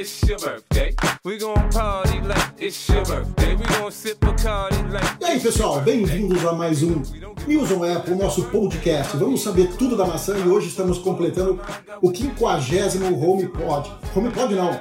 it's 0.00 0.22
your 0.22 0.38
birthday. 0.38 0.94
We 1.24 1.38
gon' 1.38 1.70
party 1.70 2.20
like 2.20 2.52
it's 2.58 2.88
your 2.88 3.04
birthday. 3.04 3.56
We 3.56 3.64
gon' 3.64 3.90
sip 3.90 4.20
Bacardi 4.20 4.92
like. 4.92 5.16
E 5.20 5.24
aí, 5.24 5.40
pessoal, 5.40 5.80
bem-vindos 5.80 6.44
a 6.46 6.52
mais 6.52 6.82
um 6.84 7.02
News 7.46 7.72
on 7.72 7.82
Apple, 7.82 8.14
nosso 8.14 8.44
podcast. 8.44 9.16
Vamos 9.16 9.42
saber 9.42 9.68
tudo 9.76 9.96
da 9.96 10.06
maçã 10.06 10.38
e 10.38 10.48
hoje 10.48 10.68
estamos 10.68 10.98
completando 10.98 11.60
o 12.00 12.14
50 12.14 12.98
HomePod. 13.08 13.90
HomePod 14.14 14.54
não. 14.54 14.80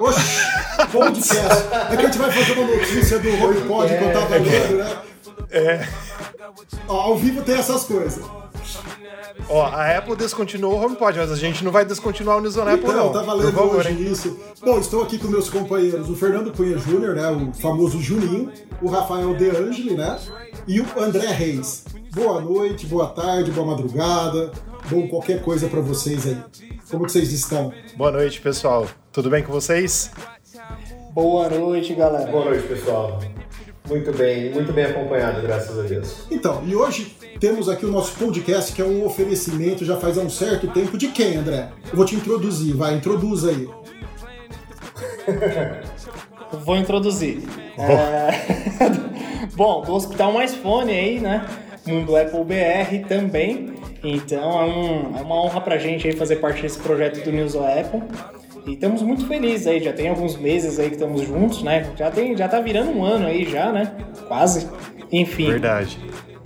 Oxi, 0.00 0.46
podcast. 0.90 1.64
É 1.92 1.96
que 1.96 2.02
a 2.02 2.06
gente 2.06 2.18
vai 2.18 2.32
fazer 2.32 2.58
uma 2.58 2.76
notícia 2.76 3.18
do 3.18 3.28
HomePod 3.28 3.98
que 3.98 4.04
eu 4.04 4.12
tava 4.12 4.36
lendo, 4.36 4.76
né? 4.78 4.96
É. 5.50 5.88
Ó, 6.88 7.00
ao 7.00 7.16
vivo 7.18 7.42
tem 7.42 7.56
essas 7.56 7.84
coisas. 7.84 8.24
Ó, 9.48 9.62
a 9.62 9.96
Apple 9.98 10.16
descontinuou 10.16 10.74
o 10.78 10.84
HomePod, 10.84 11.18
mas 11.18 11.30
a 11.30 11.36
gente 11.36 11.64
não 11.64 11.70
vai 11.72 11.84
descontinuar 11.84 12.38
o 12.38 12.40
News 12.40 12.56
on 12.56 12.62
Apple, 12.62 12.78
Então, 12.80 12.92
não. 12.96 13.06
eu 13.06 13.12
tava 13.12 13.34
lendo 13.34 13.52
Por 13.52 13.60
favor, 13.62 13.76
hoje 13.76 13.90
hein? 13.90 14.12
isso. 14.12 14.38
Bom, 14.64 14.78
estou 14.78 15.02
aqui 15.02 15.18
com 15.18 15.28
meus 15.28 15.50
companheiros, 15.50 16.08
o 16.08 16.14
Fernando 16.16 16.52
Cunha 16.52 16.78
Júnior, 16.78 17.14
né, 17.14 17.28
o 17.30 17.52
famoso 17.52 18.00
Juninho, 18.00 18.50
o 18.80 18.88
Rafael 18.88 19.34
De 19.34 19.50
Angeli, 19.50 19.94
né, 19.94 20.18
e 20.66 20.80
o 20.80 20.86
André 20.98 21.26
Reis. 21.26 21.84
Boa 22.12 22.40
noite, 22.40 22.86
boa 22.86 23.08
tarde, 23.08 23.50
boa 23.50 23.66
madrugada, 23.66 24.52
bom 24.88 25.08
qualquer 25.08 25.42
coisa 25.42 25.68
pra 25.68 25.80
vocês 25.80 26.26
aí. 26.26 26.38
Como 26.90 27.04
que 27.04 27.12
vocês 27.12 27.32
estão? 27.32 27.72
Boa 27.96 28.12
noite, 28.12 28.40
pessoal. 28.40 28.86
Tudo 29.12 29.28
bem 29.30 29.42
com 29.42 29.52
vocês? 29.52 30.10
Boa 31.12 31.48
noite, 31.48 31.94
galera. 31.94 32.30
Boa 32.30 32.44
noite, 32.46 32.66
pessoal. 32.66 33.20
Muito 33.88 34.12
bem, 34.12 34.50
muito 34.52 34.72
bem 34.72 34.84
acompanhado, 34.86 35.42
graças 35.42 35.78
a 35.78 35.82
Deus. 35.82 36.26
Então, 36.30 36.62
e 36.66 36.74
hoje 36.74 37.16
temos 37.40 37.68
aqui 37.68 37.84
o 37.84 37.90
nosso 37.90 38.16
podcast, 38.18 38.72
que 38.72 38.80
é 38.80 38.84
um 38.84 39.04
oferecimento 39.04 39.84
já 39.84 39.96
faz 39.96 40.16
há 40.18 40.22
um 40.22 40.30
certo 40.30 40.66
tempo 40.68 40.96
de 40.96 41.08
quem, 41.08 41.36
André? 41.36 41.68
Eu 41.90 41.96
vou 41.96 42.04
te 42.04 42.14
introduzir, 42.14 42.74
vai, 42.74 42.94
introduz 42.94 43.44
aí. 43.44 43.68
Vou 46.64 46.76
introduzir. 46.76 47.42
É... 47.78 48.30
Bom, 49.56 49.82
do 49.82 49.92
Hospital 49.94 50.32
Mais 50.32 50.54
Fone 50.54 50.92
aí, 50.92 51.20
né? 51.20 51.44
Mundo 51.86 52.16
Apple 52.16 52.44
BR 52.44 53.06
também. 53.08 53.74
Então 54.02 54.60
é, 54.60 54.64
um- 54.64 55.16
é 55.18 55.22
uma 55.22 55.34
honra 55.42 55.60
pra 55.60 55.78
gente 55.78 56.06
aí 56.06 56.14
fazer 56.14 56.36
parte 56.36 56.62
desse 56.62 56.78
projeto 56.78 57.22
do 57.24 57.32
News 57.32 57.54
on 57.54 57.64
Apple. 57.66 58.02
E 58.66 58.72
estamos 58.72 59.02
muito 59.02 59.26
felizes 59.26 59.66
aí, 59.66 59.82
já 59.82 59.92
tem 59.92 60.08
alguns 60.08 60.36
meses 60.36 60.78
aí 60.78 60.88
que 60.88 60.94
estamos 60.94 61.22
juntos, 61.22 61.62
né? 61.62 61.90
Já, 61.96 62.10
tem, 62.10 62.34
já 62.36 62.48
tá 62.48 62.60
virando 62.60 62.90
um 62.92 63.04
ano 63.04 63.26
aí 63.26 63.44
já, 63.44 63.70
né? 63.72 63.92
Quase. 64.26 64.68
Enfim. 65.12 65.46
Verdade. 65.50 65.98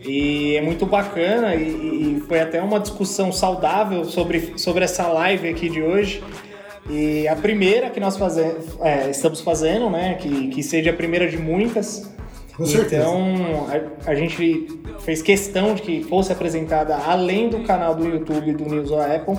E 0.09 0.57
é 0.57 0.63
muito 0.63 0.87
bacana 0.87 1.55
e, 1.55 2.17
e 2.17 2.21
foi 2.27 2.41
até 2.41 2.63
uma 2.63 2.81
discussão 2.81 3.31
saudável 3.31 4.05
sobre, 4.07 4.55
sobre 4.57 4.85
essa 4.85 5.07
live 5.07 5.49
aqui 5.49 5.69
de 5.69 5.83
hoje. 5.83 6.25
E 6.89 7.29
a 7.29 7.37
primeira 7.37 7.91
que 7.91 8.01
nós 8.01 8.17
faze, 8.17 8.41
é, 8.81 9.11
estamos 9.11 9.43
fazendo, 9.43 9.91
né? 9.91 10.15
Que, 10.15 10.49
que 10.49 10.63
seja 10.63 10.91
a 10.91 10.95
primeira 10.95 11.29
de 11.29 11.37
muitas. 11.37 12.11
Com 12.57 12.65
certeza. 12.65 13.03
Então 13.03 13.67
a, 14.07 14.11
a 14.11 14.15
gente 14.15 14.81
fez 15.01 15.21
questão 15.21 15.75
de 15.75 15.83
que 15.83 16.03
fosse 16.05 16.33
apresentada 16.33 16.97
além 16.97 17.51
do 17.51 17.61
canal 17.61 17.95
do 17.95 18.09
YouTube 18.09 18.55
do 18.55 18.65
News 18.65 18.91
on 18.91 19.01
Apple 19.01 19.39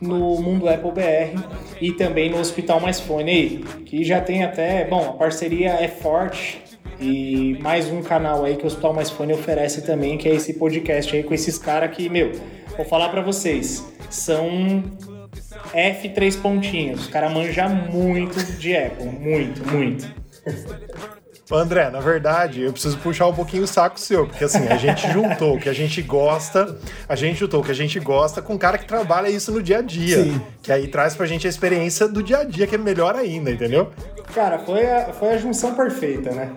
no 0.00 0.40
Mundo 0.40 0.68
Apple 0.68 0.90
BR 0.90 1.40
e 1.80 1.92
também 1.92 2.30
no 2.30 2.38
Hospital 2.38 2.80
Mais 2.80 2.98
Fone 2.98 3.30
aí, 3.30 3.64
que 3.84 4.02
já 4.02 4.20
tem 4.20 4.42
até, 4.42 4.84
bom, 4.86 5.10
a 5.10 5.12
parceria 5.12 5.70
é 5.72 5.88
forte 5.88 6.69
e 7.00 7.58
mais 7.60 7.86
um 7.90 8.02
canal 8.02 8.44
aí 8.44 8.56
que 8.56 8.64
o 8.64 8.66
Hospital 8.66 8.92
Mais 8.92 9.10
Fone 9.10 9.32
oferece 9.32 9.82
também, 9.82 10.18
que 10.18 10.28
é 10.28 10.34
esse 10.34 10.54
podcast 10.54 11.14
aí 11.14 11.22
com 11.22 11.32
esses 11.32 11.58
caras 11.58 11.94
que, 11.94 12.08
meu, 12.08 12.32
vou 12.76 12.84
falar 12.84 13.08
pra 13.08 13.22
vocês, 13.22 13.86
são 14.10 14.82
F3 15.72 16.40
pontinhos, 16.40 17.02
os 17.02 17.06
caras 17.06 17.32
manjam 17.32 17.74
muito 17.74 18.42
de 18.58 18.76
Apple, 18.76 19.06
muito, 19.06 19.66
muito. 19.70 20.14
André, 21.56 21.90
na 21.90 22.00
verdade, 22.00 22.62
eu 22.62 22.72
preciso 22.72 22.96
puxar 22.98 23.26
um 23.26 23.34
pouquinho 23.34 23.64
o 23.64 23.66
saco 23.66 23.98
seu, 23.98 24.26
porque 24.26 24.44
assim, 24.44 24.66
a 24.68 24.76
gente 24.76 25.10
juntou 25.12 25.56
o 25.56 25.60
que 25.60 25.68
a 25.68 25.72
gente 25.72 26.00
gosta, 26.02 26.76
a 27.08 27.16
gente 27.16 27.38
juntou 27.40 27.60
o 27.60 27.64
que 27.64 27.70
a 27.70 27.74
gente 27.74 27.98
gosta 27.98 28.40
com 28.40 28.54
um 28.54 28.58
cara 28.58 28.78
que 28.78 28.86
trabalha 28.86 29.28
isso 29.28 29.50
no 29.52 29.62
dia 29.62 29.78
a 29.78 29.82
dia. 29.82 30.22
Sim. 30.22 30.40
Que 30.62 30.70
aí 30.72 30.86
traz 30.88 31.14
pra 31.16 31.26
gente 31.26 31.46
a 31.46 31.50
experiência 31.50 32.06
do 32.06 32.22
dia 32.22 32.38
a 32.38 32.44
dia, 32.44 32.66
que 32.66 32.74
é 32.74 32.78
melhor 32.78 33.14
ainda, 33.16 33.50
entendeu? 33.50 33.90
Cara, 34.34 34.58
foi 34.60 34.86
a, 34.88 35.12
foi 35.12 35.30
a 35.30 35.38
junção 35.38 35.74
perfeita, 35.74 36.30
né? 36.30 36.52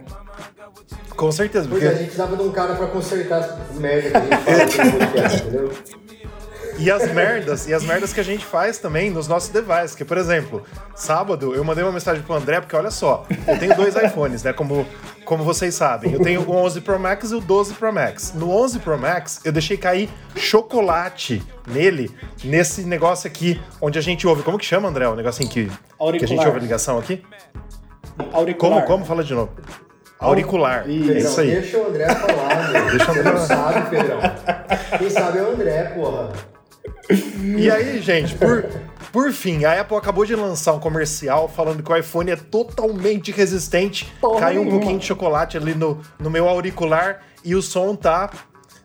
Com 1.16 1.32
certeza, 1.32 1.68
Porque 1.68 1.86
a 1.86 1.90
porque. 1.90 1.98
gente 2.04 2.08
precisava 2.12 2.36
de 2.36 2.44
um 2.44 2.52
cara 2.52 2.76
pra 2.76 2.88
consertar 2.88 3.40
as 3.40 3.78
merda 3.78 4.10
que 4.10 4.18
a 4.18 4.22
gente 4.22 4.38
fala 4.44 4.64
aqui 4.64 4.78
no 4.84 4.92
podcast, 5.00 5.42
entendeu? 5.44 5.72
E 6.84 6.92
as 6.92 7.10
merdas, 7.14 7.66
e 7.66 7.74
as 7.74 7.82
merdas 7.82 8.12
que 8.12 8.20
a 8.20 8.24
gente 8.24 8.46
faz 8.46 8.78
também 8.78 9.10
nos 9.10 9.26
nossos 9.26 9.50
devices. 9.50 9.96
Que, 9.96 10.04
por 10.04 10.18
exemplo, 10.18 10.64
sábado 10.94 11.56
eu 11.56 11.64
mandei 11.64 11.82
uma 11.82 11.94
mensagem 11.94 12.22
pro 12.22 12.36
André, 12.36 12.60
porque 12.60 12.76
olha 12.76 12.92
só, 12.92 13.26
eu 13.48 13.58
tenho 13.58 13.74
dois 13.74 13.96
iPhones, 13.96 14.44
né? 14.44 14.52
Como, 14.52 14.86
como 15.24 15.46
vocês 15.46 15.74
sabem. 15.74 16.12
Eu 16.12 16.20
tenho 16.20 16.42
o 16.42 16.52
11 16.54 16.82
Pro 16.82 17.00
Max 17.00 17.32
e 17.32 17.36
o 17.36 17.40
12 17.40 17.76
Pro 17.76 17.94
Max. 17.94 18.34
No 18.36 18.52
11 18.52 18.80
Pro 18.80 18.98
Max, 18.98 19.40
eu 19.46 19.54
deixei 19.54 19.78
cair 19.78 20.10
chocolate 20.36 21.42
nele, 21.66 22.12
nesse 22.44 22.82
negócio 22.82 23.28
aqui, 23.28 23.62
onde 23.82 23.98
a 23.98 24.02
gente 24.02 24.28
ouve. 24.28 24.44
Como 24.44 24.58
que 24.58 24.66
chama, 24.66 24.90
André? 24.90 25.08
O 25.08 25.16
negocinho 25.16 25.50
que, 25.50 25.72
que 26.20 26.26
a 26.26 26.28
gente 26.28 26.46
ouve 26.46 26.58
a 26.58 26.62
ligação 26.62 27.00
aqui? 27.00 27.24
Auricular. 28.34 28.82
Como? 28.82 28.88
Como? 28.88 29.06
Fala 29.06 29.24
de 29.24 29.34
novo. 29.34 29.52
Auricular. 30.20 30.82
É 30.82 30.84
Pedrão, 30.84 31.18
isso 31.18 31.40
aí. 31.40 31.52
deixa 31.52 31.78
o 31.78 31.88
André 31.88 32.08
falar, 32.14 32.72
meu. 32.72 32.90
Deixa 32.92 33.08
o 33.08 33.12
André 33.12 33.24
falar. 33.24 33.46
sabe, 33.46 33.90
Pedrão. 33.90 34.20
Quem 34.98 35.10
sabe 35.10 35.38
é 35.38 35.42
o 35.44 35.52
André, 35.52 35.84
porra. 35.96 36.53
E 37.58 37.70
aí, 37.70 38.02
gente, 38.02 38.36
por, 38.36 38.66
por 39.12 39.32
fim, 39.32 39.66
a 39.66 39.80
Apple 39.82 39.98
acabou 39.98 40.26
de 40.26 40.36
lançar 40.36 40.74
um 40.74 40.80
comercial 40.80 41.48
falando 41.48 41.84
que 41.84 41.92
o 41.92 41.96
iPhone 41.96 42.32
é 42.32 42.36
totalmente 42.36 43.32
resistente. 43.32 44.12
Porra 44.20 44.40
Caiu 44.40 44.62
um 44.62 44.70
pouquinho 44.70 45.00
de 45.00 45.06
chocolate 45.06 45.58
ali 45.58 45.74
no, 45.76 46.00
no 46.20 46.30
meu 46.30 46.48
auricular 46.48 47.22
e 47.44 47.56
o 47.56 47.62
som 47.62 47.96
tá 47.96 48.30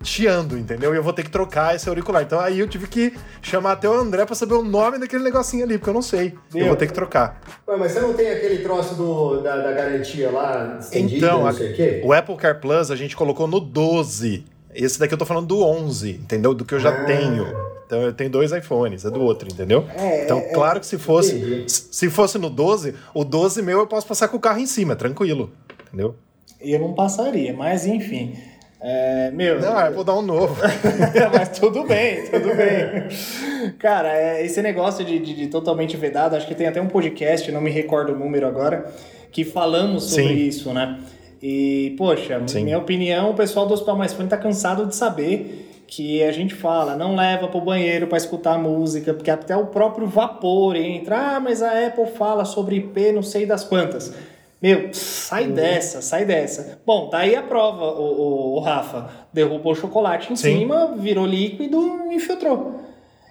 chiando, 0.01 0.57
entendeu? 0.57 0.95
E 0.95 0.97
eu 0.97 1.03
vou 1.03 1.13
ter 1.13 1.25
que 1.25 1.31
trocar 1.31 1.75
esse 1.75 1.89
auricular. 1.89 2.23
Então 2.23 2.39
aí 2.39 2.61
eu 2.61 2.69
tive 2.69 2.87
que 2.87 3.13
chamar 3.43 3.73
até 3.73 3.89
o 3.89 3.93
André 3.95 4.25
pra 4.25 4.35
saber 4.35 4.55
o 4.55 4.63
nome 4.63 4.99
daquele 4.99 5.25
negocinho 5.25 5.65
ali, 5.65 5.77
porque 5.77 5.91
eu 5.91 5.95
não 5.95 6.03
sei. 6.03 6.35
Eu 6.55 6.59
Meu. 6.61 6.67
vou 6.69 6.77
ter 6.77 6.87
que 6.87 6.93
trocar. 6.93 7.41
Ué, 7.67 7.77
mas 7.77 7.93
você 7.93 8.01
não 8.01 8.13
tem 8.15 8.31
aquele 8.31 8.59
troço 8.63 8.95
do, 8.95 9.41
da, 9.41 9.57
da 9.57 9.73
garantia 9.73 10.31
lá, 10.31 10.77
estendida, 10.81 11.27
Então, 11.27 11.41
não 11.41 11.47
a- 11.49 11.53
sei 11.53 11.73
o 11.73 11.77
quê? 11.77 12.01
o 12.05 12.13
Apple 12.13 12.37
Car 12.37 12.61
Plus 12.61 12.91
a 12.93 12.97
gente 12.97 13.17
colocou 13.17 13.49
no 13.49 13.59
12. 13.59 14.45
Esse 14.75 14.99
daqui 14.99 15.15
eu 15.15 15.19
tô 15.19 15.25
falando 15.27 15.47
do 15.47 15.63
11, 15.65 16.11
entendeu? 16.11 16.53
Do 16.55 16.65
que 16.65 16.75
eu 16.75 16.81
já 16.81 16.91
Ah. 16.91 17.05
tenho. 17.05 17.47
Então 17.87 18.03
eu 18.03 18.13
tenho 18.13 18.29
dois 18.29 18.53
iPhones, 18.53 19.05
é 19.07 19.11
do 19.11 19.21
outro, 19.23 19.49
entendeu? 19.51 19.87
É, 19.97 20.25
então, 20.25 20.39
é, 20.39 20.53
claro 20.53 20.79
que 20.79 20.87
se 20.87 20.99
fosse, 20.99 21.35
entendi. 21.37 21.65
se 21.69 22.11
fosse 22.11 22.37
no 22.37 22.51
12, 22.51 22.95
o 23.15 23.25
12 23.25 23.63
meu 23.63 23.79
eu 23.79 23.87
posso 23.87 24.07
passar 24.07 24.29
com 24.29 24.37
o 24.37 24.41
carro 24.41 24.59
em 24.59 24.67
cima, 24.67 24.95
tranquilo, 24.95 25.51
entendeu? 25.87 26.15
Eu 26.61 26.81
não 26.81 26.93
passaria, 26.93 27.55
mas 27.55 27.87
enfim. 27.87 28.37
É, 28.81 29.31
meu. 29.33 29.59
Não, 29.61 29.81
eu 29.87 29.95
vou 29.95 30.05
dar 30.05 30.15
um 30.17 30.23
novo. 30.23 30.55
mas 31.33 31.59
tudo 31.59 31.85
bem, 31.85 32.25
tudo 32.31 32.55
bem. 32.55 33.73
Cara, 33.79 34.15
é, 34.15 34.45
esse 34.45 34.61
negócio 34.61 35.05
de, 35.05 35.19
de- 35.19 35.35
de 35.35 35.47
totalmente 35.49 35.97
vedado, 35.97 36.37
acho 36.37 36.47
que 36.47 36.55
tem 36.55 36.67
até 36.67 36.81
um 36.81 36.89
podcast, 36.89 37.51
não 37.51 37.61
me 37.61 37.71
recordo 37.71 38.13
o 38.13 38.19
número 38.19 38.47
agora, 38.47 38.93
que 39.33 39.45
falamos 39.45 40.05
sobre 40.11 40.29
Sim. 40.29 40.47
isso, 40.47 40.73
né? 40.75 40.99
E, 41.43 41.95
poxa, 41.97 42.43
Sim. 42.47 42.65
minha 42.65 42.79
opinião, 42.79 43.31
o 43.31 43.35
pessoal 43.35 43.67
do 43.67 43.75
Hospital 43.75 43.97
Mais 43.97 44.13
Fone 44.13 44.29
tá 44.29 44.37
cansado 44.37 44.87
de 44.87 44.95
saber 44.97 45.65
que 45.87 46.23
a 46.23 46.33
gente 46.33 46.55
fala, 46.55 46.97
não 46.97 47.15
leva 47.17 47.49
pro 47.49 47.61
banheiro 47.61 48.07
para 48.09 48.19
escutar 48.19 48.59
música, 48.59 49.15
porque 49.15 49.31
até 49.31 49.57
o 49.57 49.67
próprio 49.67 50.07
vapor 50.07 50.77
entra, 50.77 51.37
ah, 51.37 51.41
mas 51.41 51.63
a 51.63 51.87
Apple 51.87 52.07
fala 52.09 52.45
sobre 52.45 52.77
IP 52.77 53.13
não 53.13 53.23
sei 53.23 53.47
das 53.47 53.65
quantas. 53.65 54.13
Meu, 54.61 54.89
sai 54.93 55.47
dessa, 55.47 56.03
sai 56.03 56.25
dessa. 56.25 56.81
Bom, 56.85 57.09
tá 57.09 57.19
aí 57.19 57.37
a 57.37 57.43
prova, 57.43 57.85
o, 57.93 58.03
o- 58.03 58.55
o 58.57 58.59
Rafa. 58.61 59.09
Derrubou 59.33 59.73
o 59.73 59.77
chocolate 59.77 60.33
em 60.33 60.37
Sim. 60.37 60.59
cima, 60.59 60.95
virou 60.99 61.25
líquido 61.25 61.81
e 62.11 62.17
infiltrou. 62.17 62.81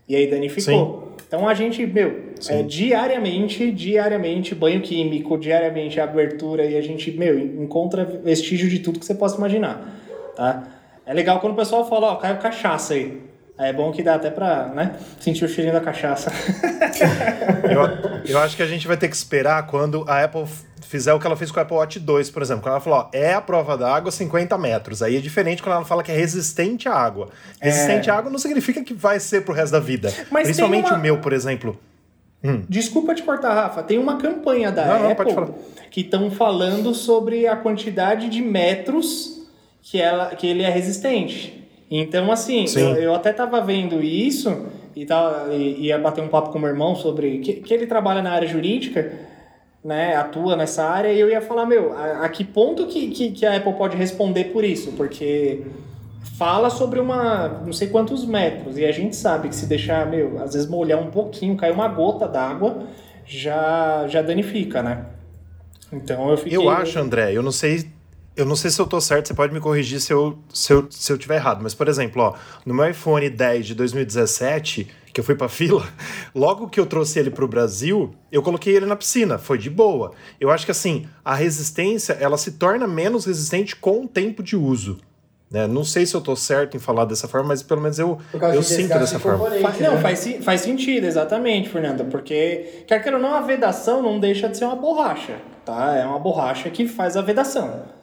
E 0.07 0.15
aí 0.15 0.25
danificou. 0.27 1.06
Então 1.27 1.47
a 1.47 1.53
gente, 1.53 1.85
meu, 1.85 2.21
é, 2.47 2.63
diariamente, 2.63 3.69
diariamente, 3.71 4.55
banho 4.55 4.81
químico, 4.81 5.37
diariamente 5.37 5.99
abertura 5.99 6.65
e 6.65 6.77
a 6.77 6.81
gente, 6.81 7.11
meu, 7.11 7.37
encontra 7.37 8.05
vestígio 8.05 8.69
de 8.69 8.79
tudo 8.79 8.99
que 8.99 9.05
você 9.05 9.13
possa 9.13 9.37
imaginar, 9.37 9.93
tá? 10.35 10.63
É 11.05 11.13
legal 11.13 11.39
quando 11.41 11.53
o 11.53 11.55
pessoal 11.55 11.87
fala, 11.87 12.13
ó, 12.13 12.15
caiu 12.15 12.37
cachaça 12.37 12.93
aí. 12.93 13.26
Aí 13.57 13.69
É 13.69 13.73
bom 13.73 13.91
que 13.91 14.03
dá 14.03 14.15
até 14.15 14.29
pra, 14.29 14.67
né, 14.67 14.95
sentir 15.19 15.43
o 15.43 15.47
cheirinho 15.49 15.73
da 15.73 15.81
cachaça. 15.81 16.31
Eu, 17.63 18.25
eu 18.33 18.39
acho 18.39 18.55
que 18.55 18.63
a 18.63 18.65
gente 18.67 18.87
vai 18.87 18.97
ter 18.97 19.07
que 19.09 19.15
esperar 19.15 19.65
quando 19.67 20.05
a 20.07 20.23
Apple 20.23 20.45
fizer 20.81 21.13
o 21.13 21.19
que 21.19 21.25
ela 21.27 21.35
fez 21.35 21.51
com 21.51 21.59
o 21.59 21.63
Apple 21.63 21.75
Watch 21.75 21.99
2, 21.99 22.29
por 22.29 22.41
exemplo. 22.41 22.61
Quando 22.63 22.73
ela 22.73 22.79
falou, 22.81 22.99
ó, 22.99 23.09
é 23.11 23.33
a 23.33 23.41
prova 23.41 23.77
da 23.77 23.93
água 23.93 24.11
50 24.11 24.57
metros. 24.57 25.01
Aí 25.03 25.17
é 25.17 25.19
diferente 25.19 25.61
quando 25.61 25.75
ela 25.75 25.85
fala 25.85 26.01
que 26.03 26.11
é 26.11 26.15
resistente 26.15 26.87
à 26.87 26.93
água. 26.93 27.29
Resistente 27.61 28.09
à 28.09 28.15
água 28.17 28.31
não 28.31 28.39
significa 28.39 28.83
que 28.83 28.93
vai 28.93 29.19
ser 29.19 29.41
pro 29.41 29.53
resto 29.53 29.73
da 29.73 29.79
vida. 29.79 30.09
É. 30.09 30.25
Mas 30.31 30.43
Principalmente 30.43 30.89
uma- 30.89 30.97
o 30.97 31.01
meu, 31.01 31.17
por 31.19 31.33
exemplo. 31.33 31.77
Desculpa 32.69 33.13
te 33.13 33.23
cortar, 33.23 33.53
Rafa. 33.53 33.83
Tem 33.83 33.97
uma 33.97 34.17
campanha 34.17 34.71
da 34.71 34.85
Não, 34.85 35.03
não, 35.03 35.11
Apple 35.11 35.33
falar. 35.33 35.49
que 35.91 36.01
estão 36.01 36.31
falando 36.31 36.93
sobre 36.93 37.45
a 37.47 37.55
quantidade 37.57 38.29
de 38.29 38.41
metros 38.41 39.41
que, 39.81 39.99
ela, 39.99 40.27
que 40.35 40.47
ele 40.47 40.63
é 40.63 40.69
resistente. 40.69 41.66
Então, 41.89 42.31
assim, 42.31 42.67
Sim. 42.67 42.81
eu, 42.81 42.95
eu 42.95 43.15
até 43.15 43.31
tava 43.31 43.61
vendo 43.61 44.03
isso 44.03 44.65
e, 44.95 45.05
tal, 45.05 45.51
e 45.51 45.85
ia 45.85 45.97
bater 45.97 46.23
um 46.23 46.27
papo 46.27 46.51
com 46.51 46.57
o 46.57 46.61
meu 46.61 46.69
irmão 46.69 46.95
sobre 46.95 47.39
que, 47.39 47.53
que 47.53 47.73
ele 47.73 47.87
trabalha 47.87 48.21
na 48.21 48.31
área 48.31 48.47
jurídica, 48.47 49.13
né, 49.83 50.15
atua 50.15 50.55
nessa 50.57 50.83
área, 50.83 51.13
e 51.13 51.19
eu 51.19 51.29
ia 51.29 51.39
falar, 51.39 51.65
meu, 51.65 51.93
a, 51.93 52.25
a 52.25 52.29
que 52.29 52.43
ponto 52.43 52.87
que, 52.87 53.09
que, 53.09 53.31
que, 53.31 53.45
a 53.45 53.55
Apple 53.55 53.73
pode 53.73 53.95
responder 53.95 54.45
por 54.45 54.65
isso? 54.65 54.91
Porque 54.93 55.61
fala 56.37 56.69
sobre 56.69 56.99
uma, 56.99 57.47
não 57.65 57.71
sei 57.71 57.87
quantos 57.87 58.25
metros, 58.25 58.77
e 58.77 58.83
a 58.83 58.91
gente 58.91 59.15
sabe 59.15 59.47
que 59.47 59.55
se 59.55 59.65
deixar, 59.65 60.05
meu, 60.05 60.41
às 60.41 60.53
vezes 60.53 60.67
molhar 60.67 60.99
um 60.99 61.09
pouquinho, 61.09 61.55
cair 61.55 61.71
uma 61.71 61.87
gota 61.87 62.27
d'água, 62.27 62.83
já, 63.25 64.05
já 64.07 64.21
danifica, 64.21 64.83
né? 64.83 65.05
Então 65.91 66.29
eu 66.29 66.37
fiquei... 66.37 66.57
Eu 66.57 66.69
acho, 66.69 66.99
André, 66.99 67.31
eu 67.31 67.41
não 67.41 67.51
sei 67.51 67.85
eu 68.37 68.45
não 68.45 68.55
sei 68.55 68.69
se 68.69 68.79
eu 68.79 68.85
tô 68.85 69.01
certo, 69.01 69.27
você 69.27 69.33
pode 69.33 69.51
me 69.51 69.59
corrigir 69.59 69.99
se 69.99 70.13
eu, 70.13 70.37
se 70.53 70.71
eu, 70.71 70.87
se 70.91 71.11
eu 71.11 71.17
tiver 71.17 71.37
errado, 71.37 71.59
mas, 71.63 71.73
por 71.73 71.87
exemplo, 71.87 72.21
ó, 72.21 72.35
no 72.63 72.73
meu 72.73 72.87
iPhone 72.87 73.27
10 73.27 73.65
de 73.65 73.73
2017, 73.73 74.87
que 75.11 75.19
eu 75.19 75.23
fui 75.23 75.33
pra 75.33 75.49
fila, 75.49 75.83
logo 76.35 76.69
que 76.69 76.79
eu 76.79 76.85
trouxe 76.85 77.17
ele 77.17 77.31
pro 77.31 77.47
Brasil, 77.47 78.13
eu 78.31 78.43
coloquei 78.43 78.75
ele 78.75 78.85
na 78.85 78.95
piscina, 78.95 79.39
foi 79.39 79.57
de 79.57 79.71
boa. 79.71 80.11
Eu 80.39 80.51
acho 80.51 80.65
que, 80.65 80.71
assim, 80.71 81.07
a 81.25 81.33
resistência, 81.33 82.13
ela 82.13 82.37
se 82.37 82.51
torna 82.51 82.87
menos 82.87 83.25
resistente 83.25 83.75
com 83.75 84.03
o 84.03 84.07
tempo 84.07 84.43
de 84.43 84.55
uso. 84.55 84.99
Né? 85.49 85.65
Não 85.65 85.83
sei 85.83 86.05
se 86.05 86.13
eu 86.13 86.21
tô 86.21 86.35
certo 86.35 86.77
em 86.77 86.79
falar 86.79 87.05
dessa 87.05 87.27
forma, 87.27 87.47
mas 87.47 87.63
pelo 87.63 87.81
menos 87.81 87.97
eu, 87.97 88.19
eu 88.53 88.61
sinto 88.61 88.89
dessa 88.89 89.17
forma. 89.17 89.49
Faz, 89.61 89.79
não, 89.79 89.95
né? 89.95 90.01
faz, 90.01 90.37
faz 90.43 90.61
sentido, 90.61 91.05
exatamente, 91.07 91.69
Fernanda, 91.69 92.03
porque, 92.03 92.83
quer 92.85 93.01
queira 93.01 93.17
ou 93.17 93.23
não, 93.23 93.33
a 93.33 93.41
vedação 93.41 94.03
não 94.03 94.19
deixa 94.19 94.47
de 94.47 94.57
ser 94.57 94.65
uma 94.65 94.75
borracha, 94.75 95.37
tá? 95.65 95.95
É 95.95 96.05
uma 96.05 96.19
borracha 96.19 96.69
que 96.69 96.87
faz 96.87 97.17
a 97.17 97.21
vedação 97.23 97.96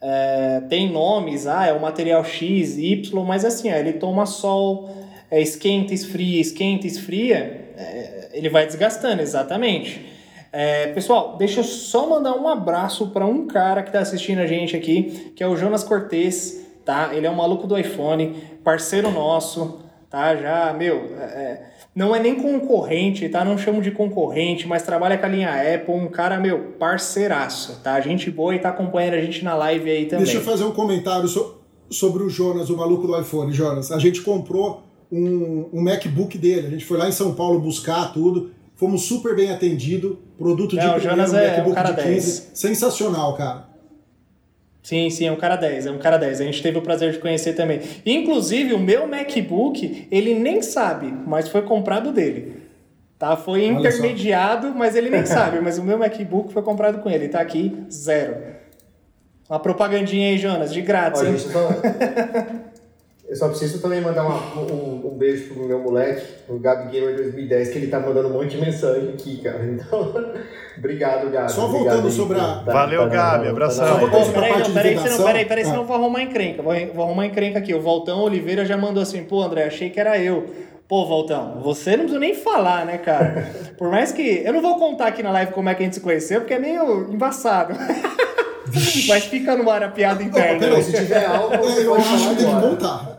é, 0.00 0.62
tem 0.68 0.90
nomes, 0.90 1.46
ah, 1.46 1.66
é 1.66 1.72
o 1.72 1.80
material 1.80 2.24
X, 2.24 2.76
Y, 2.76 3.24
mas 3.24 3.44
assim, 3.44 3.72
ó, 3.72 3.76
ele 3.76 3.94
toma 3.94 4.26
sol, 4.26 4.90
é, 5.30 5.40
esquenta, 5.40 5.94
esfria, 5.94 6.40
esquenta, 6.40 6.86
esfria, 6.86 7.72
é, 7.76 8.30
ele 8.32 8.48
vai 8.48 8.66
desgastando, 8.66 9.22
exatamente. 9.22 10.04
É, 10.52 10.88
pessoal, 10.88 11.36
deixa 11.36 11.60
eu 11.60 11.64
só 11.64 12.08
mandar 12.08 12.36
um 12.36 12.46
abraço 12.46 13.08
para 13.08 13.26
um 13.26 13.46
cara 13.46 13.82
que 13.82 13.88
está 13.88 13.98
assistindo 13.98 14.38
a 14.38 14.46
gente 14.46 14.76
aqui, 14.76 15.32
que 15.34 15.42
é 15.42 15.48
o 15.48 15.56
Jonas 15.56 15.82
Cortez, 15.82 16.64
tá? 16.84 17.10
Ele 17.12 17.26
é 17.26 17.30
um 17.30 17.34
maluco 17.34 17.66
do 17.66 17.76
iPhone, 17.76 18.36
parceiro 18.62 19.10
nosso, 19.10 19.80
tá? 20.08 20.36
Já, 20.36 20.72
meu, 20.72 21.10
é, 21.18 21.73
não 21.94 22.14
é 22.14 22.20
nem 22.20 22.34
concorrente, 22.34 23.28
tá? 23.28 23.44
Não 23.44 23.56
chamo 23.56 23.80
de 23.80 23.90
concorrente, 23.92 24.66
mas 24.66 24.82
trabalha 24.82 25.16
com 25.16 25.26
a 25.26 25.28
linha 25.28 25.74
Apple, 25.74 25.94
um 25.94 26.08
cara, 26.08 26.40
meu, 26.40 26.72
parceiraço, 26.78 27.80
tá? 27.82 28.00
Gente 28.00 28.30
boa 28.30 28.54
e 28.54 28.58
tá 28.58 28.70
acompanhando 28.70 29.14
a 29.14 29.20
gente 29.20 29.44
na 29.44 29.54
live 29.54 29.88
aí 29.88 30.06
também. 30.06 30.24
Deixa 30.24 30.38
eu 30.38 30.42
fazer 30.42 30.64
um 30.64 30.72
comentário 30.72 31.28
so 31.28 31.62
sobre 31.90 32.24
o 32.24 32.30
Jonas, 32.30 32.70
o 32.70 32.76
maluco 32.76 33.06
do 33.06 33.18
iPhone. 33.20 33.52
Jonas, 33.52 33.92
a 33.92 33.98
gente 33.98 34.22
comprou 34.22 34.82
um, 35.12 35.68
um 35.72 35.82
MacBook 35.82 36.36
dele, 36.36 36.66
a 36.66 36.70
gente 36.70 36.84
foi 36.84 36.98
lá 36.98 37.08
em 37.08 37.12
São 37.12 37.34
Paulo 37.34 37.60
buscar 37.60 38.12
tudo, 38.12 38.50
fomos 38.74 39.02
super 39.02 39.36
bem 39.36 39.52
atendido, 39.52 40.18
produto 40.36 40.70
de 40.70 40.84
Não, 40.84 40.94
primeiro, 40.94 41.10
Jonas 41.10 41.34
é 41.34 41.58
MacBook 41.58 41.78
um 41.78 41.82
de 41.84 42.02
15, 42.02 42.02
10. 42.02 42.50
sensacional, 42.54 43.36
cara. 43.36 43.73
Sim, 44.84 45.08
sim, 45.08 45.26
é 45.26 45.32
um 45.32 45.36
cara 45.36 45.56
10, 45.56 45.86
é 45.86 45.90
um 45.90 45.98
cara 45.98 46.18
10. 46.18 46.42
A 46.42 46.44
gente 46.44 46.62
teve 46.62 46.76
o 46.76 46.82
prazer 46.82 47.10
de 47.10 47.18
conhecer 47.18 47.54
também. 47.54 47.80
Inclusive, 48.04 48.74
o 48.74 48.78
meu 48.78 49.06
MacBook, 49.08 50.06
ele 50.10 50.34
nem 50.34 50.60
sabe, 50.60 51.10
mas 51.26 51.48
foi 51.48 51.62
comprado 51.62 52.12
dele. 52.12 52.62
Tá? 53.18 53.34
Foi 53.34 53.64
intermediado, 53.64 54.74
mas 54.74 54.94
ele 54.94 55.08
nem 55.08 55.24
sabe. 55.26 55.58
Mas 55.60 55.78
o 55.78 55.82
meu 55.82 55.96
MacBook 55.96 56.52
foi 56.52 56.62
comprado 56.62 56.98
com 56.98 57.08
ele. 57.08 57.28
Tá 57.28 57.40
aqui, 57.40 57.74
zero. 57.90 58.36
Uma 59.48 59.58
propagandinha 59.58 60.28
aí, 60.28 60.36
Jonas, 60.36 60.70
de 60.70 60.82
grátis. 60.82 61.40
Só... 61.44 61.70
Eu 63.26 63.34
só 63.36 63.48
preciso 63.48 63.80
também 63.80 64.02
mandar 64.02 64.26
uma, 64.26 64.60
um, 64.60 65.12
um, 65.12 65.16
beijo 65.16 65.54
pro 65.54 65.66
meu 65.66 65.78
moleque, 65.78 66.26
o 66.46 66.58
Gabi 66.58 66.90
Gamer 66.90 67.16
2010, 67.16 67.70
que 67.70 67.78
ele 67.78 67.86
tá 67.86 67.98
mandando 67.98 68.28
um 68.28 68.32
monte 68.32 68.50
de 68.50 68.60
mensagem 68.60 69.08
aqui, 69.10 69.38
cara. 69.38 69.64
Então, 69.64 70.12
obrigado, 70.76 71.30
Gabi. 71.30 71.50
Só 71.50 71.66
voltando 71.66 72.10
sobre 72.10 72.38
a. 72.38 72.62
Tá, 72.64 72.72
Valeu, 72.72 73.00
tá, 73.02 73.08
Gabi, 73.08 73.48
abração. 73.48 73.86
Parte 73.86 74.68
não, 74.68 74.74
peraí, 74.74 74.96
peraí, 75.24 75.44
peraí, 75.46 75.64
ah. 75.64 75.66
senão 75.66 75.80
eu 75.80 75.86
vou 75.86 75.96
arrumar 75.96 76.22
encrenca. 76.22 76.62
Vou, 76.62 76.74
vou 76.94 77.04
arrumar 77.04 77.26
encrenca 77.26 77.58
aqui. 77.58 77.72
O 77.72 77.80
Voltão 77.80 78.20
Oliveira 78.20 78.66
já 78.66 78.76
mandou 78.76 79.02
assim, 79.02 79.24
pô, 79.24 79.42
André, 79.42 79.64
achei 79.64 79.88
que 79.88 79.98
era 79.98 80.18
eu. 80.18 80.46
Pô, 80.86 81.06
Voltão, 81.06 81.60
você 81.62 81.92
não 81.92 82.00
precisa 82.00 82.20
nem 82.20 82.34
falar, 82.34 82.84
né, 82.84 82.98
cara? 82.98 83.50
Por 83.78 83.90
mais 83.90 84.12
que. 84.12 84.42
Eu 84.44 84.52
não 84.52 84.60
vou 84.60 84.76
contar 84.78 85.06
aqui 85.06 85.22
na 85.22 85.30
live 85.30 85.52
como 85.52 85.70
é 85.70 85.74
que 85.74 85.82
a 85.82 85.86
gente 85.86 85.94
se 85.94 86.00
conheceu, 86.00 86.40
porque 86.40 86.54
é 86.54 86.58
meio 86.58 87.10
embaçado. 87.10 87.74
Mas 89.08 89.24
fica 89.24 89.56
no 89.56 89.70
ar 89.70 89.82
a 89.82 89.88
piada 89.88 90.22
interna. 90.22 90.66
Não, 90.66 90.82
se 90.82 90.92
tiver 90.92 91.24
algo, 91.24 91.56
você 91.58 91.86
eu 91.86 91.94
acho 91.94 92.30
que 92.30 92.36
tem 92.36 92.54
que 92.54 92.60
contar. 92.60 93.13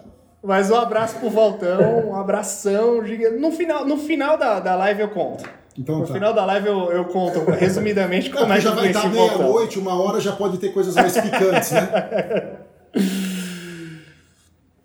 Mas 0.45 0.69
um 0.69 0.75
abraço 0.75 1.15
pro 1.18 1.30
Valtão, 1.30 2.09
um 2.09 2.15
abração 2.15 3.03
gigante. 3.03 3.38
No 3.38 3.51
final, 3.51 3.86
no 3.86 3.97
final 3.97 4.38
da, 4.38 4.59
da 4.59 4.75
live 4.75 5.01
eu 5.01 5.09
conto. 5.09 5.44
Então, 5.77 6.00
no 6.00 6.07
tá. 6.07 6.13
final 6.13 6.33
da 6.33 6.45
live 6.45 6.68
eu, 6.68 6.92
eu 6.92 7.06
conto 7.06 7.39
resumidamente 7.51 8.30
como 8.30 8.53
é, 8.53 8.57
que 8.57 8.62
já 8.62 8.71
vai 8.71 8.88
estar 8.88 9.09
meia-noite, 9.09 9.80
uma 9.80 10.00
hora 10.00 10.21
já 10.21 10.31
pode 10.31 10.57
ter 10.59 10.69
coisas 10.69 10.94
mais 10.95 11.18
picantes, 11.18 11.71
né? 11.71 12.57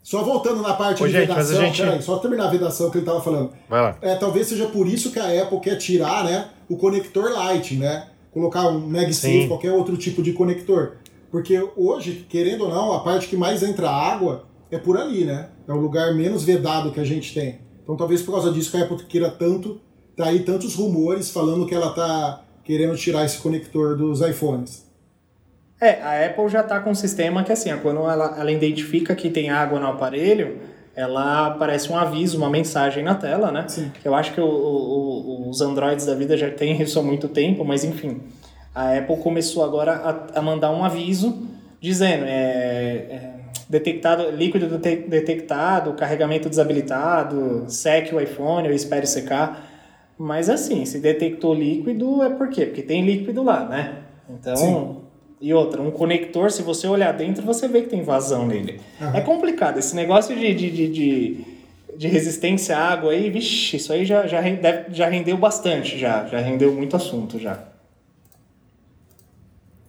Só 0.03 0.25
voltando 0.25 0.61
na 0.61 0.75
parte 0.75 1.05
Ô, 1.05 1.07
de 1.07 1.13
gente, 1.13 1.29
vedação, 1.29 1.61
gente... 1.61 1.81
peraí, 1.81 2.03
só 2.03 2.19
terminar 2.19 2.47
a 2.47 2.51
vedação 2.51 2.91
que 2.91 2.99
ele 2.99 3.05
estava 3.05 3.23
falando. 3.23 3.53
Vai 3.69 3.81
lá. 3.81 3.97
É, 4.03 4.17
talvez 4.17 4.49
seja 4.49 4.67
por 4.67 4.89
isso 4.89 5.13
que 5.13 5.21
a 5.21 5.43
Apple 5.43 5.61
quer 5.61 5.77
tirar 5.77 6.25
né, 6.25 6.49
o 6.69 6.77
conector 6.77 7.31
Lightning, 7.31 7.79
né? 7.79 8.09
Colocar 8.33 8.67
um 8.67 8.81
MagSafe, 8.81 9.47
qualquer 9.47 9.71
outro 9.71 9.97
tipo 9.97 10.21
de 10.21 10.33
conector. 10.33 10.97
Porque 11.31 11.65
hoje, 11.77 12.27
querendo 12.29 12.65
ou 12.65 12.71
não, 12.71 12.93
a 12.93 13.05
parte 13.05 13.29
que 13.29 13.37
mais 13.37 13.63
entra 13.63 13.89
água 13.89 14.50
é 14.71 14.79
por 14.79 14.97
ali, 14.97 15.25
né? 15.25 15.49
É 15.67 15.73
o 15.73 15.77
lugar 15.77 16.15
menos 16.15 16.45
vedado 16.45 16.93
que 16.93 17.01
a 17.01 17.05
gente 17.05 17.35
tem. 17.35 17.61
Então 17.83 17.97
talvez 17.97 18.23
por 18.23 18.33
causa 18.33 18.53
disso 18.53 18.71
que 18.71 18.77
a 18.77 18.83
Apple 18.83 19.05
queira 19.05 19.31
tanto, 19.31 19.81
tá 20.17 20.27
aí 20.27 20.41
tantos 20.41 20.75
rumores 20.75 21.31
falando 21.31 21.67
que 21.67 21.75
ela 21.75 21.93
tá 21.93 22.45
querendo 22.63 22.97
tirar 22.97 23.25
esse 23.25 23.39
conector 23.39 23.97
dos 23.97 24.21
iPhones. 24.21 24.89
É, 25.81 26.01
a 26.03 26.27
Apple 26.27 26.49
já 26.49 26.61
está 26.61 26.79
com 26.79 26.91
um 26.91 26.95
sistema 26.95 27.43
que 27.43 27.51
assim, 27.51 27.75
quando 27.79 28.01
ela, 28.01 28.39
ela 28.39 28.53
identifica 28.53 29.15
que 29.15 29.31
tem 29.31 29.49
água 29.49 29.81
no 29.81 29.87
aparelho, 29.87 30.59
ela 30.95 31.47
aparece 31.47 31.91
um 31.91 31.97
aviso, 31.97 32.37
uma 32.37 32.51
mensagem 32.51 33.03
na 33.03 33.15
tela, 33.15 33.51
né? 33.51 33.65
Sim. 33.67 33.91
Eu 34.05 34.15
acho 34.15 34.35
que 34.35 34.41
o, 34.41 34.47
o, 34.47 35.49
os 35.49 35.61
Androids 35.63 36.05
da 36.05 36.15
vida 36.15 36.37
já 36.37 36.51
têm 36.51 36.81
isso 36.81 36.99
há 36.99 37.03
muito 37.03 37.29
tempo, 37.29 37.65
mas 37.65 37.83
enfim. 37.83 38.21
A 38.75 38.99
Apple 38.99 39.17
começou 39.17 39.65
agora 39.65 39.93
a, 39.93 40.39
a 40.39 40.43
mandar 40.43 40.71
um 40.71 40.85
aviso 40.85 41.49
dizendo, 41.81 42.25
é, 42.25 42.31
é 42.31 43.35
detectado, 43.71 44.31
líquido 44.33 44.67
detectado, 44.77 45.93
carregamento 45.93 46.49
desabilitado, 46.49 47.65
seque 47.69 48.13
o 48.13 48.21
iPhone 48.21 48.67
ou 48.67 48.75
espere 48.75 49.07
secar. 49.07 49.69
Mas 50.19 50.51
assim, 50.51 50.85
se 50.85 50.99
detectou 50.99 51.55
líquido 51.55 52.23
é 52.25 52.31
por 52.31 52.49
quê? 52.49 52.67
Porque 52.67 52.83
tem 52.83 53.07
líquido 53.07 53.45
lá, 53.45 53.65
né? 53.67 53.99
Então, 54.29 54.57
Sim. 54.57 54.97
e 55.41 55.55
outra, 55.55 55.81
um 55.81 55.93
conector, 55.93 56.51
se 56.51 56.63
você 56.63 56.89
olhar 56.89 57.13
dentro, 57.13 57.45
você 57.45 57.69
vê 57.69 57.83
que 57.83 57.89
tem 57.89 58.03
vazão 58.03 58.45
nele. 58.45 58.81
Uhum. 59.01 59.15
É 59.15 59.21
complicado, 59.21 59.79
esse 59.79 59.95
negócio 59.95 60.37
de, 60.37 60.53
de, 60.53 60.71
de, 60.71 60.89
de, 60.89 61.45
de 61.97 62.09
resistência 62.09 62.77
à 62.77 62.91
água 62.91 63.13
aí, 63.13 63.31
vixe, 63.31 63.77
isso 63.77 63.93
aí 63.93 64.05
já, 64.05 64.27
já, 64.27 64.41
deve, 64.41 64.93
já 64.93 65.09
rendeu 65.09 65.39
bastante, 65.39 65.97
já, 65.97 66.27
já 66.27 66.39
rendeu 66.41 66.73
muito 66.73 66.97
assunto 66.97 67.39
já. 67.39 67.71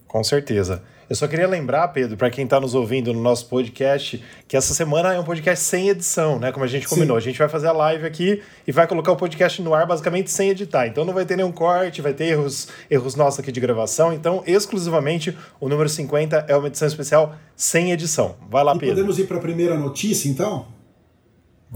Com 0.07 0.23
certeza. 0.23 0.83
Eu 1.11 1.15
só 1.15 1.27
queria 1.27 1.45
lembrar, 1.45 1.89
Pedro, 1.89 2.15
para 2.15 2.29
quem 2.29 2.45
está 2.45 2.57
nos 2.57 2.73
ouvindo 2.73 3.13
no 3.13 3.21
nosso 3.21 3.45
podcast, 3.47 4.23
que 4.47 4.55
essa 4.55 4.73
semana 4.73 5.13
é 5.13 5.19
um 5.19 5.25
podcast 5.25 5.65
sem 5.65 5.89
edição, 5.89 6.39
né? 6.39 6.53
Como 6.53 6.63
a 6.63 6.67
gente 6.69 6.87
combinou. 6.87 7.17
Sim. 7.17 7.21
A 7.21 7.29
gente 7.29 7.37
vai 7.37 7.49
fazer 7.49 7.67
a 7.67 7.73
live 7.73 8.05
aqui 8.05 8.41
e 8.65 8.71
vai 8.71 8.87
colocar 8.87 9.11
o 9.11 9.17
podcast 9.17 9.61
no 9.61 9.73
ar 9.73 9.85
basicamente 9.85 10.31
sem 10.31 10.51
editar. 10.51 10.87
Então 10.87 11.03
não 11.03 11.13
vai 11.13 11.25
ter 11.25 11.35
nenhum 11.35 11.51
corte, 11.51 12.01
vai 12.01 12.13
ter 12.13 12.27
erros, 12.27 12.69
erros 12.89 13.15
nossos 13.15 13.41
aqui 13.41 13.51
de 13.51 13.59
gravação. 13.59 14.13
Então, 14.13 14.41
exclusivamente, 14.47 15.37
o 15.59 15.67
número 15.67 15.89
50 15.89 16.45
é 16.47 16.55
uma 16.55 16.69
edição 16.69 16.87
especial 16.87 17.35
sem 17.57 17.91
edição. 17.91 18.37
Vai 18.49 18.63
lá, 18.63 18.73
e 18.73 18.79
Pedro. 18.79 18.95
Podemos 18.95 19.19
ir 19.19 19.27
para 19.27 19.35
a 19.35 19.41
primeira 19.41 19.77
notícia, 19.77 20.29
então? 20.29 20.67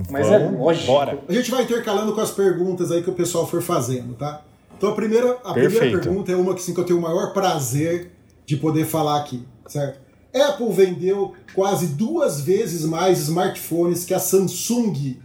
Mas 0.10 0.28
é 0.28 0.40
Vamos, 0.40 0.54
é 0.54 0.58
lógico. 0.58 0.88
Bora. 0.88 1.20
A 1.28 1.34
gente 1.34 1.52
vai 1.52 1.64
intercalando 1.64 2.16
com 2.16 2.22
as 2.22 2.32
perguntas 2.32 2.90
aí 2.90 3.04
que 3.04 3.10
o 3.10 3.14
pessoal 3.14 3.46
for 3.46 3.62
fazendo, 3.62 4.14
tá? 4.14 4.46
Então 4.78 4.92
a 4.92 4.96
primeira, 4.96 5.40
a 5.44 5.52
primeira 5.52 6.00
pergunta 6.00 6.32
é 6.32 6.38
uma 6.38 6.54
que, 6.54 6.62
assim, 6.62 6.74
que 6.74 6.80
eu 6.80 6.86
tenho 6.86 7.00
o 7.00 7.02
maior 7.02 7.34
prazer 7.34 8.15
de 8.46 8.58
poder 8.58 8.86
falar 8.86 9.20
aqui, 9.20 9.44
certo? 9.68 10.00
Apple 10.34 10.70
vendeu 10.72 11.34
quase 11.54 11.88
duas 11.88 12.42
vezes 12.42 12.84
mais 12.84 13.20
smartphones 13.20 14.04
que 14.04 14.14
a 14.14 14.20
Samsung 14.20 15.18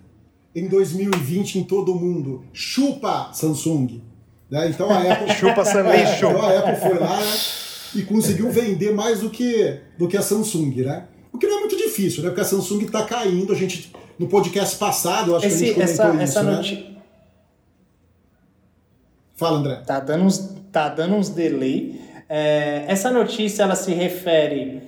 em 0.54 0.68
2020 0.68 1.58
em 1.58 1.64
todo 1.64 1.92
o 1.92 1.98
mundo. 1.98 2.44
Chupa 2.52 3.30
Samsung. 3.32 4.02
Né? 4.48 4.68
Então 4.68 4.88
a 4.90 4.98
Apple. 5.12 5.30
Chupa 5.34 5.62
é, 5.62 6.16
Então 6.16 6.42
a 6.42 6.58
Apple 6.58 6.76
foi 6.76 6.98
lá 6.98 7.20
né, 7.20 7.38
e 7.96 8.02
conseguiu 8.02 8.50
vender 8.50 8.94
mais 8.94 9.20
do 9.20 9.30
que, 9.30 9.80
do 9.98 10.06
que 10.06 10.16
a 10.16 10.22
Samsung, 10.22 10.82
né? 10.82 11.06
O 11.32 11.38
que 11.38 11.46
não 11.46 11.58
é 11.58 11.60
muito 11.60 11.76
difícil, 11.76 12.22
né? 12.22 12.28
Porque 12.28 12.40
a 12.40 12.44
Samsung 12.44 12.84
está 12.84 13.04
caindo. 13.04 13.52
A 13.52 13.56
gente, 13.56 13.92
no 14.18 14.28
podcast 14.28 14.76
passado, 14.76 15.32
eu 15.32 15.36
acho 15.36 15.46
Esse, 15.46 15.58
que 15.58 15.82
a 15.82 15.86
gente 15.86 15.96
comentou 15.96 16.22
essa, 16.22 16.24
isso, 16.24 16.38
essa 16.38 16.74
né? 16.74 16.86
Fala, 19.34 19.58
André. 19.58 19.76
Tá 19.86 20.00
dando 20.00 20.24
uns, 20.24 20.54
tá 20.70 20.88
dando 20.88 21.14
uns 21.14 21.30
delay. 21.30 22.00
É, 22.32 22.84
essa 22.86 23.10
notícia 23.10 23.64
ela 23.64 23.74
se 23.74 23.92
refere 23.92 24.82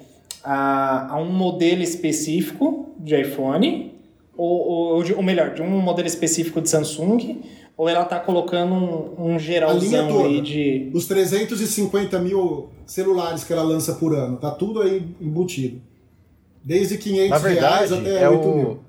a, 0.44 1.14
a, 1.14 1.20
um 1.20 1.32
modelo 1.32 1.82
específico 1.82 2.94
de 2.96 3.20
iPhone, 3.20 3.92
ou, 4.37 4.61
ou, 4.61 5.16
ou 5.16 5.22
melhor, 5.25 5.52
de 5.52 5.61
um 5.61 5.68
modelo 5.80 6.06
específico 6.06 6.61
de 6.61 6.70
Samsung, 6.70 7.42
ou 7.76 7.88
ela 7.88 8.04
está 8.04 8.20
colocando 8.20 8.72
um, 8.72 9.32
um 9.32 9.38
geralzão 9.40 10.25
aí 10.25 10.40
de. 10.40 10.90
Os 10.94 11.06
350 11.06 12.16
mil 12.20 12.68
celulares 12.87 13.42
que 13.42 13.52
ela 13.52 13.64
lança 13.64 13.94
por 13.94 14.14
ano, 14.14 14.37
tá 14.37 14.52
tudo 14.52 14.80
aí 14.80 15.04
embutido. 15.20 15.82
Desde 16.62 16.96
500 16.96 17.28
Na 17.28 17.38
verdade, 17.38 17.75
reais 17.75 17.92
até 17.92 18.22
é 18.22 18.28
8 18.28 18.49
o... 18.49 18.56
mil. 18.56 18.80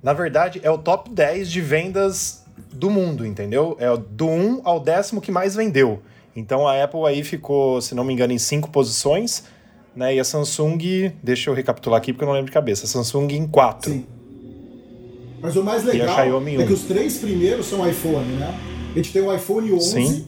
Na 0.00 0.12
verdade, 0.12 0.60
é 0.62 0.70
o 0.70 0.78
top 0.78 1.10
10 1.10 1.50
de 1.50 1.60
vendas 1.60 2.44
do 2.72 2.88
mundo, 2.88 3.26
entendeu? 3.26 3.76
É 3.80 3.88
do 3.96 4.28
1 4.28 4.60
ao 4.62 4.78
décimo 4.78 5.20
que 5.20 5.32
mais 5.32 5.56
vendeu. 5.56 6.00
Então 6.36 6.68
a 6.68 6.84
Apple 6.84 7.00
aí 7.06 7.24
ficou, 7.24 7.80
se 7.80 7.94
não 7.94 8.04
me 8.04 8.12
engano, 8.12 8.32
em 8.34 8.38
cinco 8.38 8.70
posições, 8.70 9.44
né? 9.96 10.14
E 10.14 10.20
a 10.20 10.24
Samsung, 10.24 11.10
deixa 11.22 11.48
eu 11.48 11.54
recapitular 11.54 11.98
aqui 11.98 12.12
porque 12.12 12.24
eu 12.24 12.28
não 12.28 12.34
lembro 12.34 12.50
de 12.50 12.52
cabeça, 12.52 12.84
a 12.84 12.88
Samsung 12.88 13.32
em 13.32 13.48
quatro. 13.48 13.90
Sim. 13.90 14.04
Mas 15.40 15.56
o 15.56 15.64
mais 15.64 15.84
legal 15.84 16.18
é 16.18 16.66
que 16.66 16.72
os 16.72 16.82
três 16.82 17.16
primeiros 17.18 17.66
são 17.66 17.88
iPhone, 17.88 18.32
né? 18.34 18.54
A 18.92 18.96
gente 18.98 19.12
tem 19.12 19.22
o 19.22 19.34
iPhone 19.34 19.72
11 19.72 19.90
Sim. 19.90 20.26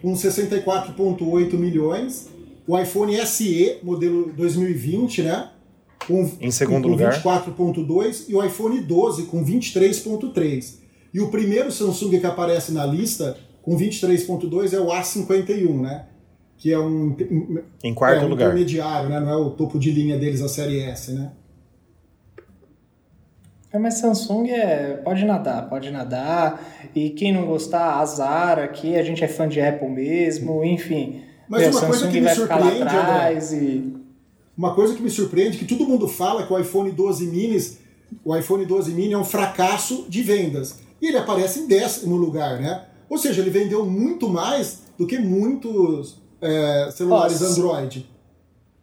com 0.00 0.12
64,8 0.12 1.54
milhões, 1.54 2.28
o 2.66 2.78
iPhone 2.78 3.16
SE, 3.26 3.78
modelo 3.82 4.32
2020, 4.36 5.22
né? 5.22 5.50
Com, 6.06 6.30
Em 6.40 6.50
segundo 6.50 6.84
com 6.84 6.90
lugar. 6.90 7.20
24,2 7.22 8.24
e 8.28 8.34
o 8.34 8.44
iPhone 8.44 8.80
12 8.80 9.24
com 9.24 9.44
23,3. 9.44 10.74
E 11.14 11.20
o 11.20 11.28
primeiro 11.30 11.70
Samsung 11.70 12.18
que 12.18 12.26
aparece 12.26 12.72
na 12.72 12.84
lista 12.84 13.36
com 13.62 13.76
23,2 13.76 14.72
é 14.72 14.80
o 14.80 14.86
A51, 14.88 15.80
né? 15.80 16.06
Que 16.58 16.72
é 16.72 16.78
um, 16.78 17.16
Em 17.82 17.94
quarto 17.94 18.22
é 18.22 18.24
um 18.24 18.28
lugar. 18.28 18.48
intermediário, 18.50 19.08
né? 19.08 19.20
Não 19.20 19.30
é 19.30 19.36
o 19.36 19.50
topo 19.50 19.78
de 19.78 19.90
linha 19.90 20.18
deles, 20.18 20.42
a 20.42 20.48
série 20.48 20.80
S, 20.80 21.12
né? 21.12 21.32
É, 23.72 23.78
mas 23.78 23.94
Samsung 23.94 24.50
é, 24.50 25.00
pode 25.02 25.24
nadar, 25.24 25.68
pode 25.68 25.90
nadar. 25.90 26.62
E 26.94 27.10
quem 27.10 27.32
não 27.32 27.46
gostar, 27.46 28.00
azar 28.00 28.58
aqui, 28.58 28.96
a 28.96 29.02
gente 29.02 29.24
é 29.24 29.28
fã 29.28 29.48
de 29.48 29.60
Apple 29.60 29.88
mesmo, 29.88 30.62
enfim. 30.62 31.22
Mas 31.48 31.62
uma 31.62 31.80
coisa 31.80 31.94
Samsung 31.96 32.12
que 32.12 32.20
me 32.20 32.34
surpreende, 32.34 32.82
André, 32.82 33.38
e. 33.54 33.96
Uma 34.56 34.74
coisa 34.74 34.94
que 34.94 35.02
me 35.02 35.10
surpreende 35.10 35.56
é 35.56 35.60
que 35.60 35.64
todo 35.64 35.88
mundo 35.88 36.06
fala 36.06 36.46
que 36.46 36.52
o 36.52 36.58
iPhone 36.58 36.90
12 36.90 37.26
minis, 37.26 37.78
o 38.22 38.36
iPhone 38.36 38.66
12 38.66 38.92
mini 38.92 39.14
é 39.14 39.18
um 39.18 39.24
fracasso 39.24 40.04
de 40.08 40.22
vendas. 40.22 40.80
E 41.00 41.06
ele 41.08 41.16
aparece 41.16 41.60
em 41.60 41.66
décimo 41.66 42.14
lugar, 42.16 42.60
né? 42.60 42.84
Ou 43.08 43.18
seja, 43.18 43.40
ele 43.40 43.50
vendeu 43.50 43.84
muito 43.84 44.28
mais 44.28 44.82
do 44.98 45.06
que 45.06 45.18
muitos 45.18 46.20
é, 46.40 46.90
celulares 46.90 47.40
Nossa. 47.40 47.52
Android. 47.60 48.10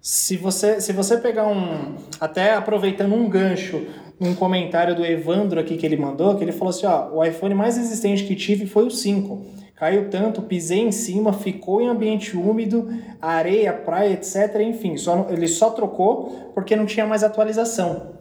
Se 0.01 0.37
você, 0.37 0.79
se 0.79 0.93
você 0.93 1.17
pegar 1.17 1.47
um. 1.47 1.95
Até 2.19 2.53
aproveitando 2.53 3.13
um 3.13 3.27
gancho, 3.27 3.85
um 4.19 4.33
comentário 4.33 4.95
do 4.95 5.05
Evandro 5.05 5.59
aqui 5.59 5.77
que 5.77 5.85
ele 5.85 5.97
mandou, 5.97 6.35
que 6.35 6.43
ele 6.43 6.51
falou 6.51 6.69
assim: 6.69 6.85
ó, 6.85 7.09
o 7.11 7.23
iPhone 7.23 7.53
mais 7.53 7.77
resistente 7.77 8.23
que 8.23 8.35
tive 8.35 8.65
foi 8.65 8.85
o 8.85 8.91
5. 8.91 9.59
Caiu 9.75 10.09
tanto, 10.09 10.41
pisei 10.41 10.79
em 10.79 10.91
cima, 10.91 11.31
ficou 11.31 11.81
em 11.81 11.87
ambiente 11.87 12.35
úmido, 12.35 12.89
areia, 13.21 13.71
praia, 13.71 14.11
etc. 14.11 14.59
Enfim, 14.59 14.97
só, 14.97 15.27
ele 15.29 15.47
só 15.47 15.69
trocou 15.69 16.51
porque 16.53 16.75
não 16.75 16.85
tinha 16.85 17.05
mais 17.05 17.23
atualização. 17.23 18.11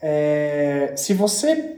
É, 0.00 0.94
se 0.96 1.12
você 1.12 1.76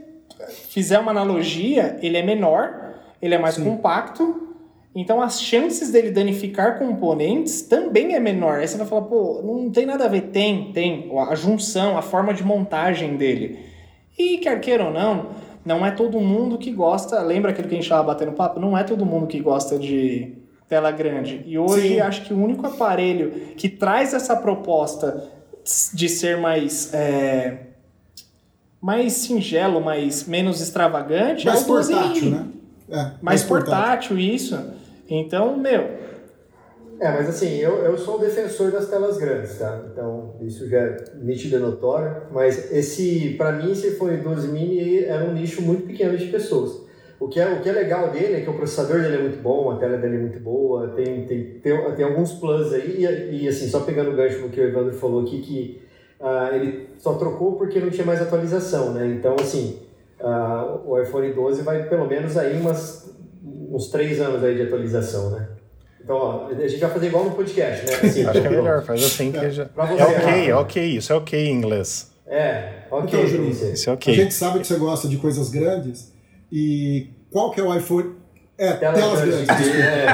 fizer 0.69 0.99
uma 0.99 1.11
analogia, 1.11 1.97
ele 2.01 2.17
é 2.17 2.23
menor, 2.23 2.88
ele 3.21 3.35
é 3.35 3.37
mais 3.37 3.57
compacto, 3.57 4.49
então 4.95 5.21
as 5.21 5.41
chances 5.41 5.91
dele 5.91 6.11
danificar 6.11 6.79
componentes 6.79 7.61
também 7.61 8.15
é 8.15 8.19
menor. 8.19 8.59
Aí 8.59 8.67
você 8.67 8.77
vai 8.77 8.87
falar, 8.87 9.03
pô, 9.03 9.41
não 9.43 9.69
tem 9.69 9.85
nada 9.85 10.05
a 10.05 10.07
ver. 10.07 10.23
Tem, 10.23 10.71
tem. 10.73 11.11
A 11.29 11.35
junção, 11.35 11.97
a 11.97 12.01
forma 12.01 12.33
de 12.33 12.43
montagem 12.43 13.15
dele. 13.15 13.59
E 14.17 14.39
quer 14.39 14.59
queira 14.59 14.85
ou 14.85 14.91
não, 14.91 15.27
não 15.63 15.85
é 15.85 15.91
todo 15.91 16.19
mundo 16.19 16.57
que 16.57 16.71
gosta. 16.71 17.21
Lembra 17.21 17.51
aquilo 17.51 17.67
que 17.67 17.75
a 17.75 17.77
gente 17.77 17.85
estava 17.85 18.03
batendo 18.03 18.31
papo? 18.31 18.59
Não 18.59 18.77
é 18.77 18.83
todo 18.83 19.05
mundo 19.05 19.27
que 19.27 19.39
gosta 19.39 19.77
de 19.77 20.33
tela 20.67 20.91
grande. 20.91 21.43
E 21.45 21.57
hoje 21.57 21.89
Sim. 21.89 21.99
acho 21.99 22.25
que 22.25 22.33
o 22.33 22.41
único 22.41 22.65
aparelho 22.65 23.31
que 23.55 23.69
traz 23.69 24.13
essa 24.13 24.35
proposta 24.35 25.29
de 25.93 26.09
ser 26.09 26.37
mais. 26.37 26.93
é, 26.93 27.69
mais 28.81 29.13
singelo, 29.13 29.81
mais 29.81 30.25
menos 30.25 30.61
extravagante, 30.61 31.45
Mais 31.45 31.61
é 31.61 31.63
o 31.63 31.67
12 31.67 31.93
portátil, 31.93 32.31
né? 32.31 32.47
É, 32.91 33.11
Mais 33.21 33.43
portátil, 33.43 34.17
isso. 34.17 34.57
Então, 35.07 35.57
meu, 35.57 35.99
É, 36.99 37.11
mas 37.11 37.29
assim, 37.29 37.57
eu, 37.57 37.77
eu 37.77 37.97
sou 37.97 38.17
o 38.17 38.19
defensor 38.19 38.71
das 38.71 38.89
telas 38.89 39.17
grandes, 39.17 39.57
tá? 39.57 39.85
Então, 39.91 40.35
isso 40.41 40.67
já 40.67 40.79
é 40.79 40.97
nítido 41.15 41.55
e 41.55 41.59
notório. 41.59 42.23
Mas 42.31 42.71
esse, 42.71 43.35
pra 43.37 43.53
mim, 43.53 43.71
esse 43.71 43.87
iPhone 43.87 44.17
12 44.17 44.49
mini 44.49 45.05
era 45.05 45.23
um 45.23 45.33
nicho 45.33 45.61
muito 45.61 45.87
pequeno 45.87 46.17
de 46.17 46.25
pessoas. 46.25 46.89
O 47.19 47.27
que, 47.27 47.39
é, 47.39 47.51
o 47.53 47.61
que 47.61 47.69
é 47.69 47.71
legal 47.73 48.11
dele 48.11 48.35
é 48.35 48.41
que 48.41 48.49
o 48.49 48.53
processador 48.53 49.01
dele 49.01 49.15
é 49.15 49.21
muito 49.21 49.41
bom, 49.41 49.71
a 49.71 49.77
tela 49.77 49.97
dele 49.97 50.15
é 50.15 50.19
muito 50.19 50.39
boa, 50.39 50.89
tem, 50.89 51.25
tem, 51.25 51.59
tem, 51.59 51.95
tem 51.95 52.05
alguns 52.05 52.33
plus 52.33 52.73
aí. 52.73 53.05
E, 53.05 53.43
e, 53.43 53.47
assim, 53.47 53.67
só 53.67 53.81
pegando 53.81 54.11
o 54.11 54.15
gancho 54.15 54.41
do 54.41 54.49
que 54.49 54.59
o 54.59 54.63
Evandro 54.63 54.93
falou 54.93 55.21
aqui, 55.23 55.41
que 55.41 55.81
ah, 56.19 56.49
ele 56.53 56.89
só 56.97 57.13
trocou 57.13 57.53
porque 57.53 57.79
não 57.79 57.89
tinha 57.89 58.05
mais 58.05 58.21
atualização, 58.21 58.93
né? 58.93 59.07
Então, 59.07 59.35
assim, 59.39 59.79
ah, 60.21 60.77
o 60.85 60.99
iPhone 61.01 61.33
12 61.33 61.61
vai 61.63 61.83
pelo 61.89 62.07
menos 62.07 62.37
aí 62.37 62.59
umas, 62.59 63.13
uns 63.71 63.87
três 63.89 64.19
anos 64.19 64.43
aí 64.43 64.55
de 64.55 64.63
atualização, 64.63 65.31
né? 65.31 65.47
Então, 66.03 66.15
ó, 66.15 66.47
a 66.47 66.67
gente 66.67 66.79
vai 66.79 66.89
fazer 66.89 67.07
igual 67.07 67.25
no 67.25 67.31
podcast, 67.31 67.85
né? 67.85 67.93
Assim, 67.93 68.25
Acho 68.25 68.41
que 68.41 68.47
é 68.47 68.49
melhor, 68.49 68.83
faz 68.83 69.03
assim 69.03 69.31
que 69.31 69.51
já. 69.51 69.65
Pra 69.65 69.85
você, 69.85 70.01
É 70.01 70.05
ok, 70.05 70.15
Rafa. 70.25 70.39
é 70.39 70.55
ok, 70.55 70.85
isso 70.85 71.13
é 71.13 71.15
ok 71.15 71.47
em 71.47 71.53
inglês. 71.53 72.11
É, 72.25 72.69
ok 72.89 73.19
Então, 73.19 73.27
Juninho. 73.27 73.51
Isso 73.51 73.89
é 73.89 73.91
A 73.91 73.95
ok. 73.95 74.13
gente 74.13 74.33
sabe 74.33 74.59
que 74.59 74.67
você 74.67 74.75
gosta 74.75 75.07
de 75.07 75.17
coisas 75.17 75.49
grandes. 75.49 76.11
E 76.51 77.09
qual 77.31 77.51
que 77.51 77.59
é 77.59 77.63
o 77.63 77.75
iPhone? 77.75 78.15
É, 78.57 78.73
Telas 78.73 78.99
telas 78.99 79.21
grandes. 79.21 79.45
grandes. 79.45 79.65
desculpa. 79.65 79.87
É. 79.87 80.07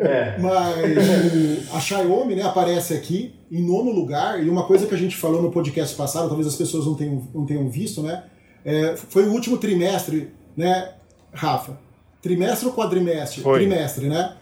É. 0.00 0.36
Mas 0.38 1.72
a 1.74 1.80
Xiaomi 1.80 2.34
né, 2.36 2.42
aparece 2.42 2.94
aqui 2.94 3.34
em 3.50 3.62
nono 3.66 3.90
lugar, 3.90 4.42
e 4.42 4.48
uma 4.48 4.64
coisa 4.66 4.86
que 4.86 4.94
a 4.94 4.98
gente 4.98 5.16
falou 5.16 5.42
no 5.42 5.50
podcast 5.50 5.94
passado, 5.96 6.28
talvez 6.28 6.46
as 6.46 6.56
pessoas 6.56 6.86
não 6.86 6.94
tenham, 6.94 7.22
não 7.34 7.44
tenham 7.46 7.68
visto, 7.68 8.02
né? 8.02 8.24
É, 8.68 8.96
foi 8.96 9.26
o 9.26 9.32
último 9.32 9.56
trimestre, 9.56 10.30
né, 10.54 10.90
Rafa? 11.32 11.78
Trimestre 12.20 12.68
ou 12.68 12.74
quadrimestre? 12.74 13.40
Foi. 13.40 13.60
Trimestre, 13.60 14.08
né? 14.08 14.34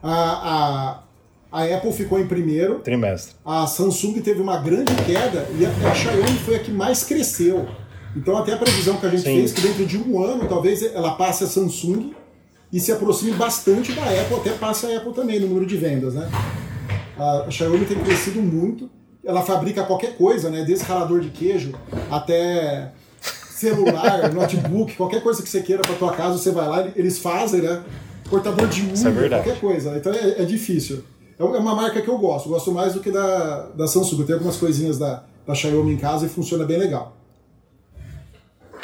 A, 0.00 1.02
a, 1.50 1.60
a 1.64 1.64
Apple 1.76 1.92
ficou 1.92 2.20
em 2.20 2.26
primeiro, 2.28 2.78
Trimestre. 2.78 3.34
a 3.44 3.66
Samsung 3.66 4.20
teve 4.20 4.40
uma 4.40 4.58
grande 4.58 4.94
queda 5.04 5.48
e 5.58 5.66
a, 5.66 5.90
a 5.90 5.94
Xiaomi 5.96 6.38
foi 6.44 6.56
a 6.56 6.58
que 6.60 6.70
mais 6.70 7.02
cresceu. 7.02 7.66
Então 8.14 8.36
até 8.36 8.52
a 8.52 8.56
previsão 8.56 8.98
que 8.98 9.06
a 9.06 9.08
gente 9.08 9.22
Sim. 9.22 9.38
fez 9.38 9.52
que 9.52 9.60
dentro 9.60 9.84
de 9.84 9.98
um 9.98 10.22
ano 10.22 10.46
talvez 10.46 10.80
ela 10.94 11.16
passe 11.16 11.42
a 11.42 11.48
Samsung 11.48 12.14
e 12.72 12.78
se 12.78 12.92
aproxime 12.92 13.32
bastante 13.32 13.92
da 13.92 14.02
Apple, 14.02 14.36
até 14.36 14.50
passe 14.50 14.86
a 14.86 14.96
Apple 14.96 15.12
também 15.12 15.40
no 15.40 15.48
número 15.48 15.66
de 15.66 15.76
vendas, 15.76 16.14
né? 16.14 16.30
A 17.18 17.50
Xiaomi 17.50 17.84
tem 17.84 17.98
crescido 17.98 18.40
muito. 18.40 18.88
Ela 19.24 19.42
fabrica 19.42 19.82
qualquer 19.82 20.16
coisa, 20.16 20.50
né? 20.50 20.62
Desde 20.64 20.84
ralador 20.84 21.20
de 21.20 21.30
queijo 21.30 21.74
até 22.10 22.92
celular, 23.62 24.30
notebook, 24.34 24.94
qualquer 24.94 25.22
coisa 25.22 25.42
que 25.42 25.48
você 25.48 25.62
queira 25.62 25.82
para 25.82 25.94
tua 25.94 26.12
casa, 26.12 26.38
você 26.38 26.50
vai 26.50 26.68
lá, 26.68 26.88
eles 26.96 27.18
fazem, 27.18 27.62
né? 27.62 27.82
Cortador 28.28 28.66
de 28.66 28.80
é 28.80 28.84
unha, 28.84 29.10
verdade. 29.10 29.44
qualquer 29.44 29.60
coisa. 29.60 29.96
Então 29.96 30.12
é, 30.12 30.42
é 30.42 30.44
difícil. 30.44 31.04
É 31.38 31.44
uma 31.44 31.74
marca 31.74 32.00
que 32.00 32.08
eu 32.08 32.18
gosto, 32.18 32.48
gosto 32.48 32.70
mais 32.72 32.94
do 32.94 33.00
que 33.00 33.10
da, 33.10 33.68
da 33.74 33.86
Samsung. 33.86 34.20
Eu 34.20 34.26
tenho 34.26 34.38
algumas 34.38 34.56
coisinhas 34.56 34.98
da, 34.98 35.24
da 35.46 35.54
Xiaomi 35.54 35.94
em 35.94 35.96
casa 35.96 36.26
e 36.26 36.28
funciona 36.28 36.64
bem 36.64 36.78
legal. 36.78 37.16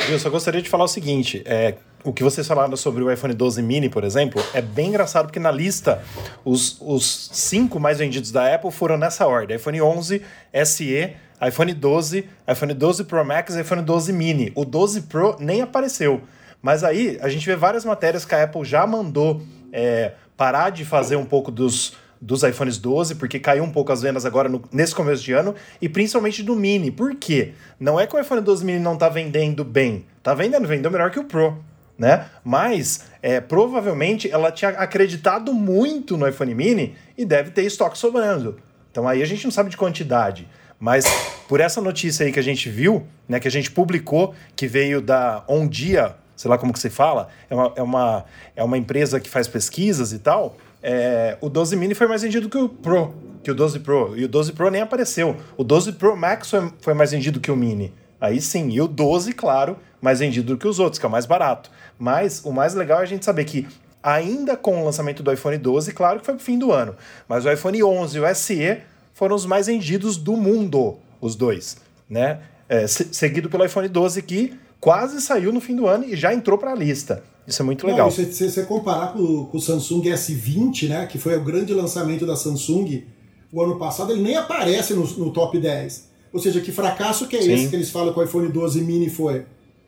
Eu 0.09 0.19
só 0.19 0.31
gostaria 0.31 0.63
de 0.63 0.69
falar 0.69 0.85
o 0.85 0.89
seguinte: 0.89 1.43
é, 1.45 1.77
o 2.05 2.13
que 2.13 2.23
vocês 2.23 2.47
falaram 2.47 2.77
sobre 2.77 3.03
o 3.03 3.13
iPhone 3.13 3.35
12 3.35 3.63
mini, 3.63 3.89
por 3.89 4.05
exemplo, 4.05 4.43
é 4.55 4.63
bem 4.63 4.89
engraçado 4.89 5.27
porque 5.27 5.39
na 5.39 5.51
lista 5.51 6.03
os, 6.45 6.79
os 6.81 7.31
cinco 7.33 7.79
mais 7.79 7.99
vendidos 7.99 8.31
da 8.31 8.55
Apple 8.55 8.71
foram 8.71 8.97
nessa 8.97 9.27
ordem: 9.27 9.57
iPhone 9.57 9.81
11, 9.81 10.23
SE, 10.65 11.13
iPhone 11.47 11.73
12, 11.73 12.29
iPhone 12.51 12.75
12 12.75 13.05
Pro 13.05 13.25
Max 13.25 13.55
iPhone 13.55 13.83
12 13.83 14.13
mini. 14.13 14.53
O 14.55 14.65
12 14.65 15.03
Pro 15.03 15.37
nem 15.39 15.63
apareceu. 15.63 16.21
Mas 16.61 16.83
aí 16.83 17.19
a 17.21 17.29
gente 17.29 17.47
vê 17.47 17.55
várias 17.55 17.85
matérias 17.85 18.25
que 18.25 18.35
a 18.35 18.43
Apple 18.43 18.65
já 18.65 18.87
mandou 18.87 19.41
é, 19.73 20.13
parar 20.37 20.71
de 20.71 20.85
fazer 20.85 21.17
um 21.17 21.25
pouco 21.25 21.51
dos, 21.53 21.97
dos 22.21 22.43
iPhones 22.43 22.79
12, 22.79 23.15
porque 23.15 23.39
caiu 23.39 23.63
um 23.63 23.71
pouco 23.71 23.93
as 23.93 24.03
vendas 24.03 24.27
agora 24.27 24.49
no- 24.49 24.63
nesse 24.73 24.95
começo 24.95 25.23
de 25.23 25.33
ano, 25.33 25.55
e 25.81 25.89
principalmente 25.89 26.43
do 26.43 26.57
Mini. 26.57 26.91
Por 26.91 27.15
quê? 27.15 27.53
Não 27.79 27.99
é 28.01 28.07
que 28.07 28.17
o 28.17 28.21
iPhone 28.21 28.41
12 28.41 28.65
Mini 28.65 28.81
não 28.81 28.97
tá 28.97 29.09
vendendo 29.09 29.65
bem, 29.65 30.05
tá 30.23 30.35
vendendo, 30.35 30.67
vendeu 30.67 30.91
melhor 30.91 31.11
que 31.11 31.21
o 31.21 31.25
Pro. 31.25 31.63
Né? 31.97 32.27
Mas 32.45 33.07
é, 33.21 33.41
provavelmente 33.41 34.31
ela 34.31 34.53
tinha 34.53 34.71
acreditado 34.71 35.53
muito 35.53 36.17
no 36.17 36.29
iPhone 36.29 36.55
Mini 36.55 36.95
e 37.17 37.25
deve 37.25 37.51
ter 37.51 37.63
estoque 37.65 37.99
sobrando. 37.99 38.57
Então 38.91 39.07
aí 39.09 39.21
a 39.21 39.27
gente 39.27 39.45
não 39.45 39.51
sabe 39.51 39.69
de 39.71 39.77
quantidade. 39.77 40.49
Mas 40.79 41.05
por 41.49 41.61
essa 41.61 41.81
notícia 41.81 42.27
aí 42.27 42.33
que 42.33 42.39
a 42.39 42.43
gente 42.43 42.69
viu, 42.69 43.07
né, 43.29 43.41
que 43.41 43.49
a 43.49 43.51
gente 43.51 43.71
publicou, 43.71 44.35
que 44.55 44.67
veio 44.67 45.01
da 45.01 45.43
Ondia, 45.49 46.15
sei 46.37 46.49
lá 46.49 46.57
como 46.57 46.73
que 46.73 46.79
se 46.79 46.91
fala, 46.91 47.29
é 47.51 47.55
uma, 47.55 47.73
é 47.77 47.83
uma, 47.83 48.25
é 48.57 48.65
uma 48.65 48.79
empresa 48.79 49.19
que 49.19 49.29
faz 49.29 49.49
pesquisas 49.49 50.13
e 50.13 50.19
tal, 50.19 50.57
é, 50.83 51.37
o 51.41 51.49
12 51.49 51.77
mini 51.77 51.95
foi 51.95 52.07
mais 52.07 52.23
vendido 52.23 52.49
que 52.49 52.57
o 52.57 52.69
Pro, 52.69 53.15
que 53.43 53.51
o 53.51 53.55
12 53.55 53.81
Pro. 53.81 54.17
E 54.17 54.25
o 54.25 54.29
12 54.29 54.53
Pro 54.53 54.71
nem 54.71 54.83
apareceu. 54.83 55.37
O 55.57 55.65
12 55.65 55.93
Pro 55.93 56.17
Max 56.17 56.53
foi, 56.81 56.95
mais 56.95 57.11
vendido 57.11 57.41
que 57.41 57.51
o 57.51 57.57
Mini. 57.57 57.93
aí 58.21 58.41
sim. 58.41 58.69
E 58.71 58.81
o 58.81 58.87
12, 58.87 59.33
claro, 59.33 59.77
mais 60.01 60.21
vendido 60.21 60.55
do 60.55 60.59
que 60.59 60.69
os 60.69 60.79
outros, 60.79 60.99
que 60.99 61.07
é 61.07 61.09
o 61.09 61.13
mais 61.13 61.27
barato. 61.27 61.71
Mas 61.99 62.45
o 62.45 62.53
mais 62.53 62.75
legal 62.75 63.01
é 63.01 63.03
a 63.03 63.07
gente 63.07 63.25
saber 63.25 63.45
que 63.45 63.67
ainda 64.03 64.57
com 64.57 64.81
o 64.81 64.85
lançamento 64.85 65.23
do 65.23 65.33
iPhone 65.33 65.59
12, 65.59 65.93
claro 65.93 66.21
que 66.21 66.27
foi 66.27 66.35
pro 66.35 66.45
fim 66.45 66.59
do 66.59 66.73
ano, 66.73 66.95
mas 67.27 67.45
o 67.45 67.51
iPhone 67.51 67.83
11 67.83 68.17
e 68.17 68.21
o 68.21 68.35
SE 68.35 68.79
foram 69.19 69.35
os 69.35 69.45
mais 69.45 69.67
vendidos 69.67 70.17
do 70.17 70.37
mundo, 70.37 70.95
os 71.21 71.35
dois, 71.35 71.79
né? 72.09 72.41
É, 72.69 72.87
seguido 72.87 73.51
pelo 73.51 73.65
iPhone 73.65 73.89
12 73.89 74.23
que 74.23 74.55
quase 74.79 75.21
saiu 75.21 75.53
no 75.53 75.61
fim 75.61 75.75
do 75.75 75.89
ano 75.89 76.05
e 76.05 76.15
já 76.15 76.33
entrou 76.33 76.57
para 76.57 76.71
a 76.71 76.75
lista. 76.75 77.25
Isso 77.45 77.61
é 77.61 77.65
muito 77.65 77.85
legal. 77.85 78.07
Não, 78.07 78.15
se 78.15 78.49
você 78.49 78.63
comparar 78.63 79.13
com, 79.15 79.47
com, 79.47 79.59
o 79.59 79.61
Samsung 79.61 80.03
S20, 80.03 80.89
né, 80.89 81.07
que 81.07 81.19
foi 81.19 81.37
o 81.37 81.43
grande 81.43 81.75
lançamento 81.75 82.25
da 82.25 82.37
Samsung 82.37 83.07
o 83.53 83.61
ano 83.61 83.77
passado, 83.77 84.13
ele 84.13 84.23
nem 84.23 84.37
aparece 84.37 84.95
no, 84.95 85.05
no 85.05 85.33
top 85.33 85.59
10. 85.59 86.09
Ou 86.33 86.39
seja, 86.39 86.61
que 86.61 86.71
fracasso 86.71 87.27
que 87.27 87.37
é 87.37 87.43
Sim. 87.43 87.55
esse 87.55 87.69
que 87.69 87.75
eles 87.75 87.91
falam 87.91 88.13
que 88.13 88.21
o 88.21 88.23
iPhone 88.23 88.47
12 88.49 88.83
mini 88.83 89.11
foi? 89.11 89.47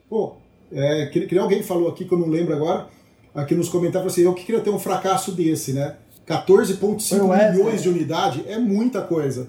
Pô, 0.08 0.32
é, 0.72 1.06
que, 1.06 1.20
que 1.26 1.38
alguém 1.38 1.62
falou 1.62 1.88
aqui 1.88 2.04
que 2.04 2.12
eu 2.12 2.18
não 2.18 2.28
lembro 2.28 2.52
agora, 2.52 2.88
aqui 3.32 3.54
nos 3.54 3.68
comentários, 3.68 4.12
assim, 4.12 4.22
eu 4.22 4.34
que 4.34 4.44
queria 4.44 4.60
ter 4.60 4.70
um 4.70 4.78
fracasso 4.78 5.30
desse, 5.30 5.72
né? 5.72 5.94
14,5 6.30 7.52
milhões 7.52 7.82
de 7.82 7.88
unidade 7.88 8.44
é 8.48 8.56
muita 8.56 9.00
coisa. 9.00 9.48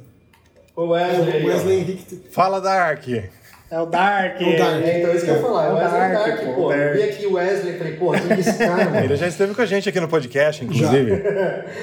O 0.75 0.87
Wesley, 0.87 1.37
é, 1.37 1.43
o 1.43 1.47
Wesley 1.47 1.79
Henrique. 1.79 2.23
Fala 2.31 2.59
da 2.59 2.71
Ark. 2.71 3.07
É 3.69 3.79
o 3.79 3.85
Dark. 3.85 4.41
É 4.41 4.45
o 4.45 4.57
Dark. 4.57 4.83
É, 4.83 4.99
então 4.99 5.13
isso 5.13 5.25
que 5.25 5.31
eu 5.31 5.35
ia 5.35 5.41
falar. 5.41 5.65
É 5.67 5.71
o 5.71 5.75
Wesley 5.75 5.99
Dark, 5.99 6.27
Dark 6.27 6.55
pô. 6.55 6.73
Eu 6.73 6.93
vi 6.93 7.03
aqui 7.03 7.27
o 7.27 7.33
Wesley 7.33 7.75
e 7.75 7.77
falei, 7.77 7.93
pô, 7.97 8.11
quem 8.11 8.31
é 8.31 8.39
esse 8.39 8.57
cara, 8.57 8.85
mano? 8.85 8.97
Ele 8.97 9.15
já 9.15 9.27
esteve 9.27 9.53
com 9.53 9.61
a 9.61 9.65
gente 9.65 9.87
aqui 9.87 9.99
no 9.99 10.07
podcast, 10.07 10.65
inclusive. 10.65 11.23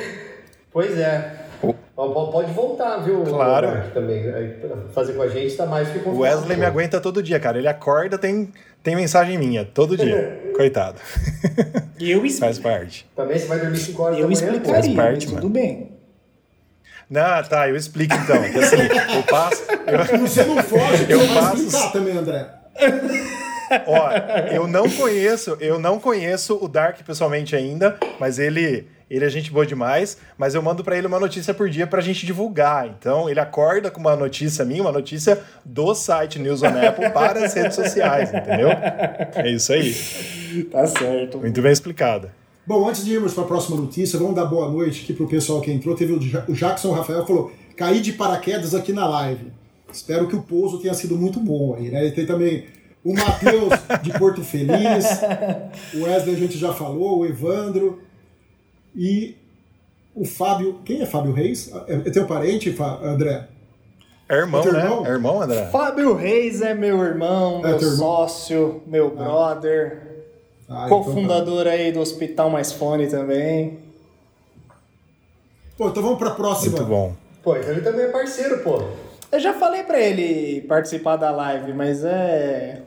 pois 0.72 0.98
é. 0.98 1.46
Pode 1.94 2.52
voltar, 2.52 2.98
viu? 2.98 3.24
Claro. 3.24 3.68
O 3.68 3.90
também. 3.90 4.22
Fazer 4.92 5.14
com 5.14 5.22
a 5.22 5.28
gente 5.28 5.56
tá 5.56 5.66
mais 5.66 5.88
que 5.88 5.98
O 6.08 6.20
Wesley 6.20 6.56
me 6.56 6.64
aguenta 6.64 7.00
todo 7.00 7.22
dia, 7.22 7.40
cara. 7.40 7.58
Ele 7.58 7.68
acorda, 7.68 8.16
tem, 8.16 8.52
tem 8.82 8.96
mensagem 8.96 9.36
minha, 9.38 9.64
todo 9.64 9.96
dia. 9.96 10.52
Coitado. 10.56 11.00
Eu 12.00 12.24
explico. 12.26 12.40
Faz 12.40 12.58
parte. 12.58 13.06
Também 13.14 13.38
você 13.38 13.46
vai 13.46 13.58
dormir 13.58 13.76
5 13.78 14.02
horas 14.02 14.18
eu 14.18 14.28
da 14.28 14.34
manhã? 14.34 14.46
Eu 14.48 14.52
explicaria, 14.54 14.94
parte, 14.96 15.26
tudo 15.26 15.34
mano. 15.36 15.48
bem. 15.50 15.98
Não, 17.10 17.42
tá, 17.44 17.68
eu 17.68 17.76
explico 17.76 18.14
então. 18.14 18.42
Que 18.42 18.58
assim, 18.58 18.76
eu 19.16 19.22
passo. 19.24 19.64
Eu, 19.86 20.18
você 20.20 20.44
não 20.44 20.62
foge, 20.62 21.06
eu 21.08 21.20
passo. 21.34 21.64
explicar 21.64 21.92
também, 21.92 22.16
André. 22.16 22.48
Ó, 23.86 24.10
eu 24.52 24.66
não 24.66 24.88
conheço, 24.90 25.56
eu 25.60 25.78
não 25.78 25.98
conheço 25.98 26.58
o 26.60 26.68
Dark 26.68 27.02
pessoalmente 27.02 27.54
ainda, 27.56 27.98
mas 28.18 28.38
ele 28.38 28.86
ele 29.10 29.24
é 29.24 29.28
gente 29.28 29.50
boa 29.50 29.64
demais, 29.64 30.18
mas 30.36 30.54
eu 30.54 30.62
mando 30.62 30.84
para 30.84 30.96
ele 30.96 31.06
uma 31.06 31.18
notícia 31.18 31.54
por 31.54 31.68
dia 31.68 31.86
pra 31.86 32.00
gente 32.00 32.26
divulgar. 32.26 32.86
Então, 32.86 33.28
ele 33.28 33.40
acorda 33.40 33.90
com 33.90 34.00
uma 34.00 34.14
notícia 34.14 34.64
minha, 34.64 34.82
uma 34.82 34.92
notícia 34.92 35.40
do 35.64 35.94
site 35.94 36.38
News 36.38 36.62
on 36.62 36.68
Apple 36.68 37.10
para 37.12 37.44
as 37.44 37.54
redes 37.54 37.74
sociais, 37.74 38.28
entendeu? 38.32 38.68
É 39.34 39.50
isso 39.50 39.72
aí. 39.72 39.94
Tá 40.70 40.86
certo. 40.86 41.38
Muito 41.38 41.62
bem 41.62 41.72
explicado. 41.72 42.30
Bom, 42.66 42.86
antes 42.86 43.02
de 43.02 43.14
irmos 43.14 43.32
para 43.32 43.44
a 43.44 43.46
próxima 43.46 43.78
notícia, 43.78 44.18
vamos 44.18 44.34
dar 44.34 44.44
boa 44.44 44.70
noite 44.70 45.02
aqui 45.02 45.14
pro 45.14 45.26
pessoal 45.26 45.60
que 45.62 45.72
entrou. 45.72 45.96
Teve 45.96 46.12
o 46.12 46.52
Jackson 46.52 46.92
Rafael 46.92 47.26
falou: 47.26 47.50
caí 47.74 48.00
de 48.00 48.12
paraquedas 48.12 48.74
aqui 48.74 48.92
na 48.92 49.08
live. 49.08 49.50
Espero 49.90 50.28
que 50.28 50.36
o 50.36 50.42
pouso 50.42 50.78
tenha 50.78 50.92
sido 50.92 51.16
muito 51.16 51.40
bom 51.40 51.74
aí, 51.74 51.88
né? 51.88 52.06
E 52.06 52.12
tem 52.12 52.26
também 52.26 52.66
o 53.02 53.14
Matheus 53.14 53.72
de 54.02 54.12
Porto 54.18 54.42
Feliz, 54.42 55.20
o 55.94 56.02
Wesley 56.02 56.34
a 56.34 56.38
gente 56.38 56.58
já 56.58 56.74
falou, 56.74 57.20
o 57.20 57.26
Evandro. 57.26 58.02
E 58.98 59.36
o 60.12 60.24
Fábio. 60.24 60.80
Quem 60.84 61.00
é 61.00 61.06
Fábio 61.06 61.32
Reis? 61.32 61.70
É, 61.86 61.94
é 61.94 62.10
teu 62.10 62.26
parente, 62.26 62.76
André? 63.00 63.46
É 64.28 64.36
irmão, 64.36 64.60
é 64.60 64.72
né? 64.72 64.78
Irmão? 64.80 65.06
É 65.06 65.10
irmão, 65.10 65.40
André? 65.40 65.66
Fábio 65.66 66.14
Reis 66.14 66.60
é 66.60 66.74
meu 66.74 66.98
irmão, 67.04 67.64
é 67.64 67.68
meu 67.68 67.80
sócio, 67.80 68.82
meu 68.86 69.06
ah. 69.06 69.22
brother. 69.22 70.02
Ah, 70.68 70.86
cofundador 70.88 71.60
então 71.60 71.64
tá. 71.64 71.70
aí 71.70 71.92
do 71.92 72.00
Hospital 72.00 72.50
Mais 72.50 72.72
Fone 72.72 73.06
também. 73.06 73.78
Pô, 75.78 75.88
então 75.88 76.02
vamos 76.02 76.18
pra 76.18 76.32
próxima. 76.32 76.76
Muito 76.76 76.88
bom. 76.88 77.14
Pô, 77.42 77.56
então 77.56 77.70
ele 77.70 77.80
também 77.80 78.06
é 78.06 78.08
parceiro, 78.08 78.58
pô. 78.58 78.82
Eu 79.30 79.38
já 79.38 79.54
falei 79.54 79.84
pra 79.84 80.00
ele 80.00 80.62
participar 80.62 81.16
da 81.16 81.30
live, 81.30 81.72
mas 81.72 82.04
é. 82.04 82.82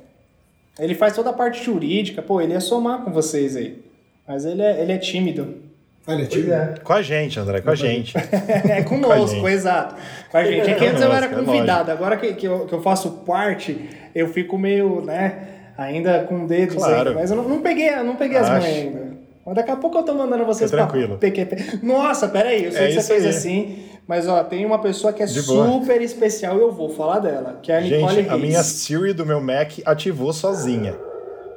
Ele 0.78 0.94
faz 0.94 1.16
toda 1.16 1.30
a 1.30 1.34
parte 1.34 1.64
jurídica, 1.64 2.22
pô, 2.22 2.42
ele 2.42 2.52
ia 2.52 2.60
somar 2.60 3.02
com 3.02 3.12
vocês 3.12 3.56
aí. 3.56 3.82
Mas 4.28 4.46
ele 4.46 4.62
é, 4.62 4.82
ele 4.82 4.92
é 4.92 4.98
tímido. 4.98 5.71
Olha, 6.08 6.26
tipo... 6.26 6.52
É. 6.52 6.76
Com 6.84 6.94
a 6.94 7.02
gente, 7.02 7.40
André, 7.40 7.62
com 7.62 7.70
a 7.70 7.76
gente. 7.76 8.16
é 8.18 8.82
conosco, 8.82 9.40
com 9.40 9.50
exato. 9.50 9.96
Com 10.32 10.38
a 10.38 10.44
gente. 10.44 10.70
É 10.70 10.74
que 10.74 10.86
antes 10.86 11.02
eu 11.02 11.12
era 11.12 11.28
é 11.28 11.30
convidado, 11.30 11.92
agora 11.92 12.18
que, 12.18 12.34
que, 12.34 12.48
eu, 12.48 12.66
que 12.66 12.74
eu 12.74 12.82
faço 12.82 13.12
parte, 13.26 13.90
eu 14.16 14.28
fico 14.28 14.58
meio, 14.58 15.02
né, 15.02 15.48
ainda 15.78 16.24
com 16.24 16.46
dedos 16.48 16.76
claro. 16.76 17.10
aí. 17.10 17.16
Mas 17.16 17.30
eu 17.30 17.38
não, 17.38 17.48
não 17.48 17.62
peguei, 17.62 17.96
não 17.98 18.16
peguei 18.16 18.38
as 18.38 18.50
mãos 18.50 18.66
ainda. 18.66 19.12
Mas 19.46 19.56
daqui 19.56 19.72
a 19.72 19.76
pouco 19.76 19.98
eu 19.98 20.04
tô 20.04 20.14
mandando 20.14 20.46
vocês 20.46 20.70
pra 20.70 20.86
tranquilo. 20.86 21.18
PQP. 21.18 21.80
Nossa, 21.84 22.28
peraí, 22.28 22.66
eu 22.66 22.72
sei 22.72 22.86
é 22.86 22.88
que 22.88 23.02
você 23.02 23.14
fez 23.14 23.24
aí. 23.24 23.30
assim, 23.30 23.84
mas 24.08 24.28
ó, 24.28 24.44
tem 24.44 24.66
uma 24.66 24.80
pessoa 24.80 25.12
que 25.14 25.24
é 25.24 25.26
De 25.26 25.42
super 25.42 25.68
boa. 25.68 26.04
especial 26.04 26.58
e 26.58 26.62
eu 26.62 26.72
vou 26.72 26.90
falar 26.90 27.20
dela, 27.20 27.60
que 27.62 27.72
é 27.72 27.78
a 27.78 27.82
Nicole 27.82 28.02
Gente, 28.02 28.16
Reis. 28.16 28.32
a 28.32 28.38
minha 28.38 28.64
Siri 28.64 29.14
do 29.14 29.26
meu 29.26 29.42
Mac 29.42 29.72
ativou 29.86 30.32
sozinha. 30.32 30.96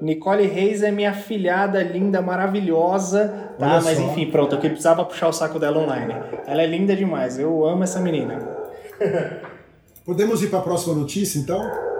Nicole 0.00 0.46
Reis 0.46 0.82
é 0.82 0.90
minha 0.90 1.12
filhada 1.12 1.82
linda, 1.82 2.20
maravilhosa, 2.20 3.52
tá? 3.58 3.66
Olha 3.66 3.80
Mas 3.80 3.98
só. 3.98 4.04
enfim, 4.04 4.30
pronto, 4.30 4.54
eu 4.54 4.60
que 4.60 4.68
precisava 4.68 5.04
puxar 5.04 5.28
o 5.28 5.32
saco 5.32 5.58
dela 5.58 5.78
online. 5.78 6.14
Ela 6.46 6.62
é 6.62 6.66
linda 6.66 6.94
demais, 6.94 7.38
eu 7.38 7.64
amo 7.64 7.84
essa 7.84 8.00
menina. 8.00 8.38
Podemos 10.04 10.42
ir 10.42 10.48
para 10.48 10.58
a 10.58 10.62
próxima 10.62 10.94
notícia, 10.94 11.38
então? 11.38 11.93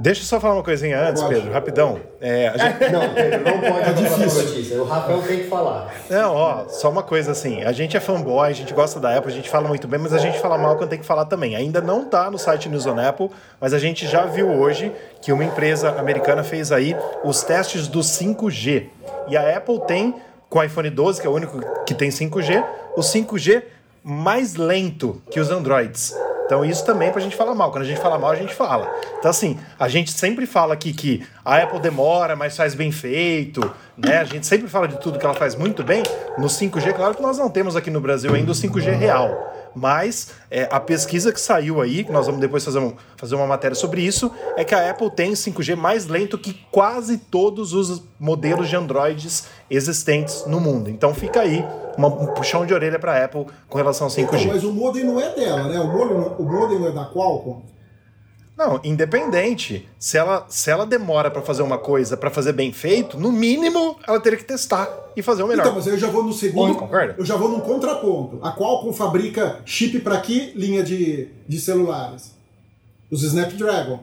Deixa 0.00 0.22
eu 0.22 0.24
só 0.24 0.40
falar 0.40 0.54
uma 0.54 0.62
coisinha 0.62 0.98
antes. 0.98 1.22
Pedro, 1.22 1.52
rapidão. 1.52 2.00
É, 2.22 2.50
gente... 2.56 2.90
Não, 2.90 3.12
Pedro, 3.12 3.44
não 3.44 3.60
pode 3.60 3.90
é 3.90 3.92
difícil. 3.92 4.44
notícia. 4.44 4.82
O 4.82 4.84
Rafael 4.86 5.22
tem 5.22 5.40
que 5.40 5.48
falar. 5.48 5.94
Não, 6.08 6.34
ó, 6.34 6.68
só 6.68 6.88
uma 6.88 7.02
coisa 7.02 7.32
assim. 7.32 7.62
A 7.64 7.70
gente 7.70 7.98
é 7.98 8.00
fanboy, 8.00 8.48
a 8.48 8.54
gente 8.54 8.72
gosta 8.72 8.98
da 8.98 9.14
Apple, 9.14 9.30
a 9.30 9.34
gente 9.34 9.50
fala 9.50 9.68
muito 9.68 9.86
bem, 9.86 10.00
mas 10.00 10.14
a 10.14 10.18
gente 10.18 10.38
fala 10.38 10.56
mal 10.56 10.76
quando 10.76 10.88
tem 10.88 10.98
que 10.98 11.04
falar 11.04 11.26
também. 11.26 11.54
Ainda 11.54 11.82
não 11.82 12.06
tá 12.06 12.30
no 12.30 12.38
site 12.38 12.66
News 12.70 12.86
on 12.86 12.98
Apple, 12.98 13.28
mas 13.60 13.74
a 13.74 13.78
gente 13.78 14.06
já 14.06 14.24
viu 14.24 14.48
hoje 14.48 14.90
que 15.20 15.32
uma 15.34 15.44
empresa 15.44 15.90
americana 15.90 16.42
fez 16.42 16.72
aí 16.72 16.96
os 17.22 17.42
testes 17.42 17.86
do 17.86 18.00
5G. 18.00 18.86
E 19.28 19.36
a 19.36 19.54
Apple 19.54 19.80
tem, 19.86 20.14
com 20.48 20.60
o 20.60 20.62
iPhone 20.62 20.88
12, 20.88 21.20
que 21.20 21.26
é 21.26 21.30
o 21.30 21.34
único 21.34 21.60
que 21.84 21.92
tem 21.92 22.08
5G, 22.08 22.64
o 22.96 23.02
5G 23.02 23.64
mais 24.02 24.56
lento 24.56 25.20
que 25.30 25.38
os 25.38 25.50
Androids. 25.50 26.14
Então 26.50 26.64
isso 26.64 26.84
também 26.84 27.06
é 27.06 27.10
pra 27.12 27.20
gente 27.20 27.36
falar 27.36 27.54
mal. 27.54 27.70
Quando 27.70 27.84
a 27.84 27.86
gente 27.86 28.00
fala 28.00 28.18
mal, 28.18 28.32
a 28.32 28.34
gente 28.34 28.52
fala. 28.52 28.92
Então 29.20 29.30
assim, 29.30 29.56
a 29.78 29.86
gente 29.86 30.10
sempre 30.10 30.46
fala 30.46 30.74
aqui 30.74 30.92
que 30.92 31.24
a 31.44 31.58
Apple 31.58 31.78
demora, 31.78 32.34
mas 32.34 32.56
faz 32.56 32.74
bem 32.74 32.90
feito, 32.90 33.72
né? 33.96 34.18
A 34.18 34.24
gente 34.24 34.44
sempre 34.44 34.66
fala 34.66 34.88
de 34.88 34.98
tudo 34.98 35.16
que 35.16 35.24
ela 35.24 35.34
faz 35.34 35.54
muito 35.54 35.84
bem. 35.84 36.02
No 36.36 36.48
5G, 36.48 36.92
claro 36.94 37.14
que 37.14 37.22
nós 37.22 37.38
não 37.38 37.48
temos 37.48 37.76
aqui 37.76 37.88
no 37.88 38.00
Brasil 38.00 38.34
ainda 38.34 38.50
o 38.50 38.54
5G 38.54 38.98
real 38.98 39.30
mas 39.74 40.32
é, 40.50 40.68
a 40.70 40.80
pesquisa 40.80 41.32
que 41.32 41.40
saiu 41.40 41.80
aí, 41.80 42.04
que 42.04 42.12
nós 42.12 42.26
vamos 42.26 42.40
depois 42.40 42.64
fazer, 42.64 42.78
um, 42.78 42.94
fazer 43.16 43.34
uma 43.34 43.46
matéria 43.46 43.74
sobre 43.74 44.02
isso, 44.02 44.30
é 44.56 44.64
que 44.64 44.74
a 44.74 44.90
Apple 44.90 45.10
tem 45.10 45.32
5G 45.32 45.76
mais 45.76 46.06
lento 46.06 46.36
que 46.38 46.54
quase 46.70 47.18
todos 47.18 47.72
os 47.72 48.02
modelos 48.18 48.68
de 48.68 48.76
Androids 48.76 49.46
existentes 49.70 50.44
no 50.46 50.60
mundo. 50.60 50.90
Então 50.90 51.14
fica 51.14 51.40
aí 51.40 51.64
uma, 51.96 52.08
um 52.08 52.26
puxão 52.34 52.64
de 52.66 52.74
orelha 52.74 52.98
para 52.98 53.12
a 53.12 53.24
Apple 53.24 53.46
com 53.68 53.78
relação 53.78 54.06
ao 54.06 54.12
5G. 54.12 54.22
Então, 54.22 54.46
mas 54.46 54.64
o 54.64 54.72
modem 54.72 55.04
não 55.04 55.20
é 55.20 55.34
dela, 55.34 55.64
né? 55.64 55.78
O 55.80 55.86
modem, 55.86 56.16
o 56.38 56.42
modem 56.42 56.86
é 56.86 56.90
da 56.92 57.04
Qualcomm? 57.06 57.62
Não, 58.60 58.78
independente. 58.84 59.88
Se 59.98 60.18
ela, 60.18 60.44
se 60.50 60.70
ela 60.70 60.84
demora 60.84 61.30
para 61.30 61.40
fazer 61.40 61.62
uma 61.62 61.78
coisa 61.78 62.14
para 62.14 62.28
fazer 62.28 62.52
bem 62.52 62.74
feito, 62.74 63.18
no 63.18 63.32
mínimo 63.32 63.96
ela 64.06 64.20
teria 64.20 64.38
que 64.38 64.44
testar 64.44 64.86
e 65.16 65.22
fazer 65.22 65.42
o 65.42 65.48
melhor. 65.48 65.62
Então, 65.62 65.74
mas 65.76 65.86
eu 65.86 65.96
já 65.96 66.08
vou 66.08 66.22
no 66.22 66.34
segundo. 66.34 66.74
Concorda? 66.74 67.14
Eu 67.16 67.24
já 67.24 67.36
vou 67.36 67.48
num 67.48 67.60
contraponto. 67.60 68.38
A 68.42 68.52
Qualcomm 68.52 68.92
fabrica 68.92 69.60
chip 69.64 70.00
para 70.00 70.20
que 70.20 70.52
linha 70.54 70.82
de, 70.82 71.28
de 71.48 71.58
celulares? 71.58 72.34
Os 73.10 73.22
Snapdragon. 73.22 74.00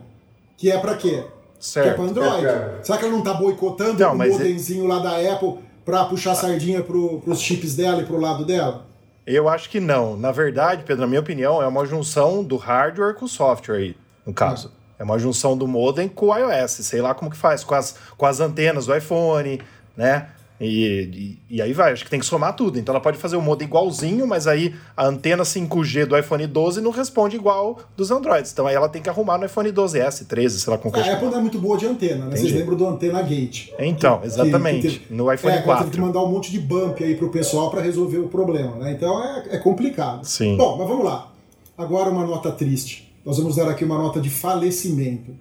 Que 0.58 0.72
é 0.72 0.80
para 0.80 0.96
quê? 0.96 1.24
Certo. 1.60 1.86
Que 1.86 1.92
é 1.92 1.94
para 1.94 2.06
Android. 2.06 2.48
É. 2.48 2.80
Será 2.82 2.98
que 2.98 3.06
ela 3.06 3.14
não 3.14 3.22
tá 3.22 3.36
boicotando 3.36 4.00
não, 4.00 4.14
o 4.14 4.18
modemzinho 4.18 4.86
é... 4.86 4.88
lá 4.88 4.98
da 4.98 5.34
Apple 5.34 5.60
para 5.86 6.04
puxar 6.06 6.34
sardinha 6.34 6.82
pro, 6.82 7.22
pros 7.22 7.40
chips 7.42 7.76
dela 7.76 8.02
e 8.02 8.06
pro 8.08 8.20
lado 8.20 8.44
dela? 8.44 8.88
Eu 9.24 9.48
acho 9.48 9.70
que 9.70 9.80
não. 9.80 10.18
Na 10.18 10.32
verdade, 10.32 10.82
Pedro, 10.84 11.02
na 11.02 11.08
minha 11.08 11.20
opinião, 11.20 11.62
é 11.62 11.68
uma 11.68 11.86
junção 11.86 12.44
do 12.44 12.58
hardware 12.58 13.14
com 13.14 13.26
o 13.26 13.30
software 13.30 13.76
aí 13.76 14.07
no 14.28 14.34
caso. 14.34 14.72
É 15.00 15.04
uma 15.04 15.18
junção 15.18 15.56
do 15.56 15.68
modem 15.68 16.10
com 16.10 16.28
o 16.28 16.36
iOS, 16.36 16.72
sei 16.72 17.02
lá 17.02 17.14
como 17.14 17.32
que 17.32 17.38
faz, 17.38 17.64
com 17.64 17.76
as, 17.76 17.96
com 18.18 18.26
as 18.26 18.40
antenas 18.40 18.88
do 18.88 18.96
iPhone, 18.96 19.62
né? 19.96 20.28
E, 20.60 21.38
e, 21.50 21.58
e, 21.58 21.62
aí 21.62 21.72
vai, 21.72 21.94
acho 21.94 22.04
que 22.04 22.10
tem 22.10 22.20
que 22.20 22.26
somar 22.26 22.56
tudo. 22.56 22.80
Então 22.80 22.94
ela 22.94 23.02
pode 23.02 23.20
fazer 23.20 23.36
o 23.36 23.42
modem 23.42 23.68
igualzinho, 23.68 24.26
mas 24.26 24.48
aí 24.48 24.74
a 24.96 25.06
antena 25.06 25.44
5G 25.44 26.08
do 26.08 26.18
iPhone 26.18 26.48
12 26.48 26.82
não 26.82 26.90
responde 26.90 27.36
igual 27.36 27.78
dos 27.96 28.10
Androids. 28.10 28.52
Então 28.52 28.66
aí 28.66 28.74
ela 28.74 28.90
tem 28.90 29.00
que 29.00 29.08
arrumar 29.08 29.38
no 29.38 29.46
iPhone 29.46 29.72
12S, 29.72 30.26
13, 30.26 30.60
sei 30.60 30.72
lá 30.74 30.80
como 30.80 30.92
que 30.92 31.00
A 31.00 31.14
Apple 31.14 31.28
não 31.28 31.38
é 31.38 31.42
muito 31.42 31.60
boa 31.60 31.78
de 31.78 31.86
antena, 31.86 32.26
né? 32.26 32.36
Vocês 32.36 32.52
lembram 32.52 32.76
do 32.76 32.88
Antena 32.88 33.22
Gate? 33.22 33.70
Então, 33.78 34.22
exatamente. 34.24 34.88
Que, 34.88 35.00
que, 35.00 35.14
no 35.14 35.32
iPhone 35.32 35.58
é, 35.58 35.62
4. 35.62 35.86
Teve 35.86 35.96
que 35.96 36.02
mandar 36.02 36.24
um 36.24 36.32
monte 36.32 36.52
de 36.52 36.60
bump 36.60 37.04
aí 37.04 37.16
pro 37.16 37.30
pessoal 37.30 37.70
para 37.70 37.82
resolver 37.82 38.18
o 38.18 38.28
problema, 38.28 38.78
né? 38.78 38.92
Então 38.94 39.24
é, 39.24 39.44
é 39.52 39.58
complicado. 39.60 40.26
Sim. 40.26 40.58
Bom, 40.58 40.76
mas 40.76 40.88
vamos 40.88 41.06
lá. 41.06 41.32
Agora 41.78 42.10
uma 42.10 42.26
nota 42.26 42.52
triste 42.52 43.07
nós 43.28 43.38
vamos 43.40 43.58
dar 43.58 43.68
aqui 43.68 43.84
uma 43.84 43.98
nota 43.98 44.22
de 44.22 44.30
falecimento. 44.30 45.36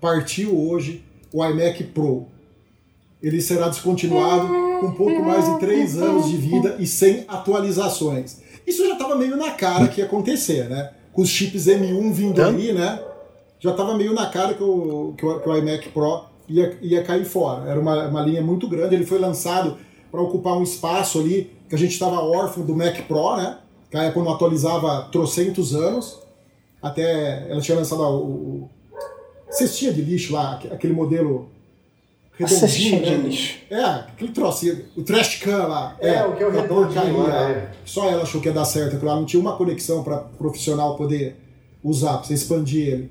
partiu 0.00 0.58
hoje 0.58 1.04
o 1.32 1.44
iMac 1.46 1.84
Pro. 1.84 2.26
Ele 3.22 3.40
será 3.40 3.68
descontinuado 3.68 4.48
com 4.80 4.90
pouco 4.90 5.22
mais 5.22 5.44
de 5.44 5.60
três 5.60 5.96
anos 5.96 6.28
de 6.28 6.36
vida 6.36 6.74
e 6.80 6.88
sem 6.88 7.24
atualizações. 7.28 8.40
Isso 8.66 8.84
já 8.84 8.94
estava 8.94 9.14
meio 9.14 9.36
na 9.36 9.52
cara 9.52 9.86
que 9.86 10.00
ia 10.00 10.06
acontecer, 10.06 10.68
né? 10.68 10.90
Com 11.12 11.22
os 11.22 11.28
chips 11.28 11.66
M1 11.66 12.12
vindo 12.12 12.42
aí, 12.42 12.72
né? 12.72 13.00
Já 13.60 13.70
estava 13.70 13.96
meio 13.96 14.12
na 14.12 14.26
cara 14.26 14.54
que 14.54 14.62
o, 14.64 15.14
que 15.16 15.24
o, 15.24 15.38
que 15.38 15.48
o 15.48 15.56
iMac 15.56 15.90
Pro 15.90 16.24
ia, 16.48 16.76
ia 16.82 17.04
cair 17.04 17.24
fora. 17.24 17.70
Era 17.70 17.78
uma, 17.78 18.08
uma 18.08 18.22
linha 18.22 18.42
muito 18.42 18.66
grande. 18.66 18.96
Ele 18.96 19.06
foi 19.06 19.20
lançado 19.20 19.78
para 20.10 20.20
ocupar 20.20 20.58
um 20.58 20.64
espaço 20.64 21.20
ali 21.20 21.48
que 21.68 21.76
a 21.76 21.78
gente 21.78 21.92
estava 21.92 22.20
órfão 22.20 22.64
do 22.64 22.74
Mac 22.74 23.02
Pro, 23.06 23.36
né? 23.36 23.58
Que 23.88 23.96
a 23.96 24.08
Apple 24.08 24.22
não 24.22 24.32
atualizava 24.32 25.08
trocentos 25.12 25.76
anos. 25.76 26.26
Até 26.80 27.50
ela 27.50 27.60
tinha 27.60 27.76
lançado 27.76 28.02
o, 28.02 28.64
o 28.64 28.70
cestinha 29.50 29.92
de 29.92 30.02
lixo 30.02 30.32
lá, 30.32 30.60
aquele 30.70 30.92
modelo 30.92 31.48
redondinho. 32.32 32.60
Cestinha 32.60 33.00
de 33.00 33.10
né? 33.10 33.16
lixo. 33.16 33.58
É, 33.70 33.84
aquele 33.84 34.32
trocinho, 34.32 34.84
o 34.96 35.02
trash 35.02 35.36
can 35.36 35.66
lá. 35.66 35.96
É, 35.98 36.24
o 36.24 36.36
que 36.36 36.42
é 36.42 36.46
o 36.46 36.48
aquela 36.48 36.62
redondinho 36.62 37.14
porcaria 37.14 37.18
lá, 37.18 37.50
é. 37.50 37.70
Só 37.84 38.08
ela 38.08 38.22
achou 38.22 38.40
que 38.40 38.48
ia 38.48 38.54
dar 38.54 38.64
certo, 38.64 38.96
aquilo 38.96 39.10
lá 39.10 39.16
não 39.16 39.24
tinha 39.24 39.40
uma 39.40 39.56
conexão 39.56 40.04
para 40.04 40.18
profissional 40.18 40.96
poder 40.96 41.36
usar, 41.82 42.18
para 42.18 42.24
você 42.24 42.34
expandir 42.34 42.86
ele. 42.86 43.10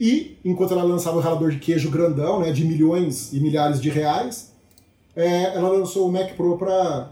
E, 0.00 0.38
enquanto 0.44 0.72
ela 0.72 0.82
lançava 0.82 1.18
o 1.18 1.20
ralador 1.20 1.50
de 1.50 1.58
queijo 1.58 1.90
grandão, 1.90 2.40
né, 2.40 2.52
de 2.52 2.64
milhões 2.64 3.32
e 3.34 3.40
milhares 3.40 3.80
de 3.80 3.90
reais, 3.90 4.52
é, 5.14 5.54
ela 5.54 5.68
lançou 5.68 6.08
o 6.08 6.12
Mac 6.12 6.34
Pro 6.34 6.56
para 6.56 7.10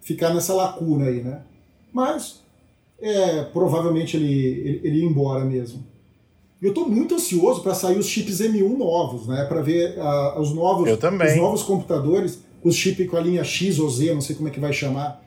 ficar 0.00 0.32
nessa 0.32 0.54
lacuna 0.54 1.06
aí, 1.06 1.20
né? 1.22 1.40
Mas, 1.92 2.41
é, 3.02 3.42
provavelmente 3.42 4.16
ele, 4.16 4.32
ele, 4.32 4.80
ele 4.84 4.98
ia 5.00 5.04
embora 5.04 5.44
mesmo. 5.44 5.84
E 6.60 6.64
eu 6.64 6.68
estou 6.68 6.88
muito 6.88 7.16
ansioso 7.16 7.60
para 7.60 7.74
sair 7.74 7.98
os 7.98 8.06
chips 8.06 8.40
M1 8.40 8.78
novos, 8.78 9.26
né? 9.26 9.44
Para 9.46 9.60
ver 9.60 9.98
ah, 9.98 10.36
os 10.38 10.54
novos 10.54 10.88
os 10.88 11.36
novos 11.36 11.62
computadores, 11.64 12.38
os 12.62 12.76
chips 12.76 13.10
com 13.10 13.16
a 13.16 13.20
linha 13.20 13.42
X 13.42 13.80
ou 13.80 13.90
Z, 13.90 14.14
não 14.14 14.20
sei 14.20 14.36
como 14.36 14.46
é 14.46 14.52
que 14.52 14.60
vai 14.60 14.72
chamar. 14.72 15.20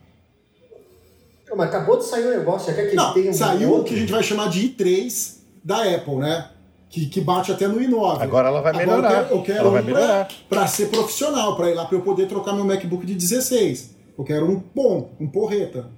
Não, 1.46 1.58
mas 1.58 1.68
acabou 1.68 1.98
de 1.98 2.06
sair 2.06 2.26
um 2.26 2.38
negócio, 2.38 2.68
já 2.68 2.74
quer 2.74 2.90
que 2.90 2.96
Não, 2.96 3.14
tenha 3.14 3.32
um 3.32 3.34
saiu 3.34 3.76
o 3.76 3.84
que 3.84 3.94
a 3.94 3.98
gente 3.98 4.12
vai 4.12 4.24
chamar 4.24 4.50
de 4.50 4.70
i3 4.70 5.36
da 5.62 5.84
Apple, 5.84 6.16
né? 6.16 6.50
Que, 6.90 7.08
que 7.08 7.20
bate 7.20 7.52
até 7.52 7.68
no 7.68 7.82
i9. 7.82 8.22
Agora 8.22 8.48
ela 8.48 8.62
vai 8.62 8.72
melhorar. 8.72 9.12
eu 9.12 9.24
quero, 9.24 9.36
eu 9.36 9.44
quero 9.44 9.60
Ela 9.60 9.82
vai 9.82 10.24
um 10.24 10.28
para 10.48 10.66
ser 10.68 10.88
profissional, 10.88 11.58
para 11.58 11.70
ir 11.70 11.74
lá 11.74 11.84
para 11.84 11.98
eu 11.98 12.02
poder 12.02 12.30
trocar 12.30 12.54
meu 12.54 12.64
MacBook 12.64 13.06
de 13.06 13.14
16. 13.14 13.90
Eu 14.18 14.24
quero 14.24 14.50
um 14.50 14.64
bom, 14.74 15.10
um 15.20 15.28
porreta. 15.28 15.90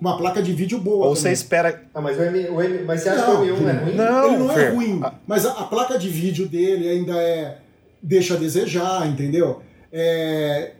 Uma 0.00 0.16
placa 0.16 0.40
de 0.42 0.52
vídeo 0.52 0.78
boa. 0.78 1.06
Ou 1.06 1.16
você 1.16 1.22
também. 1.22 1.32
espera. 1.34 1.82
Ah, 1.92 2.00
mas, 2.00 2.16
o 2.16 2.22
M, 2.22 2.48
o 2.50 2.62
M, 2.62 2.84
mas 2.84 3.00
você 3.02 3.08
acha 3.08 3.26
Não, 3.26 3.42
que 3.44 3.50
o 3.50 3.56
M1 3.56 3.68
é 3.68 3.72
ruim? 3.72 3.94
não. 3.96 4.26
Ele 4.28 4.36
não 4.38 4.52
é 4.52 4.68
ruim, 4.70 5.00
a- 5.02 5.14
mas 5.26 5.44
a, 5.44 5.52
a 5.52 5.64
placa 5.64 5.98
de 5.98 6.08
vídeo 6.08 6.48
dele 6.48 6.88
ainda 6.88 7.16
é. 7.20 7.58
deixa 8.02 8.34
a 8.34 8.36
desejar, 8.36 9.08
entendeu? 9.08 9.60
É, 9.92 10.72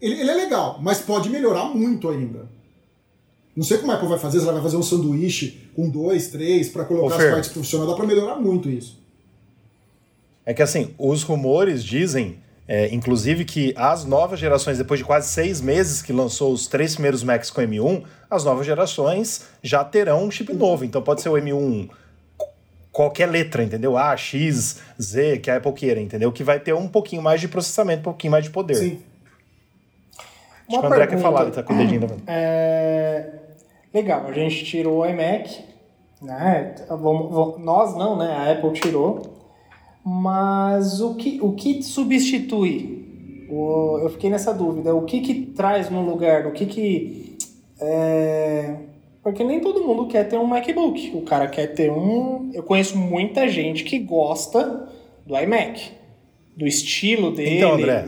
ele, 0.00 0.20
ele 0.22 0.30
é 0.30 0.34
legal, 0.34 0.78
mas 0.82 0.98
pode 1.00 1.28
melhorar 1.30 1.66
muito 1.66 2.08
ainda. 2.08 2.48
Não 3.54 3.62
sei 3.64 3.78
como 3.78 3.92
a 3.92 3.96
Apple 3.96 4.08
vai 4.08 4.18
fazer, 4.18 4.38
se 4.38 4.44
ela 4.44 4.54
vai 4.54 4.62
fazer 4.62 4.76
um 4.76 4.82
sanduíche 4.82 5.68
com 5.76 5.88
dois, 5.88 6.28
três, 6.28 6.68
para 6.68 6.84
colocar 6.84 7.06
Ô, 7.14 7.16
as 7.18 7.22
Fer. 7.22 7.32
partes 7.32 7.50
profissionais, 7.50 7.90
dá 7.90 7.96
para 7.96 8.06
melhorar 8.06 8.36
muito 8.36 8.68
isso. 8.70 8.98
É 10.46 10.54
que 10.54 10.62
assim, 10.62 10.94
os 10.98 11.22
rumores 11.22 11.84
dizem, 11.84 12.38
é, 12.72 12.94
inclusive, 12.94 13.44
que 13.44 13.74
as 13.76 14.04
novas 14.04 14.38
gerações, 14.38 14.78
depois 14.78 15.00
de 15.00 15.04
quase 15.04 15.28
seis 15.28 15.60
meses 15.60 16.00
que 16.00 16.12
lançou 16.12 16.52
os 16.52 16.68
três 16.68 16.94
primeiros 16.94 17.24
Macs 17.24 17.50
com 17.50 17.60
M1, 17.60 18.04
as 18.30 18.44
novas 18.44 18.64
gerações 18.64 19.48
já 19.60 19.82
terão 19.82 20.22
um 20.22 20.30
chip 20.30 20.52
novo. 20.52 20.84
Então 20.84 21.02
pode 21.02 21.20
ser 21.20 21.30
o 21.30 21.32
M1 21.32 21.90
qualquer 22.92 23.26
letra, 23.26 23.64
entendeu? 23.64 23.98
A, 23.98 24.16
X, 24.16 24.80
Z, 25.02 25.38
que 25.38 25.50
a 25.50 25.56
Apple 25.56 25.72
queira, 25.72 26.00
entendeu? 26.00 26.30
Que 26.30 26.44
vai 26.44 26.60
ter 26.60 26.72
um 26.72 26.86
pouquinho 26.86 27.20
mais 27.20 27.40
de 27.40 27.48
processamento, 27.48 28.02
um 28.02 28.04
pouquinho 28.04 28.30
mais 28.30 28.44
de 28.44 28.50
poder. 28.50 28.76
Sim. 28.76 29.02
Acho 30.68 30.78
que 30.78 30.86
o 30.86 30.86
André 30.86 31.08
quer 31.08 31.18
falar, 31.18 31.42
ele 31.42 31.50
tá 31.50 31.64
com 31.64 31.74
o 31.74 31.76
dedinho 31.76 32.22
É, 32.28 33.30
legal, 33.92 34.28
a 34.28 34.32
gente 34.32 34.64
tirou 34.64 35.00
o 35.00 35.06
iMac, 35.06 35.64
né? 36.22 36.76
Nós 37.58 37.96
não, 37.96 38.16
né? 38.16 38.32
A 38.32 38.52
Apple 38.52 38.80
tirou. 38.80 39.39
Mas 40.04 41.00
o 41.00 41.14
que, 41.14 41.38
o 41.42 41.52
que 41.52 41.82
substitui? 41.82 43.46
O- 43.50 43.98
eu 44.02 44.10
fiquei 44.10 44.30
nessa 44.30 44.52
dúvida. 44.52 44.94
O 44.94 45.02
que 45.02 45.20
que 45.20 45.34
traz 45.46 45.90
no 45.90 46.02
lugar? 46.02 46.46
O 46.46 46.52
que 46.52 46.66
que... 46.66 47.36
é, 47.80 48.76
porque 49.22 49.44
nem 49.44 49.60
todo 49.60 49.84
mundo 49.84 50.06
quer 50.06 50.24
ter 50.28 50.38
um 50.38 50.46
MacBook. 50.46 51.12
O 51.14 51.22
cara 51.22 51.46
quer 51.46 51.68
ter 51.74 51.90
um... 51.90 52.50
Eu 52.54 52.62
conheço 52.62 52.96
muita 52.96 53.46
gente 53.48 53.84
que 53.84 53.98
gosta 53.98 54.88
do 55.26 55.36
iMac. 55.36 55.90
Do 56.56 56.66
estilo 56.66 57.30
dele. 57.30 57.56
Então, 57.56 57.72
André, 57.74 58.06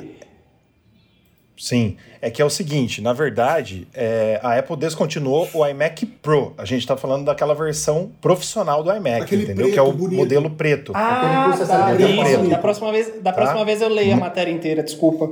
Sim, 1.63 1.97
é 2.21 2.29
que 2.29 2.43
é 2.43 2.45
o 2.45 2.51
seguinte, 2.51 3.01
na 3.01 3.13
verdade, 3.13 3.87
é, 3.95 4.41
a 4.43 4.59
Apple 4.59 4.75
descontinuou 4.77 5.49
o 5.55 5.65
iMac 5.65 6.05
Pro. 6.05 6.55
A 6.59 6.65
gente 6.65 6.81
está 6.81 6.97
falando 6.97 7.25
daquela 7.25 7.55
versão 7.55 8.11
profissional 8.21 8.83
do 8.83 8.91
iMac, 8.93 9.23
Aquele 9.23 9.45
entendeu? 9.45 9.71
que 9.71 9.79
é 9.79 9.83
o 9.83 9.87
preto 9.87 9.99
bonito. 9.99 10.19
modelo 10.19 10.51
preto. 10.51 10.91
Ah, 10.93 11.55
tá. 11.69 11.95
preto. 11.95 12.11
Isso. 12.11 12.51
Da 12.51 12.59
próxima 12.59 12.91
vez, 12.91 13.13
da 13.23 13.33
próxima 13.33 13.61
Tá? 13.61 13.65
vez 13.65 13.81
eu 13.81 13.89
leio 13.89 14.13
a 14.15 14.17
matéria 14.17 14.51
inteira, 14.51 14.83
desculpa. 14.83 15.31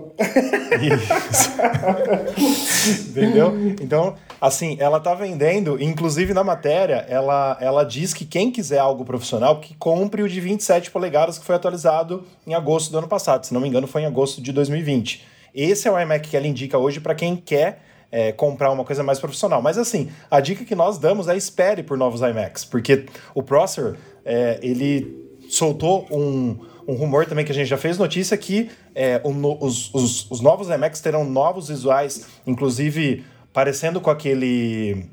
Isso. 0.81 1.51
Entendeu? 3.11 3.53
Então, 3.81 4.15
assim, 4.41 4.77
ela 4.79 5.01
tá 5.01 5.15
vendendo, 5.15 5.83
inclusive 5.83 6.33
na 6.33 6.45
matéria, 6.45 7.05
ela, 7.09 7.59
ela 7.61 7.83
diz 7.85 8.15
que 8.15 8.25
quem 8.25 8.53
quiser 8.53 8.79
algo 8.79 9.05
profissional, 9.05 9.59
que 9.59 9.75
compre 9.75 10.23
o 10.23 10.29
de 10.29 10.41
27 10.41 10.93
polegadas 10.93 11.39
que 11.41 11.45
foi 11.45 11.57
atualizado 11.57 12.25
em 12.47 12.55
agosto 12.55 12.93
do 12.93 12.99
ano 12.99 13.09
passado. 13.09 13.45
Se 13.47 13.53
não 13.53 13.61
me 13.61 13.67
engano, 13.69 13.89
foi 13.89 14.03
em 14.03 14.07
agosto 14.07 14.41
de 14.41 14.53
2020. 14.53 15.27
Esse 15.55 15.89
é 15.89 15.91
o 15.91 15.99
iMac 15.99 16.29
que 16.29 16.37
ela 16.37 16.47
indica 16.47 16.79
hoje 16.79 17.01
para 17.01 17.15
quem 17.15 17.37
quer 17.37 17.83
é, 18.11 18.33
comprar 18.33 18.71
uma 18.71 18.85
coisa 18.85 19.03
mais 19.03 19.19
profissional. 19.19 19.63
Mas 19.63 19.79
assim, 19.79 20.11
a 20.31 20.41
dica 20.41 20.65
que 20.65 20.75
nós 20.75 20.99
damos 20.99 21.29
é 21.29 21.37
espere 21.37 21.83
por 21.83 21.97
novos 21.97 22.21
iMacs, 22.21 22.65
porque 22.65 23.07
o 23.35 23.43
Prosser, 23.43 23.97
é, 24.25 24.59
ele 24.63 25.31
soltou 25.49 26.07
um, 26.11 26.59
um 26.87 26.95
rumor 26.95 27.27
também 27.27 27.45
que 27.45 27.53
a 27.53 27.55
gente 27.55 27.69
já 27.69 27.77
fez 27.79 27.99
notícia 27.99 28.37
que 28.37 28.71
é, 28.95 29.21
o 29.25 29.31
os, 29.65 29.93
os, 29.95 30.31
os 30.31 30.41
novos 30.41 30.69
iMacs 30.69 31.01
terão 31.01 31.25
novos 31.25 31.69
visuais, 31.69 32.27
inclusive 32.47 33.25
parecendo 33.53 34.01
com 34.01 34.11
aquele... 34.11 35.07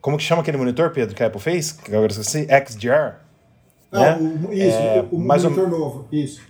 Como 0.00 0.18
que 0.18 0.22
chama 0.22 0.42
aquele 0.42 0.58
monitor, 0.58 0.90
Pedro, 0.90 1.14
que 1.14 1.22
a 1.22 1.28
Apple 1.28 1.40
fez? 1.40 1.72
Que 1.72 1.94
agora 1.94 2.12
esqueci, 2.12 2.46
XDR? 2.46 3.24
Não, 3.90 4.00
né? 4.00 4.54
isso, 4.54 4.76
É, 4.76 5.04
o, 5.10 5.18
monitor 5.18 5.70
novo. 5.70 6.06
Isso. 6.12 6.42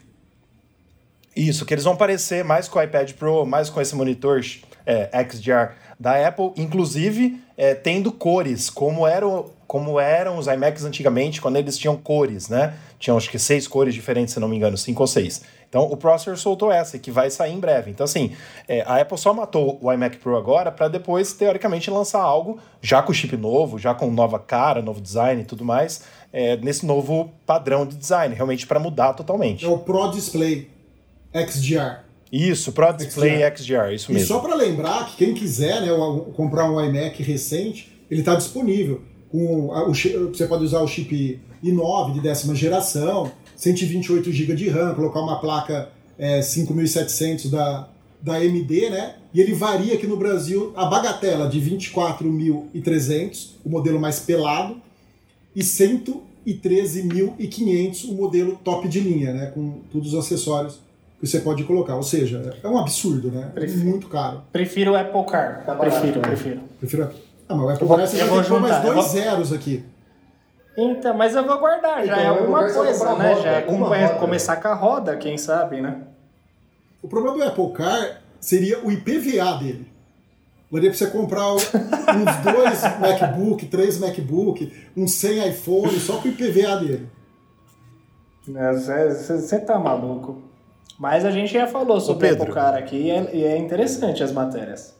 Isso, 1.37 1.67
que 1.67 1.75
eles 1.75 1.85
vão 1.85 1.97
parecer 1.97 2.45
mais 2.45 2.69
com 2.69 2.79
o 2.79 2.83
iPad 2.83 3.13
Pro, 3.13 3.45
mais 3.45 3.69
com 3.69 3.81
esse 3.81 3.95
monitor 3.95 4.41
é, 4.87 5.11
XDR 5.31 5.75
da 5.99 6.27
Apple, 6.27 6.53
inclusive 6.57 7.41
é, 7.57 7.75
tendo 7.75 8.13
cores, 8.13 8.69
como 8.69 9.07
eram, 9.07 9.47
como 9.67 9.99
eram 9.99 10.39
os 10.39 10.47
iMacs 10.47 10.85
antigamente, 10.85 11.41
quando 11.41 11.57
eles 11.57 11.79
tinham 11.79 11.97
cores, 11.97 12.49
né? 12.49 12.75
Tinham 12.99 13.17
acho 13.17 13.31
que 13.31 13.39
seis 13.39 13.69
cores 13.69 13.95
diferentes, 13.95 14.35
se 14.35 14.41
não 14.41 14.49
me 14.49 14.57
engano, 14.57 14.77
cinco 14.77 15.03
ou 15.03 15.07
seis. 15.07 15.43
Então 15.69 15.85
o 15.85 15.97
Processor 15.97 16.37
soltou 16.37 16.71
essa, 16.71 16.99
que 16.99 17.11
vai 17.11 17.31
sair 17.31 17.53
em 17.53 17.61
breve. 17.61 17.91
Então, 17.91 18.05
assim, 18.05 18.33
é, 18.69 18.83
a 18.83 19.01
Apple 19.01 19.19
só 19.19 19.33
matou 19.33 19.79
o 19.81 19.93
iMac 19.93 20.19
Pro 20.19 20.37
agora 20.37 20.71
para 20.71 20.89
depois, 20.89 21.33
teoricamente, 21.33 21.91
lançar 21.91 22.23
algo 22.23 22.59
já 22.81 23.03
com 23.03 23.13
chip 23.13 23.37
novo, 23.37 23.79
já 23.79 23.95
com 23.95 24.11
nova 24.11 24.39
cara, 24.39 24.81
novo 24.81 25.01
design 25.01 25.43
e 25.43 25.45
tudo 25.45 25.65
mais, 25.65 26.03
é, 26.33 26.57
nesse 26.57 26.87
novo 26.87 27.31
padrão 27.47 27.87
de 27.87 27.97
design, 27.97 28.35
realmente 28.35 28.67
para 28.67 28.79
mudar 28.79 29.15
totalmente. 29.15 29.65
É 29.65 29.69
o 29.69 29.79
Pro 29.79 30.11
Display 30.11 30.74
XDR. 31.35 32.05
Isso, 32.33 32.73
Pro 32.73 32.91
Display 32.93 33.43
XDR, 33.57 33.93
isso 33.95 34.11
E 34.11 34.15
mesmo. 34.15 34.29
só 34.29 34.39
para 34.41 34.55
lembrar 34.55 35.07
que 35.07 35.17
quem 35.19 35.35
quiser 35.35 35.83
né, 35.83 35.89
comprar 36.37 36.71
um 36.71 36.83
iMac 36.85 37.23
recente, 37.23 37.93
ele 38.11 38.21
está 38.21 38.35
disponível. 38.35 39.03
Com 39.31 39.69
o 39.69 39.93
você 39.93 40.47
pode 40.47 40.65
usar 40.65 40.81
o 40.81 40.89
chip 40.89 41.41
i9 41.63 42.15
de 42.15 42.21
décima 42.21 42.55
geração, 42.55 43.31
128 43.57 44.33
GB 44.33 44.55
de 44.55 44.69
RAM, 44.69 44.95
colocar 44.95 45.21
uma 45.21 45.41
placa 45.41 45.91
é, 46.19 46.43
5700 46.43 47.51
da, 47.51 47.89
da 48.21 48.35
AMD, 48.35 48.91
né? 48.91 49.15
E 49.33 49.41
ele 49.41 49.53
varia 49.53 49.95
aqui 49.95 50.07
no 50.07 50.17
Brasil 50.17 50.73
a 50.77 50.85
bagatela 50.87 51.49
de 51.49 51.61
24.300, 51.61 53.51
o 53.65 53.69
modelo 53.69 54.01
mais 54.01 54.21
pelado, 54.21 54.77
e 55.55 55.61
113.500 55.61 58.09
o 58.09 58.15
modelo 58.15 58.59
top 58.63 58.89
de 58.89 59.01
linha, 59.01 59.33
né? 59.33 59.47
Com 59.47 59.81
todos 59.93 60.15
os 60.15 60.19
acessórios 60.19 60.79
você 61.27 61.41
pode 61.41 61.65
colocar. 61.65 61.97
Ou 61.97 62.03
seja, 62.03 62.55
é 62.63 62.69
um 62.69 62.79
absurdo, 62.79 63.31
né? 63.31 63.47
É 63.51 63.61
Prefiro. 63.61 63.85
muito 63.87 64.09
caro. 64.09 64.43
Prefiro 64.53 64.93
o 64.93 64.97
Apple 64.97 65.25
Car. 65.25 65.65
Tá 65.65 65.75
prefiro, 65.75 66.17
né? 66.21 66.27
prefiro. 66.29 66.61
Prefiro. 66.79 67.11
Ah, 67.49 67.55
mas 67.55 67.65
o 67.65 67.69
Apple 67.71 67.87
vou 67.87 67.99
ter 67.99 68.09
que 68.09 68.49
pôr 68.49 68.61
mais 68.61 68.83
dois 68.83 68.95
vou- 68.95 69.03
zeros 69.05 69.53
aqui. 69.53 69.85
Então, 70.77 71.15
mas 71.17 71.35
eu 71.37 71.47
vou 71.47 71.59
guardar, 71.59 72.05
já 72.05 72.13
Então, 72.15 72.19
é 72.19 72.23
eu 72.29 72.35
vou 72.47 72.57
alguma 72.57 72.59
coisa, 72.73 73.15
né? 73.17 73.33
roda, 73.33 73.43
Já 73.43 73.51
é 73.53 73.63
come- 73.63 73.83
roda. 73.85 74.15
começar 74.19 74.57
com 74.57 74.69
a 74.69 74.75
roda, 74.75 75.17
quem 75.17 75.39
sabe, 75.39 75.81
né? 75.81 76.03
O 77.01 77.07
problema 77.07 77.37
do 77.37 77.45
Apple 77.45 77.73
Car 77.73 78.21
seria 78.41 78.81
o 78.85 78.91
IPVA 78.91 79.55
dele. 79.59 79.93
Daria 80.73 80.91
pra 80.91 80.99
você 80.99 81.07
comprar 81.07 81.53
uns 81.53 81.63
dois 81.63 82.83
MacBook, 82.99 83.67
três 83.67 83.99
MacBook, 83.99 84.73
uns 84.97 85.13
100 85.13 85.51
iPhone, 85.51 85.93
só 86.01 86.17
com 86.17 86.27
o 86.27 86.31
IPVA 86.33 86.77
dele. 86.79 87.09
Você 88.47 89.59
tá 89.61 89.79
maluco. 89.79 90.43
Mas 90.99 91.25
a 91.25 91.31
gente 91.31 91.53
já 91.53 91.67
falou 91.67 92.01
sobre 92.01 92.27
o 92.27 92.29
Pedro. 92.31 92.43
Apple 92.45 92.55
Car 92.55 92.75
aqui 92.75 92.97
e 92.97 93.11
é, 93.11 93.31
e 93.35 93.45
é 93.45 93.57
interessante 93.59 94.23
as 94.23 94.33
matérias. 94.33 94.95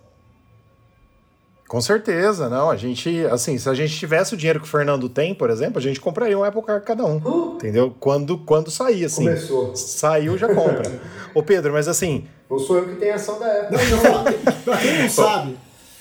Com 1.69 1.81
certeza, 1.81 2.49
não. 2.49 2.71
A 2.71 2.77
gente, 2.77 3.25
assim, 3.27 3.57
se 3.59 3.69
a 3.69 3.75
gente 3.75 3.97
tivesse 3.97 4.35
o 4.35 4.37
dinheiro 4.37 4.61
que 4.61 4.67
o 4.67 4.69
Fernando 4.69 5.09
tem, 5.09 5.35
por 5.35 5.51
exemplo, 5.51 5.79
a 5.79 5.83
gente 5.83 6.01
compraria 6.01 6.39
um 6.39 6.45
Apple 6.45 6.63
Car 6.63 6.81
cada 6.83 7.05
um. 7.05 7.55
Entendeu? 7.57 7.95
Quando, 7.99 8.39
quando 8.39 8.71
sair, 8.71 9.05
assim. 9.07 9.25
Começou. 9.25 9.75
Saiu, 9.75 10.37
já 10.37 10.47
compra. 10.55 10.91
Ô, 11.35 11.43
Pedro, 11.43 11.73
mas 11.73 11.89
assim, 11.89 12.27
Não 12.51 12.59
sou 12.59 12.79
eu 12.79 12.89
que 12.89 12.97
tenho 12.97 13.15
ação 13.15 13.39
da 13.41 13.47
Apple. 13.47 13.77
Não, 13.77 14.25
pra 14.65 14.77
quem 14.77 15.03
não 15.03 15.09
sabe, 15.11 15.57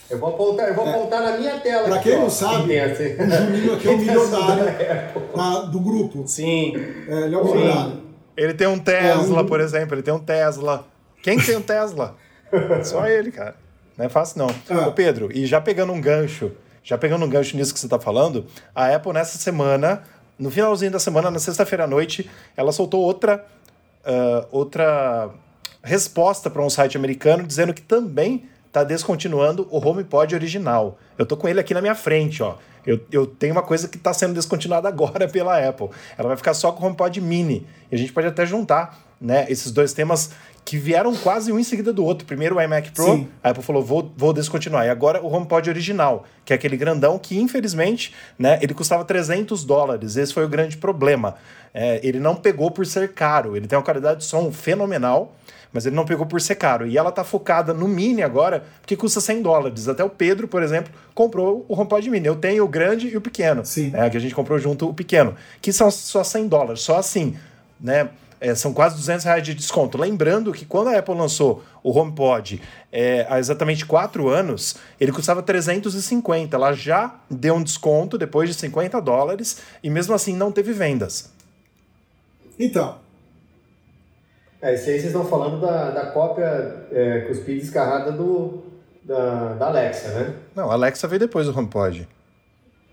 Eu 0.09 0.19
vou 0.19 0.29
apontar, 0.29 0.67
eu 0.67 0.75
vou 0.75 0.87
apontar 0.87 1.23
na 1.23 1.37
minha 1.37 1.59
tela. 1.59 1.85
pra 1.85 1.95
aqui, 1.95 2.09
quem 2.09 2.19
ó, 2.19 2.21
não 2.21 2.29
sabe, 2.29 2.67
tem 2.67 2.79
assim. 2.81 3.15
o 3.15 3.31
Juninho 3.31 3.73
aqui 3.73 3.87
é 3.87 3.91
o 3.91 3.97
Quem 3.97 4.09
ação 4.09 4.45
milionário 4.45 4.65
da 5.35 5.59
do 5.61 5.79
grupo. 5.79 6.27
Sim. 6.27 6.73
É, 7.07 7.21
ele 7.21 7.35
é 7.35 7.37
o 7.37 7.45
milionário. 7.45 8.03
Ele 8.37 8.53
tem 8.53 8.67
um 8.67 8.79
Tesla, 8.79 9.39
É, 9.39 9.41
um- 9.41 9.45
por 9.45 9.59
exemplo, 9.59 9.95
ele 9.95 10.03
tem 10.03 10.13
um 10.13 10.19
Tesla. 10.19 10.85
Quem 11.21 11.39
tem 11.39 11.55
um 11.57 11.61
Tesla? 11.61 12.15
Só 12.83 13.07
ele, 13.07 13.31
cara. 13.31 13.55
Não 13.97 14.05
é 14.05 14.09
fácil, 14.09 14.39
não. 14.39 14.55
Ah. 14.69 14.87
Ô, 14.87 14.91
Pedro, 14.91 15.29
e 15.31 15.45
já 15.45 15.61
pegando 15.61 15.93
um 15.93 16.01
gancho, 16.01 16.51
já 16.83 16.97
pegando 16.97 17.25
um 17.25 17.29
gancho 17.29 17.55
nisso 17.55 17.73
que 17.73 17.79
você 17.79 17.87
tá 17.87 17.99
falando, 17.99 18.45
a 18.73 18.87
Apple 18.93 19.13
nessa 19.13 19.37
semana, 19.37 20.03
no 20.37 20.49
finalzinho 20.49 20.91
da 20.91 20.99
semana, 20.99 21.29
na 21.29 21.39
sexta-feira 21.39 21.83
à 21.83 21.87
noite, 21.87 22.29
ela 22.57 22.71
soltou 22.71 23.01
outra, 23.01 23.45
ah, 24.05 24.45
outra 24.51 25.29
resposta 25.83 26.49
para 26.49 26.61
um 26.61 26.69
site 26.69 26.97
americano 26.97 27.43
dizendo 27.43 27.73
que 27.73 27.81
também 27.81 28.49
está 28.73 28.83
descontinuando 28.83 29.67
o 29.69 29.77
HomePod 29.77 30.33
original. 30.33 30.97
Eu 31.15 31.27
tô 31.27 31.37
com 31.37 31.47
ele 31.47 31.59
aqui 31.59 31.75
na 31.75 31.81
minha 31.81 31.93
frente, 31.93 32.41
ó. 32.41 32.55
Eu, 32.85 32.99
eu 33.11 33.27
tenho 33.27 33.53
uma 33.53 33.61
coisa 33.61 33.87
que 33.87 33.97
está 33.97 34.11
sendo 34.11 34.33
descontinuada 34.33 34.89
agora 34.89 35.27
pela 35.27 35.57
Apple. 35.57 35.89
Ela 36.17 36.29
vai 36.29 36.37
ficar 36.37 36.55
só 36.55 36.71
com 36.71 36.83
o 36.83 36.87
HomePod 36.87 37.21
Mini. 37.21 37.67
E 37.91 37.95
a 37.95 37.97
gente 37.97 38.11
pode 38.11 38.25
até 38.25 38.47
juntar 38.47 38.99
né, 39.21 39.45
esses 39.47 39.71
dois 39.71 39.93
temas 39.93 40.31
que 40.65 40.77
vieram 40.77 41.15
quase 41.15 41.51
um 41.51 41.59
em 41.59 41.63
seguida 41.63 41.93
do 41.93 42.03
outro. 42.03 42.25
Primeiro 42.25 42.55
o 42.55 42.61
iMac 42.61 42.91
Pro, 42.91 43.05
Sim. 43.05 43.27
a 43.43 43.51
Apple 43.51 43.63
falou, 43.63 43.83
vou, 43.83 44.11
vou 44.17 44.33
descontinuar. 44.33 44.87
E 44.87 44.89
agora 44.89 45.21
o 45.21 45.31
HomePod 45.31 45.69
original, 45.69 46.25
que 46.43 46.51
é 46.51 46.55
aquele 46.55 46.75
grandão 46.75 47.19
que, 47.19 47.39
infelizmente, 47.39 48.13
né, 48.39 48.57
ele 48.59 48.73
custava 48.73 49.05
300 49.05 49.63
dólares. 49.63 50.17
Esse 50.17 50.33
foi 50.33 50.45
o 50.45 50.49
grande 50.49 50.77
problema. 50.77 51.35
É, 51.73 51.99
ele 52.03 52.19
não 52.19 52.35
pegou 52.35 52.71
por 52.71 52.87
ser 52.87 53.13
caro. 53.13 53.55
Ele 53.55 53.67
tem 53.67 53.77
uma 53.77 53.85
qualidade 53.85 54.21
de 54.21 54.25
som 54.25 54.51
fenomenal, 54.51 55.35
mas 55.73 55.87
ele 55.87 55.95
não 55.95 56.05
pegou 56.05 56.25
por 56.25 56.39
ser 56.39 56.55
caro. 56.55 56.85
E 56.85 56.97
ela 56.97 57.11
tá 57.11 57.23
focada 57.23 57.73
no 57.73 57.87
Mini 57.87 58.21
agora, 58.21 58.63
porque 58.79 58.95
custa 58.95 59.19
100 59.19 59.41
dólares. 59.41 59.89
Até 59.89 60.03
o 60.03 60.09
Pedro, 60.09 60.47
por 60.47 60.61
exemplo, 60.61 60.93
comprou 61.15 61.65
o 61.67 61.73
HomePod 61.73 62.07
Mini. 62.11 62.27
Eu 62.27 62.35
tenho 62.35 62.63
o 62.63 62.67
grande 62.67 63.07
e 63.07 63.17
o 63.17 63.21
pequeno. 63.21 63.65
Sim. 63.65 63.89
né, 63.89 64.07
que 64.09 64.15
a 64.15 64.19
gente 64.19 64.35
comprou 64.35 64.59
junto 64.59 64.87
o 64.87 64.93
pequeno. 64.93 65.35
Que 65.59 65.73
são 65.73 65.89
só 65.89 66.23
100 66.23 66.47
dólares. 66.47 66.81
Só 66.81 66.97
assim, 66.97 67.35
né? 67.81 68.09
É, 68.39 68.53
são 68.53 68.73
quase 68.73 68.97
200 68.97 69.23
reais 69.23 69.41
de 69.41 69.53
desconto. 69.53 69.97
Lembrando 69.97 70.51
que 70.51 70.65
quando 70.65 70.89
a 70.89 70.99
Apple 70.99 71.15
lançou 71.15 71.63
o 71.81 71.97
HomePod 71.97 72.61
é, 72.91 73.25
há 73.29 73.39
exatamente 73.39 73.85
4 73.85 74.27
anos, 74.27 74.75
ele 74.99 75.13
custava 75.13 75.41
350. 75.41 76.53
Ela 76.53 76.73
já 76.73 77.15
deu 77.29 77.55
um 77.55 77.63
desconto 77.63 78.17
depois 78.17 78.49
de 78.49 78.55
50 78.55 79.01
dólares 79.01 79.59
e 79.81 79.89
mesmo 79.89 80.13
assim 80.13 80.35
não 80.35 80.51
teve 80.51 80.73
vendas. 80.73 81.31
Então, 82.59 82.97
É, 84.63 84.73
esse 84.75 84.89
aí 84.89 84.95
vocês 84.99 85.05
estão 85.13 85.25
falando 85.25 85.59
da, 85.59 85.89
da 85.91 86.05
cópia 86.07 86.85
é, 86.91 87.19
cuspida 87.27 87.51
e 87.51 87.59
descarrada 87.59 88.11
do, 88.13 88.63
da, 89.03 89.53
da 89.55 89.67
Alexa, 89.67 90.07
né? 90.07 90.33
Não, 90.55 90.71
a 90.71 90.73
Alexa 90.73 91.05
veio 91.07 91.19
depois 91.19 91.45
do 91.47 91.57
HomePod. 91.57 92.07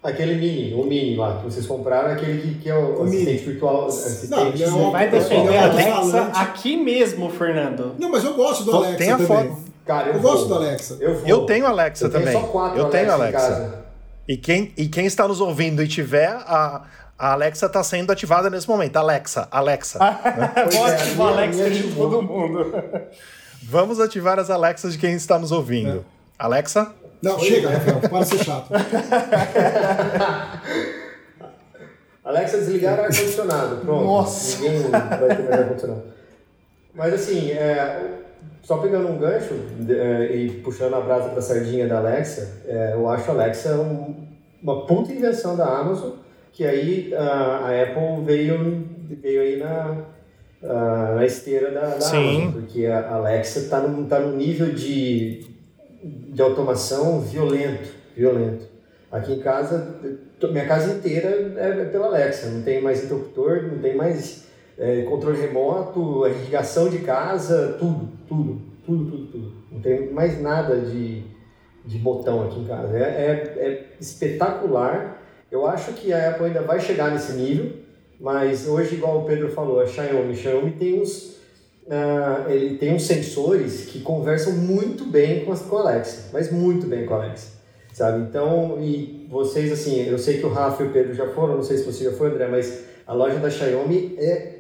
Aquele 0.03 0.35
mini, 0.35 0.73
o 0.75 0.83
mini 0.85 1.15
lá, 1.15 1.37
que 1.39 1.45
vocês 1.45 1.67
compraram, 1.67 2.11
aquele 2.11 2.41
que, 2.41 2.55
que 2.61 2.71
é 2.71 2.75
o, 2.77 3.01
O 3.01 3.03
assistente 3.05 3.27
mini. 3.27 3.39
virtual. 3.39 3.87
Assistente, 3.87 4.31
Não, 4.67 4.81
é 4.83 4.87
um- 4.89 4.91
Vai 4.91 5.11
defender 5.11 5.57
a. 5.59 5.65
Alexa 5.71 6.23
aqui 6.35 6.77
mesmo, 6.77 7.31
Fernando. 7.31 7.95
não, 7.99 8.11
mas 8.11 8.25
eu 8.25 8.35
gosto 8.35 8.65
do 8.65 8.75
Alexa 8.77 8.97
tem 8.99 9.11
a 9.13 9.19
também. 9.19 9.27
foto. 9.49 9.61
Cara, 9.87 10.09
eu, 10.09 10.15
Eu 10.15 10.21
gosto 10.21 10.49
do 10.49 10.55
Alexa. 10.55 10.97
Eu, 11.01 11.15
vou. 11.19 11.29
Eu 11.29 11.41
tenho 11.47 11.67
Alexa 11.67 12.07
Eu 12.07 12.11
tenho 12.11 12.25
também. 12.25 12.41
só 12.41 12.47
quatro 12.49 12.79
Eu 12.79 12.87
tenho 12.89 13.13
Alexa 13.13 13.39
em 13.39 13.45
Alexa. 13.45 13.61
casa. 13.61 13.85
E 14.29 14.37
quem, 14.37 14.73
e 14.77 14.89
quem 14.89 15.05
está 15.07 15.29
nos 15.29 15.41
ouvindo 15.41 15.83
e 15.83 15.89
tiver, 15.89 16.29
a, 16.29 16.85
a 17.21 17.33
Alexa 17.33 17.67
está 17.67 17.83
sendo 17.83 18.11
ativada 18.11 18.49
nesse 18.49 18.67
momento. 18.69 18.97
Alexa, 18.97 19.47
Alexa. 19.51 19.99
Pois 20.55 20.75
é, 20.75 20.79
Pode 20.79 20.93
a 20.93 20.95
ativar 20.97 21.29
a 21.29 21.31
Alexa 21.33 21.71
de 21.71 21.95
todo 21.95 22.23
mundo. 22.23 22.73
Vamos 23.63 24.01
ativar 24.01 24.39
as 24.39 24.49
Alexas 24.51 24.93
de 24.95 24.99
quem 24.99 25.13
está 25.15 25.39
nos 25.39 25.53
ouvindo. 25.53 26.05
Alexa? 26.39 26.93
Não, 27.23 27.39
chega, 27.39 27.69
Rafael, 27.69 28.01
para 28.01 28.19
de 28.21 28.27
ser 28.29 28.39
chato. 28.45 28.71
Alexa, 32.25 32.59
desligar 32.59 32.99
o 32.99 33.03
ar-condicionado. 33.03 33.77
Pronto. 33.77 34.05
Nossa. 34.05 34.63
Ninguém 34.63 34.91
vai 34.91 35.37
ter 35.37 35.43
mais 35.43 35.61
ar-condicionado. 35.61 36.03
Mas 36.95 37.15
assim, 37.15 37.51
é, 37.53 38.15
só 38.63 38.79
pegando 38.79 39.09
um 39.09 39.19
gancho 39.19 39.55
é, 39.89 40.35
e 40.35 40.51
puxando 40.63 40.95
a 40.95 41.01
brasa 41.01 41.29
pra 41.31 41.41
sardinha 41.43 41.87
da 41.89 41.99
Alexa, 41.99 42.63
é, 42.67 42.93
eu 42.95 43.09
acho 43.09 43.31
a 43.31 43.35
Alexa 43.35 43.75
um- 43.77 44.27
uma 44.63 44.87
puta 44.87 45.13
invenção 45.13 45.57
da 45.57 45.67
Amazon, 45.67 46.11
que 46.53 46.65
aí 46.65 47.15
a, 47.15 47.23
a 47.69 47.83
Apple 47.83 48.25
veio, 48.25 48.85
veio 49.23 49.41
aí 49.43 49.57
na, 49.59 50.05
a- 50.63 51.15
na 51.17 51.25
esteira 51.27 51.71
da, 51.71 51.81
da. 51.97 51.99
Amazon, 52.19 52.53
porque 52.53 52.87
a 52.87 53.15
Alexa 53.15 53.69
tá 53.69 53.81
num, 53.81 54.07
tá 54.07 54.19
num 54.21 54.37
nível 54.37 54.73
de, 54.75 55.47
de 56.03 56.43
automação 56.43 57.21
violento, 57.21 57.89
violento. 58.17 58.69
Aqui 59.11 59.33
em 59.33 59.41
casa, 59.41 59.97
minha 60.51 60.67
casa 60.67 60.95
inteira 60.95 61.29
é 61.57 61.85
pela 61.87 62.07
Alexa, 62.07 62.49
não 62.51 62.63
tem 62.63 62.81
mais 62.81 63.03
interruptor, 63.05 63.63
não 63.65 63.79
tem 63.79 63.97
mais 63.97 64.45
é, 64.79 65.03
controle 65.03 65.41
remoto, 65.41 66.27
irrigação 66.29 66.89
de 66.89 66.99
casa, 67.01 67.77
tudo, 67.79 68.09
tudo, 68.29 68.61
tudo, 68.87 69.11
tudo, 69.11 69.27
tudo. 69.27 69.53
Não 69.73 69.81
tem 69.81 70.13
mais 70.13 70.41
nada 70.41 70.77
de, 70.77 71.23
de 71.85 71.99
botão 71.99 72.45
aqui 72.45 72.61
em 72.61 72.65
casa. 72.67 72.97
É, 72.97 73.03
é, 73.03 73.67
é 73.67 73.87
espetacular. 74.01 75.20
Eu 75.51 75.67
acho 75.67 75.93
que 75.95 76.13
a 76.13 76.31
Apple 76.31 76.47
ainda 76.47 76.63
vai 76.63 76.81
chegar 76.81 77.11
nesse 77.11 77.33
nível, 77.33 77.73
mas 78.21 78.69
hoje, 78.69 78.95
igual 78.95 79.23
o 79.23 79.25
Pedro 79.25 79.51
falou, 79.51 79.81
a 79.81 79.87
Xiaomi, 79.87 80.33
a 80.33 80.37
Xiaomi 80.37 80.73
tem 80.73 81.01
uns, 81.01 81.37
ah, 81.91 82.45
ele 82.49 82.77
tem 82.77 82.95
uns 82.95 83.05
sensores 83.05 83.87
que 83.87 84.01
conversam 84.01 84.53
muito 84.53 85.05
bem 85.05 85.45
com, 85.45 85.53
as, 85.53 85.63
com 85.63 85.79
a 85.79 85.81
Alexa, 85.81 86.29
mas 86.33 86.53
muito 86.53 86.87
bem 86.87 87.05
com 87.05 87.15
a 87.15 87.25
Alexa, 87.25 87.49
sabe? 87.93 88.23
Então, 88.23 88.79
e 88.81 89.27
vocês, 89.29 89.73
assim, 89.73 90.07
eu 90.07 90.19
sei 90.19 90.39
que 90.39 90.47
o 90.47 90.53
Rafa 90.53 90.85
e 90.85 90.87
o 90.87 90.93
Pedro 90.93 91.15
já 91.15 91.27
foram, 91.29 91.57
não 91.57 91.65
sei 91.65 91.79
se 91.79 91.85
você 91.85 92.05
já 92.05 92.13
foi, 92.13 92.29
André, 92.29 92.47
mas 92.47 92.85
a 93.05 93.13
loja 93.13 93.39
da 93.41 93.51
Xiaomi 93.51 94.15
é, 94.19 94.53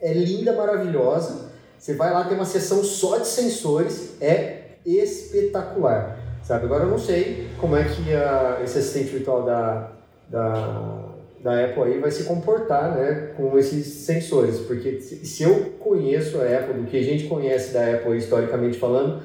é 0.00 0.12
linda, 0.12 0.52
maravilhosa. 0.52 1.48
Você 1.76 1.94
vai 1.94 2.12
lá, 2.12 2.24
tem 2.24 2.36
uma 2.36 2.44
seção 2.44 2.84
só 2.84 3.18
de 3.18 3.26
sensores, 3.26 4.14
é 4.20 4.58
espetacular, 4.86 6.18
sabe? 6.44 6.66
Agora 6.66 6.84
eu 6.84 6.90
não 6.90 6.98
sei 6.98 7.48
como 7.58 7.74
é 7.74 7.84
que 7.84 8.14
a, 8.14 8.60
esse 8.62 8.78
assistente 8.78 9.10
virtual 9.10 9.44
da, 9.44 9.97
da, 10.28 11.08
da 11.42 11.64
Apple 11.64 11.82
aí 11.82 11.98
vai 11.98 12.10
se 12.10 12.24
comportar, 12.24 12.96
né, 12.96 13.32
com 13.36 13.58
esses 13.58 13.86
sensores, 13.86 14.58
porque 14.60 15.00
se, 15.00 15.42
eu 15.42 15.72
conheço 15.78 16.40
a 16.40 16.44
Apple, 16.44 16.82
do 16.82 16.86
que 16.86 16.96
a 16.96 17.02
gente 17.02 17.24
conhece 17.24 17.72
da 17.72 17.94
Apple 17.94 18.16
historicamente 18.16 18.78
falando, 18.78 19.22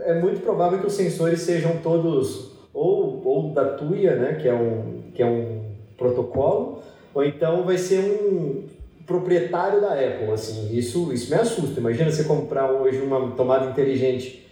é 0.00 0.14
muito 0.20 0.40
provável 0.40 0.78
que 0.78 0.86
os 0.86 0.92
sensores 0.92 1.40
sejam 1.40 1.78
todos 1.82 2.52
ou, 2.72 3.22
ou 3.24 3.52
da 3.52 3.64
Tuya, 3.64 4.16
né, 4.16 4.34
que 4.34 4.48
é 4.48 4.54
um, 4.54 5.02
que 5.14 5.22
é 5.22 5.26
um 5.26 5.64
protocolo, 5.96 6.82
ou 7.14 7.24
então 7.24 7.64
vai 7.64 7.78
ser 7.78 7.98
um 7.98 8.68
proprietário 9.06 9.80
da 9.80 9.94
Apple, 9.94 10.30
assim, 10.32 10.76
isso, 10.76 11.12
isso 11.12 11.34
me 11.34 11.40
assusta. 11.40 11.80
Imagina 11.80 12.12
você 12.12 12.22
comprar 12.22 12.70
hoje 12.70 13.00
uma 13.00 13.32
tomada 13.32 13.68
inteligente 13.68 14.46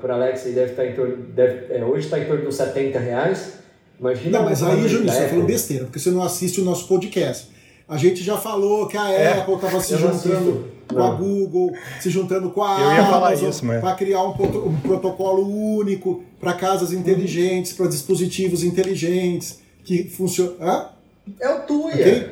para 0.00 0.14
Alexa 0.14 0.48
e 0.48 0.52
deve 0.52 0.70
estar 0.70 0.86
em 0.86 0.94
torno, 0.94 1.16
deve, 1.16 1.74
é, 1.74 1.84
hoje 1.84 2.06
está 2.06 2.18
em 2.18 2.26
torno 2.26 2.44
dos 2.44 2.54
70 2.54 2.98
reais. 2.98 3.58
Imagina 3.98 4.38
Não, 4.38 4.44
mas 4.44 4.62
aí, 4.62 4.88
Juninho, 4.88 5.06
da 5.06 5.12
você 5.12 5.22
tá 5.22 5.28
falando 5.28 5.46
besteira, 5.46 5.84
porque 5.84 5.98
você 5.98 6.10
não 6.10 6.22
assiste 6.22 6.60
o 6.60 6.64
nosso 6.64 6.86
podcast. 6.86 7.48
A 7.88 7.96
gente 7.96 8.22
já 8.22 8.36
falou 8.36 8.86
que 8.88 8.96
a 8.96 9.10
É, 9.10 9.38
Apple 9.38 9.54
estava 9.54 9.80
se 9.80 9.96
juntando 9.96 10.64
com 10.88 11.02
a. 11.02 11.10
Google, 11.10 11.72
se 12.00 12.10
juntando 12.10 12.50
com 12.50 12.62
a 12.62 12.80
Eu 12.80 12.92
ia 12.92 13.04
falar 13.06 13.28
Amazon 13.28 13.48
isso, 13.50 13.64
mas- 13.64 13.80
para 13.80 13.94
criar 13.94 14.22
um, 14.24 14.32
proto- 14.32 14.68
um 14.68 14.76
protocolo 14.80 15.46
único 15.78 16.22
para 16.40 16.52
casas 16.54 16.92
inteligentes, 16.92 17.72
para 17.72 17.86
dispositivos 17.86 18.64
inteligentes 18.64 19.60
que 19.84 20.04
funcionam. 20.04 20.54
Hã? 20.60 20.86
É 21.40 21.48
o 21.48 21.60
Tuya. 21.60 21.94
Ok? 21.94 22.30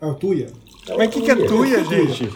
É 0.00 0.06
o 0.06 0.14
Tuya. 0.14 0.46
Mas 0.96 1.06
o 1.08 1.10
que, 1.10 1.20
que 1.22 1.30
é 1.30 1.34
Tuya, 1.36 1.84
gente? 1.84 2.30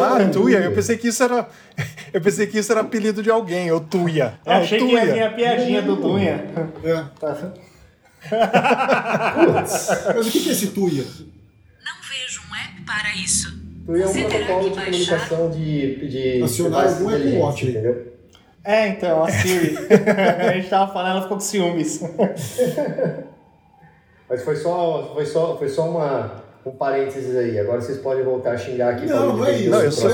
Ah, 0.00 0.20
É, 0.22 0.28
Tuya. 0.28 0.58
Eu 0.58 0.72
pensei 0.72 0.96
que 0.96 1.08
isso 1.08 1.22
era. 1.22 1.48
Eu 2.12 2.20
pensei 2.20 2.46
que 2.46 2.58
isso 2.58 2.72
era 2.72 2.80
apelido 2.80 3.22
de 3.22 3.30
alguém, 3.30 3.70
ou 3.70 3.80
Tuya. 3.80 4.34
Eu 4.44 4.52
Ah, 4.52 4.58
achei 4.58 4.78
que 4.80 4.84
ia 4.92 5.06
vir 5.06 5.22
a 5.22 5.30
piadinha 5.30 5.80
do 5.82 5.94
Dunha. 5.96 6.44
É. 6.82 7.04
Tá. 7.20 7.52
Mas 10.14 10.26
o 10.26 10.30
que 10.30 10.40
que 10.40 10.48
é 10.48 10.52
esse 10.52 10.66
Tuya? 10.68 11.04
Não 11.04 11.96
vejo 12.08 12.40
um 12.50 12.54
app 12.54 12.80
para 12.86 13.14
isso. 13.16 13.58
Tuya 13.86 14.04
é 14.04 14.06
um 14.08 14.12
protocolo 14.12 14.70
de 14.70 14.74
comunicação 14.84 15.50
de, 15.50 16.08
de 16.08 16.42
Acionar 16.42 16.86
algum 16.86 17.08
Apple 17.08 17.36
Watch 17.38 17.66
entendeu? 17.68 18.10
É, 18.62 18.88
então, 18.88 19.24
a 19.24 19.30
Siri. 19.30 19.74
a 19.88 20.52
gente 20.52 20.68
tava 20.68 20.92
falando, 20.92 21.12
ela 21.12 21.22
ficou 21.22 21.38
com 21.38 21.42
ciúmes. 21.42 22.00
Mas 24.28 24.44
foi 24.44 24.56
só, 24.56 25.12
foi 25.14 25.26
só, 25.26 25.56
foi 25.56 25.68
só 25.68 25.88
uma, 25.88 26.44
um 26.64 26.70
parênteses 26.70 27.34
aí. 27.36 27.58
Agora 27.58 27.80
vocês 27.80 27.98
podem 27.98 28.22
voltar 28.22 28.52
a 28.52 28.58
xingar 28.58 28.90
aqui. 28.94 29.06
Não, 29.06 29.38
não 29.38 29.44
é 29.46 29.52
isso. 29.58 29.70
Não, 29.70 29.80
eu 29.80 29.90
só- 29.90 30.08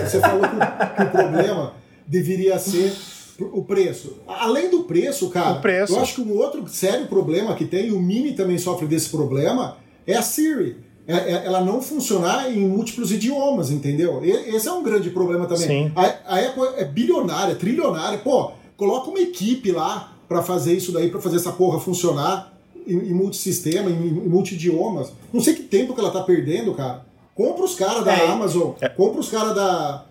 Você 0.00 0.20
falou 0.20 0.42
que 0.42 0.96
que 0.96 1.02
o 1.02 1.10
problema 1.10 1.74
deveria 2.06 2.58
ser 2.58 2.92
o 3.40 3.64
preço. 3.64 4.18
Além 4.26 4.70
do 4.70 4.84
preço, 4.84 5.28
cara, 5.30 5.58
O 5.58 5.60
preço. 5.60 5.92
eu 5.94 6.00
acho 6.00 6.14
que 6.16 6.20
um 6.20 6.36
outro 6.36 6.66
sério 6.68 7.06
problema 7.06 7.54
que 7.54 7.64
tem, 7.64 7.88
e 7.88 7.92
o 7.92 8.00
Mini 8.00 8.32
também 8.32 8.58
sofre 8.58 8.86
desse 8.86 9.08
problema, 9.08 9.76
é 10.06 10.14
a 10.14 10.22
Siri. 10.22 10.76
É- 11.06 11.14
é- 11.32 11.42
ela 11.46 11.60
não 11.60 11.82
funcionar 11.82 12.48
em 12.52 12.60
múltiplos 12.68 13.10
idiomas, 13.10 13.70
entendeu? 13.70 14.20
Esse 14.24 14.68
é 14.68 14.72
um 14.72 14.82
grande 14.84 15.10
problema 15.10 15.46
também. 15.46 15.66
Sim. 15.66 15.92
A, 15.96 16.36
a 16.36 16.38
Apple 16.38 16.62
é 16.76 16.84
bilionária, 16.84 17.56
trilionária. 17.56 18.18
Pô, 18.18 18.52
coloca 18.76 19.10
uma 19.10 19.20
equipe 19.20 19.72
lá 19.72 20.12
pra 20.28 20.42
fazer 20.42 20.74
isso 20.74 20.92
daí, 20.92 21.10
pra 21.10 21.20
fazer 21.20 21.36
essa 21.36 21.50
porra 21.52 21.80
funcionar 21.80 22.52
em, 22.86 22.94
em 22.96 23.12
multissistema, 23.12 23.90
em, 23.90 23.94
em 23.94 24.28
multidiomas. 24.28 25.12
Não 25.32 25.40
sei 25.40 25.54
que 25.54 25.62
tempo 25.62 25.92
que 25.92 26.00
ela 26.00 26.10
tá 26.10 26.22
perdendo, 26.22 26.72
cara. 26.74 27.04
Compra 27.34 27.64
os 27.64 27.74
caras 27.74 28.04
da 28.04 28.12
É. 28.12 28.28
Amazon, 28.28 28.72
compra 28.96 29.18
os 29.20 29.28
caras 29.28 29.54
da, 29.56 30.04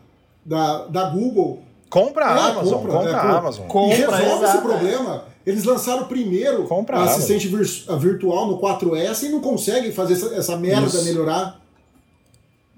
da, 0.45 0.85
da 0.87 1.09
Google. 1.09 1.59
Compra 1.91 2.25
a 2.25 2.29
É, 2.29 2.51
Amazon, 2.51 2.73
compra, 2.73 2.91
compra, 2.93 3.11
é, 3.11 3.13
a. 3.13 3.37
Amazon. 3.37 3.67
Compra, 3.67 3.95
e 3.97 3.99
resolve 3.99 4.45
esse 4.45 4.57
problema. 4.59 5.25
Eles 5.45 5.63
lançaram 5.65 6.05
primeiro 6.05 6.63
Compra 6.63 6.97
a 6.97 7.03
assistente 7.03 7.47
vir- 7.47 7.83
a 7.89 7.95
virtual 7.97 8.47
no 8.47 8.57
4S 8.59 9.23
e 9.23 9.29
não 9.29 9.41
conseguem 9.41 9.91
fazer 9.91 10.13
essa, 10.13 10.33
essa 10.35 10.55
merda 10.57 10.87
Isso. 10.87 11.03
melhorar. 11.03 11.59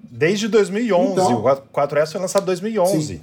Desde 0.02 0.48
2011. 0.48 1.12
Então. 1.12 1.34
o 1.36 1.42
4S 1.72 2.12
foi 2.12 2.20
lançado 2.20 2.42
em 2.42 2.46
2011. 2.46 3.02
Sim. 3.06 3.20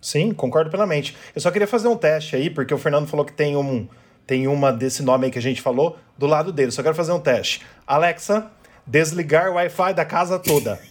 Sim. 0.00 0.32
concordo 0.32 0.70
plenamente. 0.70 1.14
Eu 1.34 1.40
só 1.40 1.50
queria 1.50 1.66
fazer 1.68 1.88
um 1.88 1.96
teste 1.96 2.34
aí, 2.36 2.48
porque 2.48 2.72
o 2.72 2.78
Fernando 2.78 3.06
falou 3.06 3.26
que 3.26 3.32
tem, 3.32 3.56
um, 3.56 3.86
tem 4.26 4.46
uma 4.46 4.72
desse 4.72 5.02
nome 5.02 5.26
aí 5.26 5.30
que 5.30 5.38
a 5.38 5.42
gente 5.42 5.60
falou 5.60 5.96
do 6.16 6.26
lado 6.26 6.50
dele. 6.52 6.70
Só 6.70 6.82
quero 6.82 6.94
fazer 6.94 7.12
um 7.12 7.20
teste. 7.20 7.60
Alexa, 7.86 8.46
desligar 8.86 9.50
o 9.50 9.54
Wi-Fi 9.54 9.92
da 9.92 10.04
casa 10.06 10.38
toda. 10.38 10.80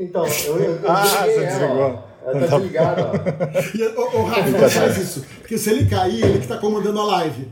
Então, 0.00 0.24
eu, 0.24 0.56
eu, 0.60 0.74
eu 0.76 0.90
Ah, 0.90 1.04
você 1.04 1.16
ela, 1.34 1.46
desligou. 1.46 2.04
Ela 2.30 2.46
tá 2.48 2.56
desligada, 2.58 3.02
ó. 3.06 3.12
E, 3.76 3.86
ô, 3.96 4.18
ô, 4.18 4.24
Rafa, 4.24 4.48
não 4.50 4.68
faz 4.70 4.96
isso. 4.98 5.24
Porque 5.40 5.56
se 5.58 5.70
ele 5.70 5.86
cair, 5.86 6.24
ele 6.24 6.38
que 6.40 6.46
tá 6.46 6.56
comandando 6.58 7.00
a 7.00 7.04
live. 7.04 7.48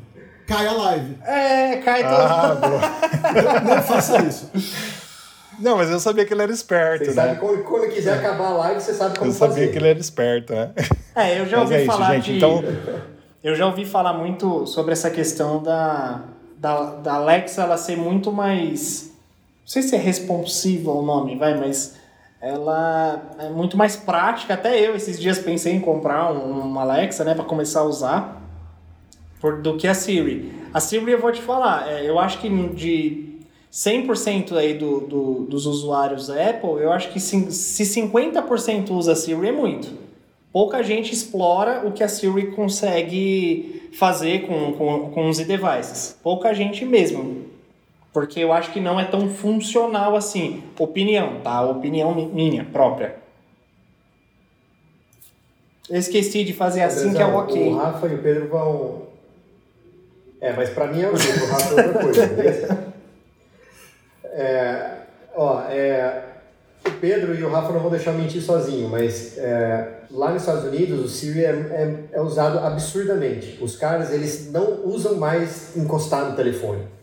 Cai 0.46 0.66
a 0.66 0.72
live. 0.72 1.16
É, 1.24 1.76
cai 1.78 2.02
todo 2.04 2.12
Ah, 2.22 2.54
boa. 2.54 3.62
Não, 3.64 3.74
não 3.76 3.82
faça 3.82 4.22
isso. 4.22 4.50
Não, 5.58 5.76
mas 5.78 5.90
eu 5.90 5.98
sabia 5.98 6.24
que 6.26 6.34
ele 6.34 6.42
era 6.42 6.52
esperto, 6.52 7.04
Você 7.06 7.10
né? 7.12 7.14
sabe, 7.28 7.40
quando, 7.40 7.64
quando 7.64 7.90
quiser 7.90 8.14
acabar 8.18 8.48
a 8.48 8.56
live, 8.58 8.80
você 8.80 8.92
sabe 8.92 9.18
como 9.18 9.30
Eu 9.30 9.34
sabia 9.34 9.54
fazer. 9.54 9.72
que 9.72 9.78
ele 9.78 9.88
era 9.88 9.98
esperto, 9.98 10.52
né? 10.54 10.70
É, 11.14 11.40
eu 11.40 11.46
já 11.46 11.60
ouvi 11.62 11.74
é 11.74 11.78
isso, 11.78 11.86
falar 11.86 12.14
gente. 12.14 12.24
de. 12.32 12.36
Então- 12.36 12.62
Eu 13.42 13.54
já 13.54 13.66
ouvi 13.66 13.84
falar 13.86 14.12
muito 14.12 14.66
sobre 14.66 14.92
essa 14.92 15.08
questão 15.10 15.62
da, 15.62 16.20
da, 16.58 16.82
da 16.96 17.14
Alexa 17.14 17.62
ela 17.62 17.76
ser 17.78 17.96
muito 17.96 18.30
mais. 18.30 19.04
Não 19.62 19.66
sei 19.68 19.82
se 19.82 19.94
é 19.96 19.98
responsiva 19.98 20.90
o 20.92 21.02
nome, 21.02 21.36
vai, 21.36 21.54
mas 21.58 21.94
ela 22.48 23.34
é 23.38 23.48
muito 23.48 23.76
mais 23.76 23.96
prática. 23.96 24.54
Até 24.54 24.78
eu 24.80 24.94
esses 24.94 25.18
dias 25.18 25.38
pensei 25.38 25.74
em 25.74 25.80
comprar 25.80 26.32
um, 26.32 26.78
Alexa, 26.78 27.24
né, 27.24 27.34
para 27.34 27.44
começar 27.44 27.80
a 27.80 27.84
usar, 27.84 28.42
por, 29.40 29.60
do 29.60 29.76
que 29.76 29.86
a 29.86 29.94
Siri. 29.94 30.52
A 30.72 30.80
Siri 30.80 31.10
eu 31.10 31.20
vou 31.20 31.32
te 31.32 31.42
falar, 31.42 31.88
é, 31.88 32.08
eu 32.08 32.18
acho 32.18 32.38
que 32.38 32.48
de 32.68 33.38
100% 33.72 34.56
aí 34.56 34.74
do, 34.74 35.00
do, 35.00 35.34
dos 35.44 35.66
usuários 35.66 36.28
da 36.28 36.50
Apple, 36.50 36.80
eu 36.80 36.92
acho 36.92 37.10
que 37.12 37.20
se 37.20 37.36
50% 37.38 38.90
usa 38.90 39.12
a 39.12 39.16
Siri 39.16 39.48
é 39.48 39.52
muito 39.52 40.06
pouca 40.56 40.82
gente 40.82 41.12
explora 41.12 41.86
o 41.86 41.92
que 41.92 42.02
a 42.02 42.08
Siri 42.08 42.52
consegue 42.52 43.90
fazer 43.92 44.46
com, 44.46 44.72
com, 44.72 45.10
com 45.10 45.28
os 45.28 45.36
devices. 45.36 46.18
Pouca 46.22 46.54
gente 46.54 46.82
mesmo. 46.82 47.44
Porque 48.16 48.40
eu 48.40 48.50
acho 48.50 48.72
que 48.72 48.80
não 48.80 48.98
é 48.98 49.04
tão 49.04 49.28
funcional 49.28 50.16
assim. 50.16 50.62
Opinião, 50.78 51.38
tá? 51.42 51.60
Opinião 51.60 52.14
mi- 52.14 52.24
minha 52.24 52.64
própria. 52.64 53.16
Eu 55.90 55.98
esqueci 55.98 56.42
de 56.42 56.54
fazer 56.54 56.80
assim 56.80 57.12
que 57.12 57.20
é 57.20 57.26
o 57.26 57.36
ok. 57.36 57.68
O 57.68 57.76
Rafa 57.76 58.06
e 58.06 58.14
o 58.14 58.22
Pedro 58.22 58.48
vão. 58.48 59.02
É, 60.40 60.50
mas 60.54 60.70
pra 60.70 60.86
mim 60.86 61.02
é 61.02 61.10
o 61.10 61.14
jeito, 61.14 61.44
o 61.44 61.46
Rafa 61.46 61.74
é 61.78 61.86
outra 61.86 62.02
coisa, 62.02 62.26
beleza? 62.34 62.78
É, 64.24 64.90
ó, 65.34 65.60
é, 65.68 66.22
o 66.86 66.90
Pedro 66.92 67.34
e 67.34 67.44
o 67.44 67.50
Rafa 67.50 67.70
não 67.70 67.80
vão 67.80 67.90
deixar 67.90 68.12
mentir 68.12 68.40
sozinho, 68.40 68.88
mas 68.88 69.36
é, 69.36 70.04
lá 70.10 70.30
nos 70.32 70.40
Estados 70.40 70.64
Unidos 70.64 71.04
o 71.04 71.08
Siri 71.08 71.44
é, 71.44 71.50
é, 71.50 72.04
é 72.12 72.20
usado 72.22 72.60
absurdamente. 72.60 73.62
Os 73.62 73.76
caras, 73.76 74.10
eles 74.10 74.50
não 74.50 74.86
usam 74.86 75.16
mais 75.16 75.76
encostar 75.76 76.30
no 76.30 76.34
telefone. 76.34 76.95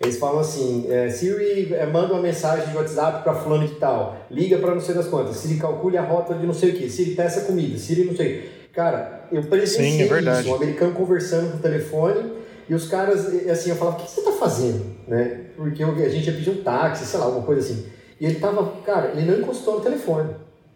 Eles 0.00 0.18
falam 0.18 0.40
assim, 0.40 0.86
é, 0.90 1.08
Siri 1.08 1.72
é, 1.74 1.86
manda 1.86 2.12
uma 2.12 2.22
mensagem 2.22 2.68
de 2.68 2.76
WhatsApp 2.76 3.22
para 3.22 3.34
fulano 3.34 3.66
de 3.66 3.74
tal, 3.76 4.16
liga 4.30 4.58
para 4.58 4.74
não 4.74 4.80
sei 4.80 4.94
das 4.94 5.08
quantas, 5.08 5.36
Siri 5.36 5.58
calcule 5.58 5.96
a 5.96 6.02
rota 6.02 6.34
de 6.34 6.46
não 6.46 6.52
sei 6.52 6.70
o 6.70 6.74
que, 6.74 6.90
Siri 6.90 7.12
peça 7.12 7.42
comida, 7.42 7.78
Siri 7.78 8.04
não 8.04 8.14
sei. 8.14 8.50
Cara, 8.74 9.26
eu 9.32 9.42
presenciei 9.42 9.92
Sim, 9.92 10.02
é 10.02 10.06
verdade. 10.06 10.40
isso, 10.42 10.50
um 10.50 10.56
americano 10.56 10.92
conversando 10.92 11.52
com 11.52 11.56
o 11.56 11.60
telefone 11.60 12.30
e 12.68 12.74
os 12.74 12.88
caras, 12.88 13.26
assim, 13.48 13.70
eu 13.70 13.76
falava, 13.76 13.96
o 13.96 14.00
que 14.02 14.10
você 14.10 14.22
tá 14.22 14.32
fazendo? 14.32 14.84
Né? 15.06 15.46
Porque 15.56 15.82
a 15.82 16.08
gente 16.08 16.26
ia 16.26 16.32
pedir 16.34 16.50
um 16.50 16.62
táxi, 16.62 17.06
sei 17.06 17.18
lá, 17.18 17.26
alguma 17.26 17.46
coisa 17.46 17.60
assim. 17.60 17.86
E 18.20 18.26
ele 18.26 18.40
tava, 18.40 18.72
cara, 18.84 19.12
ele 19.12 19.30
não 19.30 19.38
encostou 19.38 19.76
no 19.76 19.80
telefone. 19.80 20.30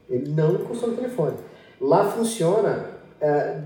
Ele 0.09 0.31
não 0.31 0.55
encostou 0.55 0.91
no 0.91 0.97
telefone. 0.97 1.35
Lá 1.81 2.11
funciona 2.11 2.87
é, 3.21 3.57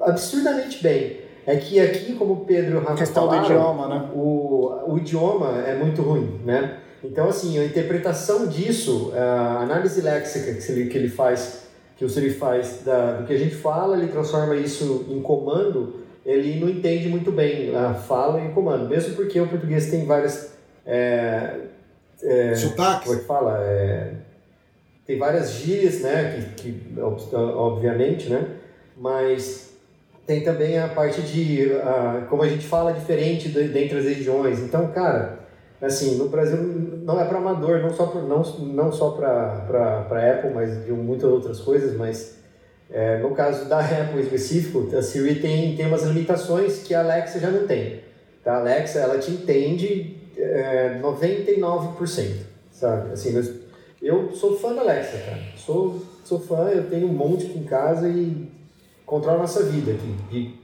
absurdamente 0.00 0.82
bem. 0.82 1.19
É 1.52 1.56
que 1.56 1.80
aqui, 1.80 2.14
como 2.14 2.32
o 2.34 2.44
Pedro 2.44 2.72
e 2.72 2.76
o 2.76 2.80
Rafa 2.80 2.94
Questão 2.94 3.24
do 3.24 3.30
falaram, 3.30 3.44
idioma, 3.56 3.88
né? 3.88 4.10
o, 4.14 4.92
o 4.92 4.98
idioma 4.98 5.58
é 5.66 5.74
muito 5.74 6.00
ruim, 6.02 6.40
né? 6.44 6.76
Então, 7.02 7.28
assim, 7.28 7.58
a 7.58 7.64
interpretação 7.64 8.46
disso, 8.46 9.12
a 9.16 9.62
análise 9.62 10.00
léxica 10.00 10.52
que 10.54 10.72
ele, 10.72 10.90
que 10.90 10.98
ele 10.98 11.08
faz, 11.08 11.62
que 11.96 12.04
o 12.04 12.08
Siri 12.10 12.30
faz 12.30 12.82
da, 12.84 13.12
do 13.18 13.26
que 13.26 13.32
a 13.32 13.38
gente 13.38 13.54
fala, 13.54 13.96
ele 13.96 14.08
transforma 14.08 14.54
isso 14.54 15.06
em 15.08 15.20
comando, 15.22 15.94
ele 16.24 16.60
não 16.60 16.68
entende 16.68 17.08
muito 17.08 17.32
bem 17.32 17.74
a 17.74 17.94
fala 17.94 18.38
e 18.40 18.48
o 18.48 18.52
comando, 18.52 18.88
mesmo 18.88 19.14
porque 19.16 19.40
o 19.40 19.46
português 19.48 19.90
tem 19.90 20.04
várias... 20.04 20.52
É, 20.86 21.54
é, 22.22 22.54
Sotaques. 22.54 23.04
como 23.04 23.16
é 23.16 23.18
que 23.20 23.26
fala? 23.26 23.58
É, 23.62 24.12
tem 25.06 25.18
várias 25.18 25.52
gírias, 25.52 26.02
né? 26.02 26.44
Que, 26.56 26.70
que, 26.72 27.00
ob- 27.00 27.34
obviamente, 27.34 28.28
né? 28.28 28.46
Mas 28.96 29.69
tem 30.30 30.42
também 30.42 30.78
a 30.78 30.86
parte 30.86 31.22
de 31.22 31.72
ah, 31.82 32.24
como 32.30 32.44
a 32.44 32.48
gente 32.48 32.64
fala 32.64 32.92
diferente 32.92 33.48
de, 33.48 33.64
dentre 33.64 33.98
as 33.98 34.04
regiões. 34.04 34.60
Então, 34.60 34.86
cara, 34.92 35.40
assim, 35.82 36.18
no 36.18 36.28
Brasil 36.28 36.56
não 37.02 37.20
é 37.20 37.24
para 37.24 37.38
amador, 37.38 37.80
não 37.80 37.92
só 37.92 38.06
pra, 38.06 38.22
não, 38.22 38.40
não 38.40 38.92
só 38.92 39.10
para 39.10 40.30
Apple, 40.30 40.50
mas 40.54 40.84
de 40.84 40.92
muitas 40.92 41.28
outras 41.28 41.58
coisas, 41.58 41.96
mas 41.96 42.36
é, 42.88 43.18
no 43.18 43.32
caso 43.32 43.68
da 43.68 43.80
Apple 43.80 44.20
em 44.20 44.22
específico, 44.22 44.88
a 44.96 45.02
Siri 45.02 45.40
tem, 45.40 45.74
tem 45.74 45.86
umas 45.86 46.04
limitações 46.04 46.84
que 46.84 46.94
a 46.94 47.00
Alexa 47.00 47.40
já 47.40 47.50
não 47.50 47.66
tem. 47.66 48.00
Tá? 48.44 48.52
A 48.52 48.60
Alexa, 48.60 49.00
ela 49.00 49.18
te 49.18 49.32
entende 49.32 50.16
é, 50.36 51.00
99%, 51.02 52.36
sabe? 52.70 53.14
Assim, 53.14 53.32
mas 53.32 53.50
eu 54.00 54.30
sou 54.30 54.56
fã 54.56 54.76
da 54.76 54.82
Alexa, 54.82 55.18
cara. 55.18 55.40
Sou, 55.56 56.00
sou 56.24 56.38
fã, 56.38 56.68
eu 56.68 56.88
tenho 56.88 57.08
um 57.08 57.12
monte 57.12 57.46
em 57.46 57.64
casa 57.64 58.08
e 58.08 58.59
controla 59.10 59.38
a 59.38 59.40
nossa 59.40 59.64
vida 59.64 59.90
aqui. 59.90 60.14
De, 60.30 60.54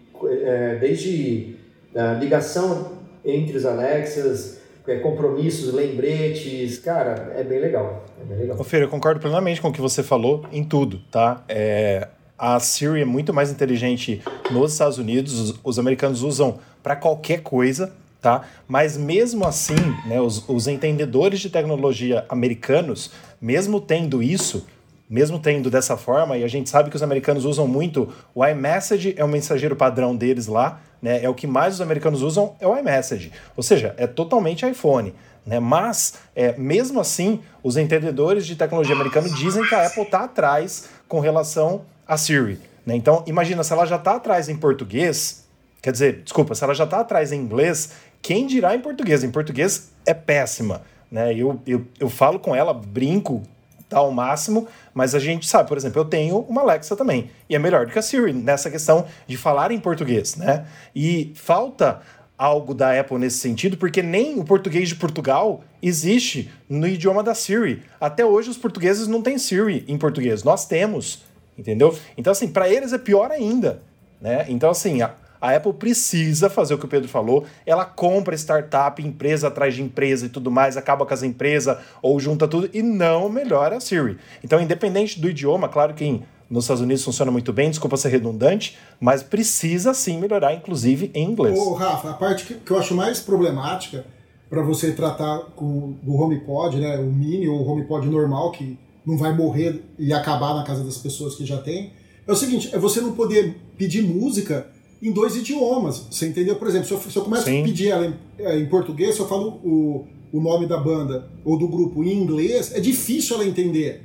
é, 0.45 0.77
desde 0.77 1.57
a 1.95 2.13
ligação 2.13 2.93
entre 3.25 3.57
os 3.57 3.67
Alexas, 3.67 4.61
é, 4.87 5.01
compromissos, 5.01 5.75
lembretes, 5.75 6.79
cara, 6.79 7.35
é 7.37 7.43
bem 7.43 7.59
legal. 7.59 8.05
É 8.21 8.25
bem 8.25 8.39
legal. 8.39 8.57
Ô, 8.59 8.63
Fer, 8.63 8.83
eu 8.83 8.89
concordo 8.89 9.19
plenamente 9.19 9.61
com 9.61 9.69
o 9.69 9.73
que 9.73 9.81
você 9.81 10.01
falou 10.01 10.47
em 10.53 10.63
tudo, 10.63 11.01
tá? 11.11 11.43
É, 11.49 12.07
a 12.39 12.61
Siri 12.61 13.03
é 13.03 13.05
muito 13.05 13.35
mais 13.35 13.51
inteligente 13.51 14.23
nos 14.53 14.73
Estados 14.73 14.97
Unidos, 14.97 15.41
os, 15.41 15.61
os 15.65 15.79
americanos 15.81 16.23
usam 16.23 16.59
para 16.85 16.95
qualquer 16.95 17.41
coisa, 17.41 17.93
tá? 18.23 18.43
Mas 18.69 18.97
mesmo 18.97 19.45
assim, 19.45 19.75
né, 20.07 20.21
os, 20.21 20.49
os 20.49 20.69
entendedores 20.69 21.41
de 21.41 21.51
tecnologia 21.51 22.25
americanos, 22.29 23.11
mesmo 23.41 23.81
tendo 23.81 24.23
isso, 24.23 24.67
mesmo 25.09 25.39
tendo 25.39 25.71
dessa 25.71 25.97
forma, 25.97 26.37
e 26.37 26.45
a 26.45 26.49
gente 26.49 26.69
sabe 26.69 26.91
que 26.91 26.97
os 26.97 27.03
americanos 27.03 27.45
usam 27.45 27.67
muito, 27.67 28.13
o 28.35 28.45
iMessage 28.45 29.15
é 29.17 29.25
o 29.25 29.29
mensageiro 29.29 29.77
padrão 29.77 30.17
deles 30.17 30.47
lá, 30.47 30.81
né? 31.01 31.23
É 31.23 31.29
o 31.29 31.35
que 31.35 31.47
mais 31.47 31.75
os 31.75 31.81
americanos 31.81 32.23
usam, 32.23 32.57
é 32.59 32.67
o 32.67 32.77
iMessage. 32.77 33.31
Ou 33.57 33.63
seja, 33.63 33.95
é 33.97 34.07
totalmente 34.07 34.69
iPhone. 34.69 35.15
Né? 35.47 35.61
Mas, 35.61 36.15
é, 36.35 36.57
mesmo 36.59 36.99
assim, 36.99 37.41
os 37.63 37.77
entendedores 37.77 38.45
de 38.45 38.57
tecnologia 38.57 38.95
americano 38.95 39.33
dizem 39.33 39.65
que 39.65 39.75
a 39.75 39.87
Apple 39.87 40.03
está 40.03 40.25
atrás 40.25 40.89
com 41.07 41.21
relação 41.21 41.83
a 42.07 42.17
Siri. 42.17 42.59
Né? 42.85 42.97
Então, 42.97 43.23
imagina, 43.27 43.63
se 43.63 43.73
ela 43.73 43.87
já 43.87 43.97
está 43.97 44.17
atrás 44.17 44.49
em 44.49 44.57
português, 44.57 45.47
quer 45.81 45.93
dizer, 45.93 46.23
desculpa, 46.23 46.55
se 46.55 46.65
ela 46.65 46.75
já 46.75 46.85
está 46.85 47.01
atrás 47.01 47.31
em 47.31 47.41
inglês, 47.41 47.93
quem 48.21 48.47
dirá 48.47 48.75
em 48.75 48.81
português? 48.81 49.23
Em 49.23 49.31
português 49.31 49.93
é 50.05 50.13
péssima. 50.13 50.83
Né? 51.11 51.33
Eu, 51.35 51.61
eu, 51.65 51.87
eu 52.01 52.11
falo 52.11 52.41
com 52.41 52.55
ela, 52.55 52.75
brinco 52.75 53.43
tá, 53.89 53.99
ao 53.99 54.11
máximo, 54.11 54.67
mas 54.93 55.15
a 55.15 55.19
gente 55.19 55.47
sabe, 55.47 55.69
por 55.69 55.77
exemplo, 55.77 56.01
eu 56.01 56.05
tenho 56.05 56.39
uma 56.49 56.63
Alexa 56.63 56.97
também, 56.97 57.31
e 57.49 57.55
é 57.55 57.59
melhor 57.59 57.87
do 57.87 57.93
que 57.93 57.99
a 57.99 58.03
Siri 58.03 58.33
nessa 58.33 58.71
questão 58.71 59.07
de 59.27 59.37
falar 59.37 59.71
em 59.71 59.79
português, 59.79 60.37
né? 60.37 60.67
E 60.95 61.33
falta 61.35 62.01
algo 62.37 62.75
da 62.75 62.99
Apple 62.99 63.19
nesse 63.19 63.39
sentido, 63.39 63.77
porque 63.77 64.03
nem 64.03 64.39
o 64.39 64.45
português 64.45 64.89
de 64.89 64.95
Portugal 64.95 65.65
existe 65.83 66.51
no 66.69 66.87
idioma 66.87 67.23
da 67.23 67.35
Siri. 67.35 67.83
Até 68.01 68.25
hoje 68.25 68.51
os 68.51 68.59
portugueses 68.59 69.07
não 69.07 69.23
têm 69.23 69.39
Siri 69.39 69.85
em 69.89 69.97
português, 69.97 70.43
nós 70.43 70.67
temos, 70.67 71.25
entendeu? 71.57 71.97
Então 72.17 72.31
assim, 72.33 72.49
para 72.49 72.69
eles 72.69 72.93
é 72.93 72.99
pior 72.99 73.31
ainda, 73.31 73.81
né? 74.21 74.45
Então 74.49 74.71
assim, 74.71 75.01
a 75.41 75.55
Apple 75.55 75.73
precisa 75.73 76.49
fazer 76.49 76.75
o 76.75 76.79
que 76.79 76.85
o 76.85 76.89
Pedro 76.89 77.09
falou, 77.09 77.45
ela 77.65 77.85
compra 77.85 78.35
startup, 78.35 79.03
empresa 79.03 79.49
atrás 79.49 79.75
de 79.75 79.83
empresa 79.83 80.27
e 80.27 80.29
tudo 80.29 80.51
mais, 80.51 80.77
acaba 80.77 81.05
com 81.05 81.15
as 81.15 81.23
empresas 81.23 81.79
ou 82.03 82.19
junta 82.19 82.47
tudo 82.47 82.69
e 82.73 82.83
não 82.83 83.29
melhora 83.29 83.77
a 83.77 83.81
Siri. 83.81 84.19
Então, 84.43 84.61
independente 84.61 85.21
do 85.21 85.29
idioma, 85.29 85.69
claro 85.69 85.95
que 85.95 86.23
nos 86.49 86.65
Estados 86.65 86.83
Unidos 86.83 87.03
funciona 87.05 87.31
muito 87.31 87.53
bem, 87.53 87.71
desculpa 87.71 87.97
ser 87.97 88.09
redundante, 88.09 88.79
mas 89.01 89.23
precisa 89.23 89.93
sim 89.93 90.19
melhorar, 90.19 90.55
inclusive 90.55 91.11
em 91.13 91.29
inglês. 91.29 91.59
Ô, 91.59 91.75
Rafa, 91.75 92.11
a 92.11 92.15
parte 92.15 92.45
que, 92.45 92.55
que 92.55 92.71
eu 92.71 92.79
acho 92.79 92.95
mais 92.95 93.21
problemática 93.21 94.05
para 94.49 94.63
você 94.63 94.93
tratar 94.93 95.39
com 95.57 95.97
do 96.03 96.15
HomePod, 96.15 96.77
né, 96.79 96.99
o 96.99 97.07
mini 97.07 97.49
ou 97.49 97.61
o 97.61 97.69
HomePod 97.69 98.07
normal, 98.09 98.53
que 98.53 98.79
não 99.05 99.19
vai 99.19 99.35
morrer 99.35 99.83
e 99.99 100.13
acabar 100.13 100.55
na 100.55 100.63
casa 100.63 100.85
das 100.85 100.99
pessoas 100.99 101.35
que 101.35 101.45
já 101.45 101.59
tem, 101.59 101.93
é 102.27 102.33
o 102.33 102.37
seguinte, 102.37 102.71
é 102.73 102.79
você 102.79 103.01
não 103.01 103.13
poder 103.13 103.57
pedir 103.77 104.03
música 104.03 104.69
em 105.03 105.13
dois 105.13 105.37
idiomas, 105.37 106.07
você 106.11 106.27
entendeu? 106.29 106.57
Por 106.57 106.69
exemplo, 106.69 106.87
se 106.89 106.95
eu, 106.95 107.01
se 107.01 107.17
eu 107.17 107.23
começo 107.25 107.45
Sim. 107.45 107.61
a 107.61 107.65
pedir 107.65 107.89
ela 107.89 108.07
em, 108.07 108.15
é, 108.39 108.59
em 108.59 108.67
português, 108.67 109.15
se 109.15 109.21
eu 109.21 109.29
falo 109.29 109.61
o, 109.65 110.07
o 110.33 110.41
nome 110.41 110.67
da 110.67 110.79
banda 110.79 111.29
ou 111.45 111.59
do 111.59 111.69
grupo 111.69 112.03
em 112.03 112.13
inglês, 112.13 112.73
é 112.75 112.81
difícil 112.81 113.37
ela 113.37 113.47
entender. 113.47 114.03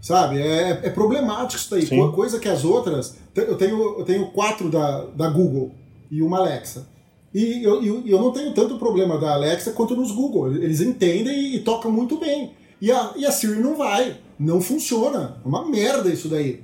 Sabe? 0.00 0.38
É, 0.40 0.80
é 0.84 0.90
problemático 0.90 1.56
isso 1.60 1.70
daí. 1.70 1.84
Sim. 1.86 1.98
Co- 1.98 2.12
Coisa 2.12 2.38
que 2.38 2.48
as 2.48 2.64
outras. 2.64 3.16
Eu 3.34 3.56
tenho, 3.56 3.98
eu 3.98 4.04
tenho 4.04 4.30
quatro 4.30 4.70
da, 4.70 5.04
da 5.06 5.28
Google 5.28 5.72
e 6.10 6.22
uma 6.22 6.38
Alexa. 6.38 6.86
E 7.34 7.62
eu, 7.64 7.82
eu, 7.84 8.02
eu 8.06 8.18
não 8.20 8.32
tenho 8.32 8.54
tanto 8.54 8.78
problema 8.78 9.18
da 9.18 9.34
Alexa 9.34 9.72
quanto 9.72 9.94
nos 9.96 10.12
Google. 10.12 10.54
Eles 10.54 10.80
entendem 10.80 11.34
e, 11.36 11.56
e 11.56 11.60
tocam 11.60 11.90
muito 11.90 12.16
bem. 12.16 12.52
E 12.80 12.90
a, 12.92 13.12
e 13.16 13.26
a 13.26 13.32
Siri 13.32 13.60
não 13.60 13.76
vai. 13.76 14.16
Não 14.38 14.60
funciona. 14.60 15.36
É 15.44 15.48
uma 15.48 15.68
merda 15.68 16.08
isso 16.10 16.28
daí. 16.28 16.60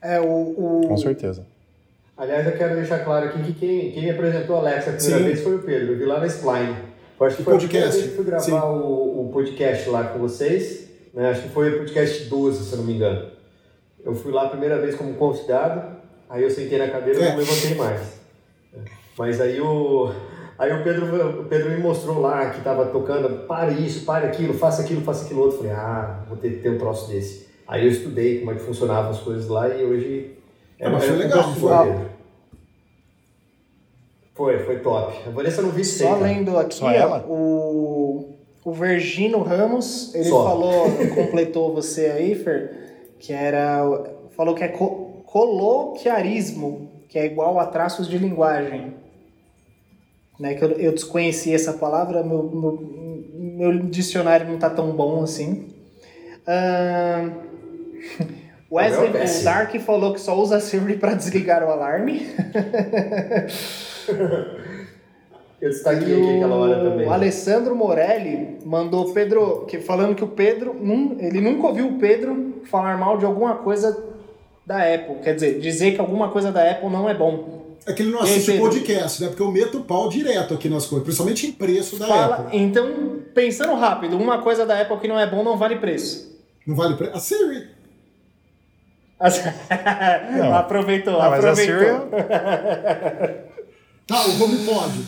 É, 0.00 0.20
o, 0.20 0.24
o- 0.82 0.88
Com 0.88 0.96
certeza. 0.96 1.46
Aliás, 2.16 2.46
eu 2.46 2.52
quero 2.52 2.74
deixar 2.74 3.00
claro 3.04 3.26
aqui 3.26 3.42
que 3.42 3.52
quem, 3.54 3.92
quem 3.92 4.02
me 4.04 4.10
apresentou 4.10 4.56
a 4.56 4.58
Alexa 4.60 4.90
a 4.90 4.92
primeira 4.94 5.18
Sim. 5.18 5.24
vez 5.24 5.40
foi 5.42 5.54
o 5.56 5.58
Pedro. 5.60 5.92
Eu 5.92 5.98
vi 5.98 6.04
lá 6.04 6.20
na 6.20 6.26
Spline. 6.26 6.76
Eu 7.18 7.26
acho 7.26 7.36
que 7.36 7.42
O 7.42 7.44
foi 7.44 7.54
a 7.54 7.58
primeira 7.58 7.86
podcast. 7.86 7.96
vez 7.96 8.10
que 8.10 8.16
fui 8.16 8.24
gravar 8.24 8.64
o, 8.70 9.26
o 9.28 9.30
podcast 9.32 9.90
lá 9.90 10.04
com 10.04 10.18
vocês. 10.18 10.88
né? 11.14 11.30
Acho 11.30 11.42
que 11.42 11.48
foi 11.48 11.70
o 11.74 11.78
podcast 11.78 12.24
12, 12.28 12.64
se 12.64 12.72
eu 12.72 12.78
não 12.78 12.84
me 12.84 12.94
engano. 12.94 13.30
Eu 14.04 14.14
fui 14.14 14.32
lá 14.32 14.44
a 14.44 14.48
primeira 14.48 14.78
vez 14.78 14.94
como 14.96 15.14
convidado, 15.14 15.96
aí 16.28 16.42
eu 16.42 16.50
sentei 16.50 16.78
na 16.78 16.88
cadeira 16.88 17.18
e 17.20 17.22
É. 17.22 17.30
não 17.30 17.36
levantei 17.38 17.74
mais. 17.76 18.20
Mas 19.16 19.40
aí 19.40 19.60
o, 19.60 20.10
aí 20.58 20.72
o, 20.72 20.82
Pedro, 20.82 21.40
o 21.42 21.44
Pedro 21.44 21.70
me 21.70 21.78
mostrou 21.78 22.20
lá 22.20 22.50
que 22.50 22.58
estava 22.58 22.86
tocando, 22.86 23.46
pare 23.46 23.74
isso, 23.84 24.04
pare 24.04 24.26
aquilo, 24.26 24.54
faça 24.54 24.82
aquilo, 24.82 25.02
faça 25.02 25.24
aquilo 25.24 25.42
outro. 25.42 25.58
Falei, 25.58 25.72
ah, 25.72 26.24
vou 26.28 26.36
ter 26.36 26.50
que 26.50 26.56
ter 26.62 26.70
um 26.70 26.78
troço 26.78 27.10
desse. 27.10 27.46
Aí 27.66 27.84
eu 27.86 27.90
estudei 27.92 28.40
como 28.40 28.50
é 28.50 28.54
que 28.54 28.60
funcionavam 28.60 29.10
as 29.10 29.20
coisas 29.20 29.48
lá 29.48 29.68
e 29.68 29.84
hoje... 29.84 30.38
Ah, 30.82 30.90
mas 30.90 31.04
foi 31.04 31.16
legal, 31.16 31.54
foi. 31.54 32.12
Foi, 34.34 34.58
foi 34.60 34.78
top. 34.80 35.28
A 35.28 35.30
Vanessa 35.30 35.62
não 35.62 35.70
vi 35.70 35.84
Só 35.84 36.16
lendo 36.16 36.58
aqui, 36.58 36.76
Só 36.76 36.90
ela? 36.90 37.24
o, 37.28 38.30
o 38.64 38.72
Vergino 38.72 39.42
Ramos, 39.42 40.14
ele 40.14 40.24
Só. 40.24 40.44
falou, 40.44 40.86
completou 41.14 41.72
você 41.72 42.06
aí, 42.06 42.34
Fer, 42.34 43.14
que 43.20 43.32
era. 43.32 43.82
Falou 44.36 44.54
que 44.54 44.64
é 44.64 44.68
co 44.68 45.10
coloquiarismo, 45.26 46.90
que 47.08 47.18
é 47.18 47.24
igual 47.24 47.58
a 47.58 47.66
traços 47.66 48.08
de 48.08 48.18
linguagem. 48.18 48.94
Né, 50.38 50.54
que 50.54 50.64
eu, 50.64 50.72
eu 50.72 50.92
desconheci 50.92 51.54
essa 51.54 51.74
palavra, 51.74 52.22
meu, 52.24 52.42
meu, 52.42 52.78
meu 53.34 53.78
dicionário 53.78 54.48
não 54.48 54.58
tá 54.58 54.68
tão 54.68 54.90
bom 54.90 55.22
assim. 55.22 55.68
Ahn, 56.46 57.30
Wesley. 58.72 59.12
Dark 59.44 59.74
falou 59.80 60.14
que 60.14 60.20
só 60.20 60.40
usa 60.40 60.58
Siri 60.58 60.96
para 60.96 61.14
desligar 61.14 61.62
o 61.62 61.70
alarme. 61.70 62.26
Eu 65.60 65.70
destaquei 65.70 66.20
aqui 66.20 66.36
aquela 66.36 66.56
hora 66.56 66.90
também. 66.90 67.06
O 67.06 67.12
Alessandro 67.12 67.76
Morelli 67.76 68.58
mandou 68.64 69.12
Pedro, 69.12 69.64
que, 69.68 69.78
falando 69.78 70.16
que 70.16 70.24
o 70.24 70.28
Pedro, 70.28 70.74
ele 71.20 71.40
nunca 71.40 71.68
ouviu 71.68 71.86
o 71.86 71.98
Pedro 72.00 72.62
falar 72.64 72.98
mal 72.98 73.16
de 73.16 73.24
alguma 73.24 73.54
coisa 73.54 73.96
da 74.66 74.78
Apple. 74.78 75.20
Quer 75.22 75.34
dizer, 75.36 75.60
dizer 75.60 75.94
que 75.94 76.00
alguma 76.00 76.30
coisa 76.30 76.50
da 76.50 76.68
Apple 76.68 76.90
não 76.90 77.08
é 77.08 77.14
bom. 77.14 77.76
É 77.86 77.92
que 77.92 78.02
ele 78.02 78.10
não 78.10 78.22
assiste 78.22 78.50
o 78.50 78.54
Pedro? 78.54 78.70
podcast, 78.70 79.22
né? 79.22 79.28
Porque 79.28 79.42
eu 79.42 79.52
meto 79.52 79.78
o 79.78 79.84
pau 79.84 80.08
direto 80.08 80.52
aqui 80.54 80.68
nas 80.68 80.86
coisas, 80.86 81.04
principalmente 81.04 81.46
em 81.46 81.52
preço 81.52 81.96
da 81.96 82.08
Fala, 82.08 82.36
Apple. 82.38 82.58
então, 82.58 83.20
pensando 83.32 83.74
rápido, 83.74 84.16
uma 84.16 84.42
coisa 84.42 84.66
da 84.66 84.80
Apple 84.80 84.98
que 84.98 85.06
não 85.06 85.18
é 85.18 85.28
bom 85.28 85.44
não 85.44 85.56
vale 85.56 85.76
preço. 85.76 86.40
Não 86.66 86.74
vale 86.74 86.96
preço. 86.96 87.16
A 87.16 87.20
Siri. 87.20 87.81
aproveitou, 90.58 91.20
Ah, 91.20 91.30
mas 91.30 91.44
a 91.44 91.50
aproveitou. 91.50 92.08
Siri 92.10 93.34
Tá, 94.06 94.26
o 94.26 94.42
HomePod. 94.44 95.06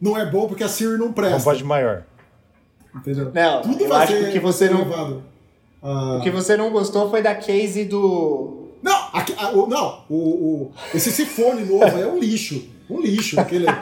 Não 0.00 0.18
é 0.18 0.24
bom 0.26 0.46
porque 0.46 0.64
a 0.64 0.68
Siri 0.68 0.96
não 0.96 1.12
presta. 1.12 1.36
não 1.36 1.44
pode 1.44 1.64
maior. 1.64 2.02
Entendeu? 2.94 3.30
Não, 3.34 3.62
Tudo 3.62 3.82
eu 3.84 3.88
vai 3.88 4.04
acho 4.04 4.12
ser, 4.12 4.32
que 4.32 4.38
você 4.40 4.68
vai 4.68 4.78
ser 4.78 4.84
não- 4.84 4.90
levado. 4.90 5.22
Ah, 5.82 6.18
O 6.18 6.22
que 6.22 6.30
você 6.30 6.56
não 6.56 6.70
gostou 6.70 7.10
foi 7.10 7.22
da 7.22 7.34
case 7.34 7.84
do. 7.84 8.68
Não, 8.82 8.96
aqui- 9.12 9.34
a- 9.38 9.50
o, 9.50 9.66
não 9.66 10.04
o, 10.08 10.14
o- 10.16 10.72
esse 10.94 11.10
sifone 11.10 11.64
novo 11.64 11.84
é 11.84 12.06
um 12.06 12.18
lixo. 12.18 12.68
Um 12.90 13.00
lixo. 13.00 13.40
Aquele, 13.40 13.66
a- 13.70 13.72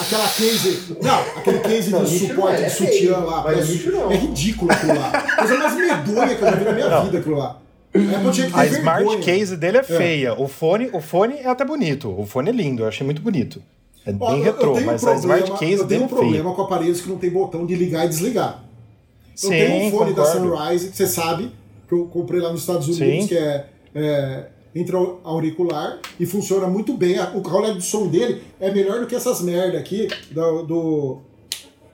aquela 0.00 0.26
case. 0.28 0.96
Não, 1.02 1.20
aquele 1.36 1.58
case 1.60 1.90
Não, 1.90 2.04
de 2.04 2.18
não 2.20 2.28
suporte 2.28 2.62
é, 2.62 2.66
é 2.66 2.68
de 2.68 2.70
sutiã 2.74 3.18
lá. 3.18 3.42
mas 3.44 3.58
é, 3.58 3.72
lixo 3.72 3.90
não. 3.92 4.10
é 4.10 4.16
ridículo 4.16 4.70
aquilo 4.72 4.98
lá. 4.98 5.10
Coisa 5.36 5.56
mais 5.58 5.74
medonha 5.76 6.34
que 6.34 6.42
eu 6.42 6.50
já 6.50 6.56
vi 6.56 6.64
na 6.64 6.72
minha 6.72 7.00
vida 7.00 7.18
aquilo 7.18 7.36
lá. 7.38 7.56
A 8.00 8.32
ter 8.32 8.50
A 8.54 8.66
smart 8.66 9.04
vergonha. 9.04 9.18
case 9.20 9.56
dele 9.56 9.78
é 9.78 9.82
feia. 9.82 10.34
O 10.34 10.46
fone, 10.48 10.88
o 10.92 11.00
fone 11.00 11.34
é 11.34 11.48
até 11.48 11.64
bonito. 11.64 12.08
O 12.18 12.24
fone 12.26 12.48
é 12.50 12.52
lindo, 12.52 12.82
eu 12.82 12.88
achei 12.88 13.04
muito 13.04 13.20
bonito. 13.22 13.62
É 14.06 14.14
Ó, 14.18 14.32
bem 14.32 14.42
retrô, 14.42 14.76
um 14.76 14.80
mas 14.84 15.04
a 15.06 15.14
smart 15.16 15.42
problema- 15.42 15.58
case 15.58 15.72
Eu 15.82 15.86
tenho 15.86 15.88
dele 15.88 16.02
um 16.02 16.04
é 16.04 16.08
feia. 16.08 16.20
problema 16.20 16.54
com 16.54 16.62
aparelhos 16.62 17.00
que 17.00 17.08
não 17.08 17.18
tem 17.18 17.30
botão 17.30 17.66
de 17.66 17.74
ligar 17.74 18.04
e 18.06 18.08
desligar. 18.08 18.64
Eu 19.30 19.36
Sim, 19.36 19.48
tenho 19.50 19.84
um 19.86 19.90
fone 19.90 20.12
da 20.14 20.22
concordo. 20.24 20.56
Sunrise, 20.56 20.88
que 20.90 20.96
você 20.96 21.06
sabe, 21.06 21.52
que 21.88 21.94
eu 21.94 22.06
comprei 22.06 22.40
lá 22.40 22.50
nos 22.50 22.60
Estados 22.62 22.86
Unidos, 22.88 23.22
Sim. 23.22 23.26
que 23.28 23.36
é, 23.36 23.66
é 23.94 24.46
intra-auricular 24.74 25.98
e 26.18 26.26
funciona 26.26 26.66
muito 26.66 26.94
bem. 26.94 27.18
O 27.34 27.40
qualidade 27.42 27.78
de 27.78 27.84
som 27.84 28.06
dele 28.08 28.42
é 28.60 28.70
melhor 28.72 29.00
do 29.00 29.06
que 29.06 29.14
essas 29.14 29.40
merda 29.40 29.78
aqui 29.78 30.08
do, 30.30 30.62
do- 30.62 31.18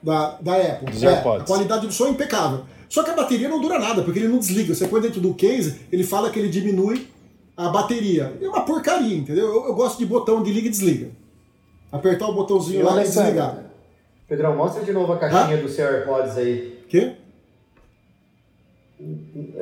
da, 0.02 0.36
da 0.40 0.56
Apple. 0.56 1.04
É, 1.06 1.08
a 1.12 1.40
qualidade 1.40 1.86
do 1.86 1.92
som 1.92 2.06
é 2.06 2.10
impecável. 2.10 2.60
Só 2.94 3.02
que 3.02 3.10
a 3.10 3.14
bateria 3.16 3.48
não 3.48 3.60
dura 3.60 3.76
nada, 3.76 4.02
porque 4.02 4.20
ele 4.20 4.28
não 4.28 4.38
desliga. 4.38 4.72
Você 4.72 4.86
põe 4.86 5.00
dentro 5.00 5.20
do 5.20 5.34
case, 5.34 5.80
ele 5.90 6.04
fala 6.04 6.30
que 6.30 6.38
ele 6.38 6.48
diminui 6.48 7.08
a 7.56 7.68
bateria. 7.68 8.32
É 8.40 8.48
uma 8.48 8.64
porcaria, 8.64 9.16
entendeu? 9.16 9.46
Eu, 9.46 9.66
eu 9.66 9.74
gosto 9.74 9.98
de 9.98 10.06
botão 10.06 10.44
de 10.44 10.52
liga 10.52 10.68
e 10.68 10.70
desliga. 10.70 11.08
Apertar 11.90 12.28
o 12.28 12.34
botãozinho 12.34 12.78
E 12.78 12.82
lá 12.84 13.00
e 13.00 13.02
desligar. 13.02 13.64
Pedrão, 14.28 14.54
mostra 14.54 14.84
de 14.84 14.92
novo 14.92 15.12
a 15.12 15.18
caixinha 15.18 15.56
do 15.56 15.68
seu 15.68 15.84
AirPods 15.88 16.38
aí. 16.38 16.84
Quê? 16.88 17.16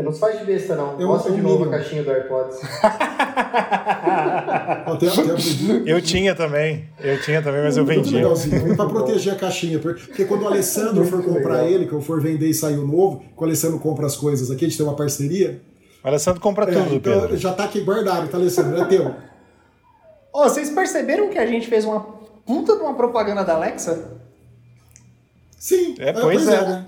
Não 0.02 0.12
se 0.12 0.20
faz 0.20 0.38
de 0.38 0.44
besta, 0.44 0.76
não. 0.76 1.00
Eu- 1.00 1.08
mostra 1.08 1.32
de 1.32 1.40
novo 1.40 1.58
mínimo. 1.60 1.74
a 1.74 1.78
caixinha 1.78 2.02
do 2.02 2.10
AirPods. 2.10 2.58
Ó, 4.86 4.98
Eu 5.86 6.00
tinha 6.00 6.34
também. 6.34 6.84
Eu 7.00 7.20
tinha 7.22 7.42
também, 7.42 7.62
mas 7.62 7.76
eu 7.76 7.84
vendi. 7.84 8.14
legalzinho, 8.14 8.76
pra 8.76 8.86
proteger 8.90 9.34
a 9.34 9.36
caixinha. 9.36 9.78
Porque 9.78 10.24
quando 10.24 10.42
o 10.42 10.46
Alessandro 10.48 11.04
for 11.04 11.22
comprar 11.24 11.64
ele, 11.64 11.86
que 11.86 11.92
eu 11.92 12.00
for 12.00 12.20
vender 12.20 12.48
e 12.48 12.54
sair 12.54 12.78
o 12.78 12.86
novo, 12.86 13.20
que 13.20 13.40
o 13.40 13.44
Alessandro 13.44 13.78
compra 13.78 14.06
as 14.06 14.16
coisas 14.16 14.50
aqui, 14.50 14.64
a 14.64 14.68
gente 14.68 14.76
tem 14.76 14.86
uma 14.86 14.96
parceria. 14.96 15.60
O 16.04 16.08
Alessandro 16.08 16.40
compra 16.40 16.64
É, 16.64 16.72
tudo, 16.74 16.94
então 16.96 17.20
Pedro. 17.20 17.36
já 17.36 17.52
tá 17.52 17.64
aqui 17.64 17.80
guardado, 17.80 18.28
tá, 18.28 18.36
Alessandro? 18.36 18.80
É 18.80 18.84
teu. 18.86 19.14
Ô, 20.32 20.42
vocês 20.44 20.70
perceberam 20.70 21.28
que 21.28 21.38
a 21.38 21.46
gente 21.46 21.68
fez 21.68 21.84
uma 21.84 22.00
puta 22.44 22.74
de 22.76 22.82
uma 22.82 22.94
propaganda 22.94 23.44
da 23.44 23.54
Alexa? 23.54 24.20
Sim. 25.62 25.94
É, 26.00 26.12
pois 26.12 26.48
é. 26.48 26.60
né? 26.60 26.84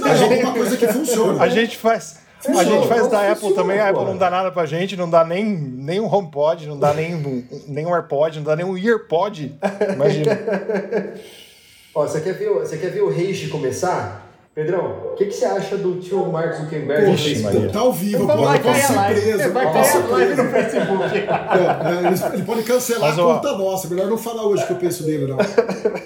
Não, 0.00 0.06
é 0.08 0.22
alguma 0.22 0.52
coisa 0.54 0.74
que 0.78 0.88
funciona. 0.88 1.42
A 1.42 1.48
gente 1.50 1.76
faz. 1.76 2.16
A 2.38 2.42
Funciona, 2.42 2.64
gente 2.64 2.88
faz 2.88 3.02
da 3.02 3.06
funciona, 3.18 3.32
Apple 3.32 3.54
também, 3.54 3.78
a 3.78 3.88
Apple 3.90 4.04
não 4.06 4.16
dá 4.16 4.30
nada 4.30 4.50
pra 4.50 4.64
gente, 4.64 4.96
não 4.96 5.10
dá 5.10 5.22
nem, 5.22 5.44
nem 5.44 6.00
um 6.00 6.06
HomePod, 6.06 6.66
não 6.66 6.78
dá 6.78 6.94
nem, 6.94 7.14
um- 7.14 7.44
nem 7.68 7.84
um 7.84 7.92
AirPod, 7.94 8.36
não 8.38 8.44
dá 8.44 8.56
nem 8.56 8.64
um 8.64 8.76
EarPod. 8.78 9.54
Imagina. 9.94 10.32
Ó, 11.94 12.06
você 12.06 12.20
quer 12.22 12.32
ver, 12.32 12.48
o- 12.50 12.60
você 12.60 12.78
quer 12.78 12.90
ver 12.90 13.02
o 13.02 13.10
Rage 13.10 13.48
começar? 13.48 14.25
Pedrão, 14.56 15.10
o 15.12 15.14
que, 15.16 15.26
que 15.26 15.32
você 15.32 15.44
acha 15.44 15.76
do 15.76 15.96
tio 15.96 16.32
Mark 16.32 16.54
Zuckerberg 16.54 17.04
no 17.04 17.10
Poxa, 17.10 17.24
Facebook? 17.24 17.56
Maria. 17.56 17.72
Tá 17.72 17.80
ao 17.80 17.92
vivo, 17.92 18.26
pode, 18.26 18.62
vai 18.62 18.80
ser 18.80 18.92
live. 18.94 19.20
preso. 19.20 19.52
Vai 19.52 19.72
cair 19.72 19.96
a 19.96 20.06
live 20.06 20.34
no 20.34 20.50
Facebook. 20.50 20.96
É, 21.46 22.32
é, 22.32 22.36
ele, 22.36 22.42
pode 22.42 22.62
cancelar 22.62 23.10
Mas, 23.10 23.18
a 23.18 23.26
ó, 23.26 23.34
conta 23.34 23.58
nossa. 23.58 23.88
Melhor 23.88 24.08
não 24.08 24.16
falar 24.16 24.46
hoje 24.46 24.62
o 24.62 24.66
que 24.66 24.72
eu 24.72 24.76
penso 24.78 25.04
dele, 25.04 25.26
não. 25.26 25.36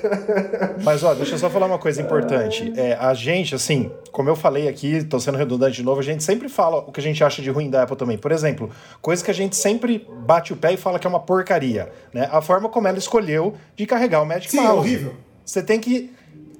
Mas, 0.83 1.05
ó, 1.05 1.15
deixa 1.15 1.37
eu 1.37 1.39
só 1.39 1.49
falar 1.49 1.67
uma 1.67 1.79
coisa 1.79 2.03
importante. 2.03 2.73
É, 2.77 2.95
a 2.95 3.15
gente, 3.15 3.55
assim, 3.55 3.93
como 4.11 4.29
eu 4.29 4.35
falei 4.35 4.67
aqui, 4.67 5.05
tô 5.05 5.21
sendo 5.21 5.39
redundante 5.39 5.77
de 5.77 5.85
novo, 5.85 6.01
a 6.01 6.03
gente 6.05 6.25
sempre 6.25 6.49
fala 6.49 6.79
o 6.79 6.91
que 6.91 6.99
a 6.99 7.03
gente 7.03 7.23
acha 7.23 7.41
de 7.41 7.51
ruim 7.51 7.71
da 7.71 7.85
Apple 7.85 7.97
também. 7.97 8.19
Por 8.19 8.33
exemplo, 8.33 8.69
coisa 9.01 9.25
que 9.25 9.31
a 9.31 9.35
gente 9.35 9.55
sempre 9.55 10.05
bate 10.27 10.53
o 10.53 10.57
pé 10.57 10.73
e 10.73 10.77
fala 10.77 10.99
que 10.99 11.07
é 11.07 11.11
uma 11.11 11.21
porcaria, 11.21 11.89
né? 12.13 12.29
A 12.33 12.43
forma 12.43 12.69
como 12.69 12.89
ela 12.89 12.99
escolheu 12.99 13.55
de 13.77 13.87
carregar 13.87 14.21
o 14.21 14.27
Magic 14.27 14.51
Sim, 14.51 14.59
é 14.59 14.63
Mouse. 14.63 14.79
horrível. 14.79 15.15
Você 15.45 15.63
tem 15.63 15.79
que 15.79 16.13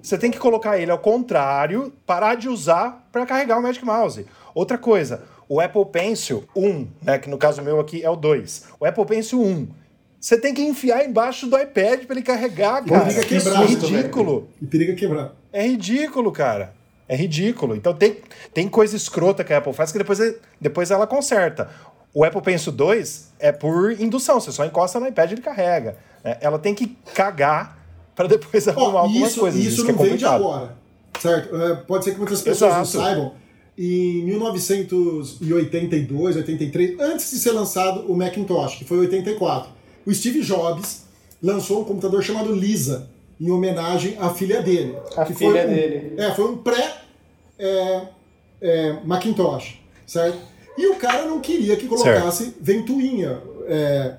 você 0.03 0.17
tem 0.19 0.31
que 0.31 0.39
colocar 0.39 0.79
ele 0.79 0.91
ao 0.91 0.99
contrário, 0.99 1.93
parar 2.07 2.35
de 2.35 2.49
usar 2.49 3.07
para 3.13 3.27
carregar 3.27 3.59
o 3.59 3.63
Magic 3.63 3.85
Mouse. 3.85 4.27
Outra 4.55 4.77
coisa, 4.79 5.23
o 5.49 5.61
Apple 5.61 5.87
Pencil 5.87 6.45
1, 6.57 6.87
né, 7.03 7.19
que 7.19 7.29
no 7.29 7.39
caso 7.39 7.63
meu 7.63 7.81
aqui 7.81 8.03
é 8.03 8.11
o 8.11 8.17
2. 8.17 8.65
O 8.79 8.85
Apple 8.87 9.05
Pencil 9.05 9.41
1, 9.41 9.69
você 10.21 10.39
tem 10.39 10.53
que 10.53 10.63
enfiar 10.63 11.05
embaixo 11.05 11.47
do 11.47 11.59
iPad 11.59 12.05
para 12.05 12.15
ele 12.17 12.23
carregar, 12.23 12.85
cara. 12.85 13.05
periga 13.05 13.21
Isso 13.21 13.29
quebrar 13.29 13.63
é 13.65 13.67
também. 13.77 13.97
ridículo. 13.97 14.49
E 14.61 14.67
periga 14.67 14.95
quebrar. 14.95 15.33
É 15.53 15.67
ridículo, 15.67 16.31
cara. 16.31 16.75
É 17.09 17.17
ridículo. 17.17 17.75
Então 17.75 17.93
tem, 17.95 18.19
tem 18.55 18.69
coisa 18.69 18.97
escrota 18.97 19.43
que 19.43 19.53
a 19.53 19.59
Apple 19.59 19.73
faz 19.73 19.91
que 19.91 19.99
depois, 19.99 20.19
depois 20.61 20.91
ela 20.91 21.07
conserta. 21.07 21.69
O 22.15 22.25
Apple 22.25 22.43
Pencil 22.43 22.71
2 22.73 23.31
é 23.39 23.51
por 23.53 23.93
indução, 23.93 24.41
você 24.41 24.53
só 24.53 24.65
encosta 24.65 25.01
no 25.01 25.07
iPad 25.09 25.31
e 25.31 25.35
ele 25.35 25.43
carrega. 25.43 25.97
né? 26.23 26.37
Ela 26.41 26.59
tem 26.59 26.75
que 26.75 26.97
cagar 27.15 27.79
para 28.21 28.29
depois 28.29 28.69
arrumar 28.77 29.01
algumas 29.01 29.31
isso, 29.31 29.41
coisas. 29.41 29.61
isso 29.61 29.69
Isso, 29.77 29.85
que 29.87 29.91
é 29.91 29.95
não 29.95 30.03
vem 30.03 30.17
de 30.17 30.25
complicado. 30.25 30.45
agora, 30.45 30.77
certo? 31.19 31.57
É, 31.57 31.75
pode 31.77 32.05
ser 32.05 32.11
que 32.13 32.19
muitas 32.19 32.43
pessoas 32.43 32.73
Exato. 32.73 32.99
não 32.99 33.05
saibam. 33.05 33.33
Em 33.79 34.23
1982, 34.25 36.37
83, 36.37 37.01
antes 37.01 37.31
de 37.31 37.39
ser 37.39 37.53
lançado 37.53 38.01
o 38.13 38.17
Macintosh, 38.17 38.75
que 38.77 38.85
foi 38.85 38.99
em 38.99 39.01
84, 39.01 39.71
o 40.05 40.13
Steve 40.13 40.43
Jobs 40.43 41.05
lançou 41.43 41.81
um 41.81 41.85
computador 41.85 42.23
chamado 42.23 42.53
Lisa, 42.55 43.09
em 43.41 43.51
homenagem 43.51 44.17
à 44.19 44.29
filha 44.35 44.61
dele. 44.61 44.95
A 45.17 45.25
que 45.25 45.33
filha 45.35 45.63
foi 45.63 45.71
um- 45.71 45.75
dele. 45.75 46.15
É, 46.19 46.31
foi 46.35 46.45
um 46.51 46.59
pré 46.59 46.95
é, 47.59 48.03
é, 48.61 48.97
Macintosh, 49.03 49.81
certo? 50.07 50.37
E 50.77 50.87
o 50.89 50.97
cara 50.97 51.25
não 51.25 51.41
queria 51.41 51.75
que 51.77 51.87
colocasse 51.87 52.55
ventoinha, 52.61 53.41
é, 53.67 54.15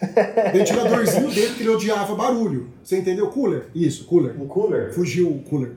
ventiladorzinho 0.52 1.28
dele, 1.30 1.46
porque 1.48 1.62
ele 1.62 1.70
odiava 1.70 2.14
barulho. 2.14 2.68
Você 2.82 2.98
entendeu? 2.98 3.28
Cooler. 3.28 3.66
Isso, 3.74 4.04
cooler. 4.04 4.40
Um 4.40 4.46
cooler? 4.46 4.92
Fugiu 4.92 5.28
o 5.30 5.38
cooler. 5.42 5.72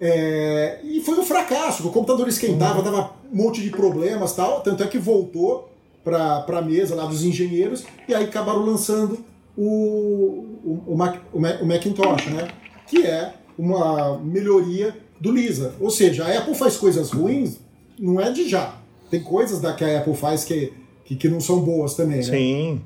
É, 0.00 0.80
e 0.82 1.00
foi 1.02 1.18
um 1.18 1.22
fracasso. 1.24 1.86
O 1.86 1.92
computador 1.92 2.26
esquentava, 2.28 2.82
dava 2.82 3.12
um 3.30 3.36
monte 3.36 3.60
de 3.62 3.70
problemas 3.70 4.32
tal. 4.34 4.60
Tanto 4.62 4.82
é 4.82 4.86
que 4.86 4.98
voltou 4.98 5.70
para 6.02 6.44
a 6.48 6.62
mesa 6.62 6.94
lá 6.94 7.04
dos 7.04 7.22
engenheiros 7.22 7.84
e 8.08 8.14
aí 8.14 8.24
acabaram 8.24 8.64
lançando 8.64 9.18
o, 9.56 10.46
o, 10.64 10.82
o, 10.88 10.96
Mac, 10.96 11.20
o, 11.32 11.38
Mac- 11.40 11.60
o 11.62 11.66
Macintosh, 11.66 12.26
né? 12.28 12.48
Que 12.86 13.06
é 13.06 13.34
uma 13.58 14.18
melhoria 14.18 14.96
do 15.20 15.30
Lisa. 15.30 15.74
Ou 15.78 15.90
seja, 15.90 16.24
a 16.24 16.38
Apple 16.38 16.54
faz 16.54 16.76
coisas 16.78 17.10
ruins, 17.10 17.58
não 17.98 18.18
é 18.18 18.30
de 18.30 18.48
já. 18.48 18.76
Tem 19.10 19.22
coisas 19.22 19.60
da 19.60 19.74
que 19.74 19.84
a 19.84 19.98
Apple 19.98 20.14
faz 20.14 20.44
que, 20.44 20.72
que, 21.04 21.14
que 21.14 21.28
não 21.28 21.40
são 21.40 21.60
boas 21.60 21.94
também, 21.94 22.18
né? 22.18 22.22
Sim. 22.22 22.80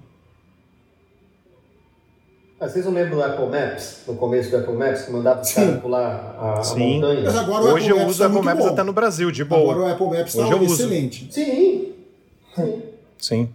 Vocês 2.68 2.84
não 2.84 2.92
lembram 2.92 3.18
do 3.18 3.22
Apple 3.22 3.46
Maps? 3.46 3.98
No 4.08 4.14
começo 4.16 4.50
do 4.50 4.56
Apple 4.56 4.72
Maps, 4.74 5.02
que 5.02 5.12
mandava 5.12 5.40
os 5.42 5.48
Sim. 5.48 5.54
caras 5.66 5.80
pular 5.80 6.34
a, 6.38 6.58
a 6.60 6.62
Sim. 6.64 6.94
montanha? 7.00 7.22
Mas 7.24 7.36
agora 7.36 7.64
o 7.64 7.72
Hoje 7.74 7.86
Apple 7.86 7.90
eu 7.90 7.96
Maps 7.98 8.10
uso 8.10 8.18
tá 8.18 8.24
o 8.24 8.28
Apple 8.30 8.42
Maps 8.44 8.64
bom. 8.64 8.70
até 8.72 8.82
no 8.82 8.92
Brasil, 8.92 9.30
de 9.30 9.42
Agora 9.42 9.62
boa. 9.62 9.76
o 9.76 9.92
Apple 9.92 10.06
Maps 10.06 10.34
Hoje 10.34 10.44
está 10.44 10.56
eu 10.56 10.62
uso. 10.62 10.74
excelente. 10.82 11.28
Sim! 11.30 11.92
Sim. 12.56 12.82
Sim. 13.18 13.48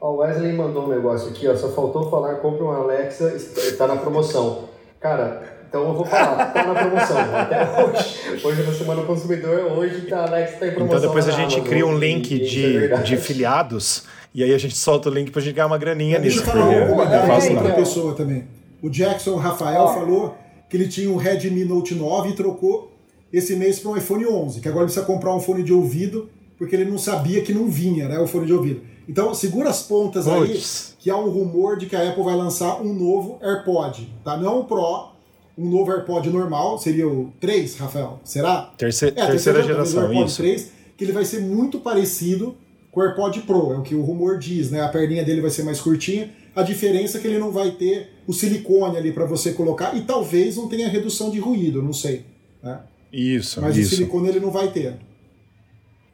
Ó, 0.00 0.12
o 0.12 0.16
Wesley 0.18 0.52
mandou 0.52 0.84
um 0.84 0.88
negócio 0.88 1.28
aqui, 1.30 1.48
ó. 1.48 1.56
Só 1.56 1.68
faltou 1.70 2.08
falar, 2.10 2.36
compre 2.36 2.62
um 2.62 2.70
Alexa, 2.70 3.34
está 3.34 3.86
na 3.86 3.96
promoção. 3.96 4.64
Cara, 5.00 5.42
então 5.68 5.88
eu 5.88 5.94
vou 5.94 6.04
falar, 6.04 6.52
tá 6.52 6.64
na 6.66 6.74
promoção. 6.74 7.16
Até 7.34 7.84
hoje. 7.84 8.44
Hoje 8.44 8.62
na 8.62 8.72
Semana 8.72 9.00
do 9.00 9.06
Consumidor, 9.06 9.72
hoje 9.72 10.02
tá, 10.02 10.18
a 10.20 10.26
Alexa 10.28 10.56
tá 10.58 10.66
em 10.68 10.70
promoção. 10.72 10.98
Então 10.98 11.08
depois 11.08 11.28
a 11.28 11.32
gente 11.32 11.54
Amazon, 11.54 11.68
cria 11.68 11.86
um 11.86 11.98
link 11.98 12.30
e 12.30 12.42
é 12.42 12.44
de, 12.44 12.78
verdade. 12.78 13.04
de 13.04 13.16
filiados 13.16 14.04
e 14.36 14.44
aí 14.44 14.52
a 14.54 14.58
gente 14.58 14.76
solta 14.76 15.08
o 15.08 15.12
link 15.12 15.30
pra 15.30 15.40
gente 15.42 15.54
ganhar 15.54 15.66
uma 15.66 15.78
graninha 15.78 16.20
Deixa 16.20 16.36
nisso. 16.40 16.48
eu 16.48 16.52
falar 16.52 16.66
porque 16.66 16.92
um 16.92 16.96
não 16.96 17.02
é 17.02 17.16
não. 17.48 17.54
outra 17.56 17.68
não. 17.70 17.74
pessoa 17.76 18.14
também. 18.14 18.44
O 18.82 18.88
Jackson 18.90 19.36
Rafael 19.36 19.88
falou 19.88 20.36
que 20.68 20.76
ele 20.76 20.86
tinha 20.88 21.10
um 21.10 21.16
Redmi 21.16 21.64
Note 21.64 21.94
9 21.94 22.30
e 22.30 22.32
trocou 22.34 22.92
esse 23.32 23.56
mês 23.56 23.78
para 23.78 23.90
um 23.90 23.96
iPhone 23.96 24.26
11, 24.26 24.60
que 24.60 24.68
agora 24.68 24.84
ele 24.84 24.92
precisa 24.92 25.04
comprar 25.06 25.34
um 25.34 25.40
fone 25.40 25.62
de 25.62 25.72
ouvido 25.72 26.28
porque 26.58 26.74
ele 26.76 26.84
não 26.84 26.96
sabia 26.98 27.42
que 27.42 27.52
não 27.52 27.68
vinha, 27.68 28.08
né, 28.08 28.18
o 28.18 28.26
fone 28.26 28.46
de 28.46 28.52
ouvido. 28.52 28.80
Então 29.08 29.32
segura 29.34 29.68
as 29.70 29.82
pontas 29.82 30.26
aí, 30.28 30.48
Puts. 30.52 30.96
que 30.98 31.10
há 31.10 31.16
um 31.16 31.28
rumor 31.30 31.76
de 31.78 31.86
que 31.86 31.94
a 31.96 32.08
Apple 32.08 32.22
vai 32.22 32.34
lançar 32.36 32.80
um 32.82 32.92
novo 32.94 33.38
AirPod, 33.42 34.08
tá? 34.24 34.36
Não 34.36 34.60
o 34.60 34.64
Pro, 34.64 35.08
um 35.56 35.68
novo 35.70 35.90
AirPod 35.92 36.28
normal, 36.30 36.78
seria 36.78 37.06
o 37.08 37.32
3, 37.40 37.76
Rafael? 37.78 38.20
Será? 38.24 38.72
Terce- 38.76 39.06
É, 39.08 39.10
terceira 39.26 39.58
talvez 39.60 39.66
geração, 39.66 40.00
o 40.00 40.06
AirPod 40.06 40.26
isso. 40.30 40.36
3, 40.38 40.72
que 40.96 41.04
ele 41.04 41.12
vai 41.12 41.24
ser 41.24 41.40
muito 41.40 41.78
parecido 41.78 42.54
com 42.96 43.02
o 43.02 43.04
AirPod 43.04 43.40
Pro, 43.42 43.74
é 43.74 43.76
o 43.78 43.82
que 43.82 43.94
o 43.94 44.00
rumor 44.00 44.38
diz, 44.38 44.70
né? 44.70 44.80
A 44.80 44.88
perninha 44.88 45.22
dele 45.22 45.42
vai 45.42 45.50
ser 45.50 45.62
mais 45.64 45.78
curtinha. 45.78 46.30
A 46.54 46.62
diferença 46.62 47.18
é 47.18 47.20
que 47.20 47.26
ele 47.26 47.38
não 47.38 47.52
vai 47.52 47.72
ter 47.72 48.08
o 48.26 48.32
silicone 48.32 48.96
ali 48.96 49.12
para 49.12 49.26
você 49.26 49.52
colocar 49.52 49.94
e 49.94 50.00
talvez 50.00 50.56
não 50.56 50.66
tenha 50.66 50.88
redução 50.88 51.30
de 51.30 51.38
ruído, 51.38 51.82
não 51.82 51.92
sei. 51.92 52.24
Né? 52.62 52.80
Isso, 53.12 53.60
Mas 53.60 53.76
o 53.76 53.80
isso. 53.80 53.96
silicone 53.96 54.28
ele 54.30 54.40
não 54.40 54.50
vai 54.50 54.68
ter. 54.68 54.94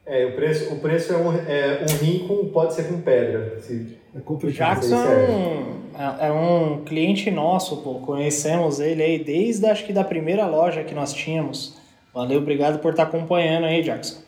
É, 0.05 0.25
o 0.25 0.33
preço, 0.35 0.73
o 0.73 0.79
preço 0.79 1.13
é, 1.13 1.17
um, 1.17 1.31
é 1.33 1.85
um 1.89 2.03
rim 2.03 2.27
com, 2.27 2.49
pode 2.49 2.73
ser 2.73 2.83
com 2.89 2.99
pedra. 2.99 3.57
Se- 3.61 3.97
É 4.13 4.19
O 4.19 4.21
complicado. 4.21 4.81
Jackson 4.81 4.95
é 4.97 5.29
um, 5.29 5.75
é- 5.97 6.27
é 6.27 6.31
um 6.33 6.83
cliente 6.83 7.31
nosso, 7.31 7.77
pô. 7.77 7.93
Conhecemos 7.95 8.81
ele 8.81 9.01
aí 9.01 9.23
desde 9.23 9.65
acho 9.67 9.85
que 9.85 9.93
da 9.93 10.03
primeira 10.03 10.45
loja 10.45 10.83
que 10.83 10.93
nós 10.93 11.13
tínhamos. 11.13 11.77
Valeu, 12.13 12.39
obrigado 12.41 12.79
por 12.79 12.91
estar 12.91 13.03
acompanhando 13.03 13.63
aí, 13.67 13.81
Jackson. 13.81 14.21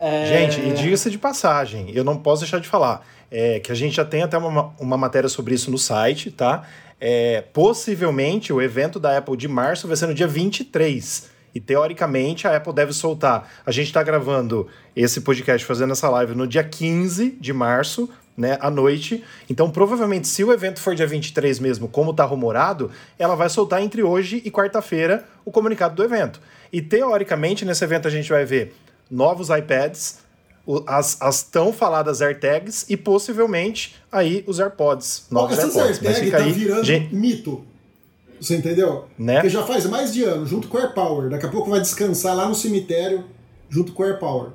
É, 0.00 0.26
Gente, 0.26 0.60
e 0.60 0.72
diga-se 0.72 1.10
de 1.10 1.18
passagem, 1.18 1.90
eu 1.92 2.04
não 2.04 2.16
posso 2.16 2.42
deixar 2.42 2.60
de 2.60 2.68
falar, 2.68 3.04
é, 3.30 3.58
que 3.58 3.72
a 3.72 3.74
gente 3.74 3.96
já 3.96 4.04
tem 4.04 4.22
até 4.22 4.38
uma, 4.38 4.72
uma 4.78 4.96
matéria 4.96 5.28
sobre 5.28 5.54
isso 5.54 5.70
no 5.70 5.78
site, 5.78 6.30
tá? 6.30 6.64
É, 7.00 7.42
possivelmente 7.52 8.52
o 8.52 8.60
evento 8.60 8.98
da 8.98 9.18
Apple 9.18 9.36
de 9.36 9.48
março 9.48 9.86
vai 9.86 9.96
ser 9.96 10.06
no 10.06 10.14
dia 10.14 10.26
23. 10.26 11.30
E 11.54 11.60
teoricamente 11.60 12.46
a 12.46 12.56
Apple 12.56 12.72
deve 12.72 12.92
soltar. 12.92 13.50
A 13.64 13.70
gente 13.70 13.86
está 13.86 14.02
gravando 14.02 14.68
esse 14.94 15.20
podcast, 15.20 15.66
fazendo 15.66 15.92
essa 15.92 16.08
live 16.08 16.34
no 16.34 16.46
dia 16.46 16.62
15 16.62 17.36
de 17.40 17.52
março, 17.52 18.08
né, 18.36 18.56
à 18.60 18.70
noite. 18.70 19.24
Então, 19.50 19.68
provavelmente, 19.70 20.28
se 20.28 20.44
o 20.44 20.52
evento 20.52 20.80
for 20.80 20.94
dia 20.94 21.06
23 21.06 21.58
mesmo, 21.58 21.88
como 21.88 22.12
tá 22.12 22.24
rumorado, 22.24 22.90
ela 23.18 23.34
vai 23.34 23.48
soltar 23.48 23.82
entre 23.82 24.02
hoje 24.02 24.40
e 24.44 24.50
quarta-feira 24.50 25.24
o 25.44 25.50
comunicado 25.50 25.96
do 25.96 26.04
evento. 26.04 26.40
E 26.72 26.80
teoricamente, 26.80 27.64
nesse 27.64 27.82
evento 27.82 28.06
a 28.06 28.10
gente 28.10 28.28
vai 28.28 28.44
ver 28.44 28.74
novos 29.10 29.48
iPads, 29.48 30.18
as, 30.86 31.16
as 31.20 31.42
tão 31.42 31.72
faladas 31.72 32.20
AirTags 32.20 32.84
e 32.88 32.96
possivelmente 32.96 33.96
aí 34.12 34.44
os 34.46 34.60
AirPods, 34.60 35.26
novos 35.30 35.58
essas 35.58 35.74
AirPods. 35.76 36.00
Mas 36.02 36.16
AirTag 36.16 36.24
fica 36.26 36.38
tá 36.38 36.44
aí, 36.44 36.52
virando 36.52 36.84
gente, 36.84 37.14
mito. 37.14 37.64
Você 38.40 38.56
entendeu? 38.56 39.06
Né? 39.18 39.34
Porque 39.34 39.48
já 39.48 39.64
faz 39.64 39.84
mais 39.86 40.12
de 40.12 40.22
ano, 40.22 40.46
junto 40.46 40.68
com 40.68 40.76
o 40.76 40.80
AirPower. 40.80 41.28
Daqui 41.28 41.46
a 41.46 41.48
pouco 41.48 41.70
vai 41.70 41.80
descansar 41.80 42.36
lá 42.36 42.46
no 42.46 42.54
cemitério, 42.54 43.24
junto 43.68 43.92
com 43.92 44.02
o 44.02 44.06
AirPower. 44.06 44.50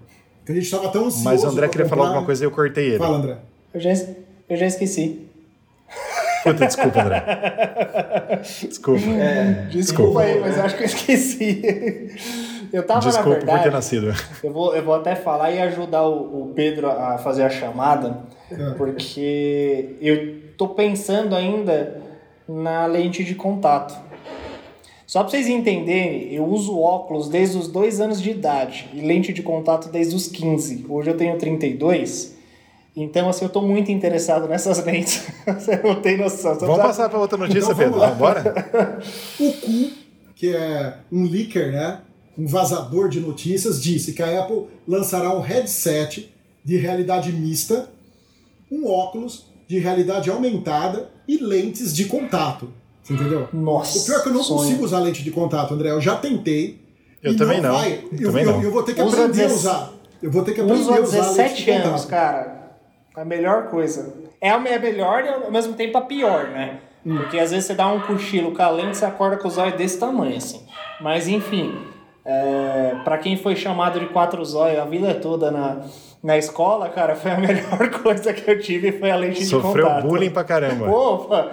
Que 0.46 0.52
a 0.52 0.56
gente 0.56 0.66
estava 0.66 0.90
tão 0.90 1.06
ansioso. 1.06 1.26
mas 1.26 1.44
o 1.44 1.48
André 1.48 1.68
queria 1.68 1.88
falar 1.88 2.02
comprar. 2.02 2.10
alguma 2.12 2.26
coisa 2.26 2.44
e 2.44 2.48
eu 2.48 2.52
cortei 2.52 2.90
ele. 2.90 2.98
Fala, 2.98 3.18
André. 3.18 3.38
eu, 3.74 3.80
já, 3.80 3.90
eu 4.50 4.58
já 4.58 4.66
esqueci. 4.68 5.28
Puta, 6.44 6.66
desculpa, 6.66 7.02
André. 7.02 7.24
Desculpa. 8.68 9.02
É, 9.10 9.68
Desculpa 9.72 10.22
aí, 10.22 10.40
mas 10.40 10.58
eu 10.58 10.64
acho 10.64 10.76
que 10.76 10.84
eu 10.84 10.88
esqueci. 10.88 11.62
Eu 12.74 12.84
tava, 12.86 13.02
Desculpa 13.02 13.30
na 13.30 13.36
por 13.36 13.40
ter 13.42 13.46
verdade, 13.46 13.70
nascido. 13.70 14.14
eu 14.44 14.52
vou, 14.52 14.76
eu 14.76 14.84
vou 14.84 14.96
até 14.96 15.16
falar 15.16 15.52
e 15.52 15.62
ajudar 15.62 16.02
o, 16.08 16.50
o 16.50 16.54
Pedro 16.56 16.90
a 16.90 17.20
fazer 17.20 17.44
a 17.44 17.50
chamada, 17.50 18.18
É. 18.52 18.72
porque 18.72 19.96
eu 20.02 20.40
tô 20.58 20.70
pensando 20.70 21.36
ainda 21.36 22.02
na 22.50 22.88
lente 22.88 23.24
de 23.24 23.36
contato. 23.36 23.96
Só 25.06 25.22
pra 25.22 25.30
vocês 25.30 25.48
entenderem, 25.48 26.34
eu 26.34 26.44
uso 26.46 26.80
óculos 26.80 27.30
desde 27.30 27.56
os 27.60 27.68
dois 27.68 28.02
anos 28.02 28.20
de 28.20 28.32
idade 28.32 28.90
e 28.94 29.02
lente 29.02 29.32
de 29.32 29.44
contato 29.44 29.90
desde 29.90 30.16
os 30.16 30.28
15. 30.28 30.88
Hoje 30.90 31.12
eu 31.12 31.16
tenho 31.18 31.38
32. 31.38 32.36
Então, 32.96 33.30
assim, 33.30 33.46
eu 33.46 33.50
tô 33.50 33.62
muito 33.62 33.92
interessado 33.92 34.48
nessas 34.48 34.82
lentes. 34.86 35.28
Você 35.46 35.78
não 35.84 36.02
tem 36.02 36.18
noção. 36.18 36.58
Vamos 36.58 36.78
passar 36.78 37.08
para 37.10 37.20
outra 37.20 37.38
notícia, 37.38 37.60
Então, 37.72 37.76
Pedro. 37.76 38.00
Vamos 38.00 38.16
embora? 38.16 39.00
O 39.40 39.52
Cu, 39.54 39.92
que 40.36 40.56
é 40.56 40.94
um 41.12 41.24
leaker, 41.26 41.72
né? 41.72 42.00
Um 42.38 42.48
vazador 42.48 43.10
de 43.10 43.20
notícias, 43.20 43.82
disse 43.82 44.14
que 44.14 44.24
a 44.24 44.40
Apple 44.42 44.68
lançará 44.88 45.34
um 45.36 45.40
headset 45.42 46.34
de 46.64 46.78
realidade 46.78 47.32
mista, 47.32 47.90
um 48.72 48.88
óculos 48.88 49.46
de 49.68 49.78
realidade 49.80 50.30
aumentada 50.30 51.10
e 51.28 51.38
lentes 51.38 51.96
de 51.96 52.06
contato. 52.06 52.70
Você 53.02 53.14
entendeu? 53.14 53.48
Nossa. 53.54 54.00
O 54.00 54.06
pior 54.06 54.20
é 54.20 54.24
que 54.24 54.30
eu 54.30 54.34
não 54.34 54.44
sonho. 54.44 54.60
consigo 54.62 54.84
usar 54.84 55.00
lente 55.00 55.24
de 55.24 55.32
contato, 55.32 55.74
André. 55.74 55.92
Eu 55.92 56.02
já 56.02 56.16
tentei. 56.16 56.82
Eu 57.22 57.34
e 57.34 57.36
também 57.36 57.62
não. 57.62 57.74
Vai. 57.74 57.94
Eu 58.12 58.18
Eu, 58.20 58.28
também 58.30 58.44
eu- 58.46 58.52
não. 58.52 58.64
eu 58.64 58.72
vou 58.72 58.84
ter 58.84 58.94
que 58.96 59.02
Usa 59.02 59.26
aprender 59.26 59.44
a 59.44 59.48
17 59.48 59.60
usar. 59.60 59.94
Eu 60.22 60.32
vou 60.32 60.44
ter 60.44 60.54
que 60.54 60.62
aprender 60.62 60.80
Uso 60.82 60.92
a 60.92 60.96
há 60.98 61.00
usar 61.02 61.18
a 61.18 61.22
lente 61.22 61.36
17 61.38 61.64
de 61.66 61.72
anos, 61.72 61.86
contato. 62.06 62.10
cara. 62.10 62.72
A 63.16 63.26
melhor 63.26 63.68
coisa. 63.70 64.14
É 64.42 64.50
a 64.50 64.56
a 64.56 64.60
melhor 64.60 65.24
e 65.24 65.28
ao 65.30 65.52
mesmo 65.52 65.74
tempo 65.74 65.98
a 65.98 66.02
pior, 66.02 66.50
né? 66.50 66.80
Porque 67.06 67.38
às 67.38 67.52
vezes 67.52 67.66
você 67.66 67.76
dá 67.76 67.92
um 67.92 68.00
cochilo 68.02 68.54
calente, 68.54 68.98
você 68.98 69.06
acorda 69.06 69.36
com 69.38 69.48
os 69.48 69.58
olhos 69.58 69.76
desse 69.78 69.98
tamanho, 70.00 70.38
assim. 70.38 70.62
Mas 71.02 71.28
enfim, 71.28 71.76
é, 72.26 72.96
para 73.04 73.18
quem 73.18 73.38
foi 73.38 73.56
chamado 73.56 74.00
de 74.00 74.08
quatro 74.08 74.44
zóio 74.46 74.82
a 74.82 74.86
vida 74.86 75.14
toda 75.16 75.52
na, 75.52 75.82
na 76.22 76.38
escola, 76.38 76.90
cara, 76.90 77.16
foi 77.16 77.32
a 77.32 77.38
melhor 77.40 77.90
coisa 78.02 78.34
que 78.34 78.50
eu 78.50 78.60
tive, 78.60 78.92
foi 78.94 79.12
a 79.12 79.16
lente 79.16 79.44
Sofreu 79.46 79.86
de 79.86 79.90
contato. 79.92 80.08
bullying 80.08 80.30
pra 80.30 80.44
caramba. 80.44 80.90
Opa! 80.90 81.52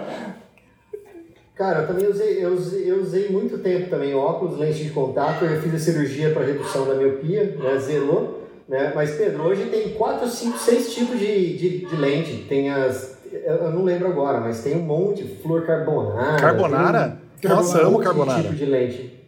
Cara, 1.55 1.81
eu 1.81 1.87
também 1.87 2.07
usei, 2.07 2.43
eu 2.43 2.53
usei, 2.53 2.89
eu 2.91 3.01
usei 3.01 3.29
muito 3.29 3.57
tempo 3.59 3.89
também 3.89 4.15
óculos, 4.15 4.57
lente 4.57 4.83
de 4.83 4.89
contato, 4.89 5.45
eu 5.45 5.61
fiz 5.61 5.75
a 5.75 5.79
cirurgia 5.79 6.31
para 6.31 6.43
redução 6.45 6.87
da 6.87 6.95
miopia, 6.95 7.55
né, 7.59 7.77
zelou, 7.77 8.47
né, 8.67 8.91
mas 8.95 9.11
Pedro, 9.15 9.43
hoje 9.43 9.65
tem 9.65 9.89
4, 9.89 10.27
5, 10.27 10.57
6 10.57 10.93
tipos 10.95 11.19
de, 11.19 11.57
de, 11.57 11.85
de 11.85 11.95
lente, 11.95 12.45
tem 12.49 12.71
as, 12.71 13.15
eu 13.31 13.69
não 13.69 13.83
lembro 13.83 14.07
agora, 14.07 14.39
mas 14.39 14.63
tem 14.63 14.75
um 14.75 14.81
monte, 14.81 15.23
flor 15.43 15.63
carbonara. 15.67 16.37
Carbonara? 16.39 17.17
tem 17.39 17.51
um- 17.51 17.55
Nossa, 17.55 17.83
um 17.83 17.87
amo 17.87 17.99
carbonara. 17.99 18.41
tipo 18.41 18.55
de 18.55 18.65
lente. 18.65 19.19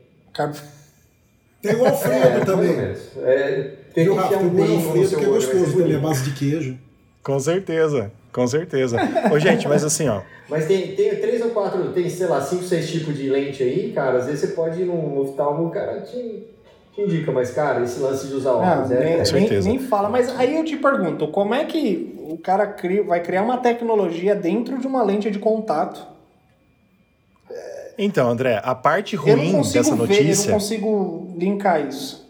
Tem 1.63 1.75
o 1.77 1.85
Alfredo 1.85 2.27
É, 2.41 2.45
também. 2.45 2.71
É, 3.23 3.51
tem 3.93 4.03
que 4.03 4.03
Viu, 4.03 4.15
Rafa? 4.15 4.37
Tem 4.37 4.47
um 4.47 4.51
o 4.53 4.73
Alfredo 4.75 5.17
que 5.17 5.23
é 5.23 5.27
gostoso, 5.29 5.65
também, 5.65 5.81
a 5.81 5.83
bonito. 5.87 6.01
base 6.01 6.23
de 6.29 6.31
queijo. 6.31 6.77
Com 7.23 7.39
certeza, 7.39 8.11
com 8.33 8.45
certeza. 8.45 8.97
Ô, 9.33 9.39
gente, 9.39 9.65
mas 9.67 9.81
assim, 9.83 10.09
ó. 10.09 10.21
Mas 10.49 10.65
tem, 10.67 10.93
tem 10.93 11.15
três 11.15 11.41
ou 11.41 11.51
quatro, 11.51 11.93
tem, 11.93 12.09
sei 12.09 12.27
lá, 12.27 12.41
cinco, 12.41 12.63
seis 12.65 12.91
tipos 12.91 13.15
de 13.17 13.29
lente 13.29 13.63
aí, 13.63 13.93
cara. 13.93 14.17
Às 14.19 14.25
vezes 14.25 14.41
você 14.41 14.47
pode 14.47 14.81
ir 14.81 14.85
num 14.85 15.17
oftalmo, 15.19 15.67
o 15.67 15.71
cara 15.71 16.01
te, 16.01 16.47
te 16.93 17.01
indica, 17.01 17.31
mas, 17.31 17.51
cara, 17.51 17.81
esse 17.81 17.97
lance 18.01 18.27
de 18.27 18.33
usar 18.33 18.51
Não, 18.51 18.59
óculos 18.61 18.91
é. 18.91 18.99
nem, 18.99 19.13
é- 19.13 19.17
Com 19.19 19.25
certeza. 19.25 19.69
nem, 19.69 19.77
nem 19.77 19.87
fala, 19.87 20.09
mas 20.09 20.29
aí 20.37 20.57
eu 20.57 20.65
te 20.65 20.75
pergunto, 20.75 21.29
como 21.29 21.53
é 21.55 21.63
que 21.63 22.13
o 22.29 22.37
cara 22.37 22.67
cria, 22.67 23.03
vai 23.03 23.21
criar 23.23 23.41
uma 23.41 23.57
tecnologia 23.57 24.35
dentro 24.35 24.77
de 24.77 24.85
uma 24.85 25.01
lente 25.01 25.31
de 25.31 25.39
contato? 25.39 26.05
Então, 27.97 28.29
André, 28.29 28.59
a 28.63 28.73
parte 28.73 29.15
ruim 29.15 29.61
dessa 29.61 29.83
ver, 29.83 29.91
eu 29.91 29.95
notícia. 29.95 30.51
não 30.51 30.59
consigo 30.59 31.35
linkar 31.37 31.87
isso. 31.87 32.23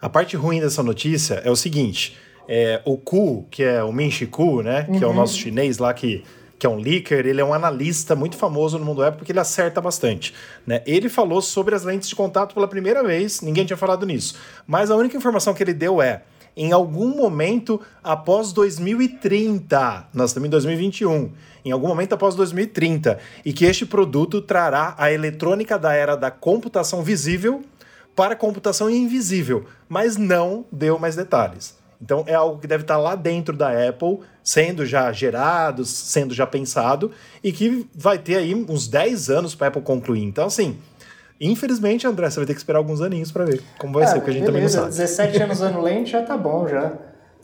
A 0.00 0.08
parte 0.08 0.36
ruim 0.36 0.60
dessa 0.60 0.82
notícia 0.82 1.42
é 1.44 1.50
o 1.50 1.56
seguinte: 1.56 2.16
é, 2.48 2.80
o 2.84 2.96
Ku, 2.96 3.46
que 3.50 3.62
é 3.62 3.82
o 3.82 3.92
Min 3.92 4.10
Chi 4.10 4.26
Ku, 4.26 4.62
né? 4.62 4.84
Que 4.84 5.02
é 5.02 5.06
o 5.06 5.12
nosso 5.12 5.36
chinês 5.36 5.78
lá 5.78 5.92
que, 5.92 6.22
que 6.58 6.66
é 6.66 6.70
um 6.70 6.76
leaker, 6.76 7.26
ele 7.26 7.40
é 7.40 7.44
um 7.44 7.52
analista 7.52 8.14
muito 8.14 8.36
famoso 8.36 8.78
no 8.78 8.84
mundo 8.84 9.00
web 9.00 9.16
porque 9.16 9.32
ele 9.32 9.40
acerta 9.40 9.80
bastante. 9.80 10.32
Né? 10.66 10.82
Ele 10.86 11.08
falou 11.08 11.42
sobre 11.42 11.74
as 11.74 11.84
lentes 11.84 12.08
de 12.08 12.14
contato 12.14 12.54
pela 12.54 12.68
primeira 12.68 13.02
vez, 13.02 13.40
ninguém 13.40 13.64
tinha 13.64 13.76
falado 13.76 14.06
nisso. 14.06 14.36
Mas 14.66 14.90
a 14.90 14.96
única 14.96 15.16
informação 15.16 15.54
que 15.54 15.62
ele 15.62 15.74
deu 15.74 16.00
é. 16.00 16.22
Em 16.56 16.72
algum 16.72 17.14
momento 17.14 17.78
após 18.02 18.50
2030, 18.50 20.08
nós 20.14 20.30
estamos 20.30 20.46
em 20.46 20.50
2021, 20.50 21.32
em 21.62 21.70
algum 21.70 21.86
momento 21.86 22.14
após 22.14 22.34
2030, 22.34 23.18
e 23.44 23.52
que 23.52 23.66
este 23.66 23.84
produto 23.84 24.40
trará 24.40 24.94
a 24.96 25.12
eletrônica 25.12 25.78
da 25.78 25.92
era 25.92 26.16
da 26.16 26.30
computação 26.30 27.02
visível 27.02 27.62
para 28.14 28.34
computação 28.34 28.88
invisível, 28.88 29.66
mas 29.86 30.16
não 30.16 30.64
deu 30.72 30.98
mais 30.98 31.14
detalhes. 31.14 31.76
Então 32.00 32.24
é 32.26 32.34
algo 32.34 32.58
que 32.58 32.66
deve 32.66 32.84
estar 32.84 32.96
lá 32.96 33.14
dentro 33.14 33.54
da 33.54 33.68
Apple, 33.88 34.20
sendo 34.42 34.86
já 34.86 35.12
gerado, 35.12 35.84
sendo 35.84 36.32
já 36.32 36.46
pensado, 36.46 37.10
e 37.44 37.52
que 37.52 37.86
vai 37.94 38.18
ter 38.18 38.36
aí 38.36 38.54
uns 38.54 38.88
10 38.88 39.28
anos 39.28 39.54
para 39.54 39.66
a 39.66 39.68
Apple 39.68 39.82
concluir. 39.82 40.22
Então, 40.22 40.46
assim, 40.46 40.78
infelizmente, 41.40 42.06
André, 42.06 42.30
você 42.30 42.40
vai 42.40 42.46
ter 42.46 42.54
que 42.54 42.60
esperar 42.60 42.78
alguns 42.78 43.00
aninhos 43.00 43.30
para 43.32 43.44
ver 43.44 43.62
como 43.78 43.92
vai 43.94 44.04
Ah, 44.04 44.06
ser, 44.08 44.14
porque 44.16 44.30
a 44.30 44.34
gente 44.34 44.44
também 44.46 44.62
não 44.62 44.68
beleza, 44.68 44.90
sabe. 44.90 44.90
17 44.96 45.42
anos 45.42 45.56
usando 45.58 45.80
lente 45.80 46.10
já 46.12 46.22
tá 46.22 46.36
bom, 46.36 46.66
já. 46.68 46.92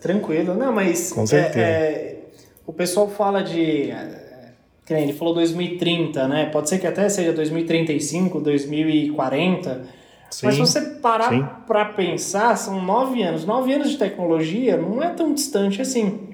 Tranquilo. 0.01 0.55
Não, 0.55 0.73
mas. 0.73 1.13
Com 1.13 1.27
certeza. 1.27 1.59
é, 1.61 1.71
é, 1.71 2.19
o 2.67 2.73
pessoal 2.73 3.09
fala 3.09 3.43
de. 3.43 3.91
é, 3.91 4.53
Que 4.85 4.95
nem 4.95 5.05
ele 5.05 5.13
falou 5.13 5.33
2030, 5.35 6.27
né? 6.27 6.47
Pode 6.47 6.69
ser 6.69 6.79
que 6.79 6.87
até 6.87 7.09
seja 7.09 7.33
2035, 7.33 8.41
2040. 8.41 9.81
mas 9.81 10.35
se 10.35 10.51
Sim, 10.51 10.57
você 10.59 10.81
sim. 10.81 10.95
parar 11.01 11.65
pra 11.67 11.85
pensar, 11.85 12.57
são 12.57 12.83
nove 12.83 13.23
anos. 13.23 13.45
Nove 13.45 13.73
anos 13.73 13.91
de 13.91 13.99
tecnologia 13.99 14.77
não 14.77 15.03
é 15.03 15.11
tão 15.11 15.33
distante 15.33 15.81
assim. 15.81 16.29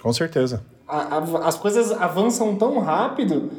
Com 0.00 0.12
certeza. 0.12 0.62
A- 0.86 1.18
a- 1.18 1.48
as 1.48 1.56
coisas 1.56 1.90
avançam 1.92 2.54
tão 2.56 2.78
rápido 2.78 3.50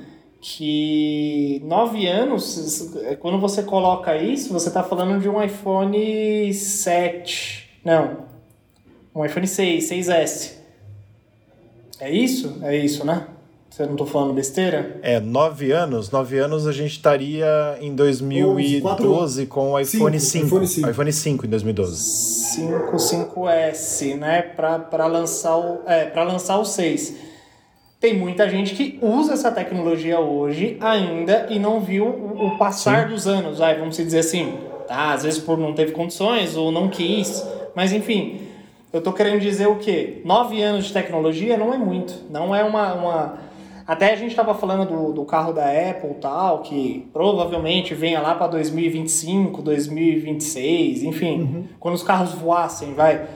que 0.41 1.61
nove 1.65 2.07
anos, 2.07 2.93
quando 3.19 3.39
você 3.39 3.63
coloca 3.63 4.15
isso, 4.17 4.53
você 4.53 4.69
está 4.69 4.83
falando 4.83 5.19
de 5.19 5.27
um 5.27 5.41
iPhone 5.41 6.53
7. 6.53 7.69
Não. 7.83 8.29
Um 9.13 9.25
iPhone 9.25 9.47
6, 9.47 9.89
6S. 9.89 10.53
É 11.99 12.09
isso? 12.09 12.59
É 12.61 12.77
isso, 12.77 13.05
né? 13.05 13.27
Você 13.69 13.85
não 13.85 13.95
tô 13.95 14.05
falando 14.05 14.33
besteira? 14.33 14.97
É, 15.01 15.19
nove 15.19 15.71
anos, 15.71 16.09
nove 16.09 16.39
anos 16.39 16.65
a 16.65 16.71
gente 16.71 16.91
estaria 16.91 17.77
em 17.79 17.93
2012 17.93 19.45
com 19.45 19.73
o 19.73 19.79
iPhone 19.79 20.19
Cinco, 20.19 20.45
5. 20.45 20.45
iPhone 20.47 20.67
5. 20.67 20.89
iPhone 20.89 21.13
5 21.13 21.45
em 21.45 21.49
2012. 21.49 21.97
5, 21.97 22.95
5S, 22.95 24.15
né? 24.17 24.41
Para 24.41 25.05
lançar, 25.05 25.55
o, 25.57 25.81
é, 25.85 26.05
pra 26.05 26.23
lançar 26.23 26.57
o 26.57 26.65
6. 26.65 27.28
Tem 27.99 28.17
muita 28.17 28.49
gente 28.49 28.75
que 28.75 28.97
usa 29.01 29.33
essa 29.33 29.51
tecnologia 29.51 30.21
hoje 30.21 30.77
ainda 30.79 31.47
e 31.49 31.59
não 31.59 31.81
viu 31.81 32.07
o, 32.07 32.57
passar 32.57 33.09
dos 33.09 33.27
anos. 33.27 33.59
Vai, 33.59 33.77
vamos 33.77 33.97
dizer 33.97 34.19
assim, 34.19 34.57
tá? 34.87 35.11
Às 35.11 35.23
vezes 35.23 35.39
por 35.39 35.57
não 35.57 35.73
teve 35.73 35.91
condições 35.91 36.55
ou 36.55 36.71
não 36.71 36.87
quis. 36.87 37.45
Mas 37.75 37.91
enfim, 37.91 38.39
eu 38.93 39.01
tô 39.01 39.11
querendo 39.11 39.41
dizer 39.41 39.67
o 39.67 39.75
quê? 39.75 40.21
Nove 40.23 40.61
anos 40.63 40.85
de 40.85 40.93
tecnologia 40.93 41.57
não 41.57 41.73
é 41.73 41.77
muito. 41.77 42.23
Não 42.29 42.55
é 42.55 42.63
uma. 42.63 42.93
uma... 42.93 43.37
Até 43.85 44.13
a 44.13 44.15
gente 44.15 44.29
estava 44.29 44.55
falando 44.55 44.87
do, 44.87 45.11
do 45.11 45.25
carro 45.25 45.51
da 45.51 45.65
Apple 45.65 46.13
tal, 46.21 46.59
que 46.61 47.05
provavelmente 47.11 47.93
venha 47.93 48.21
lá 48.21 48.33
para 48.33 48.47
2025, 48.47 49.61
2026, 49.61 51.03
enfim, 51.03 51.67
quando 51.79 51.95
os 51.95 52.03
carros 52.03 52.31
voassem, 52.33 52.93
vai. 52.93 53.27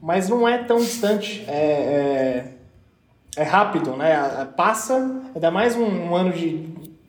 Mas 0.00 0.26
não 0.26 0.48
é 0.48 0.56
tão 0.56 0.78
distante. 0.78 1.44
É, 1.48 1.52
é, 1.52 2.55
é 3.36 3.42
rápido, 3.42 3.96
né? 3.96 4.14
A- 4.14 4.48
Passa, 4.56 5.22
ainda 5.34 5.50
mais 5.50 5.76
um, 5.76 5.84
um 5.84 6.14
ano 6.14 6.32
de 6.32 6.64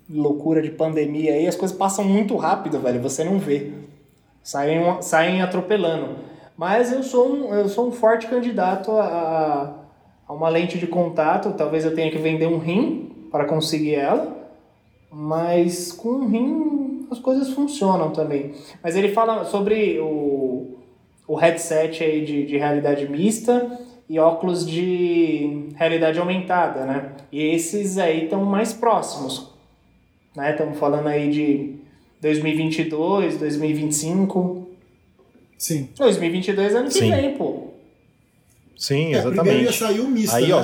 loucura 0.10 0.62
de 0.62 0.70
pandemia 0.70 1.34
aí, 1.34 1.48
as 1.48 1.56
coisas 1.56 1.76
passam 1.76 2.04
muito 2.06 2.36
rápido, 2.38 2.80
velho. 2.80 3.02
Você 3.02 3.24
não 3.24 3.40
vê. 3.40 3.72
Saem, 4.44 5.02
saem 5.02 5.42
atropelando. 5.42 6.16
Mas 6.58 6.92
eu 6.92 7.04
sou 7.04 7.30
um, 7.30 7.54
eu 7.54 7.68
sou 7.68 7.88
um 7.88 7.92
forte 7.92 8.28
candidato 8.28 8.92
a, 8.92 9.04
a, 9.04 9.74
a 10.28 10.34
uma 10.34 10.50
lente 10.50 10.78
de 10.78 10.88
contato. 10.88 11.54
Talvez 11.58 11.84
eu 11.86 11.94
tenha 11.94 12.10
que 12.12 12.18
vender 12.18 12.48
um 12.48 12.58
rim 12.58 13.28
para 13.32 13.46
conseguir 13.46 13.96
ela. 13.96 14.36
Mas 15.12 15.92
com 15.92 16.10
um 16.10 16.28
rim 16.28 17.08
as 17.12 17.20
coisas 17.20 17.50
funcionam 17.50 18.12
também. 18.12 18.54
Mas 18.84 18.96
ele 18.96 19.10
fala 19.10 19.46
sobre 19.46 20.00
o, 20.00 20.78
o 21.28 21.36
headset 21.36 22.04
aí 22.04 22.26
de, 22.26 22.46
de 22.46 22.58
realidade 22.58 23.08
mista 23.08 23.80
e 24.10 24.20
óculos 24.20 24.66
de 24.66 25.70
realidade 25.76 26.18
aumentada, 26.20 26.86
né? 26.86 27.12
E 27.32 27.42
esses 27.44 27.98
aí 27.98 28.24
estão 28.26 28.44
mais 28.46 28.74
próximos, 28.74 29.52
né? 30.36 30.52
Estamos 30.52 30.78
falando 30.78 31.08
aí 31.08 31.30
de 31.30 31.76
2022, 32.22 33.38
2025. 33.38 34.68
Sim. 35.58 35.90
2022 35.98 36.74
é 36.74 36.78
ano 36.78 36.88
que 36.88 36.94
Sim. 36.94 37.12
vem, 37.12 37.38
pô. 37.38 37.68
Sim, 38.78 39.16
É, 39.16 39.22
primeiro 39.22 39.50
ia 39.64 39.70
exatamente. 39.70 39.74
sair 39.74 40.00
o 40.02 40.08
Mista, 40.08 40.38
Aí, 40.38 40.48
né? 40.48 40.54
ó, 40.54 40.64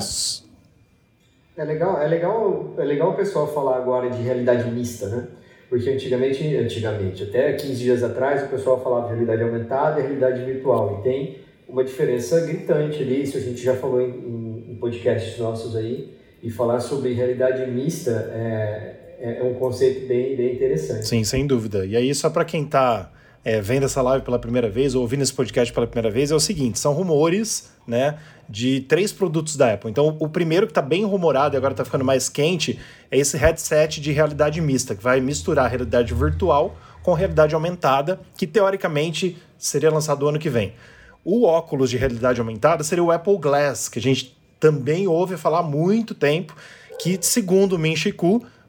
É 1.57 1.63
legal, 1.65 2.01
é 2.01 2.07
legal, 2.07 2.73
é 2.77 2.83
legal 2.83 3.11
o 3.11 3.15
pessoal 3.15 3.51
falar 3.51 3.77
agora 3.77 4.09
de 4.09 4.21
realidade 4.21 4.69
mista, 4.71 5.07
né? 5.07 5.27
Porque 5.69 5.89
antigamente, 5.89 6.55
antigamente, 6.55 7.23
até 7.23 7.53
15 7.53 7.75
dias 7.75 8.03
atrás, 8.03 8.43
o 8.43 8.47
pessoal 8.49 8.79
falava 8.83 9.07
de 9.07 9.13
realidade 9.13 9.41
aumentada 9.41 9.99
e 9.99 10.03
realidade 10.03 10.43
virtual. 10.45 10.99
E 10.99 11.03
tem 11.03 11.37
uma 11.73 11.83
diferença 11.83 12.39
gritante 12.41 13.01
ali, 13.01 13.23
isso 13.23 13.35
a 13.35 13.39
gente 13.39 13.59
já 13.59 13.75
falou 13.75 13.99
em, 13.99 14.11
em, 14.11 14.71
em 14.73 14.75
podcasts 14.75 15.39
nossos 15.39 15.75
aí. 15.75 16.13
E 16.43 16.51
falar 16.51 16.79
sobre 16.79 17.13
realidade 17.13 17.69
mista 17.71 18.11
é, 18.31 19.15
é, 19.19 19.39
é 19.39 19.43
um 19.43 19.55
conceito 19.55 20.07
bem, 20.07 20.35
bem 20.35 20.53
interessante. 20.53 21.07
Sim, 21.07 21.23
sem 21.23 21.47
dúvida. 21.47 21.83
E 21.85 21.95
aí, 21.95 22.13
só 22.13 22.29
para 22.29 22.45
quem 22.45 22.63
tá 22.63 23.11
é, 23.43 23.59
vendo 23.59 23.85
essa 23.85 24.03
live 24.03 24.23
pela 24.23 24.37
primeira 24.37 24.69
vez 24.69 24.93
ou 24.93 25.01
ouvindo 25.01 25.23
esse 25.23 25.33
podcast 25.33 25.73
pela 25.73 25.87
primeira 25.87 26.11
vez, 26.11 26.29
é 26.29 26.35
o 26.35 26.39
seguinte: 26.39 26.77
são 26.77 26.93
rumores, 26.93 27.71
né? 27.87 28.19
De 28.47 28.81
três 28.81 29.11
produtos 29.11 29.55
da 29.55 29.73
Apple. 29.73 29.89
Então, 29.89 30.15
o 30.19 30.29
primeiro 30.29 30.67
que 30.67 30.73
tá 30.73 30.81
bem 30.81 31.03
rumorado 31.05 31.55
e 31.55 31.57
agora 31.57 31.73
tá 31.73 31.83
ficando 31.83 32.05
mais 32.05 32.29
quente 32.29 32.77
é 33.09 33.17
esse 33.17 33.35
headset 33.35 33.99
de 33.99 34.11
realidade 34.11 34.61
mista, 34.61 34.93
que 34.93 35.01
vai 35.01 35.19
misturar 35.21 35.69
realidade 35.69 36.13
virtual 36.13 36.77
com 37.01 37.13
realidade 37.13 37.55
aumentada, 37.55 38.19
que 38.37 38.45
teoricamente 38.45 39.37
seria 39.57 39.89
lançado 39.89 40.27
ano 40.27 40.37
que 40.37 40.49
vem. 40.49 40.73
O 41.25 41.45
óculos 41.45 41.89
de 41.89 41.97
realidade 41.97 42.39
aumentada 42.39 42.83
seria 42.83 43.03
o 43.03 43.11
Apple 43.11 43.37
Glass, 43.37 43.87
que 43.87 43.99
a 43.99 44.01
gente 44.01 44.37
também 44.59 45.07
ouve 45.07 45.37
falar 45.37 45.59
há 45.59 45.63
muito 45.63 46.13
tempo, 46.13 46.55
que, 46.99 47.17
segundo 47.21 47.73
o 47.73 47.79
Min 47.79 47.95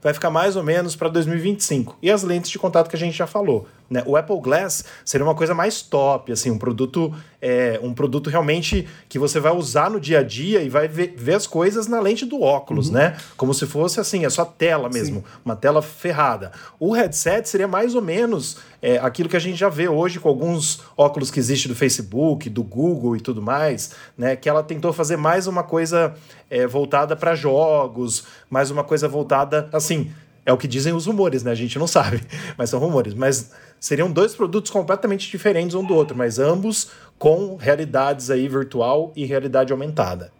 vai 0.01 0.13
ficar 0.13 0.29
mais 0.29 0.55
ou 0.55 0.63
menos 0.63 0.95
para 0.95 1.09
2025. 1.09 1.97
E 2.01 2.11
as 2.11 2.23
lentes 2.23 2.51
de 2.51 2.59
contato 2.59 2.89
que 2.89 2.95
a 2.95 2.99
gente 2.99 3.17
já 3.17 3.25
falou. 3.25 3.67
Né? 3.89 4.03
O 4.05 4.17
Apple 4.17 4.39
Glass 4.39 4.83
seria 5.03 5.25
uma 5.25 5.35
coisa 5.35 5.53
mais 5.53 5.81
top, 5.81 6.31
assim, 6.31 6.49
um 6.49 6.57
produto 6.57 7.13
é, 7.47 7.79
um 7.83 7.93
produto 7.93 8.27
realmente 8.27 8.87
que 9.07 9.19
você 9.19 9.39
vai 9.39 9.55
usar 9.55 9.91
no 9.91 9.99
dia 9.99 10.21
a 10.21 10.23
dia 10.23 10.63
e 10.63 10.69
vai 10.69 10.87
ver, 10.87 11.13
ver 11.15 11.35
as 11.35 11.45
coisas 11.45 11.85
na 11.85 11.99
lente 11.99 12.25
do 12.25 12.41
óculos, 12.41 12.89
né? 12.89 13.17
Como 13.37 13.53
se 13.53 13.67
fosse 13.67 13.99
assim, 13.99 14.25
é 14.25 14.29
só 14.31 14.43
tela 14.43 14.89
mesmo, 14.89 15.23
uma 15.45 15.55
tela 15.55 15.79
ferrada. 15.79 16.51
O 16.79 16.91
headset 16.91 17.47
seria 17.47 17.67
mais 17.67 17.93
ou 17.93 18.01
menos 18.01 18.57
é, 18.81 18.97
aquilo 18.97 19.29
que 19.29 19.35
a 19.35 19.39
gente 19.39 19.57
já 19.57 19.69
vê 19.69 19.87
hoje 19.87 20.19
com 20.19 20.27
alguns 20.27 20.81
óculos 20.97 21.29
que 21.29 21.39
existem 21.39 21.71
do 21.71 21.75
Facebook, 21.75 22.49
do 22.49 22.63
Google 22.63 23.15
e 23.15 23.19
tudo 23.19 23.43
mais, 23.43 23.91
né? 24.17 24.35
Que 24.35 24.49
ela 24.49 24.63
tentou 24.63 24.91
fazer 24.91 25.15
mais 25.15 25.45
uma 25.45 25.61
coisa 25.61 26.15
é, 26.49 26.65
voltada 26.65 27.15
para 27.15 27.35
jogos, 27.35 28.23
mais 28.49 28.71
uma 28.71 28.83
coisa 28.83 29.07
voltada 29.07 29.69
assim. 29.71 30.11
É 30.47 30.53
o 30.53 30.57
que 30.57 30.67
dizem 30.67 30.93
os 30.93 31.07
rumores, 31.07 31.43
né? 31.43 31.51
A 31.51 31.55
gente 31.55 31.77
não 31.77 31.85
sabe, 31.87 32.21
mas 32.57 32.71
são 32.71 32.79
rumores. 32.79 33.13
Mas 33.13 33.51
seriam 33.79 34.11
dois 34.11 34.33
produtos 34.35 34.71
completamente 34.71 35.29
diferentes 35.29 35.75
um 35.75 35.83
do 35.83 35.93
outro, 35.95 36.17
mas 36.17 36.39
ambos 36.39 36.91
com 37.19 37.55
realidades 37.55 38.29
aí 38.29 38.47
virtual 38.47 39.11
e 39.15 39.25
realidade 39.25 39.71
aumentada. 39.71 40.31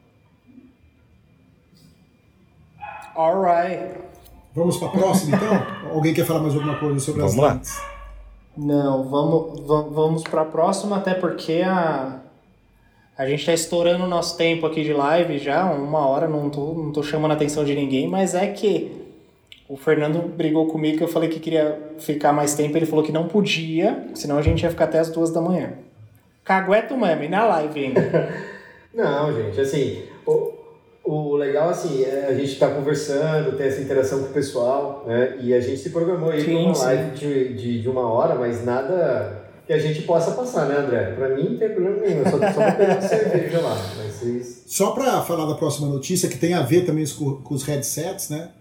Alright. 3.16 4.00
Vamos 4.54 4.78
para 4.78 4.88
a 4.88 4.92
próxima, 4.92 5.36
então? 5.38 5.68
Alguém 5.94 6.14
quer 6.14 6.26
falar 6.26 6.40
mais 6.40 6.54
alguma 6.56 6.78
coisa 6.78 7.00
sobre 7.00 7.22
Vamos 7.22 7.36
as 7.38 7.42
lá. 7.42 7.54
lentes? 7.54 7.82
Não, 8.58 9.04
vamos, 9.10 9.60
va- 9.68 9.82
vamos 9.82 10.24
para 10.24 10.42
a 10.42 10.46
próxima, 10.46 10.98
até 10.98 11.14
porque 11.14 11.62
a, 11.66 12.22
a 13.18 13.28
gente 13.28 13.40
está 13.42 13.54
estourando 13.54 14.06
o 14.06 14.08
nosso 14.08 14.38
tempo 14.38 14.66
aqui 14.66 14.82
de 14.84 14.94
live 14.94 15.38
já, 15.40 15.66
uma 15.66 16.08
hora, 16.08 16.28
não 16.28 16.50
tô, 16.50 16.74
não 16.74 16.92
tô 16.94 17.04
chamando 17.04 17.32
a 17.32 17.34
atenção 17.34 17.66
de 17.66 17.76
ninguém, 17.76 18.08
mas 18.08 18.34
é 18.34 18.48
que 18.48 19.05
o 19.68 19.76
Fernando 19.76 20.20
brigou 20.28 20.68
comigo 20.68 20.98
que 20.98 21.04
eu 21.04 21.08
falei 21.08 21.30
que 21.30 21.40
queria 21.40 21.80
ficar 21.98 22.32
mais 22.32 22.54
tempo, 22.54 22.78
ele 22.78 22.86
falou 22.86 23.04
que 23.04 23.12
não 23.12 23.28
podia, 23.28 24.08
senão 24.14 24.38
a 24.38 24.42
gente 24.42 24.62
ia 24.64 24.70
ficar 24.70 24.86
até 24.86 25.00
as 25.00 25.10
duas 25.10 25.32
da 25.32 25.42
manhã. 25.42 25.74
Cagueto 26.44 26.96
mesmo, 26.96 27.24
e 27.24 27.28
na 27.28 27.46
live 27.46 27.86
ainda. 27.86 28.30
Não, 28.94 29.34
gente, 29.34 29.60
assim, 29.60 30.04
o, 30.26 30.54
o 31.04 31.36
legal, 31.36 31.70
assim, 31.70 32.04
é 32.04 32.28
a 32.30 32.34
gente 32.34 32.58
tá 32.58 32.70
conversando, 32.70 33.58
tem 33.58 33.68
essa 33.68 33.82
interação 33.82 34.20
com 34.20 34.30
o 34.30 34.34
pessoal, 34.34 35.04
né? 35.06 35.38
E 35.42 35.54
a 35.54 35.60
gente 35.60 35.78
se 35.78 35.90
programou 35.90 36.30
aí 36.30 36.42
Sim, 36.42 36.54
para 36.54 36.64
uma 36.64 36.76
sim. 36.76 36.86
live 36.86 37.12
de, 37.18 37.54
de, 37.56 37.82
de 37.82 37.90
uma 37.90 38.10
hora, 38.10 38.36
mas 38.36 38.64
nada 38.64 39.44
que 39.68 39.74
a 39.74 39.78
gente 39.80 40.04
possa 40.04 40.32
passar, 40.32 40.68
né, 40.68 40.78
André? 40.78 41.14
Pra 41.16 41.30
mim 41.30 41.50
não 41.50 41.58
tem 41.58 41.70
problema 41.70 41.98
nenhum, 41.98 42.20
eu 42.20 42.26
só, 42.26 42.38
só 42.38 42.62
vou 42.62 42.72
pegar 42.78 43.02
cerveja 43.02 43.60
lá. 43.60 43.76
Mas 43.98 44.14
vocês... 44.14 44.64
Só 44.68 44.92
para 44.92 45.22
falar 45.24 45.46
da 45.46 45.56
próxima 45.56 45.88
notícia, 45.88 46.30
que 46.30 46.38
tem 46.38 46.54
a 46.54 46.62
ver 46.62 46.86
também 46.86 47.06
com, 47.08 47.38
com 47.38 47.54
os 47.54 47.64
headsets, 47.64 48.30
né? 48.30 48.52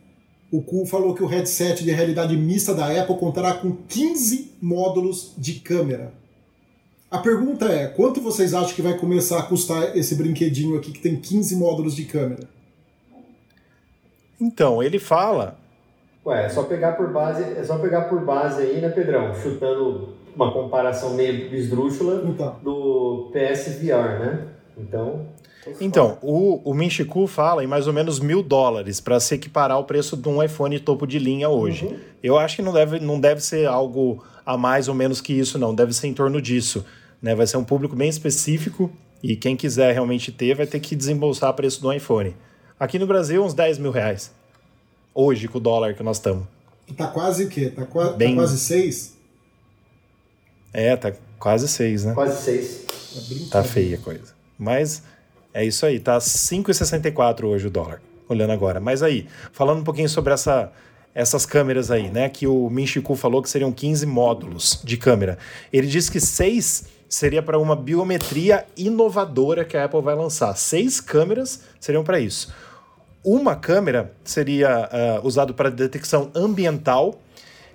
O 0.51 0.63
Ku 0.63 0.87
falou 0.87 1.15
que 1.15 1.23
o 1.23 1.27
headset 1.27 1.83
de 1.83 1.91
realidade 1.91 2.37
mista 2.37 2.75
da 2.75 2.87
Apple 2.87 3.17
contará 3.17 3.55
com 3.55 3.77
15 3.89 4.53
módulos 4.61 5.33
de 5.37 5.55
câmera. 5.55 6.13
A 7.11 7.19
pergunta 7.19 7.67
é, 7.67 7.87
quanto 7.87 8.21
vocês 8.21 8.55
acham 8.55 8.75
que 8.75 8.83
vai 8.83 8.97
começar 8.99 9.39
a 9.39 9.43
custar 9.43 9.97
esse 9.97 10.15
brinquedinho 10.17 10.77
aqui 10.77 10.93
que 10.93 11.01
tem 11.01 11.17
15 11.17 11.57
módulos 11.57 11.95
de 11.95 12.05
câmera? 12.05 12.49
Então, 14.41 14.83
ele 14.83 14.99
fala. 14.99 15.57
Ué, 16.27 16.47
é 16.47 16.49
só 16.49 16.65
pegar 16.65 16.93
por 16.93 17.13
base, 17.13 17.43
é 17.43 17.63
só 17.63 17.79
pegar 17.79 18.03
por 18.03 18.25
base 18.25 18.63
aí, 18.63 18.81
né, 18.81 18.89
Pedrão? 18.89 19.35
Chutando 19.35 20.15
uma 20.35 20.53
comparação 20.53 21.15
meio 21.15 21.55
esdrúxula 21.55 22.25
Então, 22.27 22.57
do 22.63 23.31
PSVR, 23.33 24.19
né? 24.19 24.49
Então, 24.77 25.27
Então, 25.81 26.19
o, 26.23 26.61
o 26.71 26.75
Minchiku 26.75 27.27
fala 27.27 27.62
em 27.65 27.67
mais 27.67 27.87
ou 27.87 27.93
menos 27.93 28.21
mil 28.21 28.43
dólares 28.43 29.01
para 29.01 29.19
se 29.21 29.35
equiparar 29.35 29.77
ao 29.77 29.85
preço 29.85 30.17
de 30.17 30.29
um 30.29 30.43
iPhone 30.43 30.79
topo 30.81 31.07
de 31.07 31.19
linha 31.19 31.49
hoje. 31.49 31.99
Eu 32.23 32.39
acho 32.39 32.57
que 32.57 32.62
não 32.62 32.73
deve, 32.73 33.01
não 33.01 33.19
deve 33.21 33.41
ser 33.41 33.67
algo 33.67 34.25
a 34.45 34.57
mais 34.57 34.89
ou 34.89 34.95
menos 34.95 35.21
que 35.21 35.33
isso, 35.33 35.59
não. 35.59 35.75
Deve 35.75 35.93
ser 35.93 36.07
em 36.09 36.15
torno 36.15 36.41
disso. 36.41 36.85
Né? 37.21 37.35
Vai 37.35 37.47
ser 37.47 37.57
um 37.57 37.65
público 37.65 37.97
bem 37.97 38.09
específico 38.09 38.91
e 39.23 39.37
quem 39.37 39.57
quiser 39.57 39.93
realmente 39.93 40.31
ter 40.31 40.55
vai 40.55 40.67
ter 40.67 40.81
que 40.81 40.95
desembolsar 40.95 41.51
o 41.51 41.55
preço 41.55 41.81
do 41.81 41.93
iPhone. 41.93 42.37
Aqui 42.79 42.99
no 42.99 43.07
Brasil, 43.07 43.43
uns 43.45 43.55
10 43.55 43.79
mil 43.79 43.91
reais. 43.91 44.33
Hoje, 45.15 45.49
com 45.49 45.59
o 45.59 45.61
dólar 45.61 45.95
que 45.95 46.03
nós 46.03 46.17
estamos. 46.19 46.45
tá 46.97 47.07
quase 47.07 47.45
o 47.45 47.49
quê? 47.49 47.71
Tá, 47.71 47.87
qua- 47.87 48.09
tá 48.09 48.12
Bem- 48.17 48.35
quase 48.35 48.59
6? 48.59 49.15
É, 50.73 50.97
tá 50.97 51.12
quase 51.39 51.69
seis, 51.69 52.05
né? 52.05 52.15
quase 52.15 52.43
seis. 52.43 52.85
Tá 53.51 53.62
feia 53.62 53.97
a 53.97 54.01
coisa. 54.01 54.35
Mas 54.59 55.03
é 55.55 55.65
isso 55.65 55.87
aí, 55.87 56.01
tá 56.01 56.19
5,64 56.19 57.45
hoje 57.45 57.69
o 57.69 57.71
dólar, 57.71 58.03
olhando 58.29 58.53
agora. 58.53 58.81
Mas 58.81 59.05
aí, 59.05 59.29
falando 59.53 59.79
um 59.81 59.85
pouquinho 59.85 60.09
sobre 60.09 60.35
essa, 60.35 60.73
essas 61.15 61.47
câmeras 61.47 61.93
aí, 61.93 62.11
né? 62.11 62.29
Que 62.29 62.45
o 62.49 62.69
Minchiku 62.69 63.15
falou 63.15 63.41
que 63.41 63.49
seriam 63.49 63.71
15 63.71 64.05
módulos 64.05 64.81
de 64.83 64.97
câmera. 64.97 65.39
Ele 65.73 65.87
disse 65.87 66.11
que 66.11 66.21
seis 66.21 66.87
seria 67.09 67.41
para 67.41 67.57
uma 67.57 67.77
biometria 67.77 68.67
inovadora 68.77 69.65
que 69.65 69.77
a 69.77 69.85
Apple 69.85 70.03
vai 70.03 70.17
lançar. 70.17 70.57
Seis 70.57 71.01
câmeras 71.01 71.61
seriam 71.79 72.03
para 72.03 72.19
isso. 72.19 72.53
Uma 73.23 73.55
câmera 73.55 74.13
seria 74.25 74.89
ah, 74.91 75.21
usado 75.23 75.55
para 75.55 75.71
detecção 75.71 76.33
ambiental 76.35 77.21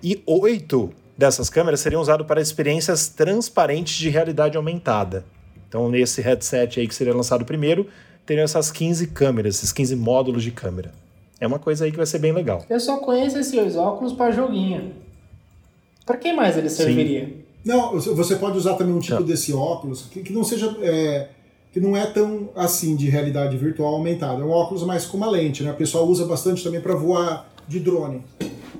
e 0.03 0.21
oito 0.25 0.91
dessas 1.17 1.49
câmeras 1.49 1.79
seriam 1.79 2.01
usadas 2.01 2.27
para 2.27 2.41
experiências 2.41 3.07
transparentes 3.07 3.95
de 3.95 4.09
realidade 4.09 4.57
aumentada. 4.57 5.23
Então, 5.69 5.87
nesse 5.89 6.21
headset 6.21 6.79
aí 6.79 6.87
que 6.87 6.95
seria 6.95 7.15
lançado 7.15 7.45
primeiro, 7.45 7.87
teriam 8.25 8.43
essas 8.43 8.69
15 8.71 9.07
câmeras, 9.07 9.55
esses 9.55 9.71
15 9.71 9.95
módulos 9.95 10.43
de 10.43 10.51
câmera. 10.51 10.91
É 11.39 11.47
uma 11.47 11.59
coisa 11.59 11.85
aí 11.85 11.91
que 11.91 11.97
vai 11.97 12.05
ser 12.05 12.19
bem 12.19 12.33
legal. 12.33 12.65
Eu 12.69 12.79
só 12.79 12.97
conheço 12.97 13.37
esses 13.37 13.75
óculos 13.77 14.11
para 14.11 14.31
joguinho. 14.31 14.91
Para 16.05 16.17
que 16.17 16.33
mais 16.33 16.57
ele 16.57 16.69
serviria? 16.69 17.31
Não, 17.63 17.97
você 17.99 18.35
pode 18.35 18.57
usar 18.57 18.73
também 18.73 18.93
um 18.93 18.99
tipo 18.99 19.19
Não. 19.19 19.23
desse 19.23 19.53
óculos 19.53 20.07
que, 20.11 20.21
que 20.21 20.33
não 20.33 20.43
seja. 20.43 20.75
é, 20.81 21.29
que 21.71 21.79
não 21.79 21.95
é 21.95 22.05
tão 22.07 22.49
assim 22.55 22.95
de 22.95 23.07
realidade 23.09 23.55
virtual 23.55 23.93
aumentada. 23.93 24.41
É 24.41 24.45
um 24.45 24.49
óculos 24.49 24.83
mais 24.83 25.05
com 25.05 25.17
uma 25.17 25.29
lente, 25.29 25.61
né? 25.63 25.71
O 25.71 25.75
pessoal 25.75 26.07
usa 26.07 26.25
bastante 26.25 26.63
também 26.63 26.81
para 26.81 26.95
voar 26.95 27.47
de 27.67 27.79
drone. 27.79 28.23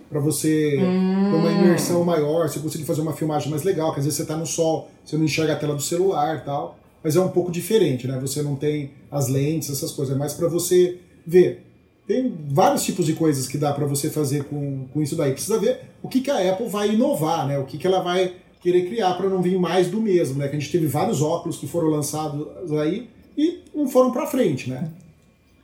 Para 0.09 0.19
você 0.19 0.71
ter 0.71 1.35
uma 1.35 1.51
imersão 1.51 2.03
maior, 2.03 2.49
você 2.49 2.59
conseguir 2.59 2.85
fazer 2.85 3.01
uma 3.01 3.13
filmagem 3.13 3.47
mais 3.51 3.61
legal, 3.61 3.93
que 3.93 3.99
às 3.99 4.05
vezes 4.05 4.17
você 4.17 4.23
está 4.23 4.35
no 4.35 4.45
sol, 4.47 4.89
você 5.05 5.15
não 5.15 5.25
enxerga 5.25 5.53
a 5.53 5.55
tela 5.55 5.75
do 5.75 5.81
celular 5.83 6.37
e 6.37 6.41
tal. 6.41 6.78
Mas 7.03 7.15
é 7.15 7.21
um 7.21 7.29
pouco 7.29 7.51
diferente, 7.51 8.07
né? 8.07 8.17
Você 8.19 8.41
não 8.41 8.55
tem 8.55 8.91
as 9.09 9.27
lentes, 9.27 9.69
essas 9.69 9.91
coisas. 9.91 10.15
É 10.15 10.17
mais 10.17 10.33
para 10.33 10.47
você 10.47 10.97
ver. 11.25 11.65
Tem 12.07 12.33
vários 12.49 12.83
tipos 12.83 13.05
de 13.05 13.13
coisas 13.13 13.47
que 13.47 13.57
dá 13.57 13.71
para 13.71 13.85
você 13.85 14.09
fazer 14.09 14.45
com, 14.45 14.87
com 14.93 15.01
isso 15.01 15.15
daí. 15.15 15.31
Precisa 15.31 15.59
ver 15.59 15.81
o 16.01 16.09
que, 16.09 16.21
que 16.21 16.31
a 16.31 16.51
Apple 16.51 16.67
vai 16.67 16.93
inovar, 16.93 17.47
né? 17.47 17.57
O 17.59 17.65
que, 17.65 17.77
que 17.77 17.85
ela 17.85 18.01
vai 18.01 18.33
querer 18.61 18.87
criar 18.87 19.13
para 19.13 19.29
não 19.29 19.41
vir 19.41 19.57
mais 19.57 19.87
do 19.87 20.01
mesmo, 20.01 20.39
né? 20.39 20.47
Que 20.47 20.55
a 20.55 20.59
gente 20.59 20.71
teve 20.71 20.87
vários 20.87 21.21
óculos 21.21 21.57
que 21.57 21.67
foram 21.67 21.87
lançados 21.87 22.71
aí 22.73 23.09
e 23.37 23.59
não 23.73 23.87
foram 23.87 24.11
para 24.11 24.27
frente, 24.27 24.69
né? 24.69 24.91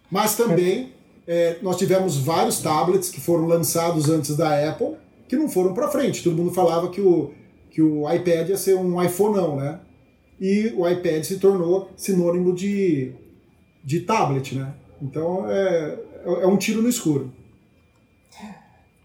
Mas 0.09 0.35
também 0.37 0.91
é, 1.27 1.57
nós 1.61 1.77
tivemos 1.77 2.17
vários 2.17 2.59
tablets 2.59 3.09
que 3.09 3.19
foram 3.19 3.47
lançados 3.47 4.09
antes 4.09 4.37
da 4.37 4.69
Apple 4.69 4.95
que 5.27 5.35
não 5.35 5.49
foram 5.49 5.73
para 5.73 5.89
frente. 5.89 6.23
Todo 6.23 6.35
mundo 6.35 6.51
falava 6.51 6.89
que 6.89 7.01
o, 7.01 7.31
que 7.71 7.81
o 7.81 8.09
iPad 8.11 8.49
ia 8.49 8.57
ser 8.57 8.75
um 8.75 9.01
iPhone 9.03 9.35
não, 9.35 9.55
né? 9.55 9.79
E 10.39 10.73
o 10.75 10.87
iPad 10.87 11.23
se 11.23 11.39
tornou 11.39 11.89
sinônimo 11.95 12.53
de, 12.53 13.13
de 13.83 14.01
tablet, 14.01 14.55
né? 14.55 14.73
Então 15.01 15.49
é, 15.49 15.97
é 16.25 16.47
um 16.47 16.57
tiro 16.57 16.81
no 16.81 16.89
escuro. 16.89 17.31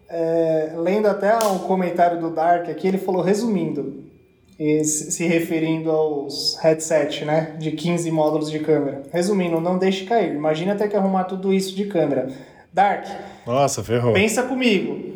É, 0.08 0.72
lendo 0.76 1.06
até 1.06 1.36
o 1.38 1.60
comentário 1.60 2.20
do 2.20 2.30
Dark 2.30 2.68
aqui, 2.68 2.88
ele 2.88 2.98
falou, 2.98 3.22
resumindo, 3.22 4.02
e 4.58 4.84
se 4.84 5.12
se 5.12 5.26
referindo 5.26 5.90
aos 5.90 6.58
headset, 6.60 7.24
né, 7.24 7.56
de 7.58 7.70
15 7.70 8.10
módulos 8.10 8.50
de 8.50 8.58
câmera. 8.58 9.04
Resumindo, 9.12 9.60
não 9.60 9.78
deixe 9.78 10.04
cair. 10.04 10.34
Imagina 10.34 10.74
ter 10.74 10.88
que 10.88 10.96
arrumar 10.96 11.24
tudo 11.24 11.54
isso 11.54 11.74
de 11.76 11.86
câmera. 11.86 12.28
Dark, 12.72 13.06
Nossa, 13.46 13.82
ferrou. 13.82 14.12
pensa 14.12 14.42
comigo. 14.42 15.09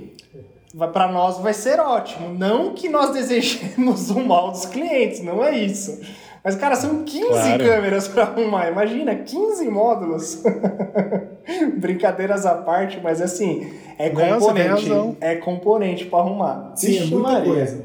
Vai- 0.75 0.91
Pra 0.91 1.11
nós 1.11 1.39
vai 1.39 1.55
ser 1.55 1.79
ótimo. 1.81 2.35
Não 2.37 2.75
que 2.75 2.89
nós 2.89 3.11
desejemos 3.13 4.11
o 4.11 4.21
mal 4.21 4.51
dos 4.51 4.67
clientes, 4.67 5.23
não 5.23 5.43
é 5.45 5.57
isso. 5.57 6.01
Mas, 6.43 6.57
cara, 6.57 6.75
são 6.77 7.05
15 7.05 7.27
Claro. 7.29 7.65
câmeras 7.65 8.07
pra 8.09 8.25
arrumar. 8.25 8.69
Imagina, 8.71 9.15
15 9.15 9.67
módulos. 9.71 10.43
Brincadeiras 11.79 12.45
à 12.47 12.55
parte, 12.57 13.01
mas 13.03 13.21
assim, 13.21 13.73
é 13.99 14.11
componente. 14.11 14.69
razão. 14.69 15.17
É 15.21 15.35
componente 15.37 16.05
pra 16.07 16.19
arrumar. 16.19 16.73
Sim, 16.77 16.87
é 16.89 16.91
Vixe 17.01 17.15
muita 17.15 17.29
Maria. 17.31 17.55
coisa. 17.55 17.85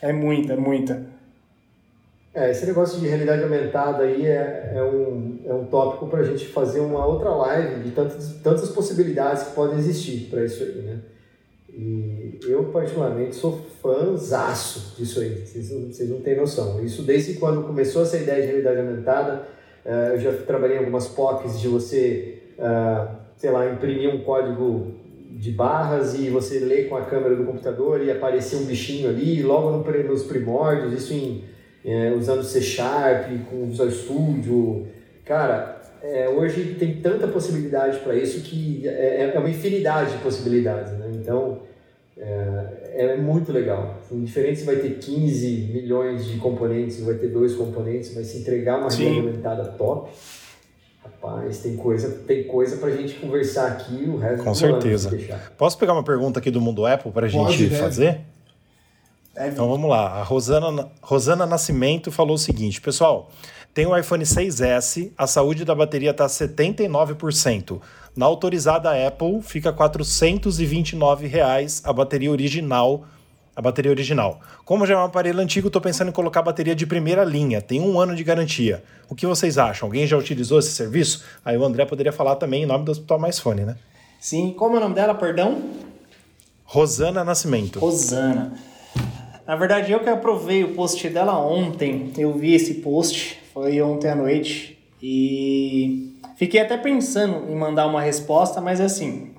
É 0.00 0.12
muita, 0.12 0.56
muita. 0.56 1.06
É, 2.34 2.50
esse 2.50 2.64
negócio 2.64 2.98
de 2.98 3.06
realidade 3.06 3.42
aumentada 3.42 4.04
aí 4.04 4.24
é, 4.26 4.72
é, 4.74 4.82
um, 4.82 5.38
é 5.44 5.52
um 5.52 5.66
tópico 5.66 6.06
para 6.06 6.20
a 6.20 6.24
gente 6.24 6.48
fazer 6.48 6.80
uma 6.80 7.04
outra 7.04 7.28
live 7.30 7.82
de 7.84 7.90
tantas, 7.90 8.32
tantas 8.42 8.70
possibilidades 8.70 9.42
que 9.44 9.50
podem 9.54 9.78
existir 9.78 10.28
para 10.30 10.42
isso 10.44 10.62
aí, 10.62 10.80
né? 10.82 10.98
E 11.72 12.38
eu, 12.46 12.64
particularmente, 12.64 13.34
sou 13.34 13.60
fãzaço 13.80 14.94
disso 14.96 15.20
aí, 15.20 15.46
vocês 15.46 15.70
vocês 15.70 16.10
não 16.10 16.20
têm 16.20 16.36
noção. 16.36 16.84
Isso 16.84 17.02
desde 17.02 17.34
quando 17.34 17.62
começou 17.62 18.02
essa 18.02 18.18
ideia 18.18 18.42
de 18.42 18.48
realidade 18.48 18.80
aumentada, 18.80 19.48
eh, 19.84 20.10
eu 20.12 20.20
já 20.20 20.32
trabalhei 20.32 20.76
em 20.76 20.80
algumas 20.80 21.08
POCs 21.08 21.58
de 21.60 21.68
você, 21.68 22.42
ah, 22.58 23.16
sei 23.36 23.50
lá, 23.50 23.72
imprimir 23.72 24.14
um 24.14 24.22
código 24.22 24.92
de 25.30 25.50
barras 25.50 26.14
e 26.14 26.28
você 26.28 26.58
ler 26.58 26.88
com 26.88 26.96
a 26.96 27.06
câmera 27.06 27.34
do 27.34 27.44
computador 27.44 28.02
e 28.02 28.10
aparecer 28.10 28.56
um 28.56 28.64
bichinho 28.64 29.08
ali, 29.08 29.42
logo 29.42 29.70
nos 29.88 30.24
primórdios, 30.24 30.92
isso 30.92 31.14
em 31.14 31.44
é, 31.84 32.12
usando 32.12 32.44
C 32.44 32.60
Sharp, 32.60 33.28
com 33.50 33.66
Visual 33.66 33.90
Studio. 33.90 34.86
Cara, 35.24 35.80
é, 36.02 36.28
hoje 36.28 36.76
tem 36.78 37.00
tanta 37.00 37.26
possibilidade 37.28 37.98
para 38.00 38.14
isso 38.14 38.40
que 38.42 38.86
é, 38.86 39.32
é, 39.34 39.38
uma 39.38 39.48
infinidade 39.48 40.12
de 40.12 40.18
possibilidades. 40.18 40.92
Né? 40.92 41.10
Então, 41.14 41.61
é, 42.24 42.92
é, 42.94 43.16
muito 43.16 43.52
legal. 43.52 43.96
Assim, 44.00 44.22
diferente 44.22 44.60
se 44.60 44.64
vai 44.64 44.76
ter 44.76 44.98
15 44.98 45.70
milhões 45.72 46.24
de 46.24 46.38
componentes, 46.38 47.00
vai 47.00 47.14
ter 47.14 47.28
dois 47.28 47.56
componentes, 47.56 48.14
mas 48.14 48.28
se 48.28 48.38
entregar 48.38 48.78
uma 48.78 48.88
rede 48.88 49.18
aumentada 49.18 49.64
top, 49.72 50.08
rapaz, 51.02 51.58
tem 51.58 51.76
coisa, 51.76 52.22
tem 52.24 52.44
coisa 52.44 52.76
pra 52.76 52.90
gente 52.90 53.14
conversar 53.14 53.66
aqui 53.72 54.04
o 54.04 54.18
resto 54.18 54.44
Com 54.44 54.54
certeza. 54.54 55.10
Posso 55.58 55.76
pegar 55.76 55.94
uma 55.94 56.04
pergunta 56.04 56.38
aqui 56.38 56.50
do 56.50 56.60
mundo 56.60 56.86
Apple 56.86 57.10
pra 57.10 57.26
gente 57.26 57.70
fazer? 57.70 58.20
Deve. 59.34 59.48
Então 59.48 59.68
vamos 59.68 59.90
lá. 59.90 60.20
A 60.20 60.22
Rosana, 60.22 60.90
Rosana 61.00 61.44
Nascimento 61.44 62.12
falou 62.12 62.36
o 62.36 62.38
seguinte, 62.38 62.80
pessoal. 62.80 63.30
Tem 63.74 63.86
o 63.86 63.96
iPhone 63.96 64.22
6S, 64.22 65.10
a 65.16 65.26
saúde 65.26 65.64
da 65.64 65.74
bateria 65.74 66.10
está 66.10 66.26
79%. 66.26 67.80
Na 68.14 68.26
autorizada 68.26 68.90
Apple 69.06 69.40
fica 69.42 69.72
429 69.72 71.26
reais 71.26 71.80
a 71.84 71.92
bateria 71.92 72.30
original. 72.30 73.06
A 73.54 73.60
bateria 73.60 73.90
original. 73.90 74.40
Como 74.64 74.86
já 74.86 74.94
é 74.94 74.96
um 74.96 75.04
aparelho 75.04 75.38
antigo, 75.38 75.66
estou 75.66 75.80
pensando 75.80 76.08
em 76.08 76.12
colocar 76.12 76.40
bateria 76.40 76.74
de 76.74 76.86
primeira 76.86 77.22
linha. 77.22 77.60
Tem 77.60 77.80
um 77.80 78.00
ano 78.00 78.16
de 78.16 78.24
garantia. 78.24 78.82
O 79.10 79.14
que 79.14 79.26
vocês 79.26 79.58
acham? 79.58 79.86
Alguém 79.86 80.06
já 80.06 80.16
utilizou 80.16 80.58
esse 80.58 80.70
serviço? 80.70 81.22
Aí 81.44 81.56
o 81.58 81.64
André 81.64 81.84
poderia 81.84 82.12
falar 82.12 82.36
também 82.36 82.62
em 82.62 82.66
nome 82.66 82.84
do 82.84 82.92
Hospital 82.92 83.18
Mais 83.18 83.38
Fone, 83.38 83.62
né? 83.62 83.76
Sim. 84.18 84.54
Como 84.56 84.76
é 84.76 84.78
o 84.78 84.80
nome 84.80 84.94
dela, 84.94 85.14
perdão? 85.14 85.62
Rosana 86.64 87.22
Nascimento. 87.24 87.78
Rosana. 87.78 88.54
Na 89.46 89.56
verdade, 89.56 89.92
eu 89.92 90.00
que 90.00 90.08
aprovei 90.08 90.64
o 90.64 90.74
post 90.74 91.06
dela 91.10 91.38
ontem. 91.38 92.10
Eu 92.16 92.32
vi 92.32 92.54
esse 92.54 92.74
post, 92.74 93.38
foi 93.52 93.82
ontem 93.82 94.08
à 94.08 94.14
noite. 94.14 94.78
E 95.02 96.11
fiquei 96.42 96.60
até 96.60 96.76
pensando 96.76 97.48
em 97.48 97.54
mandar 97.54 97.86
uma 97.86 98.02
resposta, 98.02 98.60
mas 98.60 98.80
assim. 98.80 99.32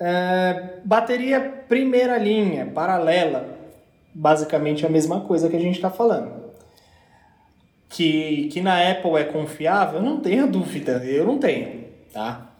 É, 0.00 0.80
bateria 0.84 1.40
primeira 1.68 2.18
linha, 2.18 2.66
paralela. 2.66 3.56
Basicamente 4.12 4.84
a 4.84 4.88
mesma 4.88 5.20
coisa 5.20 5.48
que 5.48 5.54
a 5.54 5.60
gente 5.60 5.76
está 5.76 5.88
falando. 5.88 6.48
Que, 7.88 8.48
que 8.48 8.60
na 8.60 8.90
Apple 8.90 9.14
é 9.14 9.24
confiável, 9.24 10.02
não 10.02 10.18
tenha 10.18 10.48
dúvida, 10.48 11.04
eu 11.04 11.24
não 11.24 11.38
tenho, 11.38 11.84
tá? 12.12 12.50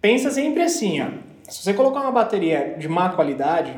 Pensa 0.00 0.30
sempre 0.32 0.62
assim, 0.62 1.00
ó. 1.00 1.06
Se 1.48 1.62
você 1.62 1.72
colocar 1.72 2.00
uma 2.00 2.10
bateria 2.10 2.74
de 2.76 2.88
má 2.88 3.10
qualidade, 3.10 3.72